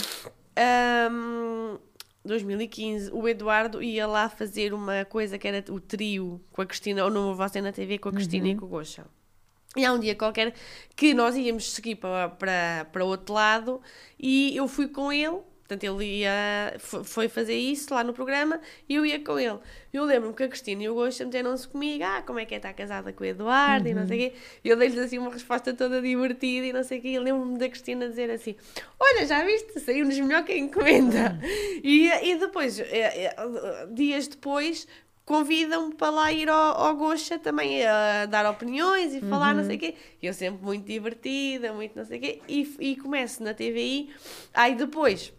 Um, 1.09 1.79
2015, 2.25 3.13
o 3.13 3.29
Eduardo 3.29 3.81
ia 3.81 4.09
lá 4.09 4.29
fazer 4.29 4.75
uma 4.75 5.05
coisa 5.05 5.39
que 5.39 5.47
era 5.47 5.65
o 5.73 5.79
trio 5.79 6.41
com 6.51 6.63
a 6.63 6.67
Cristina, 6.67 7.05
ou 7.05 7.11
não 7.13 7.37
você 7.37 7.61
na 7.61 7.71
TV 7.71 7.99
com 7.99 8.09
a 8.09 8.13
Cristina 8.13 8.47
uhum. 8.47 8.51
e 8.51 8.57
com 8.57 8.67
o 8.67 8.69
Goxa. 8.69 9.07
E 9.77 9.85
há 9.85 9.93
um 9.93 10.01
dia 10.01 10.17
qualquer 10.17 10.53
que 10.97 11.15
nós 11.15 11.37
íamos 11.37 11.71
seguir 11.71 11.95
para, 11.95 12.31
para, 12.31 12.89
para 12.91 13.05
outro 13.05 13.35
lado 13.35 13.81
e 14.19 14.57
eu 14.57 14.67
fui 14.67 14.89
com 14.89 15.13
ele 15.13 15.39
Portanto, 15.67 15.83
ele 15.83 16.21
ia, 16.21 16.77
foi 16.79 17.29
fazer 17.29 17.57
isso 17.57 17.93
lá 17.93 18.05
no 18.05 18.13
programa 18.13 18.61
e 18.89 18.95
eu 18.95 19.05
ia 19.05 19.19
com 19.23 19.37
ele. 19.39 19.59
Eu 19.93 20.05
lembro-me 20.05 20.33
que 20.33 20.45
a 20.45 20.49
Cristina 20.49 20.85
e 20.85 20.89
o 20.89 20.95
Gosto 20.95 21.25
meteram-se 21.25 21.67
comigo, 21.67 22.05
ah, 22.05 22.23
como 22.25 22.39
é 22.39 22.45
que 22.45 22.55
é 22.55 22.59
estar 22.59 22.73
casada 22.73 23.13
com 23.13 23.25
o 23.25 23.27
Eduardo 23.27 23.87
uhum. 23.87 23.91
e 23.91 23.95
não 23.95 24.07
sei 24.07 24.17
o 24.17 24.31
quê. 24.31 24.37
E 24.63 24.69
eu 24.69 24.77
dei-lhes 24.77 24.99
assim 24.99 25.19
uma 25.19 25.31
resposta 25.31 25.75
toda 25.75 26.01
divertida 26.01 26.67
e 26.67 26.73
não 26.73 26.85
sei 26.85 27.01
o 27.01 27.03
quê. 27.03 27.09
E 27.09 27.19
lembro-me 27.19 27.59
da 27.59 27.69
Cristina 27.69 28.09
dizer 28.09 28.31
assim, 28.31 28.55
olha, 28.99 29.27
já 29.27 29.45
viste, 29.45 29.81
saiu-nos 29.81 30.19
melhor 30.21 30.45
que 30.45 30.53
a 30.53 30.57
encomenda. 30.57 31.37
Uhum. 31.43 31.81
E, 31.83 32.11
e 32.11 32.37
depois, 32.37 32.79
é, 32.79 33.25
é, 33.25 33.37
dias 33.91 34.29
depois, 34.29 34.87
convidam-me 35.25 35.97
para 35.97 36.11
lá 36.11 36.33
ir 36.33 36.49
ao, 36.49 36.81
ao 36.81 36.95
Gocha 36.95 37.41
também 37.41 37.85
a 37.85 38.27
dar 38.27 38.49
opiniões 38.49 39.13
e 39.13 39.21
falar 39.21 39.51
uhum. 39.51 39.57
não 39.57 39.65
sei 39.65 39.77
o 39.77 39.79
quê. 39.81 39.95
Eu 40.23 40.33
sempre 40.33 40.65
muito 40.65 40.87
divertida, 40.87 41.73
muito 41.73 41.97
não 41.97 42.05
sei 42.05 42.19
o 42.19 42.21
quê. 42.21 42.41
E, 42.49 42.77
e 42.79 42.97
começo 42.97 43.43
na 43.43 43.53
TVI. 43.53 44.11
Aí 44.55 44.77
depois 44.77 45.33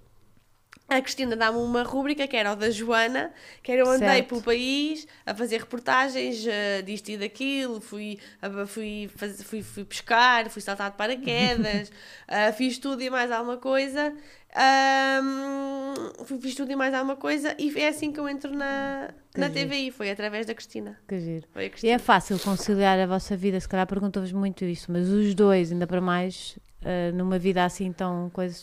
a 0.90 1.02
Cristina 1.02 1.36
dá-me 1.36 1.58
uma 1.58 1.84
rúbrica 1.84 2.26
que 2.28 2.38
era 2.38 2.54
o 2.54 2.56
da 2.56 2.72
Joana, 2.72 3.32
que 3.62 3.72
era 3.72 3.82
eu 3.82 3.90
andei 3.90 4.08
certo. 4.08 4.30
pelo 4.30 4.42
país 4.42 5.06
a 5.26 5.36
fazer 5.36 5.60
reportagens 5.60 6.46
uh, 6.46 6.84
disto 6.84 7.10
e 7.10 7.18
daquilo, 7.18 7.82
fui, 7.82 8.18
uh, 8.42 8.66
fui, 8.66 9.10
faz, 9.16 9.44
fui, 9.44 9.62
fui 9.62 9.84
pescar, 9.84 10.50
fui 10.50 10.62
saltar 10.62 10.92
de 10.92 10.98
paraquedas, 10.98 11.90
uh, 11.90 12.54
fiz 12.56 12.78
tudo 12.78 13.02
e 13.02 13.10
mais 13.10 13.32
alguma 13.32 13.58
coisa. 13.58 14.14
Um, 14.58 16.40
fiz 16.40 16.56
tudo 16.56 16.72
e 16.72 16.76
mais 16.76 16.94
alguma 16.94 17.16
coisa 17.16 17.54
e 17.60 17.78
é 17.80 17.90
assim 17.90 18.12
que 18.12 18.20
eu 18.20 18.28
entro 18.28 18.56
na, 18.56 19.10
na 19.36 19.50
TVI, 19.50 19.92
foi 19.92 20.10
através 20.10 20.46
da 20.46 20.56
Cristina. 20.56 20.98
Que 21.08 21.20
giro. 21.20 21.48
E 21.84 21.90
é 21.90 21.98
fácil 22.00 22.40
conciliar 22.40 22.98
a 22.98 23.06
vossa 23.06 23.36
vida, 23.36 23.60
se 23.60 23.68
calhar 23.68 23.86
pergunto-vos 23.86 24.32
muito 24.32 24.64
isso, 24.64 24.92
mas 24.92 25.10
os 25.10 25.36
dois, 25.36 25.72
ainda 25.72 25.86
para 25.86 26.02
mais, 26.02 26.58
uh, 26.82 27.16
numa 27.16 27.38
vida 27.38 27.64
assim 27.64 27.92
tão 27.92 28.32
coisa, 28.32 28.58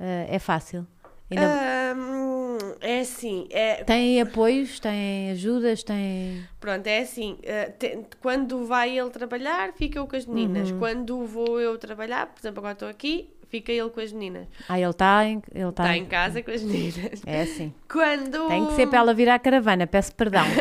uh, 0.00 0.26
é 0.28 0.38
fácil. 0.38 0.86
Ainda... 1.30 1.94
Um, 1.96 2.58
é 2.80 3.00
assim. 3.00 3.46
É... 3.50 3.84
Tem 3.84 4.20
apoios, 4.20 4.78
tem 4.78 5.30
ajudas, 5.30 5.82
tem. 5.82 6.44
Pronto, 6.60 6.86
é 6.86 7.00
assim. 7.00 7.38
Uh, 7.40 7.72
te, 7.78 7.98
quando 8.20 8.64
vai 8.64 8.96
ele 8.96 9.10
trabalhar, 9.10 9.72
fica 9.72 9.98
eu 9.98 10.06
com 10.06 10.16
as 10.16 10.26
meninas. 10.26 10.70
Uhum. 10.70 10.78
Quando 10.78 11.26
vou 11.26 11.60
eu 11.60 11.76
trabalhar, 11.78 12.26
por 12.26 12.40
exemplo, 12.40 12.60
agora 12.60 12.74
estou 12.74 12.88
aqui, 12.88 13.30
fica 13.48 13.72
ele 13.72 13.90
com 13.90 14.00
as 14.00 14.12
meninas. 14.12 14.46
Ah, 14.68 14.78
ele 14.78 14.90
está 14.90 15.24
em, 15.24 15.42
ele 15.52 15.72
tá, 15.72 15.84
tá 15.84 15.96
em... 15.96 16.06
casa 16.06 16.42
com 16.42 16.50
as 16.50 16.62
meninas. 16.62 17.22
É 17.26 17.42
assim. 17.42 17.74
Quando... 17.90 18.48
Tem 18.48 18.66
que 18.66 18.74
ser 18.74 18.86
para 18.86 18.98
ela 18.98 19.14
virar 19.14 19.34
a 19.34 19.38
caravana, 19.38 19.86
peço 19.86 20.14
perdão. 20.14 20.44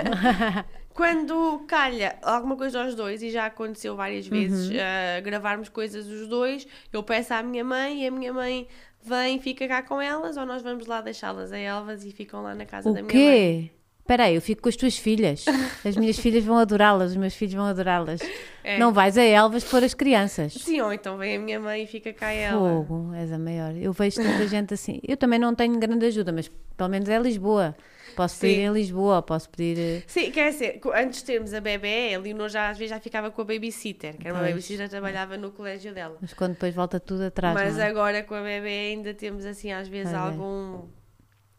Quando 0.96 1.66
calha 1.68 2.16
alguma 2.22 2.56
coisa 2.56 2.82
aos 2.82 2.96
dois, 2.96 3.22
e 3.22 3.30
já 3.30 3.48
aconteceu 3.48 3.98
várias 3.98 4.26
vezes 4.28 4.70
uhum. 4.70 4.78
uh, 4.78 5.22
gravarmos 5.22 5.68
coisas 5.68 6.08
os 6.08 6.26
dois, 6.28 6.66
eu 6.92 7.04
peço 7.04 7.34
à 7.34 7.44
minha 7.44 7.66
mãe 7.66 8.04
e 8.04 8.08
a 8.08 8.12
minha 8.12 8.32
mãe 8.32 8.66
vem, 9.08 9.40
fica 9.40 9.68
cá 9.68 9.82
com 9.82 10.02
elas 10.02 10.38
ou 10.38 10.46
nós 10.46 10.62
vamos 10.62 10.86
lá 10.88 11.02
deixá-las 11.02 11.52
a 11.52 11.58
Elvas 11.58 12.04
e 12.04 12.12
ficam 12.12 12.42
lá 12.42 12.54
na 12.56 12.66
casa 12.66 12.90
o 12.90 12.94
da 12.94 13.02
minha 13.02 13.12
quê? 13.12 13.18
mãe? 13.18 13.72
Espera 14.06 14.26
aí, 14.26 14.36
eu 14.36 14.42
fico 14.42 14.62
com 14.62 14.70
as 14.70 14.76
tuas 14.76 14.96
filhas. 14.96 15.46
As 15.84 15.96
minhas 15.96 16.20
filhas 16.20 16.44
vão 16.44 16.58
adorá-las, 16.58 17.12
os 17.12 17.18
meus 17.18 17.34
filhos 17.34 17.56
vão 17.56 17.66
adorá-las. 17.66 18.22
É. 18.64 18.78
Não 18.78 18.94
vais 18.94 19.18
a 19.18 19.24
Elvas 19.24 19.64
pôr 19.64 19.84
as 19.84 19.96
crianças. 19.96 20.54
Sim, 20.54 20.82
ou 20.82 20.94
então 20.94 21.18
vem 21.18 21.38
a 21.38 21.40
minha 21.40 21.60
mãe 21.60 21.84
e 21.84 21.88
fica 21.88 22.14
cá 22.14 22.32
ela. 22.32 22.60
Fogo, 22.60 23.14
és 23.16 23.32
a 23.32 23.40
maior. 23.40 23.76
Eu 23.76 23.92
vejo 23.94 24.18
tanta 24.18 24.48
gente 24.48 24.74
assim. 24.76 25.00
Eu 25.08 25.18
também 25.18 25.40
não 25.40 25.56
tenho 25.56 25.80
grande 25.80 26.06
ajuda, 26.06 26.32
mas 26.32 26.52
pelo 26.78 26.90
menos 26.90 27.10
é 27.10 27.18
Lisboa. 27.18 27.76
Posso 28.16 28.40
pedir 28.40 28.56
Sim. 28.56 28.62
em 28.62 28.74
Lisboa, 28.74 29.22
posso 29.22 29.50
pedir. 29.50 29.78
Eh, 29.78 30.04
Sim, 30.08 30.32
quer 30.32 30.52
dizer, 30.52 30.80
antes 30.96 31.20
de 31.20 31.26
termos 31.26 31.54
a 31.54 31.62
bebê, 31.62 32.14
a 32.14 32.20
Leonor 32.20 32.50
já 32.50 32.70
às 32.70 32.78
vezes 32.78 32.92
já 32.92 33.00
ficava 33.00 33.30
com 33.32 33.42
a 33.42 33.46
babysitter, 33.46 34.18
que 34.18 34.28
era 34.28 34.34
uma 34.34 34.42
pois. 34.42 34.52
babysitter 34.52 34.86
que 34.86 34.92
trabalhava 34.92 35.38
no 35.38 35.52
colégio 35.52 35.94
dela. 35.94 36.18
Mas 36.22 36.34
quando 36.34 36.54
depois 36.54 36.74
volta 36.74 37.00
tudo 37.00 37.24
atrás. 37.24 37.54
Mas 37.54 37.78
é? 37.78 37.88
agora 37.88 38.24
com 38.24 38.36
a 38.36 38.42
bebê 38.42 38.94
ainda 38.94 39.14
temos 39.14 39.46
assim 39.46 39.72
às 39.72 39.88
vezes 39.88 40.14
algum, 40.14 40.88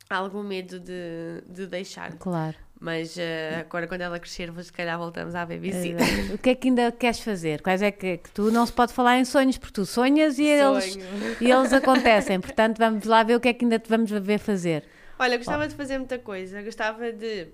algum 0.08 0.42
medo 0.42 0.80
de, 0.80 1.42
de 1.48 1.66
deixar. 1.66 2.12
Claro. 2.18 2.56
Mas 2.78 3.16
uh, 3.16 3.60
agora, 3.60 3.86
quando 3.86 4.02
ela 4.02 4.18
crescer, 4.18 4.52
se 4.62 4.72
calhar 4.72 4.98
voltamos 4.98 5.34
à 5.34 5.46
babysitter. 5.46 6.30
Uh, 6.30 6.34
o 6.34 6.38
que 6.38 6.50
é 6.50 6.54
que 6.54 6.68
ainda 6.68 6.92
queres 6.92 7.20
fazer? 7.20 7.62
Quais 7.62 7.80
é 7.80 7.90
que, 7.90 8.18
que, 8.18 8.30
tu 8.30 8.50
não 8.50 8.66
se 8.66 8.72
pode 8.72 8.92
falar 8.92 9.18
em 9.18 9.24
sonhos, 9.24 9.56
porque 9.56 9.72
tu 9.72 9.86
sonhas 9.86 10.38
e 10.38 10.44
eles, 10.44 10.98
e 11.40 11.50
eles 11.50 11.72
acontecem. 11.72 12.38
Portanto, 12.38 12.78
vamos 12.78 13.04
lá 13.04 13.22
ver 13.22 13.36
o 13.36 13.40
que 13.40 13.48
é 13.48 13.54
que 13.54 13.64
ainda 13.64 13.78
te 13.78 13.88
vamos 13.88 14.10
ver 14.10 14.38
fazer. 14.38 14.84
Olha, 15.18 15.36
gostava 15.36 15.66
de 15.66 15.74
fazer 15.74 15.98
muita 15.98 16.18
coisa. 16.18 16.62
Gostava 16.62 17.12
de 17.12 17.48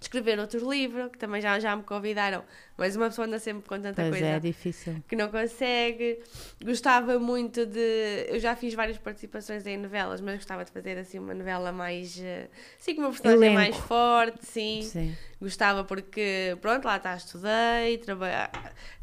escrever 0.00 0.38
outro 0.38 0.70
livro, 0.70 1.10
que 1.10 1.18
também 1.18 1.40
já, 1.40 1.58
já 1.58 1.74
me 1.74 1.82
convidaram 1.82 2.44
Mas 2.78 2.94
uma 2.94 3.06
pessoa 3.06 3.26
anda 3.26 3.38
sempre 3.38 3.66
com 3.66 3.80
tanta 3.80 3.94
Pois 4.02 4.10
coisa 4.10 4.26
é, 4.26 4.36
é 4.36 4.38
difícil. 4.40 4.96
que 5.08 5.16
não 5.16 5.28
consegue. 5.30 6.18
Gostava 6.62 7.18
muito 7.18 7.64
de. 7.64 8.26
Eu 8.28 8.38
já 8.38 8.54
fiz 8.54 8.74
várias 8.74 8.98
participações 8.98 9.66
em 9.66 9.78
novelas, 9.78 10.20
mas 10.20 10.34
gostava 10.36 10.62
de 10.64 10.70
fazer 10.70 10.98
assim 10.98 11.18
uma 11.18 11.32
novela 11.32 11.72
mais. 11.72 12.18
eh, 12.20 12.48
Assim, 12.78 12.94
com 12.94 13.00
uma 13.00 13.10
personagem 13.10 13.38
Elenco. 13.38 13.54
mais 13.54 13.76
forte, 13.76 14.44
sim. 14.46 14.82
Sim. 14.82 15.16
Gostava 15.40 15.84
porque, 15.84 16.56
pronto, 16.60 16.84
lá 16.84 16.96
está, 16.98 17.14
estudei, 17.16 17.98
trabalhei, 17.98 18.46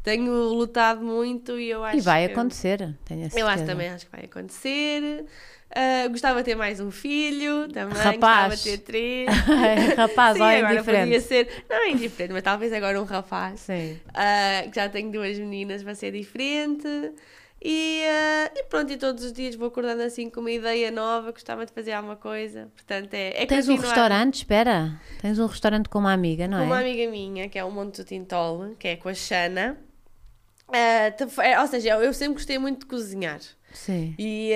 tenho 0.02 0.32
lutado 0.32 1.00
muito 1.04 1.58
e 1.58 1.70
eu 1.70 1.82
acho 1.84 1.96
E 1.98 2.00
vai 2.00 2.26
que... 2.26 2.32
acontecer, 2.32 2.78
tenho 3.04 3.20
a 3.20 3.30
certeza. 3.30 3.40
Eu 3.40 3.46
acho 3.48 3.64
também, 3.66 3.88
acho 3.88 4.04
que 4.06 4.12
vai 4.12 4.24
acontecer. 4.24 5.24
Ah, 5.76 6.06
gostava 6.08 6.38
de 6.40 6.44
ter 6.44 6.54
mais 6.54 6.78
um 6.78 6.90
filho, 6.90 7.66
também. 7.68 7.96
Rapaz. 7.98 8.14
Gostava 8.20 8.56
de 8.56 8.62
ter 8.62 8.78
três. 8.78 9.28
Rapaz, 9.96 10.36
Sim, 10.36 10.42
ó, 10.42 10.46
agora 10.46 10.74
indiferente. 10.74 11.04
podia 11.04 11.20
ser, 11.20 11.64
não 11.68 11.76
é 11.76 11.90
indiferente, 11.90 12.32
mas 12.32 12.42
talvez 12.42 12.72
agora 12.72 13.00
um 13.00 13.04
rapaz. 13.04 13.63
Sim. 13.64 13.98
Que 14.70 14.74
já 14.76 14.88
tenho 14.88 15.10
duas 15.10 15.38
meninas, 15.38 15.82
vai 15.82 15.94
ser 15.94 16.12
diferente. 16.12 16.86
E, 17.66 18.02
ah, 18.04 18.50
e 18.54 18.62
pronto, 18.64 18.92
e 18.92 18.96
todos 18.98 19.24
os 19.24 19.32
dias 19.32 19.54
vou 19.54 19.68
acordando 19.68 20.02
assim 20.02 20.28
com 20.28 20.40
uma 20.40 20.50
ideia 20.50 20.90
nova, 20.90 21.32
gostava 21.32 21.64
de 21.64 21.72
fazer 21.72 21.92
alguma 21.92 22.14
coisa. 22.16 22.68
Portanto, 22.74 23.14
é, 23.14 23.42
é 23.42 23.46
Tens 23.46 23.66
um 23.68 23.76
continuar. 23.76 23.94
restaurante, 23.94 24.34
espera. 24.34 25.00
Tens 25.22 25.38
um 25.38 25.46
restaurante 25.46 25.88
com 25.88 25.98
uma 25.98 26.12
amiga, 26.12 26.46
não 26.46 26.58
Com 26.58 26.66
uma 26.66 26.82
é? 26.82 26.90
amiga 26.90 27.10
minha, 27.10 27.48
que 27.48 27.58
é 27.58 27.64
o 27.64 27.70
Monte 27.70 28.02
do 28.02 28.04
Tintol, 28.04 28.74
que 28.78 28.88
é 28.88 28.96
com 28.96 29.08
a 29.08 29.14
Xana. 29.14 29.78
É, 30.72 31.14
ou 31.60 31.66
seja, 31.66 31.90
eu 31.90 32.12
sempre 32.12 32.34
gostei 32.34 32.58
muito 32.58 32.80
de 32.80 32.86
cozinhar. 32.86 33.40
Sim. 33.74 34.14
E 34.18 34.52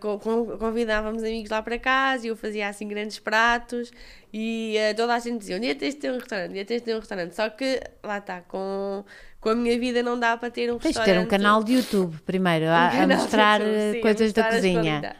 con- 0.00 0.18
convidávamos 0.58 1.22
amigos 1.22 1.50
lá 1.50 1.62
para 1.62 1.78
casa 1.78 2.26
e 2.26 2.28
eu 2.30 2.36
fazia 2.36 2.68
assim 2.68 2.86
grandes 2.86 3.18
pratos. 3.18 3.90
E 4.32 4.76
ah, 4.78 4.94
toda 4.94 5.14
a 5.14 5.18
gente 5.18 5.38
dizia: 5.38 5.56
um 5.56 5.60
dia 5.60 5.74
tens 5.74 5.94
de 5.94 6.00
ter 6.00 6.10
um 6.10 6.16
restaurante, 6.18 6.50
um 6.50 6.54
dia 6.54 6.64
tens 6.64 6.80
de 6.80 6.84
ter 6.84 6.94
um 6.94 6.98
restaurante. 6.98 7.34
Só 7.34 7.48
que 7.48 7.80
lá 8.02 8.18
está, 8.18 8.40
com, 8.42 9.04
com 9.40 9.48
a 9.50 9.54
minha 9.54 9.78
vida 9.78 10.02
não 10.02 10.18
dá 10.18 10.36
para 10.36 10.50
ter 10.50 10.70
um 10.72 10.78
Tens 10.78 10.92
de 10.94 10.98
restaurante. 10.98 11.16
ter 11.16 11.26
um 11.26 11.28
canal 11.28 11.64
de 11.64 11.74
YouTube 11.74 12.16
primeiro, 12.26 12.66
a, 12.66 12.68
Um 12.68 13.02
a 13.02 13.06
de 13.06 13.14
mostrar 13.14 13.60
YouTube, 13.60 13.76
eh, 13.78 13.92
sim, 13.92 13.98
a 13.98 14.02
coisas 14.02 14.32
da 14.32 14.42
mostrar 14.42 14.58
as 14.58 14.64
cozinha. 14.64 15.16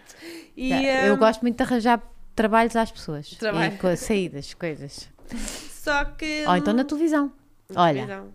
E, 0.57 0.73
eu 1.07 1.15
ah, 1.15 1.17
gosto 1.17 1.43
muito 1.43 1.57
de 1.57 1.63
arranjar 1.63 2.03
trabalhos 2.35 2.77
às 2.77 2.91
pessoas. 2.91 3.31
Trabalho. 3.31 3.79
E 3.93 3.97
saídas, 3.97 4.55
coisas. 4.55 5.09
Só 5.71 6.05
que. 6.05 6.45
Ou 6.47 6.57
então 6.57 6.75
na 6.75 6.85
televisão. 6.85 7.33
Olha, 7.75 8.07
televisão. 8.07 8.33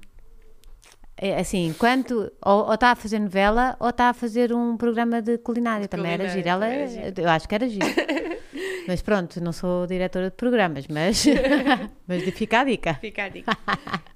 É 1.17 1.39
assim, 1.39 1.67
enquanto 1.67 2.31
ou 2.43 2.73
está 2.73 2.91
a 2.91 2.95
fazer 2.95 3.19
novela 3.19 3.75
ou 3.79 3.89
está 3.89 4.09
a 4.09 4.13
fazer 4.13 4.51
um 4.53 4.75
programa 4.75 5.21
de 5.21 5.37
culinária. 5.37 5.87
Também 5.87 6.11
era 6.13 6.29
culinária, 6.29 6.43
giro. 6.43 6.49
Ela, 6.49 6.65
também 6.65 6.97
era 7.03 7.21
é- 7.21 7.25
eu 7.25 7.29
acho 7.29 7.47
que 7.47 7.55
era 7.55 7.69
giro. 7.69 7.85
mas 8.87 9.01
pronto, 9.01 9.41
não 9.41 9.53
sou 9.53 9.87
diretora 9.87 10.29
de 10.29 10.35
programas, 10.35 10.87
mas, 10.87 11.25
mas 12.07 12.23
fica 12.33 12.59
a 12.59 12.63
dica. 12.65 12.93
Fica 12.95 13.23
a 13.23 13.29
dica. 13.29 13.57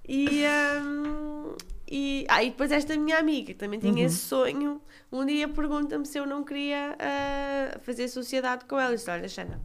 e, 0.08 0.44
hum, 0.82 1.56
e, 1.90 2.26
ah, 2.28 2.44
e 2.44 2.50
depois 2.52 2.72
esta 2.72 2.96
minha 2.98 3.18
amiga, 3.18 3.48
que 3.48 3.60
também 3.60 3.80
tinha 3.80 4.06
esse 4.06 4.18
sonho, 4.18 4.82
um 5.12 5.26
dia 5.26 5.48
pergunta-me 5.48 6.06
se 6.06 6.18
eu 6.18 6.26
não 6.26 6.44
queria 6.44 6.96
ah, 7.00 7.80
fazer 7.80 8.08
sociedade 8.10 8.66
com 8.66 8.80
ela. 8.80 8.92
Eu 8.92 8.96
disse, 8.96 9.10
olha, 9.10 9.28
Xana, 9.28 9.60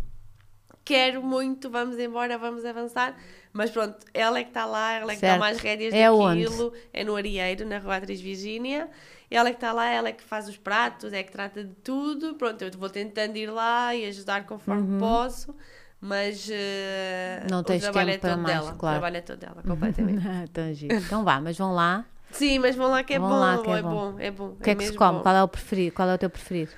quero 0.85 1.23
muito, 1.23 1.71
vamos 1.71 1.99
embora, 1.99 2.37
vamos 2.39 2.65
avançar. 2.65 3.17
Mas 3.53 3.71
pronto, 3.71 3.97
ela 4.13 4.39
é 4.39 4.43
que 4.43 4.51
está 4.51 4.67
lá, 4.67 4.93
ela 4.93 5.13
é 5.13 5.15
que 5.15 5.21
Certo. 5.21 5.35
toma 5.35 5.49
as 5.49 5.59
rédeas 5.59 5.95
É 5.95 6.09
daquilo. 6.11 6.73
É 6.93 7.05
no 7.05 7.15
Arieiro, 7.17 7.65
na 7.67 7.79
Rua 7.79 7.97
Atriz 7.97 8.21
Virgínia. 8.21 8.89
Ela 9.31 9.49
é 9.49 9.53
que 9.53 9.57
está 9.57 9.73
lá, 9.73 9.87
ela 9.89 10.09
é 10.09 10.13
que 10.13 10.23
faz 10.23 10.49
os 10.49 10.57
pratos, 10.57 11.13
é 11.13 11.23
que 11.23 11.33
trata 11.33 11.65
de 11.65 11.75
tudo. 11.77 12.35
Pronto, 12.35 12.63
eu 12.63 12.71
vou 12.73 12.91
tentando 12.91 13.37
ir 13.37 13.47
lá 13.51 13.95
e 13.95 14.07
ajudar 14.07 14.45
conforme 14.47 14.99
posso. 14.99 15.55
Mas 16.01 16.49
Uhum. 16.49 17.47
Não 17.51 17.61
o 17.61 17.63
tens 17.63 17.81
trabalho 17.83 18.11
tempo 18.13 18.17
é 18.17 18.19
para 18.19 18.31
todo 18.35 18.43
mais, 18.43 18.55
dela. 18.61 18.73
O 18.73 18.77
claro. 18.79 18.95
trabalho 18.97 19.17
é 19.17 19.21
todo 19.23 19.39
dela, 19.39 19.63
completamente. 19.67 20.23
então, 20.45 20.75
giro. 20.75 20.95
então 20.95 21.25
vá, 21.25 21.41
mas 21.41 21.57
vão 21.57 21.73
lá. 21.73 22.05
Sim, 22.31 22.59
mas 22.59 22.75
vão 22.75 22.91
lá 22.91 23.03
que 23.05 23.15
é 23.15 23.19
Vão 23.19 23.29
bom, 23.29 23.35
lá 23.39 23.59
que 23.63 23.71
é 23.71 23.73
é, 23.75 23.83
bom. 23.83 23.91
bom. 24.13 24.21
é 24.21 24.31
bom. 24.31 24.49
O 24.49 24.57
que 24.57 24.71
é, 24.71 24.75
que 24.75 24.85
se 24.87 24.93
come? 24.95 25.19
bom. 25.19 25.23
Qual 25.23 25.35
é 25.37 25.43
o 25.43 25.49
preferido? 25.49 25.95
Qual 25.95 26.09
é 26.09 26.15
o 26.15 26.19
teu 26.19 26.29
preferido? 26.29 26.73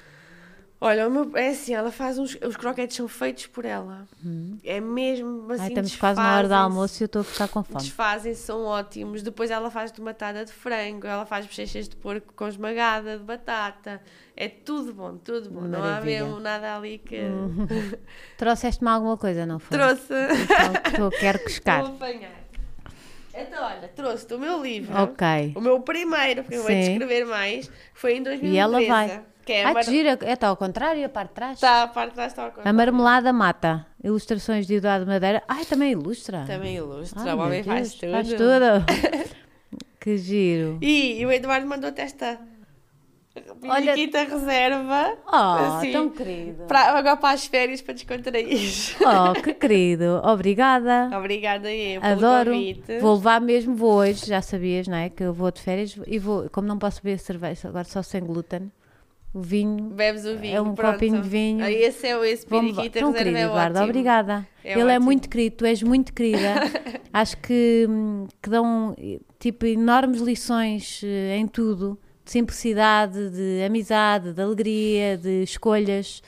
Olha, 0.78 1.08
meu, 1.08 1.30
é 1.36 1.48
assim, 1.48 1.74
ela 1.74 1.90
faz 1.90 2.18
uns. 2.18 2.36
Os 2.46 2.54
croquetes 2.54 2.96
são 2.96 3.08
feitos 3.08 3.46
por 3.46 3.64
ela. 3.64 4.06
É 4.62 4.78
mesmo 4.78 5.50
assim. 5.50 5.62
Ai, 5.62 5.68
estamos 5.68 5.96
quase 5.96 6.20
na 6.20 6.36
hora 6.36 6.48
do 6.48 6.54
almoço 6.54 7.02
e 7.02 7.04
eu 7.04 7.06
estou 7.06 7.20
a 7.22 7.24
ficar 7.24 7.48
com 7.48 7.62
fome. 7.64 7.78
Desfazem-se, 7.80 8.42
são 8.42 8.62
ótimos. 8.64 9.22
Depois 9.22 9.50
ela 9.50 9.70
faz 9.70 9.90
tomatada 9.90 10.44
de 10.44 10.52
frango, 10.52 11.06
ela 11.06 11.24
faz 11.24 11.46
bochechas 11.46 11.88
de 11.88 11.96
porco 11.96 12.34
com 12.34 12.46
esmagada 12.46 13.16
de 13.16 13.24
batata. 13.24 14.02
É 14.36 14.48
tudo 14.50 14.92
bom, 14.92 15.16
tudo 15.16 15.48
bom. 15.48 15.62
Não 15.62 15.78
há 15.78 15.82
Maravilha. 15.92 16.24
mesmo 16.24 16.40
nada 16.40 16.76
ali 16.76 16.98
que. 16.98 17.20
Trouxeste-me 18.36 18.90
alguma 18.90 19.16
coisa, 19.16 19.46
não 19.46 19.58
foi? 19.58 19.78
Trouxe. 19.78 20.12
Estou- 20.92 21.10
quero 21.18 21.38
cuscar. 21.38 21.82
Vou 21.84 21.94
apanhar. 21.94 22.44
Então, 23.34 23.64
olha, 23.64 23.88
trouxe-te 23.88 24.34
o 24.34 24.38
meu 24.38 24.62
livro. 24.62 24.94
Ok. 24.94 25.52
O 25.54 25.60
meu 25.60 25.80
primeiro, 25.80 26.42
porque 26.42 26.56
eu 26.56 26.62
vou 26.62 26.70
te 26.70 26.84
Sim. 26.84 26.92
escrever 26.92 27.26
mais, 27.26 27.70
foi 27.94 28.16
em 28.16 28.22
2013. 28.22 28.54
E 28.54 28.58
ela 28.58 28.80
vai. 28.86 29.22
Que 29.46 29.52
é 29.52 29.64
a 29.64 29.68
Ai, 29.68 29.74
mar... 29.74 29.84
gira. 29.84 30.18
É, 30.22 30.32
está 30.32 30.48
ao 30.48 30.56
contrário, 30.56 31.06
a 31.06 31.08
parte 31.08 31.28
de 31.28 31.34
trás. 31.36 31.52
Está 31.54 31.84
a 31.84 31.88
parte 31.88 32.08
de 32.10 32.14
trás, 32.16 32.32
está 32.32 32.42
ao 32.42 32.48
A 32.48 32.50
contrário. 32.50 32.76
marmelada 32.76 33.32
mata. 33.32 33.86
Ilustrações 34.02 34.66
de 34.66 34.74
Eduardo 34.74 35.06
Madeira. 35.06 35.42
Ai, 35.46 35.64
também 35.64 35.92
ilustra. 35.92 36.44
Também 36.46 36.76
ilustra, 36.76 37.22
Ai, 37.22 37.34
o 37.34 37.38
homem 37.38 37.62
faz 37.62 37.94
Deus, 37.94 38.00
tudo. 38.00 38.12
Faz 38.12 38.28
tudo. 38.28 39.30
que 40.00 40.18
giro. 40.18 40.78
E, 40.82 41.24
o 41.24 41.30
Eduardo 41.30 41.66
mandou-te 41.66 42.00
esta 42.00 42.40
Olha- 43.62 43.92
periquita 43.92 44.24
reserva. 44.24 45.16
Oh, 45.26 45.76
assim, 45.76 45.92
tão 45.92 46.08
querido. 46.10 46.64
Para, 46.64 46.98
agora 46.98 47.16
para 47.16 47.34
as 47.34 47.46
férias, 47.46 47.80
para 47.82 47.94
descontrair. 47.94 48.48
Oh, 49.00 49.40
que 49.40 49.54
querido. 49.54 50.22
Obrigada. 50.24 51.10
Obrigada 51.16 51.70
eu 51.72 52.00
Adoro. 52.02 52.50
Vou 53.00 53.14
levar 53.14 53.40
mesmo, 53.40 53.76
vou 53.76 53.92
hoje, 53.98 54.26
já 54.26 54.42
sabias, 54.42 54.88
não 54.88 54.96
é? 54.96 55.08
Que 55.10 55.22
eu 55.22 55.32
vou 55.32 55.50
de 55.52 55.60
férias 55.60 55.96
e 56.06 56.18
vou, 56.18 56.48
como 56.50 56.66
não 56.66 56.78
posso 56.78 57.00
beber 57.02 57.18
cerveja, 57.18 57.68
agora 57.68 57.84
só 57.84 58.02
sem 58.02 58.22
glúten, 58.22 58.72
o 59.36 59.40
vinho. 59.42 59.90
Bebes 59.90 60.24
o 60.24 60.36
vinho, 60.38 60.56
É 60.56 60.60
um 60.60 60.74
pronto. 60.74 60.94
copinho 60.94 61.20
de 61.20 61.28
vinho. 61.28 61.62
Ah, 61.64 61.70
Esse 61.70 62.06
é 62.06 62.16
o 62.16 62.24
esse 62.24 62.46
periquita 62.46 63.00
Tão 63.00 63.12
reserva, 63.12 63.18
querido, 63.18 63.36
é 63.38 63.42
Eduardo, 63.42 63.76
ótimo. 63.78 63.84
obrigada. 63.90 64.48
É 64.64 64.72
Ele 64.72 64.80
é 64.80 64.84
ótimo. 64.94 65.04
muito 65.04 65.28
querido, 65.28 65.56
tu 65.56 65.64
és 65.66 65.82
muito 65.82 66.12
querida. 66.14 66.54
Acho 67.12 67.36
que, 67.38 67.86
hum, 67.88 68.26
que 68.42 68.48
dão 68.50 68.94
tipo 69.38 69.66
enormes 69.66 70.20
lições 70.20 71.02
eh, 71.04 71.36
em 71.36 71.46
tudo, 71.46 71.98
de 72.24 72.30
simplicidade, 72.32 73.30
de 73.30 73.62
amizade, 73.64 74.32
de 74.32 74.40
alegria, 74.42 75.16
de 75.18 75.42
escolhas 75.42 76.22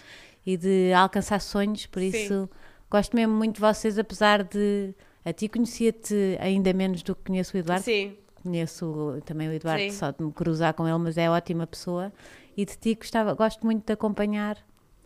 e 0.46 0.56
de 0.56 0.92
alcançar 0.92 1.40
sonhos. 1.40 1.86
Por 1.86 2.00
Sim. 2.00 2.08
isso, 2.08 2.48
gosto 2.90 3.16
mesmo 3.16 3.34
muito 3.34 3.54
de 3.56 3.60
vocês, 3.60 3.98
apesar 3.98 4.42
de 4.44 4.94
a 5.24 5.32
ti 5.32 5.48
conhecia-te 5.48 6.36
ainda 6.40 6.72
menos 6.72 7.02
do 7.02 7.14
que 7.14 7.22
conheço 7.26 7.56
o 7.56 7.60
Eduardo. 7.60 7.84
Sim, 7.84 8.14
Conheço 8.42 9.20
também 9.26 9.48
o 9.48 9.52
Eduardo, 9.52 9.82
Sim. 9.82 9.90
só 9.90 10.10
de 10.12 10.22
me 10.22 10.32
cruzar 10.32 10.72
com 10.72 10.86
ele, 10.88 10.96
mas 10.98 11.18
é 11.18 11.28
ótima 11.28 11.66
pessoa. 11.66 12.12
E 12.58 12.64
de 12.64 12.76
ti 12.76 12.94
gostava, 12.96 13.34
gosto 13.34 13.64
muito 13.64 13.86
de 13.86 13.92
acompanhar. 13.92 14.56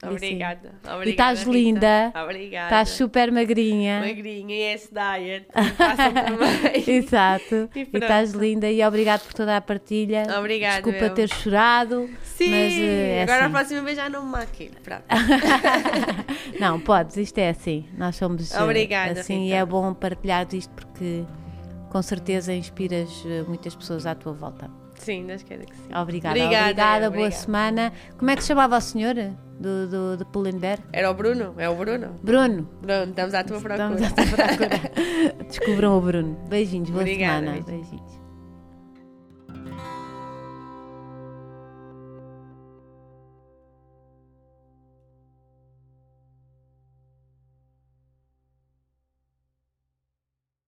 E 0.02 0.06
assim, 0.06 0.16
obrigada. 0.16 0.72
obrigada 0.84 1.04
E 1.04 1.10
estás 1.10 1.42
linda. 1.42 2.12
Obrigada. 2.24 2.64
Estás 2.66 2.88
super 2.88 3.30
magrinha. 3.30 4.00
magrinha 4.00 4.54
e 4.54 4.62
esse 4.74 4.88
diet. 4.92 5.46
Exato. 6.88 7.68
E 7.76 7.80
E 7.92 7.98
estás 7.98 8.32
linda 8.32 8.70
e 8.70 8.82
obrigado 8.82 9.20
por 9.24 9.34
toda 9.34 9.54
a 9.56 9.60
partilha. 9.60 10.24
Obrigada, 10.38 10.76
Desculpa 10.82 11.04
eu. 11.04 11.14
ter 11.14 11.28
chorado. 11.28 12.08
Sim, 12.24 12.50
Mas, 12.50 12.72
eh, 12.72 13.18
é 13.18 13.22
agora 13.22 13.38
assim. 13.40 13.46
a 13.46 13.50
próxima 13.50 13.82
vez 13.82 13.96
já 13.96 14.08
não 14.08 14.24
me 14.24 14.32
maquilho. 14.32 14.80
Pronto. 14.82 15.04
Não, 16.58 16.80
podes, 16.80 17.16
isto 17.18 17.38
é 17.38 17.50
assim. 17.50 17.86
Nós 17.96 18.16
somos 18.16 18.52
eh, 18.52 18.62
Obrigada, 18.62 19.20
assim 19.20 19.42
e 19.42 19.44
Rita. 19.50 19.56
é 19.56 19.64
bom 19.66 19.92
partilhar 19.94 20.46
isto 20.52 20.72
porque 20.74 21.22
com 21.90 22.02
certeza 22.02 22.52
inspiras 22.52 23.22
eh, 23.26 23.44
muitas 23.46 23.76
pessoas 23.76 24.06
à 24.06 24.14
tua 24.14 24.32
volta. 24.32 24.68
Sim, 25.02 25.26
Deus 25.26 25.42
queira 25.42 25.64
que 25.64 25.76
sim. 25.76 25.88
Obrigada, 25.94 26.36
Obrigada, 26.38 26.64
obrigada, 26.70 26.98
boa 27.10 27.26
obrigada. 27.26 27.30
semana. 27.42 27.92
Como 28.16 28.30
é 28.30 28.36
que 28.36 28.42
se 28.42 28.48
chamava 28.48 28.76
o 28.76 28.80
senhor 28.80 29.14
do, 29.58 29.88
do, 29.88 30.16
do 30.18 30.26
Pull&Bear? 30.26 30.78
Era 30.92 31.10
o 31.10 31.14
Bruno? 31.14 31.54
É 31.58 31.68
o 31.68 31.74
Bruno? 31.74 32.18
Bruno. 32.22 32.68
Bruno, 32.80 33.04
estamos 33.10 33.34
à 33.34 33.42
tua 33.42 33.60
procura. 33.60 33.92
Estamos 33.94 34.02
à 34.02 34.10
tua 34.10 34.46
procura. 34.46 35.42
Descubram 35.48 35.98
o 35.98 36.00
Bruno. 36.00 36.36
Beijinhos, 36.48 36.90
boa 36.90 37.02
Obrigada, 37.02 37.40
semana. 37.40 37.62
beijinhos. 37.62 37.90
Beijinhos. 37.90 38.21